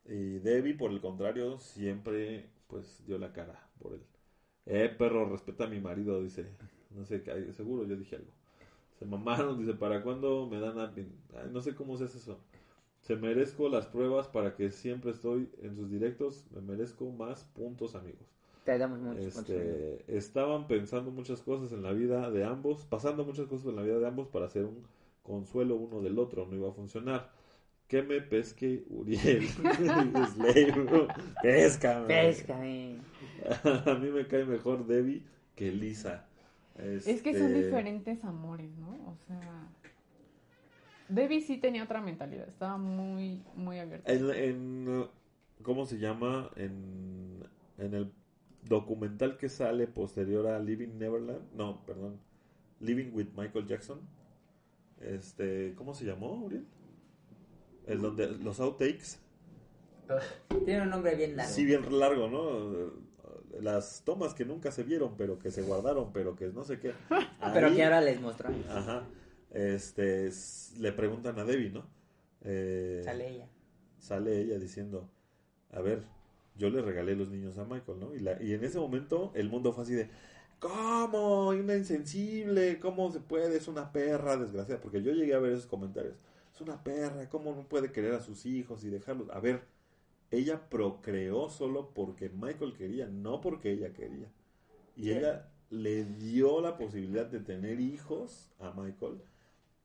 Y 0.06 0.40
Debbie, 0.40 0.74
por 0.76 0.92
el 0.92 1.02
contrario, 1.02 1.60
siempre 1.60 2.51
pues 2.72 3.04
dio 3.06 3.20
la 3.20 3.32
cara 3.34 3.70
por 3.80 3.94
él. 3.94 4.02
Eh, 4.66 4.90
perro, 4.98 5.30
respeta 5.30 5.66
a 5.66 5.68
mi 5.68 5.80
marido, 5.80 6.22
dice. 6.24 6.48
No 6.92 7.06
sé, 7.06 7.22
qué- 7.22 7.52
seguro 7.54 7.86
yo 7.86 7.96
dije 7.96 8.16
algo. 8.16 8.32
Se 8.98 9.06
mamaron, 9.06 9.60
dice, 9.60 9.74
¿para 9.74 10.02
cuándo 10.04 10.48
me 10.48 10.60
dan 10.60 10.80
a... 10.80 10.94
Ay, 10.96 11.50
no 11.52 11.62
sé 11.62 11.76
cómo 11.76 11.98
se 11.98 12.06
hace 12.06 12.18
eso. 12.18 12.40
Se 13.02 13.16
merezco 13.16 13.68
las 13.70 13.88
pruebas 13.88 14.28
para 14.28 14.56
que 14.56 14.70
siempre 14.70 15.12
estoy 15.12 15.50
en 15.62 15.76
sus 15.76 15.90
directos. 15.90 16.46
Me 16.52 16.62
merezco 16.62 17.10
más 17.12 17.44
puntos, 17.56 17.96
amigos. 17.96 18.28
Te 18.64 18.78
damos 18.78 19.00
muchos 19.00 19.34
puntos. 19.34 19.50
Este, 19.56 20.04
estaban 20.18 20.68
pensando 20.68 21.10
muchas 21.12 21.42
cosas 21.42 21.72
en 21.72 21.82
la 21.82 21.92
vida 21.94 22.30
de 22.30 22.44
ambos, 22.44 22.86
pasando 22.86 23.26
muchas 23.26 23.48
cosas 23.48 23.68
en 23.68 23.76
la 23.76 23.82
vida 23.82 23.98
de 24.00 24.08
ambos 24.08 24.28
para 24.28 24.46
hacer 24.46 24.66
un 24.66 24.84
consuelo 25.24 25.76
uno 25.76 26.02
del 26.02 26.20
otro. 26.20 26.46
No 26.46 26.56
iba 26.56 26.70
a 26.70 26.74
funcionar. 26.74 27.32
Que 27.92 28.02
me 28.02 28.22
pesque 28.22 28.86
Uriel. 28.90 29.50
Slave. 29.50 31.08
Pesca. 31.42 32.08
Pesca, 32.08 32.66
eh. 32.66 32.98
A 33.86 33.96
mí 33.96 34.10
me 34.10 34.26
cae 34.28 34.46
mejor 34.46 34.88
Debbie 34.88 35.26
que 35.58 35.74
Lisa. 35.74 36.26
Es 36.78 37.22
que 37.22 37.34
son 37.34 37.48
Este, 37.48 37.66
diferentes 37.66 38.24
amores, 38.24 38.72
¿no? 38.78 38.92
O 38.92 39.18
sea, 39.28 39.68
Debbie 41.10 41.42
sí 41.42 41.58
tenía 41.58 41.84
otra 41.84 42.00
mentalidad, 42.00 42.48
estaba 42.48 42.78
muy, 42.78 43.44
muy 43.58 43.78
abierta. 43.80 44.10
En, 44.10 44.30
en, 44.32 45.08
¿Cómo 45.62 45.86
se 45.86 46.00
llama? 46.00 46.50
En, 46.56 47.44
en 47.78 47.94
el 47.94 48.14
documental 48.70 49.36
que 49.36 49.50
sale 49.50 49.88
posterior 49.88 50.48
a 50.48 50.60
Living 50.60 50.98
Neverland. 50.98 51.42
No, 51.58 51.86
perdón. 51.86 52.22
Living 52.80 53.12
with 53.12 53.28
Michael 53.36 53.68
Jackson. 53.68 54.00
Este, 55.02 55.74
¿Cómo 55.76 55.94
se 55.94 56.06
llamó, 56.06 56.36
Uriel? 56.36 56.66
El 57.88 58.02
donde 58.02 58.28
los 58.28 58.60
outtakes. 58.60 59.18
Tiene 60.66 60.82
un 60.84 60.90
nombre 60.90 61.16
bien 61.16 61.36
largo. 61.38 61.52
Sí, 61.54 61.66
bien 61.66 61.98
largo, 62.00 62.28
¿no? 62.30 62.92
Las 63.62 64.04
tomas 64.06 64.34
que 64.34 64.46
nunca 64.46 64.72
se 64.72 64.84
vieron, 64.84 65.16
pero 65.18 65.40
que 65.40 65.52
se 65.52 65.62
guardaron, 65.62 66.12
pero 66.14 66.36
que 66.36 66.48
no 66.48 66.64
sé 66.64 66.80
qué. 66.80 66.94
Pero 67.54 67.68
Ahí- 67.68 67.76
que 67.76 67.84
ahora 67.84 68.02
les 68.02 68.20
mostramos. 68.20 68.66
Ajá. 68.70 69.04
Este, 69.52 70.28
s- 70.28 70.80
le 70.80 70.92
preguntan 70.94 71.38
a 71.40 71.44
Debbie, 71.46 71.70
¿no? 71.70 71.86
Eh, 72.44 73.02
Sale 73.04 73.30
ella. 73.30 73.48
sale 74.00 74.40
ella 74.42 74.58
diciendo, 74.58 75.10
a 75.72 75.82
ver, 75.82 76.04
yo 76.56 76.70
le 76.70 76.82
regalé 76.82 77.16
los 77.16 77.30
niños 77.30 77.58
a 77.58 77.66
Michael, 77.66 78.00
¿no? 78.00 78.16
Y, 78.16 78.20
la, 78.20 78.42
y 78.42 78.54
en 78.54 78.64
ese 78.64 78.80
momento 78.80 79.32
el 79.36 79.50
mundo 79.50 79.74
fue 79.74 79.84
así 79.84 79.94
de, 79.94 80.10
¿cómo? 80.60 81.50
Una 81.50 81.76
insensible, 81.76 82.80
¿cómo 82.80 83.12
se 83.12 83.20
puede? 83.20 83.58
Es 83.58 83.68
una 83.68 83.92
perra, 83.92 84.38
desgraciada, 84.38 84.82
porque 84.82 85.02
yo 85.04 85.12
llegué 85.12 85.34
a 85.34 85.40
ver 85.40 85.52
esos 85.54 85.68
comentarios. 85.68 86.16
Es 86.54 86.62
una 86.62 86.84
perra, 86.84 87.30
¿cómo 87.30 87.54
no 87.56 87.64
puede 87.64 87.92
querer 87.92 88.14
a 88.14 88.22
sus 88.22 88.46
hijos 88.46 88.84
y 88.84 88.90
dejarlos? 88.90 89.30
A 89.32 89.40
ver, 89.40 89.64
ella 90.32 90.70
procreó 90.70 91.50
solo 91.50 91.92
porque 91.94 92.30
Michael 92.30 92.74
quería, 92.76 93.08
no 93.08 93.42
porque 93.42 93.72
ella 93.72 93.94
quería. 93.94 94.32
Y 94.96 95.06
Sí. 95.06 95.12
ella 95.12 95.50
le 95.70 96.06
dio 96.06 96.62
la 96.62 96.78
posibilidad 96.78 97.26
de 97.26 97.40
tener 97.40 97.80
hijos 97.80 98.52
a 98.60 98.72
Michael 98.72 99.22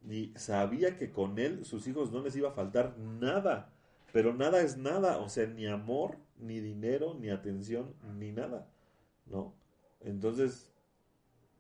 y 0.08 0.32
sabía 0.36 0.96
que 0.96 1.10
con 1.12 1.38
él 1.38 1.64
sus 1.64 1.86
hijos 1.88 2.12
no 2.12 2.22
les 2.22 2.36
iba 2.36 2.50
a 2.50 2.52
faltar 2.52 2.96
nada. 2.98 3.72
Pero 4.12 4.34
nada 4.34 4.60
es 4.62 4.76
nada, 4.78 5.18
o 5.18 5.28
sea, 5.28 5.46
ni 5.46 5.66
amor, 5.66 6.16
ni 6.38 6.60
dinero, 6.60 7.14
ni 7.14 7.30
atención, 7.30 7.94
ni 8.18 8.32
nada, 8.32 8.68
¿no? 9.26 9.54
Entonces 10.00 10.72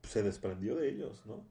se 0.02 0.22
desprendió 0.22 0.76
de 0.76 0.88
ellos, 0.88 1.24
¿no? 1.26 1.44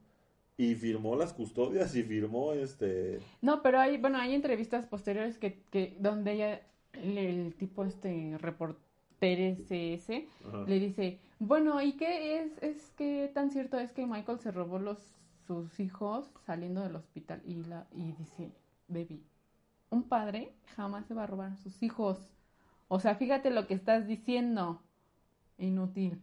Y 0.57 0.75
firmó 0.75 1.15
las 1.15 1.33
custodias 1.33 1.95
y 1.95 2.03
firmó 2.03 2.53
este... 2.53 3.19
No, 3.41 3.61
pero 3.61 3.79
hay, 3.79 3.97
bueno, 3.97 4.17
hay 4.17 4.33
entrevistas 4.33 4.85
posteriores 4.85 5.37
que, 5.37 5.61
que 5.69 5.97
donde 5.99 6.33
ella, 6.33 6.61
el, 6.93 7.17
el 7.17 7.55
tipo 7.55 7.83
este 7.83 8.37
reportero 8.39 8.85
ese, 9.21 10.27
le 10.67 10.79
dice, 10.79 11.19
bueno, 11.39 11.81
¿y 11.81 11.93
qué 11.93 12.39
es, 12.39 12.61
es 12.61 12.91
que 12.91 13.31
tan 13.33 13.49
cierto 13.51 13.79
es 13.79 13.91
que 13.91 14.05
Michael 14.05 14.39
se 14.39 14.51
robó 14.51 14.79
los 14.79 14.99
sus 15.47 15.79
hijos 15.79 16.29
saliendo 16.45 16.81
del 16.81 16.95
hospital? 16.95 17.41
Y 17.45 17.63
la, 17.63 17.87
y 17.91 18.11
dice, 18.13 18.51
baby, 18.87 19.23
un 19.89 20.03
padre 20.03 20.53
jamás 20.75 21.05
se 21.07 21.13
va 21.13 21.23
a 21.23 21.27
robar 21.27 21.51
a 21.51 21.57
sus 21.57 21.81
hijos. 21.83 22.19
O 22.87 22.99
sea, 22.99 23.15
fíjate 23.15 23.49
lo 23.49 23.67
que 23.67 23.73
estás 23.73 24.07
diciendo. 24.07 24.81
Inútil. 25.57 26.21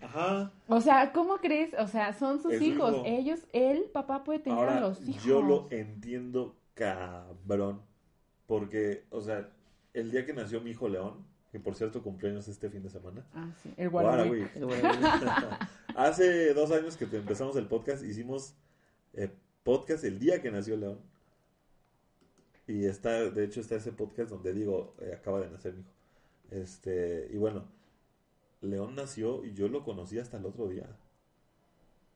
Ajá. 0.00 0.52
O 0.68 0.80
sea, 0.80 1.12
¿cómo 1.12 1.36
crees? 1.38 1.72
O 1.78 1.86
sea, 1.86 2.12
son 2.14 2.42
sus 2.42 2.54
Es 2.54 2.62
hijos. 2.62 2.92
hijo. 2.94 3.02
Ellos, 3.06 3.40
él, 3.52 3.84
papá, 3.92 4.24
puede 4.24 4.40
tener 4.40 4.58
Ahora, 4.58 4.78
a 4.78 4.80
los 4.80 5.06
hijos. 5.08 5.22
yo 5.24 5.40
lo 5.42 5.68
entiendo 5.70 6.56
cabrón. 6.74 7.80
Porque, 8.46 9.04
o 9.10 9.20
sea, 9.20 9.48
el 9.94 10.10
día 10.10 10.26
que 10.26 10.32
nació 10.34 10.60
mi 10.60 10.70
hijo 10.70 10.88
León, 10.88 11.24
que 11.52 11.60
por 11.60 11.74
cierto 11.74 12.02
cumpleaños 12.02 12.48
este 12.48 12.68
fin 12.70 12.82
de 12.82 12.90
semana. 12.90 13.24
Ah, 13.34 13.48
sí, 13.62 13.72
el 13.76 13.88
Guarawi. 13.88 14.46
Hace 15.96 16.52
dos 16.54 16.70
años 16.72 16.96
que 16.96 17.04
empezamos 17.04 17.56
el 17.56 17.66
podcast, 17.66 18.02
hicimos 18.04 18.54
eh, 19.12 19.30
podcast 19.62 20.02
el 20.04 20.18
día 20.18 20.40
que 20.42 20.50
nació 20.50 20.76
León. 20.76 20.98
Y 22.66 22.86
está, 22.86 23.30
de 23.30 23.44
hecho, 23.44 23.60
está 23.60 23.76
ese 23.76 23.92
podcast 23.92 24.30
donde 24.30 24.52
digo, 24.54 24.94
eh, 25.00 25.12
acaba 25.14 25.40
de 25.40 25.50
nacer 25.50 25.74
mi 25.74 25.80
hijo. 25.80 25.90
Este, 26.50 27.28
y 27.32 27.36
bueno, 27.36 27.64
León 28.62 28.94
nació 28.94 29.44
y 29.44 29.52
yo 29.54 29.68
lo 29.68 29.84
conocí 29.84 30.18
hasta 30.18 30.38
el 30.38 30.46
otro 30.46 30.68
día. 30.68 30.86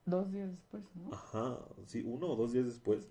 Dos 0.05 0.31
días 0.31 0.49
después, 0.49 0.83
¿no? 0.95 1.11
Ajá, 1.11 1.59
sí, 1.85 2.01
uno 2.05 2.27
o 2.31 2.35
dos 2.35 2.53
días 2.53 2.65
después. 2.65 3.09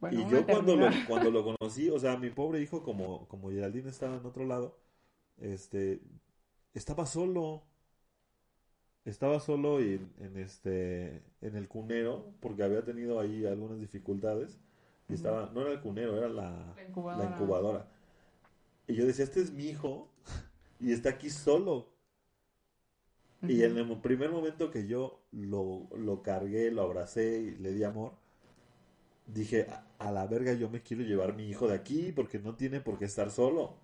Bueno, 0.00 0.20
y 0.20 0.26
yo 0.26 0.46
cuando 0.46 0.76
lo, 0.76 0.88
cuando 1.06 1.30
lo 1.30 1.44
conocí, 1.58 1.90
o 1.90 1.98
sea, 1.98 2.16
mi 2.16 2.30
pobre 2.30 2.60
hijo, 2.62 2.82
como, 2.82 3.26
como 3.28 3.50
Geraldine 3.50 3.90
estaba 3.90 4.16
en 4.16 4.26
otro 4.26 4.44
lado, 4.46 4.78
este, 5.38 6.00
estaba 6.74 7.06
solo. 7.06 7.64
Estaba 9.04 9.38
solo 9.38 9.78
en, 9.80 10.12
en 10.18 10.36
este, 10.36 11.22
en 11.40 11.54
el 11.56 11.68
cunero, 11.68 12.34
porque 12.40 12.64
había 12.64 12.84
tenido 12.84 13.20
ahí 13.20 13.46
algunas 13.46 13.78
dificultades. 13.80 14.58
Y 15.08 15.14
estaba, 15.14 15.50
no 15.54 15.60
era 15.60 15.72
el 15.72 15.80
cunero, 15.80 16.16
era 16.16 16.28
la, 16.28 16.74
La 16.74 16.82
incubadora. 16.82 17.24
la 17.24 17.30
incubadora. 17.32 17.88
Y 18.86 18.94
yo 18.94 19.06
decía, 19.06 19.24
este 19.24 19.40
es 19.40 19.52
mi 19.52 19.66
hijo, 19.68 20.08
y 20.80 20.92
está 20.92 21.10
aquí 21.10 21.30
solo. 21.30 21.88
Y 23.46 23.62
en 23.64 23.76
el 23.78 24.00
primer 24.00 24.30
momento 24.30 24.70
que 24.70 24.86
yo 24.86 25.20
lo, 25.32 25.88
lo 25.96 26.22
cargué, 26.22 26.70
lo 26.70 26.82
abracé 26.82 27.38
y 27.40 27.50
le 27.56 27.72
di 27.72 27.84
amor, 27.84 28.12
dije, 29.26 29.66
a, 29.70 29.86
a 29.98 30.12
la 30.12 30.26
verga 30.26 30.52
yo 30.54 30.68
me 30.70 30.82
quiero 30.82 31.02
llevar 31.02 31.34
mi 31.36 31.48
hijo 31.48 31.68
de 31.68 31.74
aquí 31.74 32.12
porque 32.12 32.38
no 32.38 32.54
tiene 32.56 32.80
por 32.80 32.98
qué 32.98 33.04
estar 33.06 33.30
solo. 33.30 33.76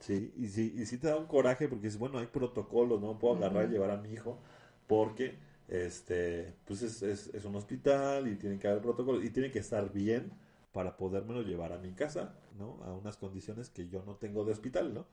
Sí, 0.00 0.32
y 0.36 0.48
sí, 0.48 0.74
y 0.76 0.86
sí 0.86 0.98
te 0.98 1.08
da 1.08 1.16
un 1.16 1.26
coraje 1.26 1.68
porque 1.68 1.88
es 1.88 1.98
bueno, 1.98 2.18
hay 2.18 2.26
protocolos, 2.26 3.00
no 3.00 3.18
puedo 3.18 3.36
agarrar 3.36 3.66
y 3.68 3.70
Ujú. 3.70 3.72
llevar 3.72 3.90
a 3.90 3.96
mi 3.96 4.12
hijo 4.12 4.40
porque 4.86 5.38
este 5.68 6.54
pues 6.66 6.82
es, 6.82 7.02
es, 7.02 7.28
es 7.34 7.44
un 7.44 7.56
hospital 7.56 8.28
y 8.28 8.36
tiene 8.36 8.58
que 8.58 8.68
haber 8.68 8.82
protocolos 8.82 9.24
y 9.24 9.30
tiene 9.30 9.50
que 9.50 9.58
estar 9.60 9.92
bien 9.92 10.32
para 10.72 10.96
podérmelo 10.96 11.42
llevar 11.42 11.72
a 11.72 11.78
mi 11.78 11.92
casa, 11.92 12.36
¿no? 12.58 12.78
A 12.84 12.92
unas 12.92 13.16
condiciones 13.16 13.70
que 13.70 13.88
yo 13.88 14.02
no 14.04 14.16
tengo 14.16 14.44
de 14.44 14.52
hospital, 14.52 14.94
¿no? 14.94 15.06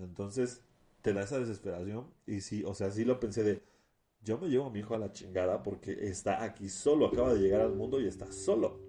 Entonces, 0.00 0.62
te 1.06 1.12
da 1.12 1.22
esa 1.22 1.38
desesperación 1.38 2.04
y 2.26 2.40
sí, 2.40 2.64
o 2.66 2.74
sea, 2.74 2.90
sí 2.90 3.04
lo 3.04 3.20
pensé 3.20 3.44
de 3.44 3.62
yo 4.22 4.38
me 4.38 4.48
llevo 4.48 4.66
a 4.66 4.70
mi 4.70 4.80
hijo 4.80 4.92
a 4.96 4.98
la 4.98 5.12
chingada 5.12 5.62
porque 5.62 5.92
está 6.08 6.42
aquí 6.42 6.68
solo, 6.68 7.06
acaba 7.06 7.32
de 7.32 7.38
llegar 7.38 7.60
al 7.60 7.76
mundo 7.76 8.00
y 8.00 8.08
está 8.08 8.32
solo, 8.32 8.80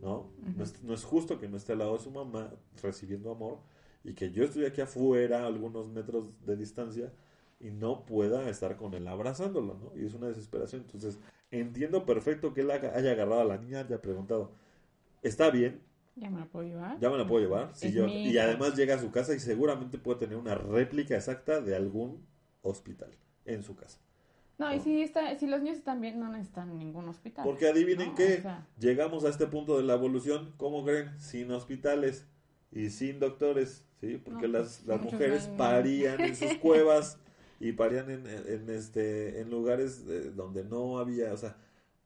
¿no? 0.00 0.30
No, 0.56 0.62
es, 0.62 0.80
no 0.84 0.94
es 0.94 1.02
justo 1.02 1.36
que 1.40 1.48
no 1.48 1.56
esté 1.56 1.72
al 1.72 1.80
lado 1.80 1.94
de 1.94 1.98
su 1.98 2.12
mamá 2.12 2.54
recibiendo 2.80 3.32
amor 3.32 3.58
y 4.04 4.14
que 4.14 4.30
yo 4.30 4.44
estoy 4.44 4.66
aquí 4.66 4.82
afuera, 4.82 5.42
a 5.42 5.46
algunos 5.48 5.88
metros 5.88 6.26
de 6.46 6.56
distancia, 6.56 7.12
y 7.58 7.72
no 7.72 8.06
pueda 8.06 8.48
estar 8.48 8.76
con 8.76 8.94
él 8.94 9.08
abrazándolo, 9.08 9.74
¿no? 9.74 10.00
Y 10.00 10.06
es 10.06 10.14
una 10.14 10.28
desesperación. 10.28 10.82
Entonces, 10.82 11.18
entiendo 11.50 12.06
perfecto 12.06 12.54
que 12.54 12.60
él 12.60 12.70
haya 12.70 13.10
agarrado 13.10 13.40
a 13.40 13.44
la 13.44 13.58
niña, 13.58 13.80
haya 13.80 14.00
preguntado, 14.00 14.52
¿está 15.22 15.50
bien? 15.50 15.80
Ya 16.16 16.30
me 16.30 16.38
la 16.40 16.46
puedo 16.46 16.66
llevar. 16.66 16.98
¿Ya 17.00 17.10
me 17.10 17.18
la 17.18 17.26
puedo 17.26 17.40
llevar? 17.44 17.70
Sí, 17.74 17.92
yo- 17.92 18.06
mi 18.06 18.28
y 18.28 18.38
además 18.38 18.76
llega 18.76 18.94
a 18.94 18.98
su 19.00 19.10
casa 19.10 19.34
y 19.34 19.40
seguramente 19.40 19.98
puede 19.98 20.20
tener 20.20 20.36
una 20.36 20.54
réplica 20.54 21.16
exacta 21.16 21.60
de 21.60 21.74
algún 21.74 22.24
hospital 22.62 23.10
en 23.44 23.62
su 23.62 23.74
casa. 23.74 23.98
No, 24.56 24.72
y 24.72 24.78
si, 24.78 25.02
está, 25.02 25.36
si 25.36 25.48
los 25.48 25.60
niños 25.60 25.78
están 25.78 26.00
bien, 26.00 26.20
no 26.20 26.28
necesitan 26.28 26.78
ningún 26.78 27.08
hospital. 27.08 27.44
Porque 27.44 27.68
adivinen 27.68 28.10
No, 28.10 28.14
qué, 28.14 28.36
o 28.38 28.42
sea. 28.42 28.66
llegamos 28.78 29.24
a 29.24 29.28
este 29.28 29.48
punto 29.48 29.76
de 29.76 29.82
la 29.82 29.94
evolución, 29.94 30.54
¿cómo 30.56 30.84
creen? 30.84 31.18
Sin 31.18 31.50
hospitales 31.50 32.28
y 32.70 32.90
sin 32.90 33.18
doctores, 33.18 33.84
¿sí? 34.00 34.16
Porque 34.24 34.46
No, 34.46 34.58
las, 34.58 34.76
pues, 34.78 34.86
las 34.86 35.00
mujeres 35.02 35.50
parían 35.58 36.20
en 36.20 36.36
sus 36.36 36.54
cuevas 36.62 37.18
y 37.58 37.72
parían 37.72 38.08
en, 38.10 38.26
en, 38.28 38.70
este, 38.70 39.40
en 39.40 39.50
lugares 39.50 40.04
eh, 40.08 40.30
donde 40.34 40.62
no 40.64 40.98
había, 40.98 41.32
o 41.32 41.36
sea, 41.36 41.56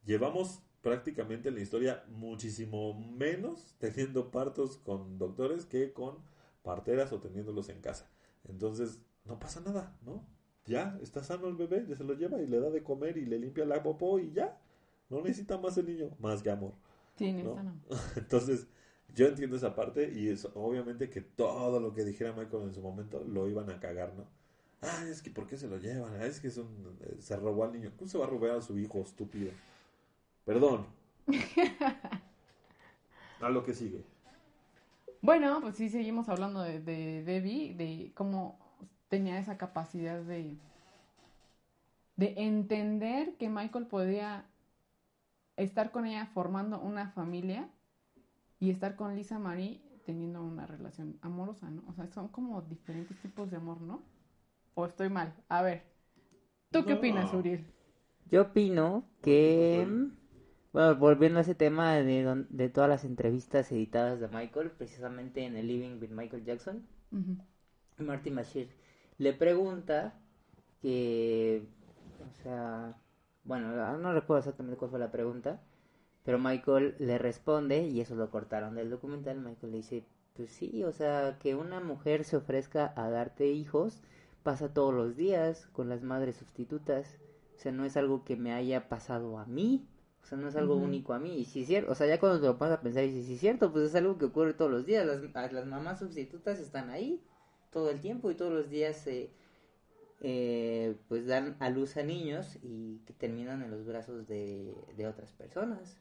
llevamos 0.06 0.62
prácticamente 0.82 1.48
en 1.48 1.55
la 1.56 1.60
historia 1.60 2.05
muchísimo 2.09 2.94
menos 2.94 3.74
teniendo 3.78 4.30
partos 4.30 4.78
con 4.78 5.18
doctores 5.18 5.64
que 5.66 5.92
con 5.92 6.16
parteras 6.62 7.12
o 7.12 7.20
teniéndolos 7.20 7.68
en 7.68 7.80
casa. 7.80 8.10
Entonces, 8.48 9.00
no 9.24 9.38
pasa 9.38 9.60
nada, 9.60 9.96
¿no? 10.05 10.24
Ya, 10.66 10.98
está 11.02 11.24
sano 11.24 11.48
el 11.48 11.56
bebé, 11.56 11.84
ya 11.88 11.96
se 11.96 12.05
lo 12.05 12.14
lleva 12.14 12.40
y 12.42 12.46
le 12.46 12.60
da 12.60 12.70
de 12.70 12.82
comer 12.82 13.16
y 13.16 13.24
le 13.26 13.38
limpia 13.38 13.64
la 13.64 13.82
popó 13.82 14.18
y 14.18 14.32
ya. 14.32 14.59
No 15.09 15.22
necesita 15.22 15.56
más 15.59 15.78
el 15.78 15.86
niño, 15.86 16.10
más 16.18 16.42
que 16.42 16.50
amor. 16.50 16.74
Sí. 17.16 17.26
Entonces, 18.16 18.66
yo 19.14 19.26
entiendo 19.26 19.56
esa 19.56 19.74
parte 19.74 20.12
y 20.14 20.28
es 20.28 20.46
obviamente 20.55 21.09
que 21.09 21.22
todo 21.22 21.80
lo 21.80 21.94
que 21.94 22.05
dijera 22.05 22.32
Michael 22.34 22.64
en 22.64 22.74
su 22.74 22.82
momento 22.82 23.24
lo 23.24 23.48
iban 23.48 23.70
a 23.70 23.80
cagar, 23.80 24.14
¿no? 24.14 24.26
Ah, 24.82 25.05
es 25.10 25.22
que 25.22 25.30
¿por 25.30 25.46
qué 25.46 25.56
se 25.56 25.66
lo 25.68 25.78
llevan? 25.78 26.14
Ah, 26.20 26.26
es 26.26 26.40
que 26.40 26.48
es 26.48 26.56
un- 26.59 26.98
eh, 27.00 27.16
se 27.20 27.36
robó 27.36 27.64
al 27.64 27.72
niño. 27.72 27.92
¿Cómo 27.96 28.09
se 28.09 28.18
va 28.18 28.26
a 28.26 28.28
robar 28.28 28.52
a 28.52 28.62
su 28.62 28.78
hijo, 28.78 29.00
estúpido? 29.00 29.50
Perdón. 30.49 30.81
A 33.41 33.49
lo 33.51 33.65
que 33.65 33.75
sigue. 33.75 34.05
Bueno, 35.20 35.61
pues 35.61 35.77
sí, 35.77 35.89
seguimos 35.91 36.29
hablando 36.29 36.61
de, 36.62 36.81
de 36.81 37.23
Debbie, 37.25 37.75
de 37.75 38.12
cómo 38.15 38.59
tenía 39.09 39.39
esa 39.39 39.57
capacidad 39.59 40.20
de, 40.23 40.57
de 42.16 42.35
entender 42.37 43.37
que 43.39 43.49
Michael 43.49 43.87
podía 43.87 44.45
estar 45.57 45.91
con 45.91 46.07
ella 46.07 46.27
formando 46.27 46.81
una 46.81 47.11
familia 47.11 47.69
y 48.61 48.70
estar 48.70 48.97
con 48.97 49.16
Lisa 49.16 49.39
Marie 49.39 49.83
teniendo 50.07 50.43
una 50.43 50.66
relación 50.66 51.19
amorosa, 51.23 51.70
¿no? 51.70 51.83
O 51.89 51.95
sea, 51.95 52.09
son 52.09 52.29
como 52.29 52.62
diferentes 52.62 53.19
tipos 53.20 53.51
de 53.51 53.59
amor, 53.59 53.81
¿no? 53.81 54.03
¿O 54.75 54.87
estoy 54.87 55.11
mal? 55.11 55.35
A 55.49 55.62
ver, 55.62 55.85
¿tú 56.73 56.85
qué 56.87 56.95
No. 56.95 56.99
opinas, 56.99 57.33
Uriel? 57.35 57.66
Yo 58.31 58.43
opino 58.43 59.05
que, 59.23 59.87
bueno, 60.73 60.97
volviendo 60.97 61.39
a 61.39 61.43
ese 61.43 61.55
tema 61.55 61.95
de, 61.97 62.45
de 62.49 62.69
todas 62.70 62.89
las 62.90 63.05
entrevistas 63.05 63.70
editadas 63.73 64.20
de 64.20 64.28
Michael, 64.28 64.70
precisamente 64.73 65.45
en 65.45 65.57
el 65.57 65.66
Living 65.69 65.99
with 66.01 66.11
Michael 66.11 66.45
Jackson, 66.45 66.86
Ujú. 67.12 67.36
Martin 67.99 68.35
Bashir 68.36 68.69
le 69.19 69.32
pregunta 69.32 70.15
que, 70.82 71.62
o 72.31 72.43
sea, 72.43 72.97
bueno, 73.45 73.99
no 73.99 74.12
recuerdo 74.15 74.40
exactamente 74.40 74.78
cuál 74.78 74.90
fue 74.90 75.01
la 75.01 75.11
pregunta, 75.12 75.61
pero 76.24 76.39
Michael 76.39 76.97
le 76.99 77.19
responde, 77.19 77.85
y 77.89 78.01
eso 78.01 78.15
lo 78.16 78.31
cortaron 78.31 78.74
del 78.77 78.90
documental, 78.90 79.39
Michael 79.40 79.73
le 79.73 79.78
dice, 79.78 80.05
pues 80.36 80.51
sí, 80.51 80.85
o 80.85 80.93
sea, 80.93 81.39
que 81.40 81.55
una 81.57 81.81
mujer 81.81 82.24
se 82.24 82.36
ofrezca 82.36 82.93
a 82.97 83.11
darte 83.11 83.49
hijos 83.49 84.03
pasa 84.45 84.73
todos 84.74 84.95
los 84.95 85.16
días 85.16 85.69
con 85.73 85.89
las 85.89 86.03
madres 86.03 86.36
sustitutas, 86.36 87.19
o 87.57 87.61
sea, 87.61 87.73
no 87.73 87.85
es 87.85 87.97
algo 87.97 88.24
que 88.24 88.36
me 88.36 88.53
haya 88.53 88.89
pasado 88.89 89.39
a 89.39 89.47
mí, 89.47 89.86
o 90.23 90.27
sea, 90.27 90.39
no 90.39 90.49
es 90.49 90.57
algo 90.57 90.77
único 90.77 91.15
a 91.15 91.19
mí, 91.19 91.39
y 91.39 91.45
si 91.45 91.62
es 91.62 91.69
cierto, 91.69 91.93
o 91.93 91.95
sea, 91.95 92.07
ya 92.07 92.20
cuando 92.20 92.40
te 92.40 92.47
lo 92.47 92.59
pones 92.59 92.74
a 92.74 92.81
pensar, 92.81 93.05
y 93.05 93.23
si 93.23 93.35
es 93.35 93.40
cierto, 93.40 93.73
pues 93.73 93.86
es 93.86 93.95
algo 93.95 94.19
que 94.19 94.27
ocurre 94.27 94.55
todos 94.55 94.70
los 94.70 94.85
días, 94.86 95.07
las, 95.07 95.53
las 95.53 95.66
mamás 95.66 95.99
sustitutas 96.01 96.59
están 96.61 96.90
ahí, 96.90 97.23
todo 97.70 97.90
el 97.90 98.01
tiempo 98.01 98.31
y 98.31 98.35
todos 98.35 98.53
los 98.53 98.69
días 98.70 99.07
eh, 99.07 99.31
eh, 100.20 100.97
pues 101.09 101.27
dan 101.27 101.57
a 101.61 101.70
luz 101.70 101.97
a 101.97 102.03
niños 102.03 102.59
y 102.62 102.99
que 103.07 103.12
terminan 103.12 103.62
en 103.62 103.70
los 103.70 103.86
brazos 103.86 104.27
de, 104.27 104.74
de 104.97 105.07
otras 105.07 105.32
personas. 105.32 105.97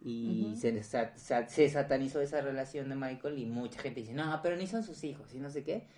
Y 0.00 0.54
se, 0.56 0.82
se 0.82 1.68
satanizó 1.68 2.20
esa 2.20 2.40
relación 2.40 2.88
de 2.88 2.94
Michael 2.94 3.38
y 3.38 3.46
mucha 3.46 3.80
gente 3.80 4.00
dice, 4.00 4.12
no, 4.12 4.38
pero 4.42 4.56
ni 4.56 4.66
son 4.66 4.84
sus 4.84 5.02
hijos 5.04 5.34
y 5.34 5.40
no 5.40 5.50
sé 5.50 5.64
qué. 5.64 5.88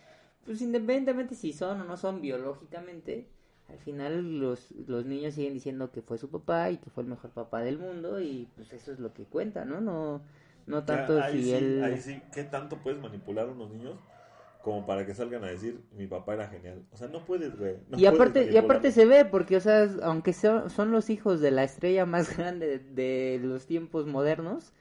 Pues 0.46 0.62
independientemente 0.62 1.34
si 1.34 1.52
son 1.52 1.80
o 1.80 1.84
no 1.84 1.96
son 1.96 2.22
biológicamente, 2.22 3.28
al 3.68 3.78
final 3.78 4.38
los, 4.40 4.70
los 4.86 5.04
niños 5.06 5.34
siguen 5.34 5.54
diciendo 5.54 5.90
que 5.92 6.02
fue 6.02 6.18
su 6.18 6.30
papá 6.30 6.70
y 6.70 6.78
que 6.78 6.90
fue 6.90 7.02
el 7.04 7.08
mejor 7.10 7.30
papá 7.30 7.60
del 7.62 7.78
mundo 7.78 8.20
y 8.20 8.48
pues 8.56 8.72
eso 8.72 8.92
es 8.92 8.98
lo 9.00 9.12
que 9.14 9.24
cuenta, 9.24 9.64
¿no? 9.64 9.80
No, 9.80 10.22
no 10.66 10.84
tanto 10.84 11.14
Ya, 11.14 11.24
ahí 11.24 11.42
si 11.42 11.42
sí, 11.42 11.54
él... 11.54 11.82
ahí 11.82 12.00
sí, 12.00 12.22
¿qué 12.32 12.44
tanto 12.44 12.78
puedes 12.82 13.00
manipular 13.00 13.48
a 13.48 13.52
unos 13.52 13.70
niños 13.70 13.98
como 14.62 14.86
para 14.86 15.06
que 15.06 15.14
salgan 15.14 15.44
a 15.44 15.48
decir 15.48 15.80
mi 15.92 16.06
papá 16.06 16.34
era 16.34 16.48
genial? 16.48 16.84
O 16.92 16.96
sea, 16.96 17.08
no 17.08 17.24
puedes, 17.24 17.56
güey. 17.58 17.76
no 17.90 17.98
y 17.98 18.06
aparte 18.06 18.44
puedes 18.44 18.50
y 18.50 18.56
aparte 18.56 18.92
se 18.92 19.06
ve 19.06 19.24
porque 19.24 19.56
o 19.56 19.60
sea 19.60 19.88
aunque 20.02 20.32
son, 20.32 20.70
son 20.70 20.90
los 20.92 21.10
hijos 21.10 21.40
de 21.40 21.50
la 21.50 21.64
estrella 21.64 22.06
más 22.06 22.36
grande 22.36 22.78
de, 22.78 23.38
de 23.38 23.40
los 23.46 23.66
tiempos 23.66 24.06
modernos 24.06 24.72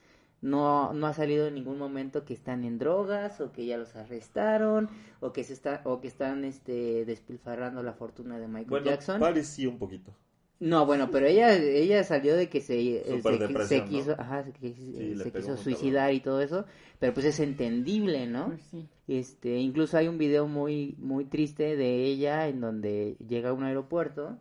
no 0.42 0.94
no 0.94 1.08
ha 1.08 1.14
salido 1.14 1.48
en 1.48 1.56
ningún 1.56 1.78
momento 1.78 2.26
que 2.26 2.34
están 2.34 2.64
en 2.64 2.78
drogas 2.80 3.42
o 3.42 3.52
que 3.52 3.66
ya 3.66 3.78
los 3.78 3.96
arrestaron 3.96 4.90
o 5.20 5.34
que 5.34 5.44
se 5.44 5.54
está 5.54 5.82
o 5.86 6.00
que 6.02 6.08
están 6.08 6.46
este 6.46 7.06
despilfarrando 7.06 7.84
la 7.84 7.94
fortuna 7.94 8.38
de 8.40 8.48
Michael 8.48 8.70
Bueno, 8.70 8.86
Jackson 8.86 9.20
Paris 9.20 9.48
sí 9.48 9.66
un 9.68 9.78
poquito. 9.80 10.12
no 10.60 10.86
bueno 10.86 11.10
pero 11.12 11.28
ella 11.28 11.54
ella 11.56 12.04
salió 12.04 12.36
de 12.36 12.50
que 12.50 12.62
se 12.62 12.80
eh, 12.80 13.22
se, 13.68 13.84
quiso 13.86 14.16
ajá, 14.18 14.44
se, 14.44 14.74
Sí, 14.74 15.16
le 15.16 15.24
se 15.24 15.32
quiso 15.32 15.56
suicidar 15.58 16.14
y 16.14 16.20
todo 16.20 16.42
eso 16.42 16.66
pero 17.00 17.14
pues 17.14 17.26
es 17.28 17.40
entendible 17.40 18.26
no 18.28 18.48
Pues 18.48 18.62
sí. 18.72 18.88
este, 19.08 19.58
incluso 19.58 19.98
hay 19.98 20.08
un 20.10 20.18
video 20.18 20.48
muy, 20.48 20.96
muy 21.00 21.26
triste 21.26 21.76
de 21.78 22.04
ella 22.06 22.48
en 22.50 22.60
donde 22.60 23.16
llega 23.28 23.50
a 23.50 23.54
un 23.54 23.64
aeropuerto 23.64 24.38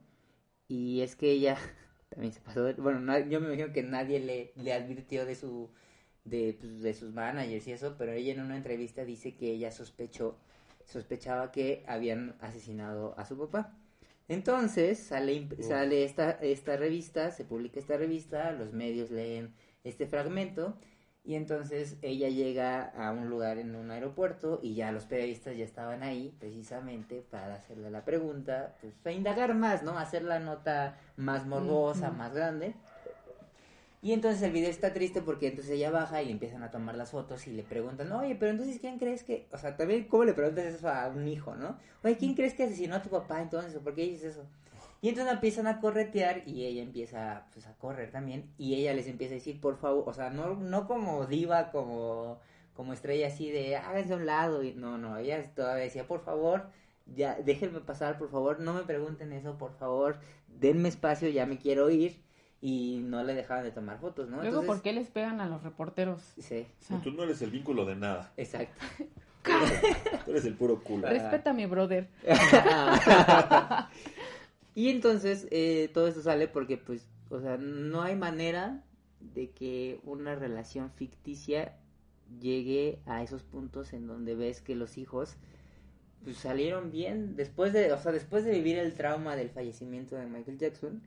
y 0.69 1.01
es 1.03 1.17
que 1.17 1.31
ella 1.33 1.57
también 2.11 2.33
se 2.33 2.41
pasó, 2.41 2.65
de- 2.65 2.75
bueno, 2.75 3.01
yo 3.29 3.41
me 3.41 3.49
imagino 3.49 3.73
que 3.73 3.83
nadie 3.83 4.21
le, 4.21 4.53
le 4.57 4.73
advirtió 4.73 5.27
de 5.27 5.35
su, 5.35 5.71
de, 6.27 6.57
pues, 6.61 6.83
de 6.83 6.95
sus 6.95 7.13
managers 7.13 7.67
y 7.67 7.73
eso, 7.73 7.97
pero 7.97 8.13
ella 8.13 8.33
en 8.33 8.41
una 8.41 8.57
entrevista 8.57 9.05
dice 9.05 9.35
que 9.35 9.51
ella 9.51 9.71
sospechó, 9.71 10.37
sospechaba 10.85 11.53
que 11.53 11.85
habían 11.87 12.37
asesinado 12.41 13.15
a 13.19 13.25
su 13.25 13.39
papá. 13.39 13.75
Entonces 14.29 14.99
sale, 14.99 15.49
Uf. 15.59 15.65
sale 15.65 16.05
esta, 16.05 16.33
esta 16.33 16.77
revista, 16.77 17.31
se 17.31 17.45
publica 17.45 17.79
esta 17.79 17.97
revista, 17.97 18.53
los 18.53 18.73
medios 18.73 19.11
leen 19.11 19.55
este 19.85 20.07
fragmento 20.07 20.77
y 21.27 21.35
entonces 21.35 21.97
ella 22.03 22.29
llega 22.29 22.85
a 22.85 23.11
un 23.11 23.29
lugar 23.29 23.59
en 23.59 23.75
un 23.75 23.91
aeropuerto 23.91 24.61
y 24.63 24.75
ya 24.75 24.93
los 24.93 25.07
periodistas 25.07 25.57
ya 25.57 25.65
estaban 25.65 26.05
ahí 26.05 26.35
precisamente 26.39 27.21
para 27.29 27.55
hacerle 27.55 27.91
la 27.91 28.05
pregunta, 28.05 28.77
pues 28.81 28.95
a 29.05 29.11
indagar 29.11 29.55
más, 29.55 29.83
¿no? 29.83 29.99
Hacer 29.99 30.23
la 30.23 30.39
nota 30.39 30.97
más 31.17 31.45
morbosa, 31.45 32.11
más 32.13 32.33
grande. 32.33 32.75
Y 34.03 34.13
entonces 34.13 34.43
el 34.43 34.53
video 34.53 34.71
está 34.71 34.93
triste 34.93 35.23
porque 35.23 35.49
entonces 35.49 35.73
ella 35.73 35.91
baja 35.91 36.23
y 36.23 36.27
le 36.27 36.33
empiezan 36.33 36.63
a 36.63 36.71
tomar 36.71 36.97
las 36.97 37.11
fotos 37.11 37.47
y 37.47 37.53
le 37.53 37.63
preguntan, 37.63 38.13
oye, 38.13 38.37
pero 38.37 38.53
entonces 38.53 38.79
¿quién 38.79 38.99
crees 38.99 39.25
que...? 39.25 39.49
O 39.53 39.59
sea, 39.59 39.77
también 39.77 40.05
cómo 40.05 40.25
le 40.25 40.35
preguntas 40.35 40.65
eso 40.67 40.89
a 40.89 41.09
un 41.09 41.27
hijo, 41.27 41.57
¿no? 41.57 41.79
Oye, 42.05 42.17
¿quién 42.17 42.35
crees 42.35 42.55
que 42.55 42.65
asesinó 42.65 42.97
a 42.97 43.03
tu 43.03 43.09
papá 43.09 43.43
entonces? 43.43 43.75
¿O 43.75 43.81
por 43.81 43.95
qué 43.95 44.03
dices 44.03 44.33
eso? 44.33 44.47
Y 45.03 45.11
entonces 45.11 45.35
empiezan 45.35 45.67
a 45.67 45.81
corretear 45.81 46.43
y 46.47 46.65
ella 46.65 46.83
empieza 46.83 47.47
pues, 47.53 47.67
a 47.67 47.75
correr 47.75 48.11
también 48.11 48.51
y 48.59 48.75
ella 48.75 48.95
les 48.95 49.07
empieza 49.07 49.35
a 49.35 49.37
decir, 49.37 49.61
por 49.61 49.77
favor, 49.77 50.05
o 50.07 50.13
sea, 50.13 50.31
no, 50.31 50.55
no 50.55 50.87
como 50.87 51.27
diva, 51.27 51.71
como, 51.71 52.41
como 52.75 52.93
estrella 52.93 53.29
así 53.29 53.51
de 53.51 53.77
háganse 53.77 54.15
a 54.15 54.17
un 54.17 54.27
lado. 54.27 54.63
Y, 54.63 54.75
no, 54.75 54.99
no, 54.99 55.17
ella 55.19 55.43
todavía 55.55 55.85
decía, 55.85 56.07
por 56.07 56.25
favor, 56.25 56.71
ya 57.07 57.37
déjenme 57.37 57.81
pasar, 57.81 58.19
por 58.19 58.31
favor, 58.31 58.61
no 58.61 58.75
me 58.75 58.83
pregunten 58.83 59.33
eso, 59.33 59.59
por 59.59 59.75
favor, 59.75 60.19
denme 60.49 60.89
espacio, 60.89 61.29
ya 61.29 61.47
me 61.47 61.59
quiero 61.59 61.91
ir. 61.91 62.26
Y 62.61 63.01
no 63.05 63.23
le 63.23 63.35
dejaban 63.35 63.65
de 63.65 63.71
tomar 63.71 63.99
fotos, 64.01 64.29
¿no? 64.29 64.37
Luego, 64.37 64.49
Entonces, 64.49 64.67
¿por 64.69 64.83
qué 64.83 64.93
les 64.93 65.09
pegan 65.11 65.41
a 65.41 65.47
los 65.47 65.63
reporteros? 65.63 66.23
Sí, 66.39 66.67
O 66.81 66.85
sea, 66.85 67.01
Tú 67.03 67.11
no 67.13 67.25
eres 67.25 67.43
el 67.43 67.51
vínculo 67.51 67.85
de 67.85 67.97
nada. 67.97 68.33
exacto. 68.37 68.73
Tú 70.25 70.31
eres 70.33 70.45
el 70.45 70.55
puro 70.55 70.83
culo. 70.83 71.09
respeta 71.09 71.51
a 71.51 71.53
mi 71.53 71.67
brother. 71.67 72.09
y 74.75 74.91
entonces 74.91 75.47
eh, 75.51 75.91
todo 75.95 76.09
esto 76.09 76.23
sale 76.23 76.49
porque 76.49 76.77
pues, 76.79 77.07
o 77.31 77.41
sea, 77.41 77.57
no 77.57 78.03
hay 78.03 78.17
manera 78.17 78.83
de 79.21 79.51
que 79.51 80.01
una 80.05 80.35
relación 80.35 80.91
ficticia 80.91 81.77
llegue 82.41 82.99
a 83.07 83.23
esos 83.23 83.43
puntos 83.43 83.93
en 83.93 84.07
donde 84.07 84.35
ves 84.35 84.61
que 84.61 84.75
los 84.75 84.99
hijos 84.99 85.37
pues 86.25 86.39
salieron 86.39 86.91
bien 86.91 87.37
después 87.37 87.73
de, 87.73 87.93
o 87.93 87.99
sea, 87.99 88.11
después 88.11 88.45
de 88.45 88.51
vivir 88.51 88.79
el 88.79 88.95
trauma 88.95 89.37
del 89.37 89.49
fallecimiento 89.51 90.17
de 90.17 90.27
Michael 90.27 90.59
Jackson, 90.59 91.03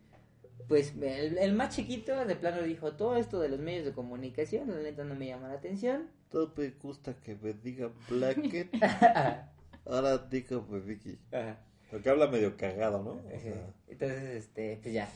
pues 0.68 0.94
el, 1.02 1.38
el 1.38 1.54
más 1.54 1.76
chiquito 1.76 2.26
de 2.26 2.36
plano 2.36 2.62
dijo 2.62 2.94
todo 2.94 3.16
esto 3.16 3.40
de 3.40 3.50
los 3.50 3.60
medios 3.60 3.86
de 3.86 3.94
comunicación, 3.94 4.70
la 4.70 4.78
neta 4.80 5.04
no 5.04 5.16
me 5.16 5.28
llama 5.28 5.48
la 5.48 5.56
atención. 5.56 6.08
No 6.32 6.52
me 6.56 6.70
gusta 6.72 7.16
que 7.16 7.36
me 7.36 7.54
digan 7.54 7.94
Blackett. 8.08 8.70
Ahora 9.86 10.18
dígame, 10.20 10.80
Vicky. 10.82 11.18
Ajá. 11.32 11.58
Porque 11.90 12.10
habla 12.10 12.28
medio 12.28 12.56
cagado, 12.56 13.02
¿no? 13.02 13.12
O 13.36 13.40
sea, 13.40 13.74
Entonces, 13.88 14.24
este, 14.36 14.80
pues 14.82 14.94
ya, 14.94 15.10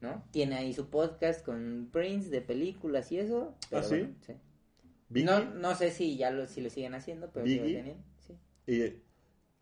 ¿no? 0.00 0.22
Tiene 0.30 0.56
ahí 0.56 0.74
su 0.74 0.90
podcast 0.90 1.44
con 1.44 1.88
Prince 1.90 2.28
de 2.28 2.42
películas 2.42 3.10
y 3.12 3.18
eso. 3.18 3.54
pero 3.70 3.80
¿Ah, 3.80 3.84
sí? 3.84 3.88
bueno, 3.96 4.14
sí. 4.20 4.34
No, 5.24 5.44
no 5.54 5.74
sé 5.74 5.90
si 5.90 6.16
ya 6.16 6.30
lo, 6.30 6.46
si 6.46 6.60
lo 6.60 6.70
siguen 6.70 6.94
haciendo, 6.94 7.30
pero 7.32 7.46
sí 7.46 7.56
lo 7.56 7.64
tenían, 7.64 8.04
sí. 8.18 8.34
y 8.66 9.02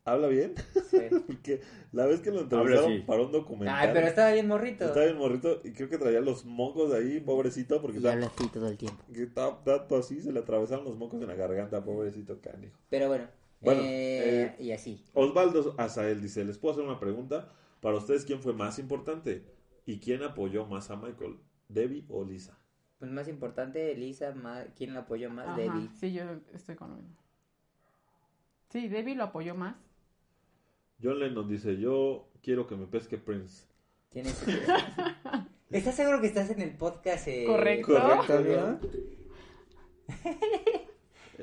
habla 0.05 0.29
bien, 0.29 0.55
Pero- 0.91 1.23
porque 1.27 1.61
la 1.93 2.07
vez 2.07 2.21
que 2.21 2.31
lo 2.31 2.41
entrevistaron 2.41 2.93
sí. 2.93 3.03
para 3.07 3.23
un 3.23 3.33
documental, 3.33 3.77
Ay, 3.77 3.91
pero 3.93 4.07
estaba 4.07 4.33
bien 4.33 4.49
morrito. 4.49 4.85
estaba 4.87 5.05
bien 5.07 5.19
morrito 5.19 5.61
y 5.65 5.73
creo 5.73 5.89
que 5.89 5.99
traía 5.99 6.21
los 6.21 6.45
mocos 6.45 6.93
ahí, 6.93 7.21
pobrecito, 7.21 7.81
porque 7.81 7.97
Y 7.97 7.99
estaba, 7.99 8.15
habla 8.15 8.27
así 8.27 8.49
todo 8.49 8.69
el 8.69 8.77
tiempo. 8.79 9.03
que 9.13 9.23
estaba 9.23 9.63
tanto 9.65 9.97
así, 9.97 10.21
se 10.21 10.33
le 10.33 10.41
atravesaron 10.41 10.85
los 10.85 10.97
mocos 10.97 11.21
en 11.21 11.29
la 11.29 11.35
garganta, 11.35 11.83
pobrecito 11.85 12.41
canijo. 12.41 12.77
Pero 12.89 13.09
bueno, 13.09 13.27
Bueno, 13.61 13.83
eh, 13.83 14.55
eh, 14.59 14.63
y 14.63 14.73
así. 14.73 15.05
Osvaldo 15.15 15.75
Azael 15.79 16.21
dice, 16.23 16.45
les 16.45 16.59
puedo 16.59 16.73
hacer 16.75 16.85
una 16.85 16.99
pregunta, 16.99 17.53
para 17.81 17.97
ustedes, 17.97 18.25
¿quién 18.25 18.41
fue 18.41 18.53
más 18.53 18.79
importante? 18.79 19.45
¿Y 19.87 19.99
quién 20.01 20.23
apoyó 20.23 20.67
más 20.67 20.91
a 20.91 20.97
Michael? 20.97 21.39
¿Debbie 21.69 22.05
o 22.09 22.25
Lisa? 22.25 22.59
Pues 22.99 23.11
más 23.11 23.29
importante, 23.29 23.93
Elisa, 23.93 24.33
ma- 24.33 24.65
¿quién 24.77 24.93
la 24.93 25.01
apoyó 25.01 25.31
más? 25.31 25.47
Ajá, 25.49 25.57
Debbie. 25.59 25.89
Sí, 25.99 26.13
yo 26.13 26.23
estoy 26.53 26.75
con 26.75 26.91
lo 26.91 26.97
mismo. 26.97 27.17
Sí, 28.69 28.89
Debbie 28.89 29.15
lo 29.17 29.25
apoyó 29.25 29.55
más. 29.55 29.75
John 31.03 31.19
Lennon 31.19 31.49
dice, 31.49 31.77
yo 31.79 32.29
quiero 32.43 32.67
que 32.67 32.77
me 32.77 32.87
pesque 32.87 33.19
Prince. 33.19 33.65
¿Tienes... 34.11 34.43
¿Estás 35.71 35.95
seguro 35.95 36.21
que 36.21 36.27
estás 36.27 36.51
en 36.51 36.61
el 36.63 36.77
podcast? 36.77 37.29
eh, 37.29 37.45
Correcto. 37.47 37.95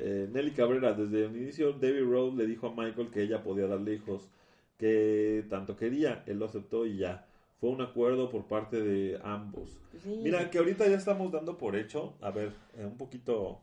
Eh, 0.00 0.28
Nelly 0.30 0.52
Cabrera, 0.52 0.92
desde 0.92 1.24
el 1.24 1.36
inicio, 1.36 1.72
Debbie 1.72 2.02
Rose 2.08 2.36
le 2.36 2.46
dijo 2.46 2.68
a 2.68 2.70
Michael 2.70 3.10
que 3.10 3.20
ella 3.20 3.42
podía 3.42 3.66
darle 3.66 3.94
hijos, 3.94 4.28
que 4.76 5.44
tanto 5.50 5.74
quería, 5.76 6.22
él 6.26 6.38
lo 6.38 6.44
aceptó 6.44 6.86
y 6.86 6.98
ya. 6.98 7.26
Fue 7.60 7.70
un 7.70 7.80
acuerdo 7.80 8.30
por 8.30 8.46
parte 8.46 8.80
de 8.80 9.18
ambos. 9.24 9.76
Sí. 10.04 10.20
Mira, 10.22 10.50
que 10.50 10.58
ahorita 10.58 10.86
ya 10.86 10.94
estamos 10.96 11.32
dando 11.32 11.58
por 11.58 11.74
hecho, 11.74 12.14
a 12.20 12.30
ver, 12.30 12.52
eh, 12.76 12.84
un 12.84 12.96
poquito, 12.96 13.60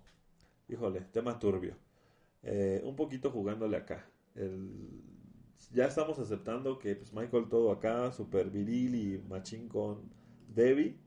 híjole, 0.68 1.02
tema 1.14 1.40
turbio, 1.40 1.76
Eh, 2.44 2.82
un 2.84 2.98
poquito 2.98 3.32
jugándole 3.32 3.78
acá. 3.78 4.06
El- 4.36 5.02
ya 5.73 5.86
estamos 5.86 6.19
aceptando 6.19 6.80
que 6.80 6.95
pues, 6.95 7.14
Michael 7.14 7.48
todo 7.49 7.72
acá, 7.72 8.11
super 8.11 8.49
viril 8.49 8.95
y 8.95 9.18
machín 9.30 9.68
con 9.68 10.10
Debbie, 10.53 10.98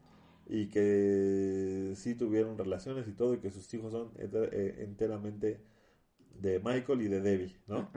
y 0.46 0.68
que 0.68 1.92
sí 1.94 2.14
tuvieron 2.14 2.56
relaciones 2.56 3.06
y 3.08 3.12
todo, 3.12 3.34
y 3.34 3.38
que 3.38 3.50
sus 3.50 3.72
hijos 3.74 3.92
son 3.92 4.12
eh, 4.18 4.76
enteramente 4.80 5.60
de 6.40 6.58
Michael 6.60 7.02
y 7.02 7.08
de 7.08 7.20
Debbie, 7.20 7.56
¿no? 7.66 7.88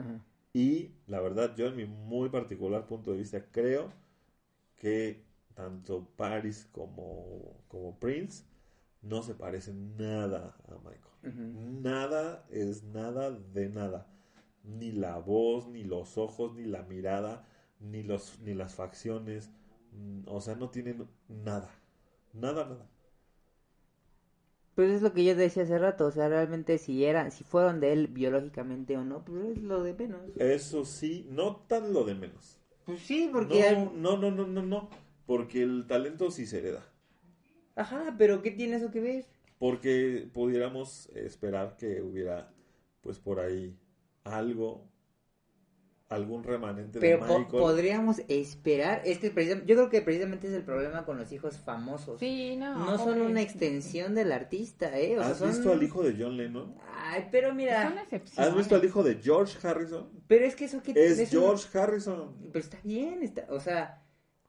Y 0.52 0.90
la 1.06 1.20
verdad, 1.20 1.54
yo 1.56 1.66
en 1.66 1.76
mi 1.76 1.86
muy 1.86 2.28
particular 2.28 2.86
punto 2.86 3.12
de 3.12 3.18
vista 3.18 3.42
creo 3.50 3.90
que 4.76 5.24
tanto 5.54 6.08
Paris 6.16 6.68
como, 6.72 7.64
como 7.68 7.98
Prince 7.98 8.44
no 9.00 9.22
se 9.22 9.34
parecen 9.34 9.96
nada 9.96 10.56
a 10.68 10.74
Michael. 10.76 11.82
Nada 11.82 12.44
es 12.50 12.82
nada 12.84 13.30
de 13.30 13.68
nada. 13.68 14.06
Ni 14.64 14.92
la 14.92 15.18
voz, 15.18 15.68
ni 15.68 15.84
los 15.84 16.18
ojos, 16.18 16.54
ni 16.54 16.64
la 16.64 16.82
mirada, 16.84 17.46
ni, 17.80 18.02
los, 18.02 18.40
ni 18.40 18.54
las 18.54 18.74
facciones. 18.74 19.50
Mm, 19.92 20.22
O 20.28 20.40
sea, 20.40 20.54
no 20.56 20.70
tienen 20.70 21.08
nada. 21.28 21.70
Nada, 22.32 22.64
nada. 22.66 22.88
Pues 24.74 24.90
es 24.90 25.02
lo 25.02 25.12
que 25.12 25.24
yo 25.24 25.34
decía 25.36 25.64
hace 25.64 25.78
rato, 25.78 26.06
o 26.06 26.10
sea, 26.10 26.28
realmente 26.28 26.78
si 26.78 27.04
eran, 27.04 27.30
si 27.30 27.44
fueron 27.44 27.78
de 27.80 27.92
él 27.92 28.06
biológicamente 28.08 28.96
o 28.96 29.04
no, 29.04 29.22
pues 29.24 29.58
es 29.58 29.62
lo 29.62 29.82
de 29.82 29.92
menos. 29.94 30.20
Eso 30.38 30.84
sí, 30.86 31.26
no 31.30 31.56
tan 31.68 31.92
lo 31.92 32.04
de 32.04 32.14
menos. 32.14 32.58
Pues 32.84 33.00
sí, 33.00 33.28
porque... 33.32 33.72
No, 33.94 34.16
no, 34.16 34.16
no, 34.16 34.30
no, 34.30 34.46
no, 34.46 34.62
no. 34.62 34.88
Porque 35.26 35.62
el 35.62 35.86
talento 35.86 36.30
sí 36.30 36.46
se 36.46 36.58
hereda. 36.58 36.84
Ajá, 37.74 38.14
pero 38.18 38.42
¿qué 38.42 38.50
tiene 38.50 38.76
eso 38.76 38.90
que 38.90 39.00
ver? 39.00 39.26
Porque 39.58 40.28
pudiéramos 40.32 41.08
esperar 41.14 41.76
que 41.76 42.00
hubiera, 42.02 42.52
pues 43.02 43.18
por 43.18 43.40
ahí, 43.40 43.76
algo, 44.24 44.88
algún 46.08 46.44
remanente 46.44 47.00
Pero 47.00 47.18
de 47.22 47.26
po- 47.26 47.38
Michael. 47.38 47.62
podríamos 47.62 48.20
esperar, 48.28 49.00
es 49.04 49.18
que 49.18 49.34
precisam- 49.34 49.64
yo 49.64 49.74
creo 49.76 49.88
que 49.88 50.02
precisamente 50.02 50.46
es 50.48 50.52
el 50.52 50.62
problema 50.62 51.04
con 51.06 51.16
los 51.16 51.32
hijos 51.32 51.56
famosos. 51.58 52.20
Sí, 52.20 52.54
no. 52.56 52.76
no 52.84 52.98
son 52.98 53.20
una 53.22 53.40
extensión 53.40 54.14
del 54.14 54.30
artista, 54.32 54.98
¿eh? 54.98 55.18
O 55.18 55.22
sea, 55.22 55.30
¿Has 55.32 55.38
son... 55.38 55.48
visto 55.48 55.72
al 55.72 55.82
hijo 55.82 56.02
de 56.02 56.14
John 56.18 56.36
Lennon? 56.36 56.74
Ay, 56.94 57.28
pero 57.32 57.48
Son 57.48 57.56
mira, 57.56 57.88
excepciones. 58.02 58.50
¿Has 58.50 58.56
visto 58.56 58.76
al 58.76 58.84
hijo 58.84 59.02
de 59.02 59.14
George 59.16 59.66
Harrison? 59.66 60.10
pero 60.26 60.44
es 60.44 60.54
que 60.54 60.66
eso 60.66 60.82
que... 60.82 60.92
Es 60.92 61.18
eso- 61.18 61.40
George 61.40 61.78
Harrison. 61.78 62.36
Pero 62.52 62.64
está 62.64 62.78
bien, 62.84 63.22
está, 63.22 63.46
o 63.48 63.58
sea... 63.58 64.02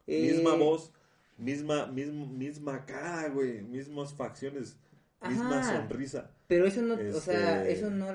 eh, 0.05 0.33
Misma 0.33 0.55
voz, 0.55 0.91
misma, 1.37 1.87
misma, 1.87 2.25
misma 2.25 2.85
cara, 2.85 3.29
güey. 3.29 3.61
Mismas 3.63 4.13
facciones, 4.13 4.77
misma 5.27 5.63
sonrisa. 5.63 6.29
Pero 6.47 6.67
eso 6.67 6.81
no, 6.81 6.95
o 6.95 7.21
sea, 7.21 7.61
Este- 7.61 7.71
eso 7.73 7.89
no... 7.89 8.07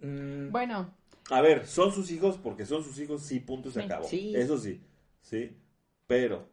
mm, 0.00 0.50
Bueno, 0.50 0.94
A 1.30 1.40
ver, 1.42 1.66
son 1.66 1.92
sus 1.92 2.10
hijos 2.10 2.38
porque 2.38 2.66
son 2.66 2.82
sus 2.82 2.98
hijos, 2.98 3.22
sí, 3.22 3.38
punto, 3.40 3.70
se 3.70 3.80
Sí. 3.80 3.86
acabó. 3.86 4.04
Sí. 4.08 4.32
Eso 4.34 4.58
sí, 4.58 4.80
sí. 5.20 5.56
Pero 6.08 6.48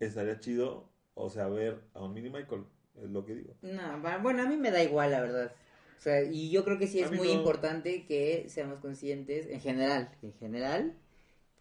estaría 0.00 0.40
chido, 0.40 0.88
o 1.14 1.30
sea, 1.30 1.46
ver 1.48 1.80
a 1.94 2.02
un 2.02 2.12
mini 2.12 2.28
Michael, 2.28 2.64
es 3.00 3.10
lo 3.10 3.24
que 3.24 3.34
digo. 3.36 3.54
No, 3.62 4.02
va- 4.02 4.18
bueno, 4.18 4.42
a 4.42 4.46
mí 4.46 4.56
me 4.56 4.70
da 4.72 4.82
igual, 4.82 5.12
la 5.12 5.20
verdad. 5.20 5.52
O 5.98 6.00
sea, 6.02 6.24
y 6.24 6.50
yo 6.50 6.64
creo 6.64 6.78
que 6.78 6.88
sí 6.88 6.98
es 6.98 7.12
muy 7.12 7.28
no. 7.28 7.34
importante 7.34 8.04
que 8.06 8.46
seamos 8.48 8.80
conscientes, 8.80 9.46
en 9.46 9.60
general, 9.60 10.10
en 10.22 10.32
general, 10.32 10.96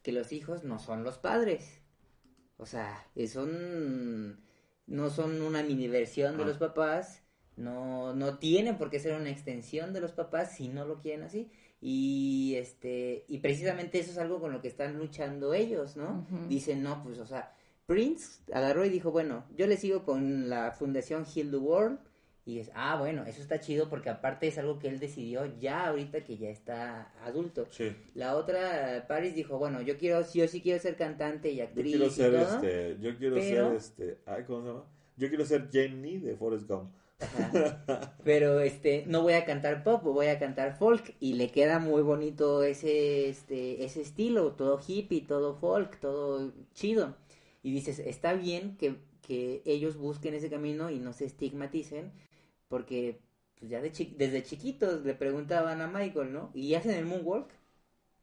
que 0.01 0.11
los 0.11 0.31
hijos 0.31 0.63
no 0.63 0.79
son 0.79 1.03
los 1.03 1.19
padres. 1.19 1.79
O 2.57 2.65
sea, 2.65 3.05
son, 3.27 4.39
no 4.87 5.09
son 5.11 5.41
una 5.43 5.61
mini 5.61 5.87
versión 5.87 6.37
de 6.37 6.43
Ah. 6.43 6.47
los 6.47 6.57
papás, 6.57 7.21
no, 7.57 8.13
no 8.15 8.37
tienen 8.37 8.77
por 8.77 8.89
qué 8.89 8.99
ser 8.99 9.19
una 9.19 9.29
extensión 9.29 9.93
de 9.93 10.01
los 10.01 10.11
papás 10.13 10.55
si 10.55 10.67
no 10.67 10.85
lo 10.85 10.99
quieren 10.99 11.23
así. 11.23 11.49
Y 11.81 12.55
este, 12.57 13.25
y 13.27 13.39
precisamente 13.39 13.99
eso 13.99 14.11
es 14.11 14.17
algo 14.17 14.39
con 14.39 14.51
lo 14.51 14.61
que 14.61 14.67
están 14.67 14.97
luchando 14.97 15.53
ellos, 15.53 15.97
¿no? 15.97 16.27
Dicen, 16.47 16.83
no, 16.83 17.01
pues, 17.03 17.17
o 17.19 17.25
sea, 17.25 17.53
Prince 17.87 18.41
agarró 18.53 18.85
y 18.85 18.89
dijo, 18.89 19.11
bueno, 19.11 19.45
yo 19.57 19.65
le 19.67 19.77
sigo 19.77 20.03
con 20.03 20.47
la 20.49 20.71
fundación 20.71 21.25
Heal 21.25 21.49
the 21.51 21.57
World. 21.57 21.99
Y 22.43 22.57
es, 22.57 22.71
ah, 22.73 22.97
bueno, 22.97 23.23
eso 23.25 23.39
está 23.39 23.59
chido 23.59 23.87
porque 23.87 24.09
aparte 24.09 24.47
es 24.47 24.57
algo 24.57 24.79
que 24.79 24.87
él 24.87 24.99
decidió 24.99 25.45
ya 25.59 25.87
ahorita 25.87 26.23
que 26.23 26.37
ya 26.37 26.49
está 26.49 27.13
adulto. 27.23 27.67
Sí. 27.69 27.95
La 28.15 28.35
otra, 28.35 29.05
Paris 29.07 29.35
dijo, 29.35 29.59
bueno, 29.59 29.79
yo 29.81 29.95
quiero, 29.97 30.21
yo 30.33 30.47
sí 30.47 30.59
quiero 30.59 30.79
ser 30.81 30.95
cantante 30.95 31.51
y 31.51 31.57
Yo 31.57 31.63
actriz 31.65 31.91
quiero 31.95 32.05
y 32.07 32.09
ser 32.09 32.31
todo. 32.33 32.55
este, 32.55 32.97
yo 32.99 33.15
quiero 33.17 33.35
pero- 33.35 33.67
ser 33.69 33.75
este, 33.75 34.17
ay, 34.25 34.43
¿cómo 34.45 34.61
se 34.61 34.67
llama? 34.69 34.83
Yo 35.17 35.29
quiero 35.29 35.45
ser 35.45 35.69
Jenny 35.71 36.17
de 36.17 36.35
Forrest 36.35 36.67
Gump. 36.67 36.91
Ajá. 37.21 37.57
Pero 38.23 38.59
este, 38.61 39.03
no 39.07 39.21
voy 39.23 39.33
a 39.33 39.45
cantar 39.45 39.83
pop, 39.83 40.03
voy 40.03 40.27
a 40.27 40.39
cantar 40.39 40.77
folk 40.77 41.15
y 41.19 41.33
le 41.33 41.49
queda 41.51 41.79
muy 41.79 42.03
bonito 42.03 42.63
ese 42.63 43.29
este 43.29 43.83
ese 43.85 44.01
estilo, 44.01 44.53
todo 44.53 44.79
hippie, 44.85 45.21
todo 45.21 45.55
folk, 45.55 45.99
todo 45.99 46.53
chido. 46.73 47.17
Y 47.63 47.71
dices, 47.71 47.99
está 47.99 48.33
bien 48.33 48.77
que, 48.77 48.97
que 49.21 49.61
ellos 49.65 49.97
busquen 49.97 50.35
ese 50.35 50.49
camino 50.51 50.91
y 50.91 50.99
no 50.99 51.13
se 51.13 51.25
estigmaticen, 51.25 52.11
porque 52.69 53.19
pues 53.59 53.71
ya 53.71 53.81
de 53.81 53.91
chi- 53.91 54.15
desde 54.17 54.43
chiquitos 54.43 55.03
le 55.05 55.15
preguntaban 55.15 55.81
a 55.81 55.87
Michael, 55.87 56.33
¿no? 56.33 56.51
¿Y 56.55 56.75
hacen 56.75 56.91
el 56.93 57.05
moonwalk? 57.05 57.49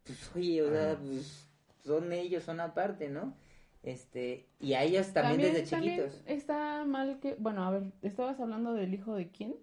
Pues 0.05 0.31
oye, 0.35 0.61
o 0.63 0.69
sea, 0.71 0.97
pues 0.99 1.47
son 1.85 2.11
ellos, 2.13 2.43
son 2.43 2.59
aparte, 2.59 3.09
¿no? 3.09 3.35
Este, 3.81 4.49
y 4.59 4.73
a 4.73 4.83
ellos 4.83 5.13
también, 5.13 5.53
desde 5.53 5.69
también 5.69 5.95
chiquitos. 5.99 6.21
está 6.25 6.83
mal 6.85 7.19
que, 7.21 7.35
bueno, 7.35 7.63
a 7.63 7.71
ver, 7.71 7.93
estabas 8.01 8.39
hablando 8.39 8.73
del 8.73 8.93
hijo 8.93 9.15
de 9.15 9.29
quién? 9.31 9.55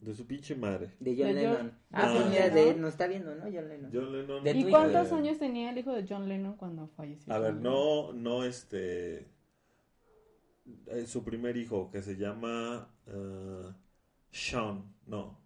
De 0.00 0.14
su 0.14 0.26
pinche 0.26 0.54
madre. 0.54 0.90
De 1.00 1.10
John 1.16 1.34
De 1.34 1.46
John- 1.46 1.52
Lennon. 1.56 1.72
Ah, 1.92 2.14
Ah, 2.16 2.26
mira, 2.30 2.48
de, 2.48 2.74
nos 2.76 2.90
está 2.92 3.06
viendo, 3.06 3.34
¿no? 3.34 3.42
John 3.44 3.68
Lennon. 3.68 3.90
John 3.92 4.12
Lennon. 4.12 4.44
De 4.44 4.50
¿Y 4.50 4.54
Twitter. 4.54 4.70
cuántos 4.70 5.12
años 5.12 5.38
tenía 5.38 5.70
el 5.70 5.78
hijo 5.78 5.92
de 5.92 6.06
John 6.08 6.28
Lennon 6.28 6.56
cuando 6.56 6.86
falleció? 6.88 7.32
A 7.32 7.38
ver, 7.38 7.54
no, 7.54 8.12
no 8.12 8.44
este, 8.44 9.26
eh, 10.86 11.04
su 11.06 11.22
primer 11.24 11.56
hijo 11.56 11.90
que 11.90 12.00
se 12.02 12.16
llama 12.16 12.88
eh, 13.06 13.72
Sean, 14.30 14.84
no. 15.06 15.36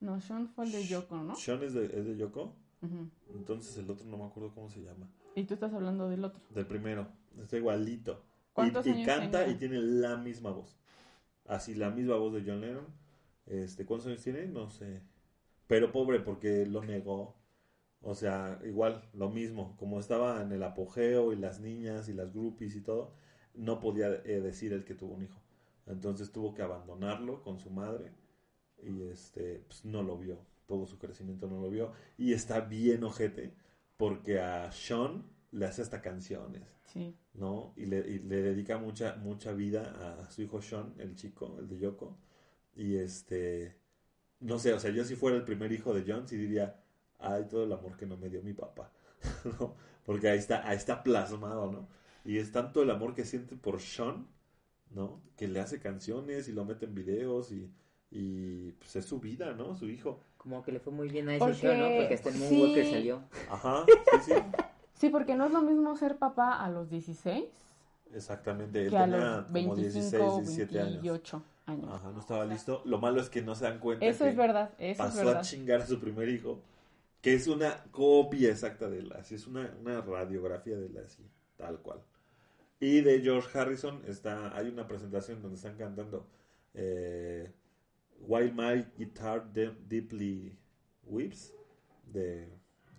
No, 0.00 0.20
Sean 0.20 0.48
fue 0.48 0.64
el 0.64 0.72
de 0.72 0.86
Yoko, 0.86 1.16
¿no? 1.18 1.34
Sean 1.36 1.62
es 1.62 1.74
de, 1.74 1.84
es 1.86 2.04
de 2.06 2.16
Yoko, 2.16 2.54
entonces 3.34 3.76
el 3.78 3.90
otro 3.90 4.06
no 4.06 4.16
me 4.16 4.24
acuerdo 4.24 4.52
cómo 4.54 4.70
se 4.70 4.80
llama. 4.82 5.08
Y 5.34 5.44
tú 5.44 5.54
estás 5.54 5.72
hablando 5.74 6.08
del 6.08 6.24
otro. 6.24 6.40
Del 6.54 6.66
primero, 6.66 7.08
está 7.42 7.56
igualito. 7.56 8.24
¿Cuántos 8.52 8.86
y, 8.86 9.04
canta 9.04 9.40
tenía? 9.40 9.54
y 9.54 9.58
tiene 9.58 9.78
la 9.78 10.16
misma 10.16 10.50
voz. 10.50 10.78
Así, 11.46 11.74
la 11.74 11.90
misma 11.90 12.16
voz 12.16 12.34
de 12.34 12.42
John 12.44 12.60
Lennon. 12.60 12.86
Este, 13.46 13.86
¿Cuántos 13.86 14.08
años 14.08 14.22
tiene? 14.22 14.46
No 14.46 14.68
sé. 14.70 15.02
Pero 15.66 15.92
pobre 15.92 16.20
porque 16.20 16.66
lo 16.66 16.82
negó. 16.84 17.36
O 18.00 18.14
sea, 18.14 18.60
igual, 18.64 19.08
lo 19.12 19.30
mismo. 19.30 19.76
Como 19.78 20.00
estaba 20.00 20.42
en 20.42 20.52
el 20.52 20.62
apogeo 20.62 21.32
y 21.32 21.36
las 21.36 21.60
niñas 21.60 22.08
y 22.08 22.12
las 22.14 22.32
groupies 22.32 22.74
y 22.76 22.80
todo, 22.80 23.14
no 23.54 23.80
podía 23.80 24.08
eh, 24.24 24.40
decir 24.40 24.72
el 24.72 24.84
que 24.84 24.94
tuvo 24.94 25.14
un 25.14 25.24
hijo. 25.24 25.40
Entonces 25.86 26.32
tuvo 26.32 26.54
que 26.54 26.62
abandonarlo 26.62 27.42
con 27.42 27.58
su 27.58 27.70
madre 27.70 28.12
y 28.82 29.02
este, 29.04 29.64
pues 29.66 29.84
no 29.84 30.02
lo 30.02 30.18
vio. 30.18 30.38
Todo 30.66 30.86
su 30.86 30.98
crecimiento 30.98 31.48
no 31.48 31.60
lo 31.60 31.70
vio. 31.70 31.92
Y 32.16 32.32
está 32.32 32.60
bien 32.60 33.04
ojete 33.04 33.54
porque 33.96 34.40
a 34.40 34.70
Sean 34.70 35.24
le 35.52 35.66
hace 35.66 35.82
hasta 35.82 36.00
canciones, 36.02 36.62
Sí. 36.86 37.14
¿no? 37.34 37.72
Y 37.76 37.86
le, 37.86 37.98
y 38.00 38.18
le 38.18 38.42
dedica 38.42 38.78
mucha, 38.78 39.16
mucha 39.16 39.52
vida 39.52 40.22
a 40.22 40.30
su 40.30 40.42
hijo 40.42 40.60
Sean, 40.60 40.94
el 40.98 41.14
chico, 41.16 41.56
el 41.58 41.68
de 41.68 41.78
Yoko. 41.78 42.16
Y 42.76 42.96
este, 42.96 43.76
no 44.40 44.58
sé, 44.58 44.72
o 44.74 44.78
sea, 44.80 44.90
yo 44.90 45.04
si 45.04 45.16
fuera 45.16 45.36
el 45.36 45.44
primer 45.44 45.72
hijo 45.72 45.94
de 45.94 46.04
John, 46.06 46.28
sí 46.28 46.36
diría, 46.36 46.80
ay, 47.18 47.46
todo 47.50 47.64
el 47.64 47.72
amor 47.72 47.96
que 47.96 48.06
no 48.06 48.16
me 48.16 48.28
dio 48.28 48.42
mi 48.42 48.52
papá, 48.52 48.92
¿no? 49.60 49.74
Porque 50.04 50.28
ahí 50.28 50.38
está, 50.38 50.66
ahí 50.68 50.76
está 50.76 51.02
plasmado, 51.02 51.70
¿no? 51.72 51.88
Y 52.24 52.38
es 52.38 52.52
tanto 52.52 52.82
el 52.82 52.90
amor 52.90 53.14
que 53.14 53.24
siente 53.24 53.56
por 53.56 53.80
Sean, 53.80 54.26
¿no? 54.90 55.20
Que 55.36 55.48
le 55.48 55.60
hace 55.60 55.80
canciones 55.80 56.48
y 56.48 56.52
lo 56.52 56.64
mete 56.64 56.84
en 56.86 56.94
videos 56.94 57.52
y, 57.52 57.70
y 58.10 58.72
pues 58.72 58.96
es 58.96 59.04
su 59.06 59.18
vida, 59.20 59.52
¿no? 59.54 59.74
Su 59.74 59.88
hijo. 59.88 60.20
Como 60.36 60.62
que 60.62 60.72
le 60.72 60.80
fue 60.80 60.92
muy 60.92 61.08
bien 61.08 61.28
a 61.28 61.34
ese 61.36 61.44
Porque- 61.44 61.56
show, 61.60 61.74
¿no? 61.76 61.96
Porque 61.96 62.14
hasta 62.14 62.28
en 62.30 62.34
sí. 62.36 62.40
Moonwalker 62.54 62.90
salió. 62.90 63.22
Ajá, 63.50 63.84
sí, 63.86 64.32
sí. 64.32 64.32
Sí, 64.98 65.10
porque 65.10 65.34
no 65.36 65.46
es 65.46 65.52
lo 65.52 65.62
mismo 65.62 65.96
ser 65.96 66.16
papá 66.18 66.62
a 66.64 66.68
los 66.70 66.90
16 66.90 67.44
Exactamente, 68.14 68.84
él 68.84 68.90
que 68.90 68.96
a 68.96 69.04
tenía 69.04 69.18
los 69.18 69.46
como 69.46 69.74
25 69.74 69.76
16, 69.76 70.22
o 70.22 70.36
17 70.38 70.80
años. 70.80 70.92
28 70.94 71.42
años. 71.66 71.90
Ajá, 71.92 72.10
no 72.10 72.20
estaba 72.20 72.44
listo. 72.46 72.82
Lo 72.86 72.98
malo 72.98 73.20
es 73.20 73.28
que 73.28 73.42
no 73.42 73.54
se 73.54 73.64
dan 73.64 73.78
cuenta 73.78 74.04
Eso 74.06 74.24
que 74.24 74.30
es 74.30 74.36
verdad, 74.36 74.70
eso 74.78 74.90
es 74.90 74.96
pasó 74.96 75.20
a 75.20 75.24
verdad. 75.24 75.42
chingar 75.42 75.82
a 75.82 75.86
su 75.86 76.00
primer 76.00 76.28
hijo, 76.30 76.62
que 77.20 77.34
es 77.34 77.46
una 77.46 77.84
copia 77.90 78.50
exacta 78.50 78.88
de 78.88 79.02
Lassie, 79.02 79.36
es 79.36 79.46
una, 79.46 79.70
una 79.80 80.00
radiografía 80.00 80.76
de 80.78 80.88
Lassie, 80.88 81.26
tal 81.56 81.78
cual. 81.80 82.00
Y 82.80 83.02
de 83.02 83.20
George 83.20 83.56
Harrison 83.58 84.02
está, 84.06 84.56
hay 84.56 84.68
una 84.68 84.86
presentación 84.88 85.42
donde 85.42 85.56
están 85.56 85.76
cantando 85.76 86.26
eh, 86.74 87.52
While 88.20 88.52
My 88.52 88.86
Guitar 88.96 89.52
De- 89.52 89.76
Deeply 89.86 90.56
Weeps 91.04 91.52
de 92.06 92.48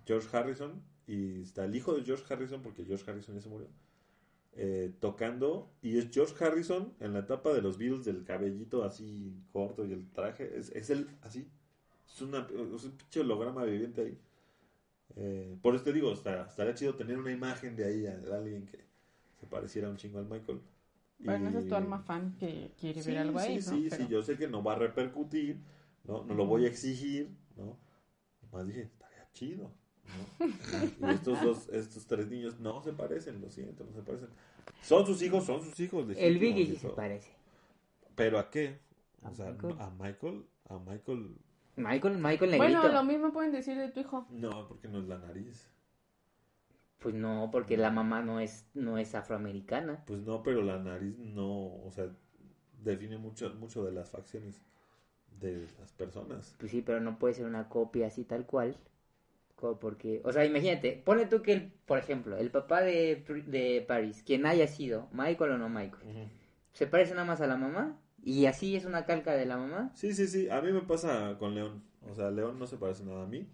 George 0.06 0.28
Harrison 0.36 0.80
y 1.10 1.42
está 1.42 1.64
el 1.64 1.74
hijo 1.76 1.94
de 1.94 2.04
George 2.04 2.24
Harrison 2.32 2.62
porque 2.62 2.84
George 2.84 3.10
Harrison 3.10 3.34
ya 3.36 3.40
se 3.42 3.48
murió 3.50 3.68
eh, 4.54 4.92
tocando 5.00 5.70
y 5.82 5.98
es 5.98 6.10
George 6.12 6.34
Harrison 6.44 6.94
en 7.00 7.12
la 7.14 7.20
etapa 7.20 7.52
de 7.54 7.62
los 7.62 7.78
Beatles 7.78 8.04
del 8.04 8.24
cabellito 8.24 8.84
así 8.84 9.34
corto 9.52 9.86
y 9.86 9.92
el 9.92 10.10
traje 10.12 10.58
es, 10.58 10.70
es 10.70 10.90
él 10.90 11.08
así 11.22 11.48
es, 12.08 12.22
una, 12.22 12.46
es 12.76 12.84
un 12.84 12.92
pinche 12.98 13.20
holograma 13.20 13.64
viviente 13.64 14.02
ahí 14.02 14.18
Eh, 15.16 15.58
por 15.62 15.74
eso 15.74 15.84
te 15.84 15.92
digo 15.92 16.12
está, 16.12 16.46
estaría 16.46 16.74
chido 16.74 16.94
tener 16.94 17.18
una 17.18 17.32
imagen 17.32 17.74
de 17.76 17.84
ahí 17.84 18.00
de 18.02 18.32
alguien 18.34 18.66
que 18.66 18.78
se 19.40 19.46
pareciera 19.46 19.90
un 19.90 19.96
chingo 19.96 20.18
al 20.20 20.26
Michael 20.26 20.60
Bueno, 21.18 21.48
esa 21.48 21.58
es 21.58 21.68
tu 21.68 21.74
alma 21.74 21.98
fan 21.98 22.36
que 22.38 22.72
quiere 22.80 23.02
Sí, 23.02 23.10
ver 23.10 23.18
algo 23.18 23.38
sí, 23.40 23.46
ahí, 23.46 23.54
¿no? 23.56 23.60
sí, 23.62 23.86
Pero- 23.90 24.04
sí, 24.04 24.08
yo 24.10 24.22
sé 24.22 24.36
que 24.38 24.48
no 24.48 24.62
va 24.62 24.72
a 24.74 24.76
repercutir, 24.78 25.60
¿no? 26.04 26.24
No 26.24 26.34
lo 26.34 26.46
voy 26.46 26.64
a 26.64 26.68
exigir, 26.68 27.28
¿no? 27.56 27.76
Más 28.52 28.66
dije, 28.66 28.82
estaría 28.82 29.28
chido, 29.32 29.72
¿no? 30.16 31.08
Y 31.08 31.14
estos 31.14 31.42
dos, 31.42 31.68
estos 31.70 32.06
tres 32.06 32.28
niños 32.28 32.58
no 32.60 32.82
se 32.82 32.92
parecen, 32.92 33.40
lo 33.40 33.50
siento, 33.50 33.84
no 33.84 33.92
se 33.92 34.02
parecen. 34.02 34.28
Son 34.82 35.06
sus 35.06 35.20
hijos, 35.22 35.44
son 35.44 35.62
sus 35.62 35.78
hijos. 35.80 36.06
El 36.16 36.38
Biggie 36.38 36.62
y 36.62 36.66
sí 36.66 36.76
se 36.76 36.88
parece. 36.88 37.30
¿Pero 38.14 38.38
a 38.38 38.50
qué? 38.50 38.78
A 39.22 39.30
O 39.30 39.34
sea, 39.34 39.50
Michael. 39.52 39.74
a 39.78 39.90
Michael, 39.90 40.44
a 40.68 40.78
Michael, 40.78 41.36
Michael, 41.76 42.18
Michael 42.18 42.50
Negrito. 42.50 42.80
Bueno, 42.80 42.88
lo 42.88 43.04
mismo 43.04 43.32
pueden 43.32 43.52
decir 43.52 43.76
de 43.76 43.90
tu 43.90 44.00
hijo. 44.00 44.26
no, 44.30 44.66
porque 44.68 44.88
no 44.88 44.98
es 44.98 45.06
la 45.08 45.18
nariz. 45.18 45.68
Pues 46.98 47.14
no, 47.14 47.48
porque 47.50 47.76
la 47.78 47.90
mamá 47.90 48.20
no 48.22 48.40
es, 48.40 48.66
no 48.74 48.98
es 48.98 49.14
afroamericana. 49.14 50.04
Pues 50.06 50.20
no, 50.20 50.42
pero 50.42 50.62
la 50.62 50.78
nariz 50.78 51.16
no, 51.18 51.82
o 51.82 51.90
sea, 51.90 52.10
define 52.82 53.16
mucho, 53.16 53.48
mucho 53.54 53.84
de 53.84 53.92
las 53.92 54.10
facciones 54.10 54.60
de 55.40 55.66
las 55.78 55.92
personas. 55.92 56.54
Pues 56.58 56.70
sí, 56.70 56.82
pero 56.82 57.00
no 57.00 57.18
puede 57.18 57.34
ser 57.34 57.46
una 57.46 57.68
copia 57.70 58.08
así 58.08 58.24
tal 58.24 58.44
cual. 58.44 58.76
Porque, 59.80 60.20
o 60.24 60.32
sea, 60.32 60.44
imagínate, 60.44 61.00
ponle 61.04 61.26
tú 61.26 61.42
que, 61.42 61.52
el, 61.52 61.72
por 61.86 61.98
ejemplo, 61.98 62.36
el 62.38 62.50
papá 62.50 62.80
de, 62.82 63.24
de 63.46 63.84
Paris, 63.86 64.22
quien 64.24 64.46
haya 64.46 64.66
sido, 64.66 65.08
Michael 65.12 65.52
o 65.52 65.58
no 65.58 65.68
Michael, 65.68 66.28
se 66.72 66.86
parece 66.86 67.12
nada 67.14 67.26
más 67.26 67.40
a 67.40 67.46
la 67.46 67.56
mamá 67.56 67.98
y 68.22 68.46
así 68.46 68.76
es 68.76 68.84
una 68.84 69.04
calca 69.06 69.32
de 69.34 69.46
la 69.46 69.56
mamá. 69.56 69.90
Sí, 69.94 70.12
sí, 70.14 70.26
sí. 70.26 70.48
A 70.48 70.60
mí 70.60 70.72
me 70.72 70.82
pasa 70.82 71.36
con 71.38 71.54
León. 71.54 71.82
O 72.10 72.14
sea, 72.14 72.30
León 72.30 72.58
no 72.58 72.66
se 72.66 72.76
parece 72.76 73.04
nada 73.04 73.24
a 73.24 73.26
mí. 73.26 73.46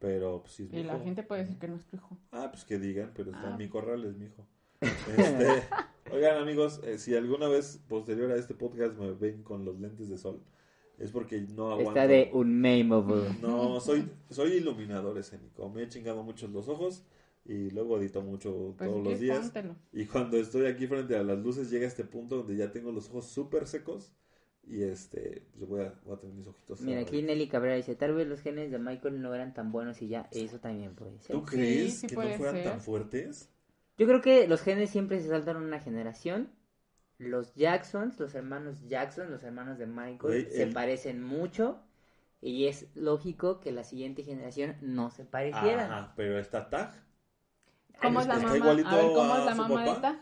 Pero 0.00 0.42
pues 0.42 0.52
sí 0.54 0.64
es 0.64 0.70
mi 0.72 0.80
Y 0.80 0.82
la 0.84 0.94
hijo. 0.96 1.04
gente 1.04 1.22
puede 1.22 1.42
decir 1.42 1.58
que 1.58 1.68
no 1.68 1.76
es 1.76 1.86
tu 1.86 1.96
hijo. 1.96 2.18
Ah, 2.32 2.48
pues 2.52 2.64
que 2.64 2.78
digan, 2.78 3.12
pero 3.16 3.30
está 3.30 3.48
Ah. 3.48 3.50
en 3.52 3.56
mi 3.56 3.68
corral, 3.68 4.04
es 4.04 4.14
mi 4.16 4.26
hijo. 4.26 4.46
Este, 5.16 5.62
oigan, 6.12 6.36
amigos, 6.36 6.80
eh, 6.84 6.98
si 6.98 7.14
alguna 7.16 7.48
vez 7.48 7.80
posterior 7.88 8.30
a 8.30 8.36
este 8.36 8.54
podcast 8.54 8.96
me 8.98 9.12
ven 9.12 9.42
con 9.42 9.64
los 9.64 9.80
lentes 9.80 10.08
de 10.10 10.18
sol, 10.18 10.42
es 10.98 11.10
porque 11.10 11.40
no 11.40 11.72
aguanto. 11.72 11.90
Está 11.90 12.06
de 12.06 12.30
unnameable. 12.32 13.28
No, 13.40 13.80
soy, 13.80 14.08
soy 14.30 14.52
iluminador 14.54 15.18
escénico. 15.18 15.68
Me 15.70 15.82
he 15.82 15.88
chingado 15.88 16.22
mucho 16.22 16.46
los 16.48 16.68
ojos 16.68 17.04
y 17.44 17.70
luego 17.70 17.98
edito 17.98 18.22
mucho 18.22 18.74
Pues 18.78 18.90
todos 18.90 19.04
los 19.04 19.20
días. 19.20 19.38
póntelo. 19.38 19.76
Y 19.92 20.06
cuando 20.06 20.36
estoy 20.36 20.66
aquí 20.66 20.86
frente 20.86 21.16
a 21.16 21.22
las 21.22 21.38
luces 21.38 21.70
llega 21.70 21.86
este 21.86 22.04
punto 22.04 22.38
donde 22.38 22.56
ya 22.56 22.70
tengo 22.72 22.92
los 22.92 23.08
ojos 23.10 23.26
súper 23.26 23.66
secos 23.66 24.12
y 24.66 24.82
este, 24.82 25.46
pues 25.58 25.68
voy 25.68 25.80
a, 25.82 25.94
voy 26.04 26.14
a 26.14 26.20
tener 26.20 26.34
mis 26.34 26.46
ojitos. 26.46 26.80
Mira, 26.80 27.00
aquí. 27.00 27.22
Nelly 27.22 27.48
Cabrera 27.48 27.76
dice, 27.76 27.96
tal 27.96 28.14
vez 28.14 28.26
los 28.26 28.40
genes 28.40 28.70
de 28.70 28.78
Michael 28.78 29.20
no 29.20 29.34
eran 29.34 29.52
tan 29.52 29.72
buenos 29.72 30.00
y 30.00 30.08
ya, 30.08 30.28
eso 30.32 30.58
también 30.58 30.94
puede 30.94 31.18
ser. 31.18 31.36
¿Tú 31.36 31.44
crees 31.44 31.98
sí 32.00 32.06
que 32.06 32.14
no 32.16 32.22
fueran 32.22 32.54
ser. 32.54 32.64
tan 32.64 32.80
fuertes? 32.80 33.50
Yo 33.98 34.06
creo 34.06 34.22
que 34.22 34.48
los 34.48 34.62
genes 34.62 34.90
siempre 34.90 35.20
se 35.20 35.28
saltaron 35.28 35.64
una 35.64 35.80
generación. 35.80 36.48
Los 37.24 37.54
Jacksons, 37.54 38.18
los 38.20 38.34
hermanos 38.34 38.86
Jackson, 38.86 39.30
los 39.30 39.42
hermanos 39.42 39.78
de 39.78 39.86
Michael, 39.86 40.48
se 40.50 40.62
el- 40.64 40.72
parecen 40.72 41.22
mucho. 41.22 41.80
Y 42.40 42.66
es 42.66 42.88
lógico 42.94 43.58
que 43.60 43.72
la 43.72 43.84
siguiente 43.84 44.22
generación 44.22 44.76
no 44.82 45.10
se 45.10 45.24
parecieran. 45.24 45.90
Ajá, 45.90 46.12
pero 46.14 46.38
está 46.38 46.68
Tag. 46.68 46.92
¿Cómo 48.02 48.20
es 48.20 48.26
la 48.26 48.34
¿Está 48.34 48.46
mamá? 48.46 48.56
igualito 48.58 48.88
A 48.88 48.96
ver, 48.96 49.06
¿cómo 49.06 49.36
es 49.36 49.44
la 49.46 49.54
mamá 49.54 49.84
de 49.84 49.90
esta? 49.90 50.20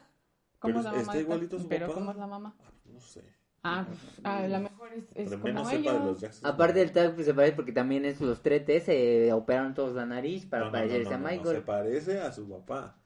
¿Cómo 0.60 0.78
es 0.78 0.84
la 0.84 0.90
mamá 0.90 1.00
está 1.02 1.12
de 1.14 1.18
esta? 1.20 1.32
igualito 1.32 1.56
a 1.56 1.60
su 1.60 1.68
Pero 1.68 1.86
papá. 1.86 1.98
¿cómo 1.98 2.10
es 2.12 2.16
la 2.16 2.26
mamá? 2.26 2.54
Ah, 2.60 2.70
no 2.92 3.00
sé. 3.00 3.24
Ah, 3.64 3.86
pues, 3.88 4.20
a 4.24 4.48
lo 4.48 4.60
mejor 4.60 4.92
es, 4.92 5.04
es 5.14 5.30
como 5.32 5.44
de 5.46 5.52
los 5.52 5.72
ellos. 5.72 6.20
Jackson. 6.20 6.50
Aparte 6.50 6.78
del 6.80 6.92
tag, 6.92 7.14
pues 7.14 7.26
se 7.26 7.34
parece 7.34 7.54
porque 7.56 7.72
también 7.72 8.04
es 8.04 8.20
los 8.20 8.42
tretes, 8.42 8.84
se 8.84 9.32
operaron 9.32 9.74
todos 9.74 9.94
la 9.94 10.04
nariz 10.06 10.46
para 10.46 10.64
No, 10.64 10.70
no, 10.70 10.72
no, 10.72 10.78
parecerse 10.78 11.10
no, 11.10 11.14
a 11.14 11.18
no, 11.18 11.28
Michael. 11.28 11.56
se 11.56 11.62
parece 11.62 12.20
a 12.20 12.32
su 12.32 12.48
papá. 12.48 12.98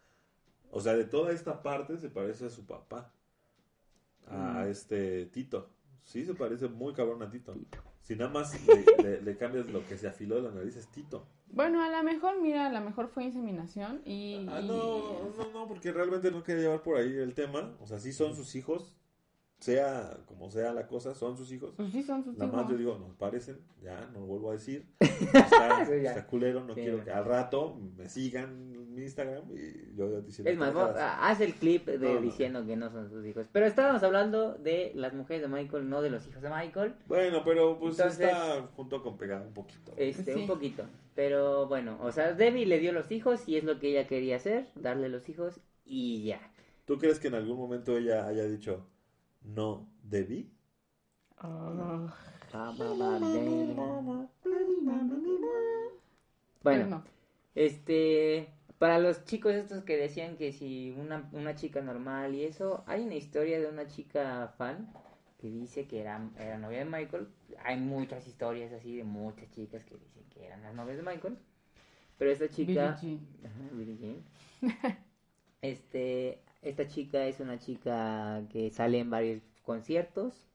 O 0.70 0.80
sea, 0.80 0.94
de 0.94 1.04
toda 1.04 1.32
esta 1.32 1.62
parte 1.62 1.96
se 1.98 2.08
parece 2.10 2.46
a 2.46 2.50
su 2.50 2.66
papá. 2.66 3.12
A 4.28 4.64
Mm. 4.64 4.68
este 4.70 5.26
Tito. 5.26 5.70
Sí, 6.04 6.24
se 6.24 6.34
parece 6.34 6.68
muy 6.68 6.92
cabrón 6.94 7.22
a 7.22 7.30
Tito. 7.30 7.54
Si 8.02 8.14
nada 8.14 8.30
más 8.30 8.52
le, 8.66 9.02
le- 9.02 9.20
le 9.22 9.36
cambias 9.36 9.66
lo 9.66 9.84
que 9.86 9.98
se 9.98 10.06
afiló 10.08 10.36
de 10.36 10.42
la 10.42 10.50
nariz, 10.52 10.76
es 10.76 10.86
Tito. 10.88 11.26
Bueno, 11.48 11.82
a 11.82 11.88
lo 11.88 12.02
mejor, 12.02 12.40
mira, 12.40 12.66
a 12.66 12.72
lo 12.72 12.80
mejor 12.80 13.08
fue 13.08 13.24
inseminación 13.24 14.02
y... 14.04 14.46
Ah, 14.48 14.60
no, 14.60 15.30
no, 15.36 15.50
no, 15.52 15.66
porque 15.68 15.92
realmente 15.92 16.30
no 16.30 16.42
quería 16.42 16.62
llevar 16.62 16.82
por 16.82 16.96
ahí 16.96 17.12
el 17.16 17.34
tema. 17.34 17.76
O 17.80 17.86
sea, 17.86 17.98
sí 17.98 18.12
son 18.12 18.34
sus 18.34 18.54
hijos. 18.54 18.96
Sea 19.66 20.16
como 20.26 20.48
sea 20.50 20.72
la 20.72 20.86
cosa, 20.86 21.12
son 21.14 21.36
sus 21.36 21.50
hijos. 21.50 21.72
Pues 21.76 21.90
sí, 21.90 22.02
son 22.04 22.22
sus 22.22 22.36
Nada 22.38 22.52
más 22.52 22.60
hijos. 22.62 22.72
yo 22.72 22.78
digo, 22.78 22.98
nos 22.98 23.14
parecen, 23.16 23.58
ya, 23.82 24.08
no 24.12 24.20
lo 24.20 24.26
vuelvo 24.26 24.50
a 24.50 24.52
decir. 24.52 24.86
Está, 25.00 25.84
Sí, 25.86 25.92
está 25.94 26.24
culero, 26.26 26.62
no 26.64 26.74
Sí. 26.74 26.82
quiero 26.82 27.02
que 27.04 27.10
al 27.10 27.24
rato 27.24 27.74
me 27.96 28.08
sigan 28.08 28.72
en 28.74 28.94
mi 28.94 29.02
Instagram 29.02 29.42
y 29.52 29.96
yo 29.96 30.20
diciendo 30.22 30.50
Es 30.50 30.56
más, 30.56 30.72
vamos, 30.72 30.94
haz 30.98 31.40
el 31.40 31.54
clip 31.54 31.84
de 31.86 31.98
No, 31.98 32.14
no. 32.14 32.20
diciendo 32.20 32.64
que 32.64 32.76
no 32.76 32.90
son 32.90 33.10
sus 33.10 33.26
hijos. 33.26 33.46
Pero 33.52 33.66
estábamos 33.66 34.02
hablando 34.04 34.54
de 34.54 34.92
las 34.94 35.12
mujeres 35.14 35.42
de 35.42 35.48
Michael, 35.48 35.88
no 35.90 36.00
de 36.00 36.10
los 36.10 36.26
hijos 36.28 36.42
de 36.42 36.48
Michael. 36.48 36.94
Bueno, 37.08 37.42
pero 37.44 37.78
pues 37.78 37.98
Entonces- 37.98 38.20
está 38.28 38.68
junto 38.76 39.02
con 39.02 39.18
pegado 39.18 39.46
un 39.48 39.52
poquito. 39.54 39.92
Este, 39.96 40.34
Sí. 40.34 40.40
un 40.42 40.46
poquito. 40.46 40.84
Pero 41.16 41.66
bueno, 41.66 41.98
o 42.02 42.12
sea, 42.12 42.32
Debbie 42.34 42.66
le 42.66 42.78
dio 42.78 42.92
los 42.92 43.10
hijos 43.10 43.48
y 43.48 43.56
es 43.56 43.64
lo 43.64 43.78
que 43.80 43.88
ella 43.90 44.06
quería 44.06 44.36
hacer, 44.36 44.68
darle 44.76 45.08
los 45.08 45.28
hijos 45.28 45.60
y 45.84 46.24
ya. 46.24 46.40
¿Tú 46.84 46.98
crees 46.98 47.18
que 47.18 47.28
en 47.28 47.34
algún 47.34 47.56
momento 47.58 47.96
ella 47.96 48.26
haya 48.28 48.44
dicho, 48.44 48.86
no 49.46 49.88
debí? 50.02 50.50
Bueno, 56.62 56.86
no. 56.86 57.04
este, 57.54 58.48
para 58.78 58.98
los 58.98 59.24
chicos 59.24 59.54
estos 59.54 59.84
que 59.84 59.96
decían 59.96 60.36
que 60.36 60.52
si 60.52 60.94
una, 60.98 61.28
una 61.32 61.54
chica 61.54 61.80
normal 61.80 62.34
y 62.34 62.44
eso, 62.44 62.82
hay 62.86 63.04
una 63.04 63.14
historia 63.14 63.60
de 63.60 63.68
una 63.68 63.86
chica 63.86 64.52
fan 64.58 64.92
que 65.38 65.48
dice 65.48 65.86
que 65.86 66.00
era, 66.00 66.28
era 66.38 66.58
novia 66.58 66.78
de 66.78 66.84
Michael. 66.86 67.28
Hay 67.64 67.78
muchas 67.78 68.26
historias 68.26 68.72
así 68.72 68.96
de 68.96 69.04
muchas 69.04 69.50
chicas 69.50 69.84
que 69.84 69.96
dicen 69.96 70.24
que 70.30 70.44
eran 70.46 70.62
las 70.62 70.74
novias 70.74 70.96
de 70.96 71.02
Michael. 71.02 71.38
Pero 72.18 72.30
esta 72.30 72.48
chica... 72.48 72.98
Billie 73.00 73.18
Jean. 73.18 73.26
Ajá, 73.44 73.74
Billie 73.74 73.96
Jean. 73.98 74.96
Este, 75.62 76.42
esta 76.68 76.88
chica 76.88 77.26
es 77.26 77.40
una 77.40 77.58
chica 77.58 78.42
que 78.50 78.70
sale 78.70 78.98
en 78.98 79.10
varios 79.10 79.42
conciertos, 79.62 80.48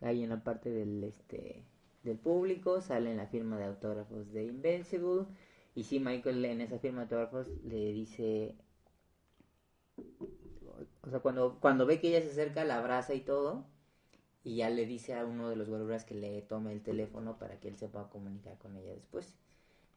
ahí 0.00 0.24
en 0.24 0.30
la 0.30 0.42
parte 0.42 0.70
del 0.70 1.04
este 1.04 1.64
del 2.02 2.18
público, 2.18 2.80
sale 2.80 3.12
en 3.12 3.16
la 3.18 3.28
firma 3.28 3.58
de 3.58 3.66
autógrafos 3.66 4.32
de 4.32 4.44
Invincible 4.44 5.26
y 5.76 5.84
sí 5.84 6.00
Michael 6.00 6.44
en 6.44 6.60
esa 6.60 6.78
firma 6.80 6.98
de 6.98 7.02
autógrafos 7.04 7.48
le 7.64 7.92
dice 7.92 8.56
o 11.02 11.10
sea, 11.10 11.20
cuando 11.20 11.58
cuando 11.60 11.86
ve 11.86 12.00
que 12.00 12.08
ella 12.08 12.22
se 12.22 12.30
acerca 12.30 12.64
la 12.64 12.78
abraza 12.78 13.14
y 13.14 13.20
todo 13.20 13.64
y 14.42 14.56
ya 14.56 14.70
le 14.70 14.84
dice 14.86 15.14
a 15.14 15.24
uno 15.24 15.48
de 15.48 15.54
los 15.54 15.68
guaruras 15.68 16.04
que 16.04 16.14
le 16.14 16.42
tome 16.42 16.72
el 16.72 16.82
teléfono 16.82 17.38
para 17.38 17.60
que 17.60 17.68
él 17.68 17.76
se 17.76 17.88
pueda 17.88 18.08
comunicar 18.08 18.58
con 18.58 18.76
ella 18.76 18.92
después. 18.92 19.36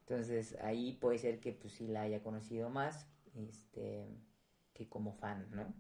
Entonces 0.02 0.56
ahí 0.62 0.94
puede 1.02 1.18
ser 1.18 1.40
que 1.40 1.54
pues 1.54 1.74
sí 1.74 1.88
la 1.88 2.02
haya 2.04 2.22
conocido 2.22 2.70
más 2.70 3.08
este 3.36 4.06
que 4.76 4.90
como 4.90 5.14
fan, 5.16 5.48
¿no? 5.54 5.74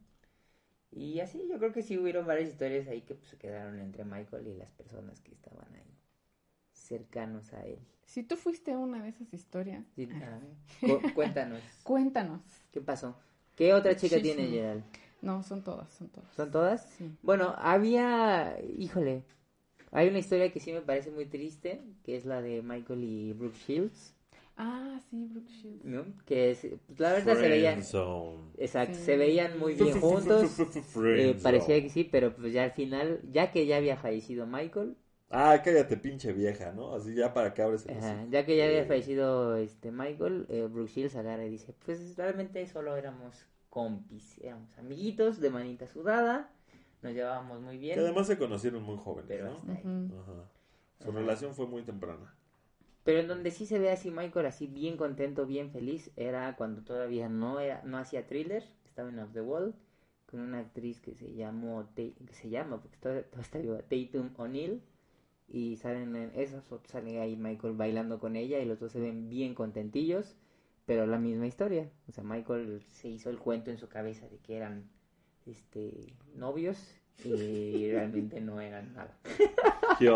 Y 0.91 1.19
así 1.19 1.47
yo 1.49 1.57
creo 1.59 1.73
que 1.73 1.84
sí 1.84 1.97
hubieron 1.97 2.26
varias 2.26 2.49
historias 2.49 2.88
ahí 2.88 3.01
que 3.01 3.15
pues 3.15 3.30
se 3.30 3.38
quedaron 3.38 3.80
entre 3.80 4.05
Michael 4.05 4.47
y 4.47 4.55
las 4.55 4.72
personas 4.72 5.22
que 5.22 5.34
estaban 5.34 5.67
ahí 5.76 5.97
cercanos 6.73 7.53
a 7.53 7.65
él. 7.65 7.80
Si 8.05 8.23
tú 8.23 8.38
fuiste 8.38 8.76
una 8.77 9.01
de 9.03 9.09
esas 9.09 9.34
historias, 9.34 9.85
Sí, 9.95 10.07
ah, 10.22 10.39
cu- 10.85 11.03
cuéntanos, 11.13 11.63
cuéntanos. 11.84 12.41
¿qué 12.72 12.81
pasó? 12.81 13.15
¿Qué 13.55 13.73
otra 13.73 13.95
chica 13.95 14.22
Muchísimo. 14.22 14.22
tiene 14.22 14.47
Gerald? 14.49 14.84
No, 15.22 15.43
son 15.43 15.63
todas, 15.63 15.91
son 15.93 16.09
todas. 16.09 16.30
¿Son 16.35 16.51
todas? 16.51 16.88
Sí. 16.97 17.15
Bueno, 17.23 17.55
había, 17.57 18.57
híjole, 18.77 19.23
hay 19.91 20.09
una 20.09 20.19
historia 20.19 20.51
que 20.53 20.61
sí 20.61 20.73
me 20.73 20.81
parece 20.84 21.11
muy 21.11 21.27
triste, 21.27 21.84
que 22.03 22.17
es 22.17 22.26
la 22.26 22.41
de 22.41 22.63
Michael 22.63 23.03
y 23.05 23.34
Brooke 23.34 23.57
Shields, 23.57 24.14
Ah, 24.57 24.99
sí, 25.10 25.26
Brooke 25.27 25.49
Shields. 25.49 25.86
¿no? 25.86 26.06
Que 26.26 26.52
es, 26.52 26.68
pues, 26.88 26.99
la 26.99 27.14
verdad 27.14 27.38
se 27.38 27.49
veían, 27.49 27.80
exacto, 28.57 28.95
Sí. 28.98 29.03
se 29.06 29.18
veían 29.18 29.57
muy 29.60 29.73
bien 29.76 29.99
juntos, 29.99 30.49
eh, 31.14 31.40
parecía 31.41 31.82
que 31.82 31.90
sí, 31.90 32.03
pero 32.06 32.36
pues 32.36 32.53
ya 32.53 32.64
al 32.64 32.72
final, 32.72 33.22
ya 33.32 33.52
que 33.52 33.65
ya 33.65 33.77
había 33.77 33.98
fallecido 33.98 34.45
Michael, 34.48 34.95
Ah, 35.30 35.61
cállate, 35.64 35.98
pinche 35.98 36.32
vieja, 36.34 36.72
¿no? 36.72 36.94
Así 36.95 37.14
ya 37.15 37.34
para 37.34 37.53
que 37.53 37.61
abres 37.61 37.86
el 37.86 37.98
ajá, 37.98 38.26
ya 38.30 38.45
que 38.45 38.57
ya 38.57 38.65
había 38.65 38.82
Eh, 38.82 38.88
fallecido 38.88 39.56
este 39.57 39.91
Michael, 39.91 40.45
eh, 40.49 40.68
Brooke 40.72 40.90
Shields 40.91 41.15
agarra 41.15 41.45
y 41.45 41.49
dice, 41.49 41.73
pues 41.86 42.15
realmente 42.15 42.65
solo 42.68 42.95
éramos 42.95 43.45
compis, 43.69 44.38
éramos 44.40 44.69
amiguitos 44.77 45.40
de 45.41 45.49
manita 45.49 45.88
sudada, 45.88 46.49
nos 47.02 47.14
llevábamos 47.14 47.61
muy 47.61 47.77
bien, 47.77 47.95
Que 47.98 48.02
además 48.06 48.27
se 48.27 48.38
conocieron 48.38 48.84
muy 48.84 48.98
jóvenes, 48.98 49.30
pero 49.30 49.45
¿no? 49.45 49.56
hasta 49.57 49.72
ahí. 49.73 49.84
Ujú. 49.84 50.22
Ajá. 50.22 50.49
Su 51.03 51.11
relación 51.11 51.53
fue 51.53 51.68
muy 51.68 51.84
temprana. 51.84 52.34
Pero 53.06 53.19
en 53.19 53.27
donde 53.27 53.52
sí 53.52 53.68
se 53.68 53.77
ve 53.77 53.91
así 53.91 54.10
Michael 54.10 54.48
así 54.48 54.65
bien 54.65 54.98
contento, 54.98 55.45
bien 55.45 55.69
feliz, 55.69 56.11
era 56.15 56.56
cuando 56.56 56.82
todavía 56.82 57.30
no 57.30 57.60
era, 57.60 57.84
no 57.86 57.99
hacía 57.99 58.26
thriller, 58.26 58.64
estaba 58.84 59.10
en 59.10 59.19
Off 59.19 59.32
the 59.32 59.41
Wall, 59.41 59.76
con 60.26 60.40
una 60.40 60.57
actriz 60.57 60.99
que 60.99 61.14
se 61.14 61.32
llamó 61.36 61.88
que 61.95 62.15
se 62.32 62.49
llama, 62.49 62.82
porque 62.82 62.98
todavía, 62.98 63.23
todavía 63.26 63.44
está 63.44 63.60
viva, 63.60 63.77
Tatum 63.84 64.32
O'Neill, 64.38 64.82
y 65.48 65.76
salen 65.77 66.15
en 66.15 66.32
esas 66.34 66.65
sale 66.86 67.22
ahí 67.22 67.36
Michael 67.36 67.76
bailando 67.76 68.19
con 68.19 68.36
ella 68.36 68.57
y 68.57 68.65
los 68.65 68.80
dos 68.80 68.91
se 68.91 68.99
ven 68.99 69.30
bien 69.30 69.53
contentillos, 69.53 70.36
pero 70.88 71.06
la 71.06 71.19
misma 71.19 71.45
historia, 71.45 71.91
o 72.10 72.11
sea 72.11 72.23
Michael 72.23 72.82
se 72.82 73.10
hizo 73.10 73.30
el 73.30 73.38
cuento 73.38 73.69
en 73.69 73.77
su 73.77 73.88
cabeza 73.88 74.27
de 74.30 74.40
que 74.40 74.57
eran 74.57 74.90
este 75.45 76.11
novios 76.34 76.95
y 77.23 77.88
realmente 77.91 78.41
no 78.41 78.60
eran 78.61 78.95
nada. 78.95 79.15
¿Qué 79.99 80.10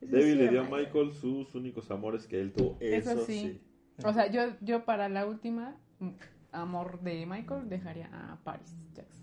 sí 0.00 0.34
le 0.34 0.48
dio 0.48 0.62
a 0.62 0.64
Michael. 0.64 1.12
Sus 1.12 1.54
únicos 1.54 1.90
amores 1.90 2.26
que 2.26 2.40
él 2.40 2.52
tuvo. 2.52 2.76
Eso, 2.80 3.12
Eso 3.12 3.26
sí. 3.26 3.40
sí. 3.40 3.60
O 4.04 4.12
sea, 4.12 4.30
yo, 4.30 4.42
yo 4.60 4.84
para 4.84 5.08
la 5.08 5.26
última, 5.26 5.76
mm, 5.98 6.10
amor 6.52 7.00
de 7.00 7.26
Michael, 7.26 7.68
dejaría 7.68 8.08
a 8.12 8.38
Paris 8.44 8.76
Jackson. 8.94 9.22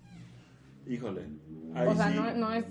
Híjole. 0.87 1.21
Ahí 1.73 1.87
o 1.87 1.95
sea, 1.95 2.09
sí. 2.09 2.15
no, 2.15 2.33
no 2.35 2.53
es 2.53 2.65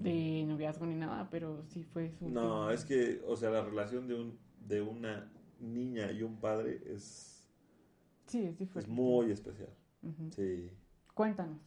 de 0.00 0.44
noviazgo 0.46 0.86
ni 0.86 0.94
nada, 0.94 1.28
pero 1.30 1.62
sí 1.68 1.84
fue 1.84 2.10
su... 2.10 2.28
No, 2.28 2.70
es 2.70 2.84
que, 2.84 3.22
o 3.26 3.36
sea, 3.36 3.50
la 3.50 3.62
relación 3.62 4.08
de 4.08 4.14
un 4.14 4.38
de 4.66 4.80
una 4.80 5.30
niña 5.58 6.10
y 6.12 6.22
un 6.22 6.38
padre 6.38 6.80
es, 6.86 7.44
Sí, 8.26 8.38
es 8.42 8.52
es 8.52 8.58
diferente. 8.58 8.90
muy 8.90 9.30
especial. 9.30 9.70
Sí. 10.30 10.70
Cuéntanos. 11.14 11.58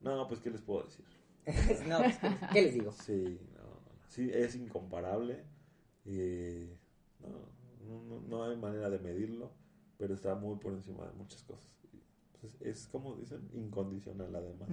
No, 0.00 0.26
pues, 0.26 0.40
¿qué 0.40 0.50
les 0.50 0.60
puedo 0.60 0.84
decir? 0.84 1.04
no, 1.88 1.98
pues, 1.98 2.18
¿qué 2.52 2.62
les 2.62 2.74
digo? 2.74 2.92
Sí. 2.92 3.38
Sí, 4.08 4.30
es 4.32 4.54
incomparable. 4.56 5.44
y 6.04 6.70
no, 7.20 7.28
no, 7.86 8.02
no- 8.04 8.20
no 8.28 8.44
hay 8.44 8.56
manera 8.56 8.88
de 8.90 8.98
medirlo, 8.98 9.50
pero 9.98 10.14
está 10.14 10.34
muy 10.34 10.56
por 10.56 10.72
encima 10.72 11.06
de 11.06 11.12
muchas 11.12 11.42
cosas. 11.44 11.68
Pues, 12.40 12.56
es, 12.60 12.86
como 12.86 13.16
dicen, 13.16 13.48
incondicional 13.52 14.34
además. 14.34 14.68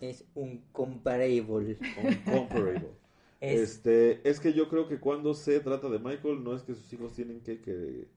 Es 0.00 0.24
un 0.34 0.64
comparable. 0.72 1.78
Incomparable. 2.02 2.90
Es- 3.40 3.60
Este, 3.60 4.26
es 4.28 4.40
que 4.40 4.52
yo 4.54 4.68
creo 4.68 4.88
que 4.88 4.98
cuando 4.98 5.34
se 5.34 5.60
trata 5.60 5.88
de 5.90 5.98
Michael, 5.98 6.42
no 6.42 6.54
es 6.54 6.62
que 6.62 6.74
sus 6.74 6.90
hijos 6.94 7.12
tienen 7.12 7.40
que, 7.42 7.60
que, 7.60 8.08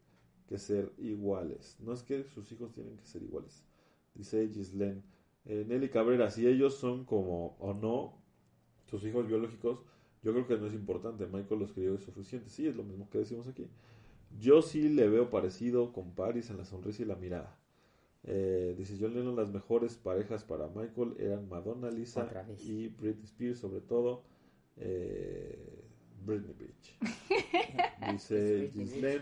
que 0.47 0.57
ser 0.57 0.93
iguales. 0.99 1.75
No 1.81 1.91
es 1.91 2.01
que 2.03 2.23
sus 2.23 2.49
hijos 2.53 2.71
tienen 2.71 2.95
que 2.97 3.05
ser 3.05 3.23
iguales. 3.23 3.63
Dice 4.15 4.47
Gislen. 4.47 5.03
Eh, 5.45 5.65
Nelly 5.67 5.89
Cabrera, 5.89 6.31
si 6.31 6.47
ellos 6.47 6.75
son 6.75 7.03
como 7.03 7.57
o 7.59 7.73
no 7.73 8.13
sus 8.85 9.03
hijos 9.05 9.27
biológicos, 9.27 9.83
yo 10.23 10.31
creo 10.33 10.47
que 10.47 10.57
no 10.57 10.67
es 10.67 10.73
importante. 10.73 11.25
Michael 11.27 11.59
los 11.59 11.71
crió 11.73 11.95
es 11.95 12.03
suficiente. 12.03 12.49
Sí, 12.49 12.67
es 12.67 12.75
lo 12.75 12.83
mismo 12.83 13.09
que 13.09 13.19
decimos 13.19 13.47
aquí. 13.47 13.67
Yo 14.39 14.61
sí 14.61 14.89
le 14.89 15.07
veo 15.07 15.29
parecido 15.29 15.93
con 15.93 16.11
Paris 16.11 16.49
en 16.49 16.57
la 16.57 16.65
sonrisa 16.65 17.01
y 17.03 17.05
la 17.05 17.15
mirada. 17.15 17.57
Eh, 18.23 18.75
dice 18.77 18.97
John 18.99 19.13
Lennon, 19.13 19.35
las 19.37 19.51
mejores 19.51 19.95
parejas 19.95 20.43
para 20.43 20.67
Michael 20.67 21.15
eran 21.17 21.47
Madonna, 21.47 21.89
Lisa 21.89 22.29
y 22.65 22.89
Britney 22.89 23.23
Spears, 23.23 23.59
sobre 23.59 23.79
todo 23.79 24.23
eh, 24.75 25.85
Britney 26.25 26.53
Beach. 26.59 26.97
Dice 28.11 28.69
Gislen, 28.73 29.21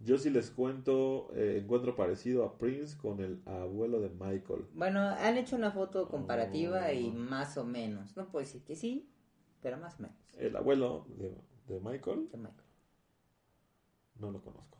yo 0.00 0.16
sí 0.18 0.30
les 0.30 0.50
cuento, 0.50 1.28
eh, 1.34 1.60
encuentro 1.62 1.96
parecido 1.96 2.44
a 2.44 2.56
Prince 2.58 2.96
con 2.96 3.20
el 3.20 3.40
abuelo 3.44 4.00
de 4.00 4.08
Michael. 4.10 4.64
Bueno, 4.74 5.00
han 5.00 5.36
hecho 5.36 5.56
una 5.56 5.70
foto 5.72 6.08
comparativa 6.08 6.92
y 6.92 7.08
Oh. 7.08 7.12
más 7.12 7.56
o 7.58 7.64
menos. 7.64 8.16
No 8.16 8.26
puedo 8.30 8.44
decir 8.44 8.62
que 8.62 8.74
sí, 8.76 9.08
pero 9.66 9.78
más 9.78 9.98
o 9.98 10.02
menos. 10.02 10.16
El 10.38 10.54
abuelo 10.54 11.08
de, 11.18 11.34
de 11.66 11.80
Michael, 11.80 12.28
de 12.30 12.38
Michael. 12.38 12.68
no 14.20 14.30
lo 14.30 14.40
conozco. 14.40 14.78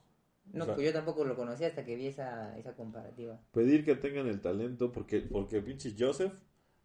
No, 0.52 0.62
O 0.62 0.64
sea, 0.64 0.74
pues 0.76 0.86
yo 0.86 0.92
tampoco 0.92 1.24
lo 1.24 1.34
conocí 1.34 1.64
hasta 1.64 1.84
que 1.84 1.96
vi 1.96 2.06
esa, 2.06 2.56
esa 2.56 2.76
comparativa. 2.76 3.40
Pedir 3.50 3.84
que 3.84 3.96
tengan 3.96 4.28
el 4.28 4.40
talento 4.40 4.92
porque, 4.92 5.22
porque 5.22 5.60
pinche 5.60 5.92
Joseph 5.98 6.32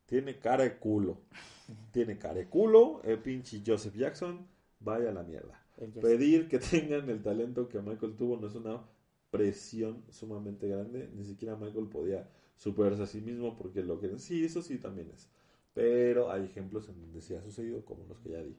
tiene 0.07 0.39
cara 0.39 0.63
de 0.63 0.79
culo. 0.79 1.19
Tiene 1.91 2.17
cara 2.17 2.33
de 2.33 2.49
culo, 2.49 3.01
el 3.03 3.19
pinche 3.19 3.61
Joseph 3.63 3.95
Jackson, 3.95 4.47
vaya 4.79 5.09
a 5.09 5.13
la 5.13 5.21
mierda. 5.21 5.63
Pedir 6.01 6.49
que 6.49 6.57
tengan 6.57 7.07
el 7.07 7.21
talento 7.21 7.69
que 7.69 7.81
Michael 7.81 8.15
tuvo 8.17 8.35
no 8.35 8.47
es 8.47 8.55
una 8.55 8.81
presión 9.29 10.03
sumamente 10.09 10.67
grande. 10.67 11.07
Ni 11.13 11.23
siquiera 11.23 11.55
Michael 11.55 11.87
podía 11.87 12.27
superarse 12.57 13.03
a 13.03 13.05
sí 13.05 13.21
mismo 13.21 13.55
porque 13.55 13.83
lo 13.83 13.99
que... 13.99 14.17
Sí, 14.17 14.43
eso 14.43 14.63
sí 14.63 14.79
también 14.79 15.11
es. 15.13 15.29
Pero 15.73 16.31
hay 16.31 16.43
ejemplos 16.43 16.89
en 16.89 16.99
donde 16.99 17.22
sí 17.22 17.34
ha 17.34 17.41
sucedido, 17.41 17.85
como 17.85 18.06
los 18.06 18.19
que 18.19 18.31
ya 18.31 18.41
di. 18.41 18.57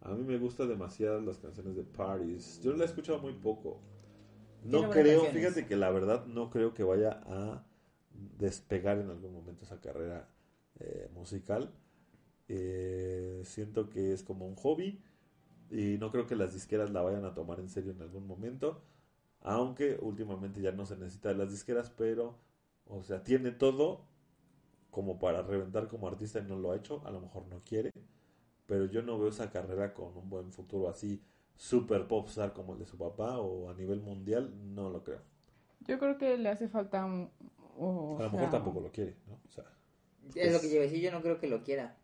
A 0.00 0.14
mí 0.14 0.24
me 0.24 0.38
gustan 0.38 0.68
demasiado 0.68 1.20
las 1.20 1.38
canciones 1.38 1.76
de 1.76 1.84
Paris. 1.84 2.60
Yo 2.62 2.72
la 2.72 2.84
he 2.84 2.86
escuchado 2.86 3.18
muy 3.18 3.32
poco. 3.32 3.80
No 4.64 4.90
creo, 4.90 5.24
fíjate 5.26 5.66
que 5.66 5.76
la 5.76 5.90
verdad 5.90 6.26
no 6.26 6.50
creo 6.50 6.72
que 6.72 6.84
vaya 6.84 7.20
a 7.26 7.64
despegar 8.38 8.98
en 8.98 9.10
algún 9.10 9.32
momento 9.32 9.64
esa 9.64 9.80
carrera 9.80 10.28
eh, 10.78 11.08
musical. 11.14 11.72
Eh, 12.48 13.42
siento 13.44 13.88
que 13.88 14.12
es 14.12 14.22
como 14.22 14.46
un 14.46 14.56
hobby 14.56 15.02
y 15.70 15.96
no 15.98 16.10
creo 16.10 16.26
que 16.26 16.36
las 16.36 16.52
disqueras 16.52 16.90
la 16.90 17.02
vayan 17.02 17.24
a 17.24 17.34
tomar 17.34 17.60
en 17.60 17.68
serio 17.68 17.92
en 17.92 18.02
algún 18.02 18.26
momento. 18.26 18.82
Aunque 19.40 19.98
últimamente 20.00 20.60
ya 20.60 20.72
no 20.72 20.86
se 20.86 20.96
necesita 20.96 21.30
de 21.30 21.36
las 21.36 21.50
disqueras, 21.50 21.90
pero, 21.90 22.38
o 22.86 23.02
sea, 23.02 23.24
tiene 23.24 23.50
todo 23.50 24.04
como 24.92 25.18
para 25.18 25.42
reventar 25.42 25.88
como 25.88 26.08
artista 26.08 26.38
y 26.40 26.44
no 26.44 26.56
lo 26.58 26.72
ha 26.72 26.76
hecho. 26.76 27.02
A 27.06 27.12
lo 27.12 27.20
mejor 27.20 27.48
no 27.48 27.62
quiere, 27.64 27.90
pero 28.66 28.86
yo 28.86 29.02
no 29.02 29.18
veo 29.18 29.30
esa 29.30 29.50
carrera 29.50 29.94
con 29.94 30.16
un 30.16 30.30
buen 30.30 30.52
futuro 30.52 30.88
así, 30.90 31.22
super 31.56 32.06
popstar 32.08 32.52
como 32.54 32.74
el 32.74 32.80
de 32.80 32.86
su 32.86 32.98
papá 32.98 33.38
o 33.40 33.70
a 33.70 33.74
nivel 33.74 34.00
mundial, 34.02 34.52
no 34.74 34.90
lo 34.90 35.04
creo. 35.04 35.22
Yo 35.80 35.98
creo 35.98 36.18
que 36.18 36.36
le 36.38 36.48
hace 36.48 36.68
falta 36.68 37.04
un... 37.04 37.30
o 37.76 38.18
A 38.18 38.22
lo 38.24 38.30
sea, 38.30 38.38
mejor 38.38 38.50
tampoco 38.50 38.80
lo 38.80 38.90
quiere, 38.92 39.16
¿no? 39.26 39.40
O 39.46 39.50
sea, 39.50 39.64
Es 40.34 40.52
lo 40.52 40.60
que 40.60 40.68
yo 40.68 40.74
iba 40.76 40.82
a 40.84 40.86
decir, 40.86 41.00
yo 41.02 41.10
no 41.12 41.22
creo 41.22 41.38
que 41.38 41.46
lo 41.48 41.62
quiera. 41.62 41.96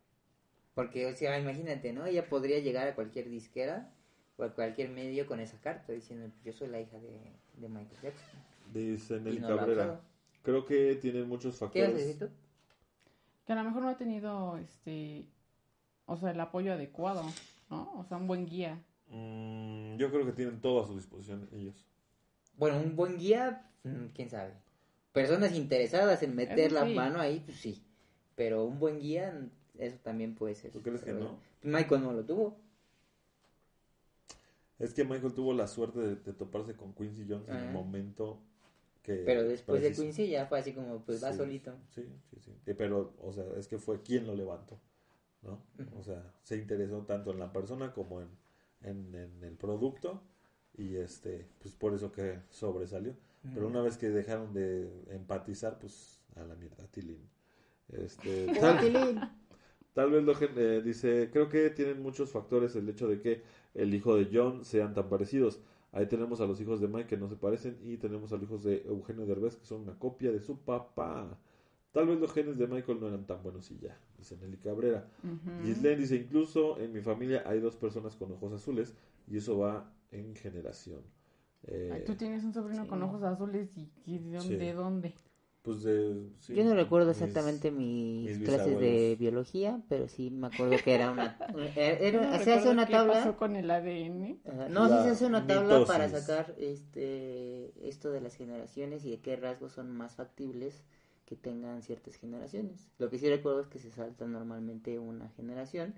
Porque, 0.74 1.06
o 1.06 1.14
sea, 1.16 1.38
imagínate, 1.38 1.92
¿no? 1.92 2.06
Ella 2.06 2.28
podría 2.28 2.60
llegar 2.60 2.88
a 2.88 2.94
cualquier 2.94 3.28
disquera 3.30 3.92
o 4.36 4.44
a 4.44 4.54
cualquier 4.54 4.90
medio 4.90 5.26
con 5.26 5.40
esa 5.40 5.60
carta 5.60 5.92
diciendo, 5.92 6.30
yo 6.44 6.52
soy 6.52 6.68
la 6.68 6.80
hija 6.80 6.98
de, 7.00 7.32
de 7.56 7.68
Michael 7.68 8.00
Jackson. 8.02 8.40
dice 8.72 9.20
Nelly 9.20 9.40
no 9.40 9.48
Cabrera. 9.48 10.00
Creo 10.42 10.64
que 10.64 10.94
tienen 10.96 11.28
muchos 11.28 11.54
¿Qué 11.72 11.84
factores. 11.84 12.18
tú? 12.18 12.28
Que 13.48 13.54
a 13.54 13.56
lo 13.56 13.64
mejor 13.64 13.80
no 13.80 13.88
ha 13.88 13.96
tenido, 13.96 14.58
este... 14.58 15.24
O 16.04 16.18
sea, 16.18 16.32
el 16.32 16.40
apoyo 16.40 16.74
adecuado, 16.74 17.24
¿no? 17.70 17.90
O 17.94 18.04
sea, 18.04 18.18
un 18.18 18.26
buen 18.26 18.44
guía. 18.44 18.78
Mm, 19.08 19.96
yo 19.96 20.10
creo 20.10 20.26
que 20.26 20.32
tienen 20.32 20.60
todo 20.60 20.84
a 20.84 20.86
su 20.86 20.94
disposición 20.94 21.48
ellos. 21.52 21.86
Bueno, 22.58 22.78
un 22.78 22.94
buen 22.94 23.16
guía, 23.16 23.66
mm, 23.84 24.08
quién 24.14 24.28
sabe. 24.28 24.52
Personas 25.14 25.54
interesadas 25.54 26.22
en 26.22 26.34
meter 26.36 26.72
la 26.72 26.84
mano 26.84 27.20
ahí, 27.20 27.40
pues 27.40 27.56
sí. 27.56 27.82
Pero 28.34 28.66
un 28.66 28.78
buen 28.78 29.00
guía, 29.00 29.48
eso 29.78 29.96
también 30.02 30.34
puede 30.34 30.54
ser. 30.54 30.70
¿Tú 30.70 30.82
crees 30.82 31.02
que 31.02 31.14
no? 31.14 31.38
Michael 31.62 32.02
no 32.02 32.12
lo 32.12 32.26
tuvo. 32.26 32.58
Es 34.78 34.92
que 34.92 35.04
Michael 35.04 35.32
tuvo 35.32 35.54
la 35.54 35.68
suerte 35.68 36.00
de, 36.00 36.16
de 36.16 36.34
toparse 36.34 36.76
con 36.76 36.92
Quincy 36.92 37.24
Jones 37.26 37.48
en 37.48 37.56
el 37.56 37.72
momento 37.72 38.42
que... 39.08 39.22
Pero 39.24 39.44
después 39.44 39.82
de. 39.82 39.92
Quincy 39.92 40.28
ya 40.28 40.46
fue 40.46 40.58
así 40.58 40.72
como, 40.72 41.00
pues 41.04 41.22
va 41.22 41.32
Sí, 41.32 41.38
solito. 41.38 41.74
Sí, 41.88 42.04
sí, 42.30 42.36
sí. 42.40 42.52
Pero, 42.76 43.14
o 43.22 43.32
sea, 43.32 43.44
es 43.56 43.66
que 43.68 43.78
fue 43.78 44.02
quien 44.02 44.26
lo 44.26 44.34
levantó, 44.34 44.78
¿no? 45.42 45.62
O 45.98 46.02
sea, 46.02 46.34
se 46.42 46.56
interesó 46.56 47.04
tanto 47.04 47.32
en 47.32 47.38
la 47.38 47.52
persona 47.52 47.92
como 47.92 48.20
en, 48.20 48.28
en, 48.82 49.14
en 49.14 49.44
el 49.44 49.56
producto 49.56 50.22
y 50.76 50.96
este, 50.96 51.46
pues 51.58 51.74
por 51.74 51.94
eso 51.94 52.12
que 52.12 52.38
sobresalió. 52.50 53.14
Pero 53.54 53.66
una 53.68 53.80
vez 53.80 53.96
que 53.96 54.10
dejaron 54.10 54.52
de 54.52 54.90
empatizar, 55.10 55.78
pues 55.78 56.20
a 56.36 56.42
la 56.44 56.54
mierda, 56.54 56.86
Tilín. 56.90 57.28
Este, 57.88 58.46
tal, 58.60 58.80
Tilín. 58.80 59.20
tal 59.94 60.10
vez 60.10 60.22
lo 60.24 60.34
eh, 60.40 60.82
dice, 60.82 61.30
creo 61.32 61.48
que 61.48 61.70
tienen 61.70 62.02
muchos 62.02 62.30
factores 62.30 62.76
el 62.76 62.88
hecho 62.88 63.08
de 63.08 63.20
que 63.20 63.42
el 63.74 63.94
hijo 63.94 64.16
de 64.16 64.28
John 64.32 64.64
sean 64.64 64.92
tan 64.94 65.08
parecidos. 65.08 65.60
Ahí 65.92 66.06
tenemos 66.06 66.40
a 66.40 66.46
los 66.46 66.60
hijos 66.60 66.80
de 66.80 66.88
Mike 66.88 67.06
que 67.08 67.16
no 67.16 67.28
se 67.28 67.36
parecen 67.36 67.78
y 67.82 67.96
tenemos 67.96 68.32
a 68.32 68.36
los 68.36 68.44
hijos 68.44 68.62
de 68.64 68.82
Eugenio 68.86 69.24
Derbez 69.26 69.56
que 69.56 69.64
son 69.66 69.82
una 69.82 69.98
copia 69.98 70.30
de 70.30 70.40
su 70.40 70.58
papá. 70.58 71.38
Tal 71.92 72.06
vez 72.06 72.20
los 72.20 72.32
genes 72.32 72.58
de 72.58 72.66
Michael 72.66 73.00
no 73.00 73.08
eran 73.08 73.26
tan 73.26 73.42
buenos 73.42 73.70
y 73.70 73.78
ya, 73.78 73.98
dice 74.18 74.36
Nelly 74.36 74.58
Cabrera. 74.58 75.08
Ghislaine 75.64 75.96
dice, 76.00 76.16
incluso 76.16 76.78
en 76.78 76.92
mi 76.92 77.00
familia 77.00 77.42
hay 77.46 77.60
dos 77.60 77.74
personas 77.76 78.14
con 78.16 78.30
ojos 78.32 78.52
azules 78.52 78.94
y 79.26 79.38
eso 79.38 79.58
va 79.58 79.90
en 80.10 80.34
generación. 80.36 81.00
Eh, 81.64 81.90
Ay, 81.92 82.04
tú 82.04 82.14
tienes 82.14 82.44
un 82.44 82.52
sobrino 82.52 82.82
Sí. 82.84 82.88
con 82.88 83.02
ojos 83.02 83.22
azules 83.22 83.76
y 83.76 83.90
y 84.04 84.18
de 84.18 84.32
dónde, 84.36 84.40
Sí. 84.42 84.56
de 84.56 84.72
dónde. 84.74 85.14
Pues 85.68 85.82
de, 85.82 86.30
sí, 86.40 86.54
Yo 86.54 86.64
no 86.64 86.74
recuerdo 86.74 87.10
exactamente 87.10 87.70
mis, 87.70 88.38
mis 88.38 88.38
clases 88.38 88.80
de 88.80 89.16
biología, 89.20 89.82
pero 89.90 90.08
sí 90.08 90.30
me 90.30 90.46
acuerdo 90.46 90.76
que 90.82 90.94
era 90.94 91.10
una... 91.10 91.36
era- 91.76 91.98
era- 91.98 92.38
No 92.38 92.44
se 92.44 92.52
hace 92.54 92.70
una 92.70 92.86
qué 92.86 92.92
tabla... 92.94 93.12
pasó 93.12 93.36
con 93.36 93.54
el 93.54 93.70
ADN? 93.70 94.38
Ajá, 94.46 94.68
No, 94.70 94.88
sí 94.88 94.94
se 95.04 95.10
hace 95.10 95.26
una 95.26 95.46
tabla 95.46 95.84
para 95.86 96.08
sacar 96.08 96.54
este 96.58 97.72
esto 97.86 98.10
de 98.10 98.22
las 98.22 98.34
generaciones 98.34 99.04
y 99.04 99.10
de 99.10 99.20
qué 99.20 99.36
rasgos 99.36 99.72
son 99.72 99.90
más 99.90 100.14
factibles 100.16 100.84
que 101.26 101.36
tengan 101.36 101.82
ciertas 101.82 102.16
generaciones. 102.16 102.88
Lo 102.98 103.10
que 103.10 103.18
sí 103.18 103.28
recuerdo 103.28 103.60
es 103.60 103.66
que 103.66 103.78
se 103.78 103.90
salta 103.90 104.26
normalmente 104.26 104.98
una 104.98 105.28
generación 105.30 105.94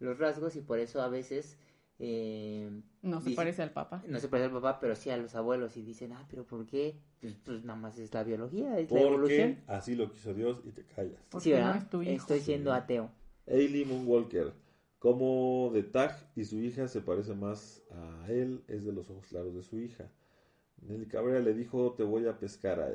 los 0.00 0.18
rasgos 0.18 0.56
y 0.56 0.60
por 0.60 0.78
eso 0.80 1.00
a 1.00 1.08
veces 1.08 1.56
eh, 1.98 2.70
No 3.02 3.20
se 3.20 3.30
Dice- 3.30 3.36
parece 3.36 3.62
al 3.62 3.70
papá. 3.72 4.02
no 4.08 4.18
se 4.18 4.28
parece 4.28 4.46
al 4.46 4.52
papá, 4.54 4.78
pero 4.80 4.94
sí 4.96 5.10
a 5.10 5.16
los 5.16 5.34
abuelos 5.34 5.76
y 5.76 5.82
dicen, 5.82 6.12
ah, 6.12 6.26
pero 6.30 6.44
¿por 6.44 6.66
qué? 6.66 6.98
Pues, 7.20 7.34
pues 7.44 7.64
nada 7.64 7.78
más 7.78 7.98
es 7.98 8.12
la 8.14 8.24
biología, 8.24 8.78
es 8.78 8.90
la 8.90 8.98
Porque 9.00 9.04
evolución. 9.06 9.58
así 9.66 9.94
lo 9.94 10.10
quiso 10.10 10.34
Dios 10.34 10.60
y 10.64 10.70
te 10.72 10.84
callas. 10.84 11.20
Porque 11.30 11.44
Sí, 11.44 11.52
¿verdad? 11.52 11.74
no 11.74 11.80
es 11.80 11.88
tu 11.90 12.02
hijo. 12.02 12.12
Estoy 12.12 12.40
siendo 12.40 12.72
Sí. 12.72 12.76
ateo. 12.78 13.10
Ailey 13.46 13.84
Moonwalker, 13.84 14.52
como 14.98 15.70
de 15.72 15.82
Tag 15.82 16.16
y 16.34 16.44
su 16.44 16.56
hija 16.58 16.88
se 16.88 17.00
parece 17.02 17.34
más 17.34 17.82
a 17.92 18.26
él, 18.30 18.64
es 18.68 18.84
de 18.84 18.92
los 18.92 19.10
ojos 19.10 19.26
claros 19.26 19.54
de 19.54 19.62
su 19.62 19.78
hija. 19.78 20.10
Nelly 20.80 21.06
Cabrera 21.06 21.40
le 21.40 21.54
dijo, 21.54 21.92
te 21.92 22.02
voy 22.02 22.26
a 22.26 22.38
pescar 22.38 22.80
a 22.80 22.88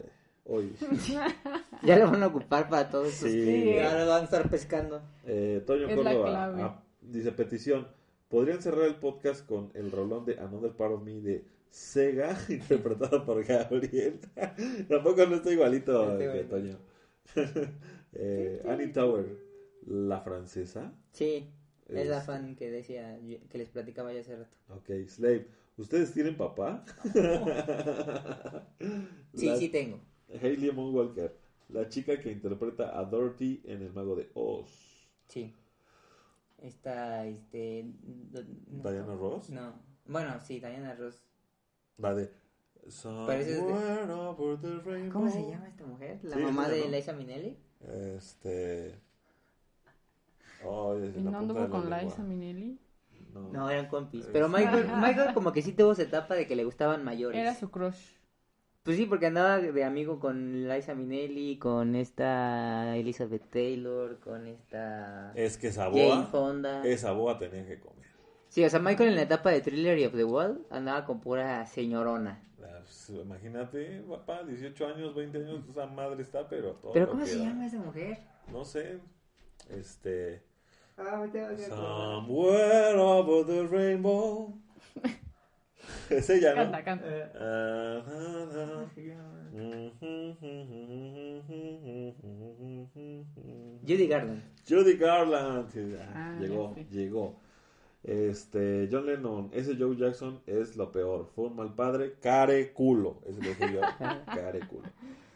hoy. 0.45 0.73
Ya 1.83 1.97
lo 1.97 2.11
van 2.11 2.21
a 2.23 2.27
ocupar 2.27 2.67
para 2.67 2.89
todos 2.89 3.07
estos. 3.07 3.31
Sí. 3.31 3.77
Ahora 3.79 4.03
van 4.05 4.21
a 4.21 4.23
estar 4.25 4.49
pescando. 4.49 5.01
Eh, 5.25 5.63
Toño 5.65 5.87
Es 5.87 5.97
la 5.97 6.03
Córdoba 6.11 6.29
clave. 6.29 6.61
ah, 6.63 6.83
dice 7.01 7.31
petición. 7.31 7.87
¿Podrían 8.29 8.61
cerrar 8.61 8.85
el 8.85 8.95
podcast 8.95 9.45
con 9.45 9.71
el 9.73 9.91
rolón 9.91 10.23
de 10.25 10.39
Another 10.39 10.71
Part 10.71 10.93
of 10.93 11.03
Me 11.03 11.19
de 11.19 11.45
Sega, 11.71 12.37
interpretado 12.49 13.25
por 13.25 13.43
Gabriel? 13.43 14.19
Tampoco 14.87 15.25
no 15.25 15.35
está 15.35 15.51
igualito, 15.51 16.21
igualito. 16.21 16.47
Toño. 16.55 16.77
eh, 18.13 18.61
Annie 18.67 18.87
Tower, 18.93 19.25
la 19.87 20.21
francesa. 20.21 20.93
Sí, 21.11 21.49
es 21.87 22.07
la 22.07 22.19
Es- 22.19 22.25
fan 22.25 22.55
que 22.55 22.69
decía, 22.69 23.19
que 23.49 23.57
les 23.57 23.69
platicaba 23.69 24.13
ya 24.13 24.21
hace 24.21 24.35
rato. 24.37 24.55
Ok, 24.69 24.89
Slave. 25.07 25.47
¿Ustedes 25.77 26.11
tienen 26.13 26.35
papá? 26.37 26.85
Sí, 29.33 29.47
La- 29.47 29.55
sí 29.55 29.69
tengo. 29.69 29.99
Hailey 30.41 30.71
Moonwalker, 30.71 31.35
la 31.69 31.87
chica 31.89 32.19
que 32.19 32.31
interpreta 32.31 32.99
a 32.99 33.03
Dorothy 33.05 33.61
en 33.65 33.81
El 33.81 33.93
Mago 33.93 34.15
de 34.15 34.29
Oz. 34.35 34.69
Sí. 35.27 35.55
Esta, 36.61 37.25
este... 37.25 37.85
no- 38.31 38.41
no- 38.83 38.91
¿Diana 38.91 39.15
Ross? 39.15 39.49
No. 39.49 39.73
Bueno, 40.07 40.39
sí, 40.41 40.59
Diana 40.59 40.95
Ross. 40.95 41.23
La 41.97 42.13
de... 42.13 42.25
Parece 43.27 43.51
de- 43.51 43.57
Somewhere 43.57 44.11
over 44.13 44.57
the 44.59 44.79
rainbow. 44.79 45.13
¿Cómo 45.13 45.29
se 45.29 45.41
llama 45.49 45.67
esta 45.67 45.85
mujer? 45.85 46.19
La 46.23 46.35
Sí, 46.35 46.41
mamá 46.41 46.63
esa, 46.65 46.71
de 46.75 46.81
¿no? 46.85 46.91
Liza 46.91 47.13
Minnelli. 47.13 47.57
Este. 48.17 48.99
Ay, 50.63 51.03
es 51.07 51.15
¿Y 51.15 51.19
en 51.19 51.25
la 51.25 51.31
no 51.31 51.37
anduvo 51.39 51.69
con 51.69 51.81
lengua. 51.89 52.01
Liza 52.01 52.23
Minnelli? 52.23 52.79
No. 53.33 53.49
No, 53.49 53.69
eran 53.69 53.87
compis. 53.87 54.27
Pero 54.31 54.49
Michael, 54.49 54.87
Michael 55.01 55.33
como 55.33 55.51
que 55.51 55.61
sí 55.61 55.73
tuvo 55.73 55.93
su 55.93 56.01
etapa 56.01 56.33
de 56.35 56.47
que 56.47 56.55
le 56.55 56.63
gustaban 56.65 57.03
mayores. 57.03 57.39
Era 57.39 57.53
su 57.55 57.69
crush. 57.69 58.15
Pues 58.83 58.97
sí, 58.97 59.05
porque 59.05 59.27
andaba 59.27 59.59
de 59.59 59.83
amigo 59.83 60.19
con 60.19 60.67
Liza 60.67 60.95
Minnelli, 60.95 61.57
con 61.57 61.95
esta 61.95 62.95
Elizabeth 62.95 63.49
Taylor, 63.49 64.19
con 64.19 64.47
esta 64.47 65.31
Es 65.35 65.57
que 65.57 65.67
esa 65.67 65.85
Jane 65.85 66.05
boa. 66.05 66.25
Fonda. 66.25 66.85
Esa 66.85 67.11
boa 67.11 67.37
tenía 67.37 67.67
que 67.67 67.79
comer. 67.79 68.07
Sí, 68.47 68.63
o 68.63 68.69
sea, 68.69 68.79
Michael 68.79 69.09
en 69.09 69.15
la 69.15 69.21
etapa 69.23 69.51
de 69.51 69.61
Thriller 69.61 69.97
y 69.99 70.05
of 70.05 70.13
the 70.13 70.23
Wall 70.23 70.65
andaba 70.71 71.05
con 71.05 71.19
pura 71.19 71.65
señorona. 71.67 72.41
Pues, 72.89 73.09
imagínate, 73.09 74.01
papá, 74.09 74.43
18 74.43 74.87
años, 74.87 75.13
20 75.13 75.37
años, 75.37 75.61
esa 75.69 75.85
madre 75.85 76.23
está, 76.23 76.49
pero 76.49 76.71
todo. 76.73 76.93
¿Pero 76.93 77.05
lo 77.05 77.11
cómo 77.11 77.23
que 77.23 77.29
se 77.29 77.37
llama 77.37 77.67
esa 77.67 77.77
mujer? 77.77 78.17
No 78.51 78.65
sé. 78.65 78.99
Este. 79.69 80.41
Ah, 80.97 81.17
me 81.21 81.27
tengo 81.27 81.49
que. 81.55 81.65
Somewhere 81.65 82.97
over 82.97 83.45
the 83.45 83.67
rainbow. 83.67 84.57
es 86.17 86.29
ella, 86.29 86.49
¿no? 86.51 86.71
Canta, 86.71 86.83
canta. 86.83 87.05
Eh. 87.07 88.03
Judy 93.87 94.07
Garland. 94.07 94.43
Judy 94.67 94.97
Garland. 94.97 95.69
Sí, 95.71 95.95
Ah, 96.13 96.37
llegó, 96.39 96.75
llegó. 96.91 97.39
Este, 98.03 98.87
John 98.89 99.05
Lennon, 99.05 99.49
ese 99.53 99.75
Joe 99.77 99.95
Jackson 99.97 100.41
es 100.45 100.77
lo 100.77 100.91
peor. 100.91 101.29
Fue 101.35 101.47
un 101.47 101.55
mal 101.55 101.73
padre, 101.75 102.15
care 102.21 102.71
culo. 102.71 103.21
Ese 103.25 103.41
lo 103.41 103.49
dije 103.49 103.73
yo, 103.73 103.81
care 104.25 104.59
culo. 104.67 104.89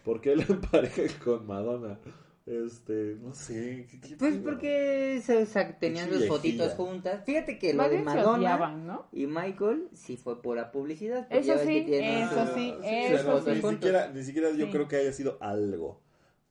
¿Por 0.04 0.22
qué 0.22 0.36
lo 0.36 0.44
empareja 0.50 1.02
con 1.24 1.46
Madonna? 1.46 1.98
Este, 2.46 3.16
no 3.22 3.34
sé. 3.34 3.88
¿qué- 3.90 4.02
qué 4.02 4.18
Pues 4.18 4.36
porque 4.44 5.22
se, 5.24 5.46
tenían 5.80 6.10
sus 6.10 6.28
fotitos 6.28 6.74
juntas. 6.74 7.24
Fíjate 7.26 7.58
que 7.58 7.74
lo 7.74 7.88
de 7.88 8.00
Madonna 8.00 8.32
odiaban, 8.38 8.86
¿no? 8.86 9.08
y 9.14 9.28
Michael 9.28 9.88
sí 9.94 10.18
fue 10.18 10.42
pura 10.42 10.72
publicidad. 10.72 11.26
Eso 11.30 11.58
sí, 11.60 11.84
tienen 11.86 12.24
eso 12.24 12.54
sí, 12.54 12.74
eso 12.84 13.42
sí. 13.42 13.50
Ni 13.52 13.62
siquiera, 13.62 14.10
ni 14.10 14.24
siquiera 14.24 14.52
yo 14.52 14.66
Sí. 14.66 14.72
creo 14.72 14.88
que 14.90 14.98
haya 14.98 15.14
sido 15.14 15.38
algo. 15.40 16.02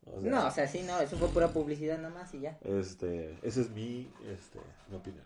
O 0.07 0.21
sea, 0.21 0.31
No, 0.31 0.47
o 0.47 0.51
sea, 0.51 0.67
sí, 0.67 0.83
no, 0.83 0.99
eso 1.01 1.17
fue 1.19 1.29
pura 1.29 1.49
publicidad 1.53 1.99
nada 1.99 2.13
más 2.15 2.33
y 2.35 2.41
ya. 2.41 2.59
Este, 2.65 3.37
esa 3.43 3.61
es 3.61 3.71
mi, 3.71 4.09
este, 4.33 4.59
mi 4.91 4.97
opinión. 4.97 5.25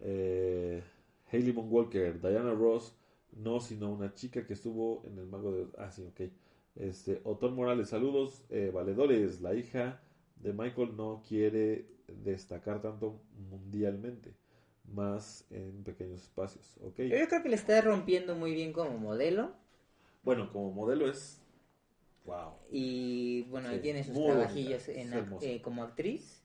Eh, 0.00 0.82
Hailey 1.30 1.52
Walker, 1.52 2.20
Diana 2.20 2.52
Ross, 2.54 2.94
no, 3.32 3.60
sino 3.60 3.90
una 3.92 4.14
chica 4.14 4.46
que 4.46 4.52
estuvo 4.54 5.02
en 5.06 5.18
el 5.18 5.26
Mago 5.26 5.52
de... 5.52 5.66
Ah, 5.78 5.90
sí, 5.90 6.02
ok. 6.04 6.30
Este, 6.76 7.20
Otón 7.24 7.54
Morales, 7.54 7.88
saludos, 7.88 8.44
eh, 8.50 8.70
valedores. 8.72 9.40
La 9.40 9.54
hija 9.54 10.00
de 10.36 10.52
Michael 10.52 10.96
no 10.96 11.22
quiere 11.26 11.86
destacar 12.06 12.82
tanto 12.82 13.20
mundialmente, 13.50 14.34
más 14.84 15.46
en 15.50 15.82
pequeños 15.84 16.22
espacios, 16.22 16.76
ok. 16.82 16.98
Yo 17.00 17.26
creo 17.28 17.42
que 17.42 17.48
le 17.48 17.56
está 17.56 17.80
rompiendo 17.80 18.36
muy 18.36 18.54
bien 18.54 18.72
como 18.72 18.98
modelo 18.98 19.52
Bueno, 20.22 20.52
como 20.52 20.70
modelo 20.72 21.08
es... 21.08 21.42
Wow. 22.24 22.54
y 22.70 23.42
bueno, 23.42 23.68
ahí 23.68 23.76
Sí, 23.76 23.82
tiene 23.82 24.02
sus 24.04 24.14
trabajillos 24.14 24.88
en 24.88 24.96
es 24.98 25.12
ac- 25.12 25.18
hermosa. 25.18 25.46
eh, 25.46 25.62
como 25.62 25.82
actriz 25.84 26.42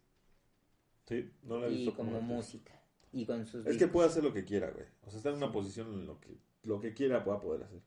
Sí, 1.07 1.29
no 1.43 1.57
la 1.59 1.67
he 1.67 1.71
y 1.71 1.91
como 1.91 2.21
música 2.21 2.79
y 3.11 3.25
con 3.25 3.45
sus 3.45 3.65
Es 3.65 3.77
que 3.77 3.87
puede 3.87 4.07
hacer 4.07 4.23
lo 4.23 4.31
que 4.31 4.45
quiera, 4.45 4.69
güey. 4.69 4.85
O 5.05 5.09
sea, 5.09 5.17
está 5.17 5.29
en 5.29 5.37
una 5.37 5.51
posición 5.51 5.87
en 5.93 6.05
lo 6.05 6.19
que 6.21 6.37
lo 6.63 6.79
que 6.79 6.93
quiera 6.93 7.19
va 7.19 7.35
a 7.35 7.39
poder 7.41 7.63
hacer. 7.63 7.81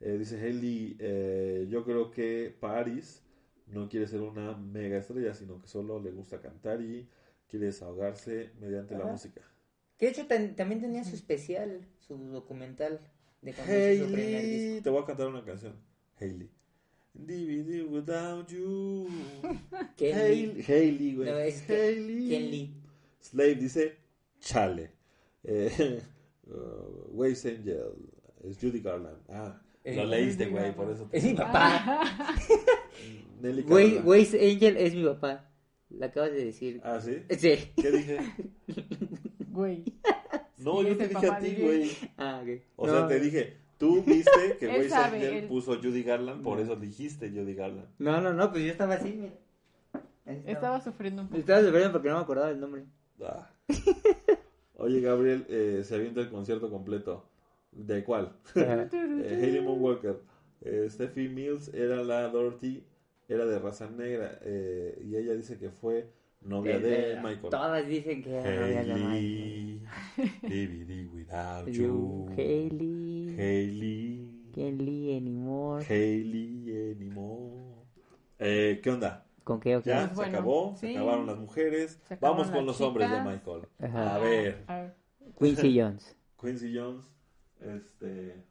Eh, 0.00 0.16
dice 0.18 0.40
Hailey, 0.40 0.96
eh, 0.98 1.66
yo 1.68 1.84
creo 1.84 2.10
que 2.10 2.54
Paris 2.58 3.22
no 3.66 3.88
quiere 3.88 4.06
ser 4.06 4.20
una 4.22 4.56
mega 4.56 4.96
estrella, 4.98 5.34
sino 5.34 5.60
que 5.60 5.68
solo 5.68 6.00
le 6.00 6.10
gusta 6.10 6.40
cantar 6.40 6.80
y 6.80 7.06
quiere 7.48 7.66
desahogarse 7.66 8.50
mediante 8.60 8.96
la 8.96 9.04
música. 9.12 9.42
Que 9.98 10.06
de 10.06 10.12
hecho 10.12 10.26
tan- 10.26 10.56
también 10.56 10.80
tenía 10.80 11.04
su 11.04 11.14
especial, 11.14 11.86
su 11.98 12.16
documental 12.30 13.00
de 13.42 13.52
cuando 13.52 13.72
hizo 13.74 14.06
su 14.06 14.12
primer 14.12 14.42
disco. 14.42 14.46
Hailey, 14.46 14.80
te 14.80 14.90
voy 14.90 15.02
a 15.02 15.06
cantar 15.06 15.28
una 15.28 15.44
canción. 15.44 15.74
Hailey. 16.18 16.48
DVD 17.12 17.82
without 17.82 18.48
you. 18.48 19.08
Ken 19.96 20.16
Hailey, 20.16 20.46
Lee. 20.54 20.64
Hailey, 20.66 21.14
güey. 21.16 21.28
No, 21.30 21.38
es 21.38 21.62
que- 21.62 21.74
Hailey. 21.74 22.74
Slave 23.20 23.54
dice, 23.56 23.96
chale. 24.40 24.90
Eh, 25.44 26.00
uh, 26.46 27.10
Waves 27.12 27.44
Angel. 27.44 27.92
Es 28.44 28.56
Judy 28.58 28.80
Garland. 28.80 29.18
Ah, 29.28 29.60
lo 29.84 29.90
Eh, 30.02 30.06
leíste, 30.06 30.46
güey, 30.46 30.74
por 30.74 30.90
eso. 30.90 31.04
te- 31.04 31.18
Es 31.18 31.24
mi 31.24 31.34
papá. 31.34 32.02
Garland. 33.42 34.02
Waze 34.04 34.50
Angel 34.52 34.76
es 34.76 34.94
mi 34.94 35.04
papá. 35.04 35.46
La 35.90 36.06
acabas 36.06 36.32
de 36.32 36.44
decir. 36.44 36.80
Ah, 36.84 37.00
¿sí? 37.00 37.22
Sí. 37.30 37.72
¿Qué 37.76 37.90
dije? 37.90 38.18
Güey. 39.50 39.84
No, 40.58 40.80
Sí, 40.82 40.88
yo 40.88 40.96
te 40.96 41.08
dije 41.08 41.26
a 41.26 41.38
ti, 41.38 41.56
güey. 41.58 41.90
Ah, 42.16 42.40
ok. 42.42 42.62
O 42.76 42.86
No, 42.86 42.92
sea, 42.92 43.08
te 43.08 43.18
dije, 43.20 43.56
tú 43.78 44.02
viste 44.04 44.56
que 44.60 44.68
Waze 44.68 44.94
Angel 44.94 45.34
él- 45.34 45.48
puso 45.48 45.74
Judy 45.76 46.02
Garland, 46.02 46.42
por 46.42 46.60
eso 46.60 46.76
dijiste 46.76 47.30
Judy 47.30 47.54
Garland. 47.54 47.88
No, 47.98 48.20
no, 48.20 48.32
no, 48.32 48.50
pues 48.52 48.64
yo 48.64 48.70
estaba 48.70 48.94
así, 48.94 49.12
mira. 49.18 49.32
Estaba 50.46 50.80
sufriendo 50.80 51.22
un 51.22 51.28
poco. 51.28 51.40
Estaba 51.40 51.60
sufriendo 51.62 51.90
porque 51.92 52.08
no 52.08 52.16
me 52.16 52.20
acordaba 52.22 52.50
el 52.50 52.60
nombre. 52.60 52.84
Ah. 53.22 53.50
Oye, 54.76 55.00
Gabriel, 55.00 55.44
eh, 55.48 55.82
se 55.84 55.94
avienta 55.96 56.20
el 56.20 56.30
concierto 56.30 56.70
completo. 56.70 57.28
¿De 57.72 58.04
cuál? 58.04 58.32
Eh, 58.56 59.38
Hayley 59.42 59.60
Moonwalker. 59.62 60.20
Eh, 60.62 60.86
Steffi 60.90 61.28
Mills 61.28 61.72
era 61.72 62.02
la 62.02 62.28
Dorothy, 62.28 62.84
era 63.28 63.46
de 63.46 63.58
raza 63.58 63.88
negra. 63.90 64.38
eh, 64.42 65.00
y 65.04 65.16
ella 65.16 65.34
dice 65.34 65.56
que 65.58 65.70
fue 65.70 66.10
novia 66.42 66.78
de 66.78 67.16
Michael. 67.22 67.50
Todas 67.50 67.86
dicen 67.86 68.22
que 68.22 68.34
era 68.34 68.60
novia 68.60 68.82
de 68.84 68.94
Michael. 68.94 69.80
Hayley, 70.42 70.84
DVD 70.84 71.06
without 71.14 71.68
You. 71.68 72.28
Hailey, 72.36 73.34
Hayley. 73.38 74.50
Kelly, 74.52 75.16
anymore. 75.16 75.84
Hayley 75.88 76.92
anymore. 76.96 77.86
Eh, 78.38 78.80
¿Qué 78.82 78.90
onda? 78.90 79.24
¿Con 79.44 79.60
qué 79.60 79.76
o 79.76 79.82
qué? 79.82 79.90
Ya, 79.90 79.98
Pues 80.00 80.10
se 80.10 80.14
bueno, 80.16 80.38
acabó, 80.38 80.74
sí. 80.76 80.86
se 80.88 80.96
acabaron 80.98 81.26
las 81.26 81.38
mujeres. 81.38 82.00
Acabaron 82.10 82.38
Vamos 82.38 82.52
con 82.52 82.66
los 82.66 82.80
hombres 82.80 83.08
de 83.10 83.16
chicas. 83.16 83.32
Michael. 83.32 83.62
Ajá. 83.78 84.14
A 84.16 84.18
ver. 84.18 84.64
Quincy 85.38 85.78
Jones. 85.80 86.16
Quincy 86.40 86.76
Jones, 86.76 87.04
este, 87.60 88.44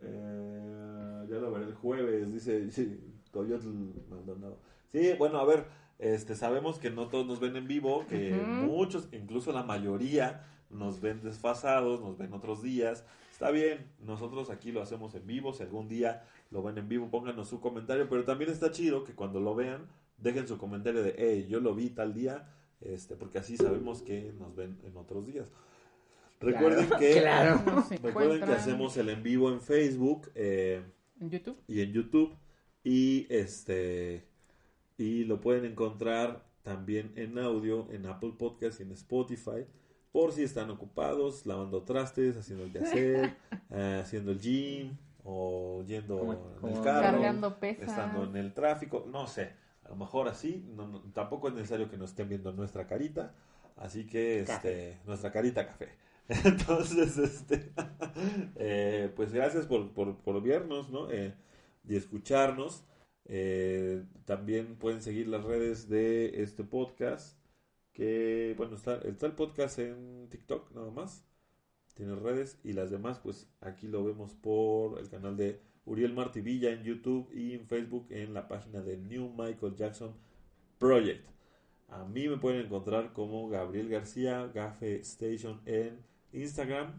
eh, 0.00 1.26
ya 1.28 1.36
lo 1.36 1.52
veré 1.52 1.66
el 1.66 1.74
jueves, 1.74 2.32
dice 2.66 3.00
Coyotl 3.30 3.68
Maldonado. 4.08 4.60
Sí, 4.92 5.12
bueno, 5.18 5.38
a 5.38 5.44
ver, 5.44 5.66
este, 5.98 6.34
sabemos 6.34 6.78
que 6.78 6.90
no 6.90 7.08
todos 7.08 7.26
nos 7.26 7.40
ven 7.40 7.56
en 7.56 7.66
vivo, 7.66 8.06
que 8.08 8.32
muchos, 8.32 9.08
incluso 9.12 9.52
la 9.52 9.62
mayoría, 9.62 10.44
nos 10.70 11.00
ven 11.00 11.22
desfasados, 11.22 12.00
nos 12.00 12.18
ven 12.18 12.32
otros 12.32 12.62
días. 12.62 13.04
Está 13.32 13.50
bien, 13.50 13.86
nosotros 14.00 14.50
aquí 14.50 14.72
lo 14.72 14.80
hacemos 14.80 15.14
en 15.14 15.26
vivo, 15.26 15.52
si 15.52 15.62
algún 15.62 15.88
día 15.88 16.24
lo 16.50 16.62
ven 16.62 16.78
en 16.78 16.88
vivo, 16.88 17.10
pónganos 17.10 17.48
su 17.48 17.60
comentario, 17.60 18.08
pero 18.08 18.24
también 18.24 18.50
está 18.50 18.70
chido 18.70 19.04
que 19.04 19.14
cuando 19.14 19.40
lo 19.40 19.54
vean, 19.54 19.86
dejen 20.18 20.48
su 20.48 20.56
comentario 20.58 21.02
de, 21.02 21.14
hey, 21.18 21.46
yo 21.48 21.60
lo 21.60 21.74
vi 21.74 21.90
tal 21.90 22.14
día, 22.14 22.48
este, 22.80 23.16
porque 23.16 23.38
así 23.38 23.56
sabemos 23.56 24.02
que 24.02 24.32
nos 24.38 24.54
ven 24.54 24.78
en 24.84 24.96
otros 24.96 25.26
días. 25.26 25.50
Recuerden 26.40 26.86
Claro, 26.86 26.98
que 27.00 27.20
claro. 27.20 27.84
Recuerden 28.02 28.44
que 28.44 28.52
hacemos 28.52 28.96
el 28.96 29.08
en 29.08 29.22
vivo 29.22 29.50
en 29.50 29.60
Facebook 29.60 30.30
eh, 30.34 30.82
en 31.20 31.30
YouTube. 31.30 31.56
y 31.66 31.80
en 31.80 31.92
YouTube 31.92 32.36
y 32.84 33.26
este 33.30 34.26
y 34.98 35.24
lo 35.24 35.40
pueden 35.40 35.64
encontrar 35.64 36.44
también 36.62 37.12
en 37.16 37.38
audio 37.38 37.86
en 37.90 38.06
Apple 38.06 38.34
Podcast 38.38 38.80
y 38.80 38.82
en 38.84 38.92
Spotify 38.92 39.66
por 40.12 40.32
si 40.32 40.42
están 40.42 40.70
ocupados 40.70 41.44
lavando 41.46 41.82
trastes, 41.82 42.36
haciendo 42.36 42.64
el 42.64 42.72
quehacer, 42.72 43.36
eh, 43.70 44.00
haciendo 44.02 44.32
el 44.32 44.40
gym 44.40 44.96
o 45.24 45.82
yendo 45.86 46.18
Como- 46.18 46.32
en 46.32 46.68
el 46.76 46.82
carro, 46.82 47.02
Cargando 47.18 47.58
pesas. 47.58 47.88
estando 47.90 48.24
en 48.24 48.36
el 48.36 48.54
tráfico, 48.54 49.06
no 49.10 49.26
sé, 49.26 49.52
a 49.84 49.88
lo 49.90 49.96
mejor 49.96 50.28
así, 50.28 50.64
no- 50.74 50.86
no- 50.88 51.00
tampoco 51.12 51.48
es 51.48 51.54
necesario 51.54 51.90
que 51.90 51.96
nos 51.98 52.10
estén 52.10 52.28
viendo 52.30 52.52
nuestra 52.52 52.86
carita, 52.86 53.34
así 53.76 54.06
que 54.06 54.40
este, 54.40 54.98
nuestra 55.06 55.30
carita 55.32 55.66
café. 55.66 55.88
Entonces, 56.44 57.18
este, 57.18 57.72
eh, 58.56 59.12
pues 59.14 59.32
gracias 59.32 59.66
por, 59.66 59.92
por, 59.92 60.16
por 60.18 60.42
vernos, 60.42 60.90
¿no? 60.90 61.10
Eh, 61.10 61.34
y 61.88 61.96
escucharnos. 61.96 62.84
Eh, 63.26 64.04
también 64.24 64.76
pueden 64.76 65.02
seguir 65.02 65.28
las 65.28 65.44
redes 65.44 65.88
de 65.88 66.42
este 66.42 66.64
podcast, 66.64 67.38
que, 67.92 68.54
bueno, 68.56 68.76
está, 68.76 68.98
está 68.98 69.26
el 69.26 69.32
podcast 69.32 69.78
en 69.78 70.28
TikTok 70.30 70.72
nada 70.72 70.90
más, 70.90 71.24
tiene 71.94 72.14
redes, 72.14 72.58
y 72.62 72.72
las 72.72 72.90
demás, 72.90 73.18
pues 73.18 73.48
aquí 73.60 73.88
lo 73.88 74.04
vemos 74.04 74.34
por 74.34 74.98
el 75.00 75.08
canal 75.08 75.36
de 75.36 75.60
Uriel 75.86 76.14
Martivilla 76.14 76.70
en 76.70 76.84
YouTube 76.84 77.30
y 77.34 77.54
en 77.54 77.66
Facebook 77.66 78.06
en 78.10 78.34
la 78.34 78.48
página 78.48 78.80
de 78.80 78.96
New 78.96 79.30
Michael 79.36 79.74
Jackson 79.74 80.14
Project. 80.78 81.28
A 81.88 82.04
mí 82.04 82.28
me 82.28 82.36
pueden 82.36 82.66
encontrar 82.66 83.12
como 83.12 83.48
Gabriel 83.48 83.88
García, 83.88 84.50
Gafe 84.54 84.96
Station 85.00 85.60
en 85.66 85.98
Instagram. 86.36 86.92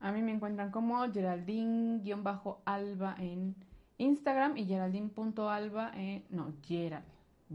A 0.00 0.12
mí 0.12 0.22
me 0.22 0.32
encuentran 0.32 0.70
como 0.70 1.00
Geraldine-alba 1.12 3.16
en 3.18 3.54
Instagram 3.98 4.56
y 4.56 4.64
Geraldine.alba 4.66 5.92
en... 5.94 6.24
No, 6.30 6.52
Gerald. 6.66 7.04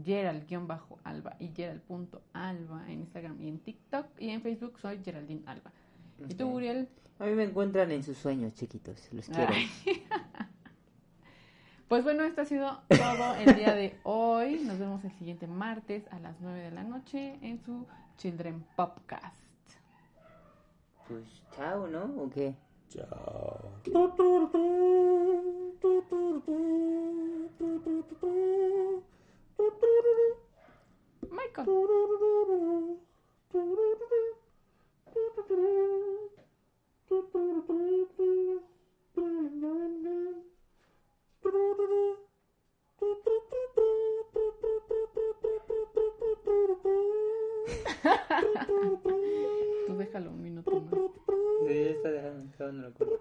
Gerald-alba 0.04 1.36
y 1.40 1.48
Gerald.alba 1.48 2.84
en 2.88 3.00
Instagram 3.00 3.42
y 3.42 3.48
en 3.48 3.58
TikTok 3.58 4.06
y 4.18 4.30
en 4.30 4.42
Facebook 4.42 4.78
soy 4.78 5.00
Geraldine 5.04 5.42
Alba. 5.46 5.72
¿Y 6.28 6.34
tú. 6.34 6.48
Uriel? 6.48 6.88
A 7.18 7.26
mí 7.26 7.32
me 7.32 7.44
encuentran 7.44 7.90
en 7.90 8.02
sus 8.02 8.16
sueños, 8.16 8.54
chiquitos. 8.54 9.12
Los 9.12 9.28
quiero. 9.28 9.52
Pues 11.88 12.04
bueno, 12.04 12.22
esto 12.24 12.42
ha 12.42 12.44
sido 12.44 12.82
todo 12.86 13.34
el 13.36 13.56
día 13.56 13.74
de 13.74 13.98
hoy. 14.02 14.60
Nos 14.62 14.78
vemos 14.78 15.02
el 15.04 15.12
siguiente 15.12 15.46
martes 15.46 16.04
a 16.10 16.18
las 16.18 16.38
9 16.38 16.60
de 16.60 16.70
la 16.70 16.84
noche 16.84 17.38
en 17.40 17.64
su 17.64 17.86
Children 18.18 18.62
Podcast. 18.76 19.47
Pues 21.08 21.24
chao, 21.56 21.86
¿no? 21.86 22.04
¿O 22.22 22.30
qué? 22.30 22.54
Chao. 22.90 23.72
Michael. 31.30 31.66
Tú 49.86 49.96
déjalo 49.96 50.30
un 50.30 50.42
minuto 50.42 50.70
más. 50.80 50.94
Sí, 51.66 51.74
ya 51.74 51.90
está 51.90 52.10
dejando, 52.10 52.44
dejando 52.44 52.82
la 52.82 52.90
cuenta. 52.94 53.16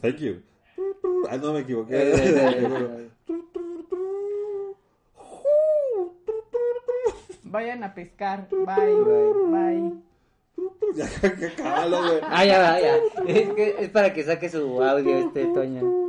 Thank 0.00 0.18
you. 0.18 0.42
Ah, 1.28 1.36
no 1.36 1.52
me 1.52 1.60
equivoqué. 1.60 1.96
Eh, 1.96 3.10
Vayan 7.42 7.82
a 7.82 7.94
pescar. 7.94 8.48
Bye. 8.50 8.94
Bye. 9.50 9.92
ya, 10.94 11.08
que 11.34 11.52
cábalo, 11.56 12.02
güey. 12.02 12.20
Ah, 12.22 12.44
ya 12.44 12.58
va, 12.60 12.80
ya. 12.80 12.96
Es, 13.26 13.50
que 13.54 13.76
es 13.80 13.90
para 13.90 14.12
que 14.12 14.22
saque 14.22 14.48
su 14.48 14.82
audio 14.82 15.18
este 15.18 15.46
Toño. 15.46 16.08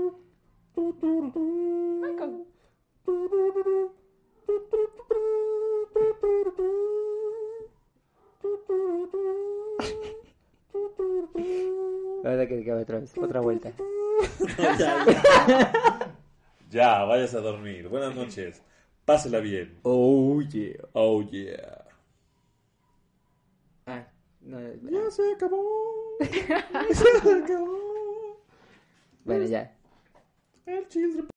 Ahora 12.23 12.47
que 12.47 12.61
acabe 12.61 12.81
otra 12.83 12.99
vez, 12.99 13.17
otra 13.17 13.39
vuelta. 13.41 13.71
ya, 14.57 14.77
ya. 14.77 16.15
Ya, 16.69 17.03
vayas 17.05 17.33
a 17.33 17.39
dormir. 17.41 17.87
Buenas 17.87 18.13
noches. 18.15 18.61
Pásela 19.05 19.39
bien. 19.39 19.79
Oh, 19.83 20.41
yeah. 20.41 20.77
Oh, 20.93 21.21
yeah. 21.23 21.85
Ah, 23.87 24.05
no, 24.41 24.59
Ya 24.89 25.09
se 25.09 25.33
acabó. 25.33 25.63
Ya 26.19 26.93
se 26.93 27.31
acabó. 27.31 28.43
bueno, 29.23 29.45
ya. 29.45 29.73
El 30.65 30.87
children 30.89 31.25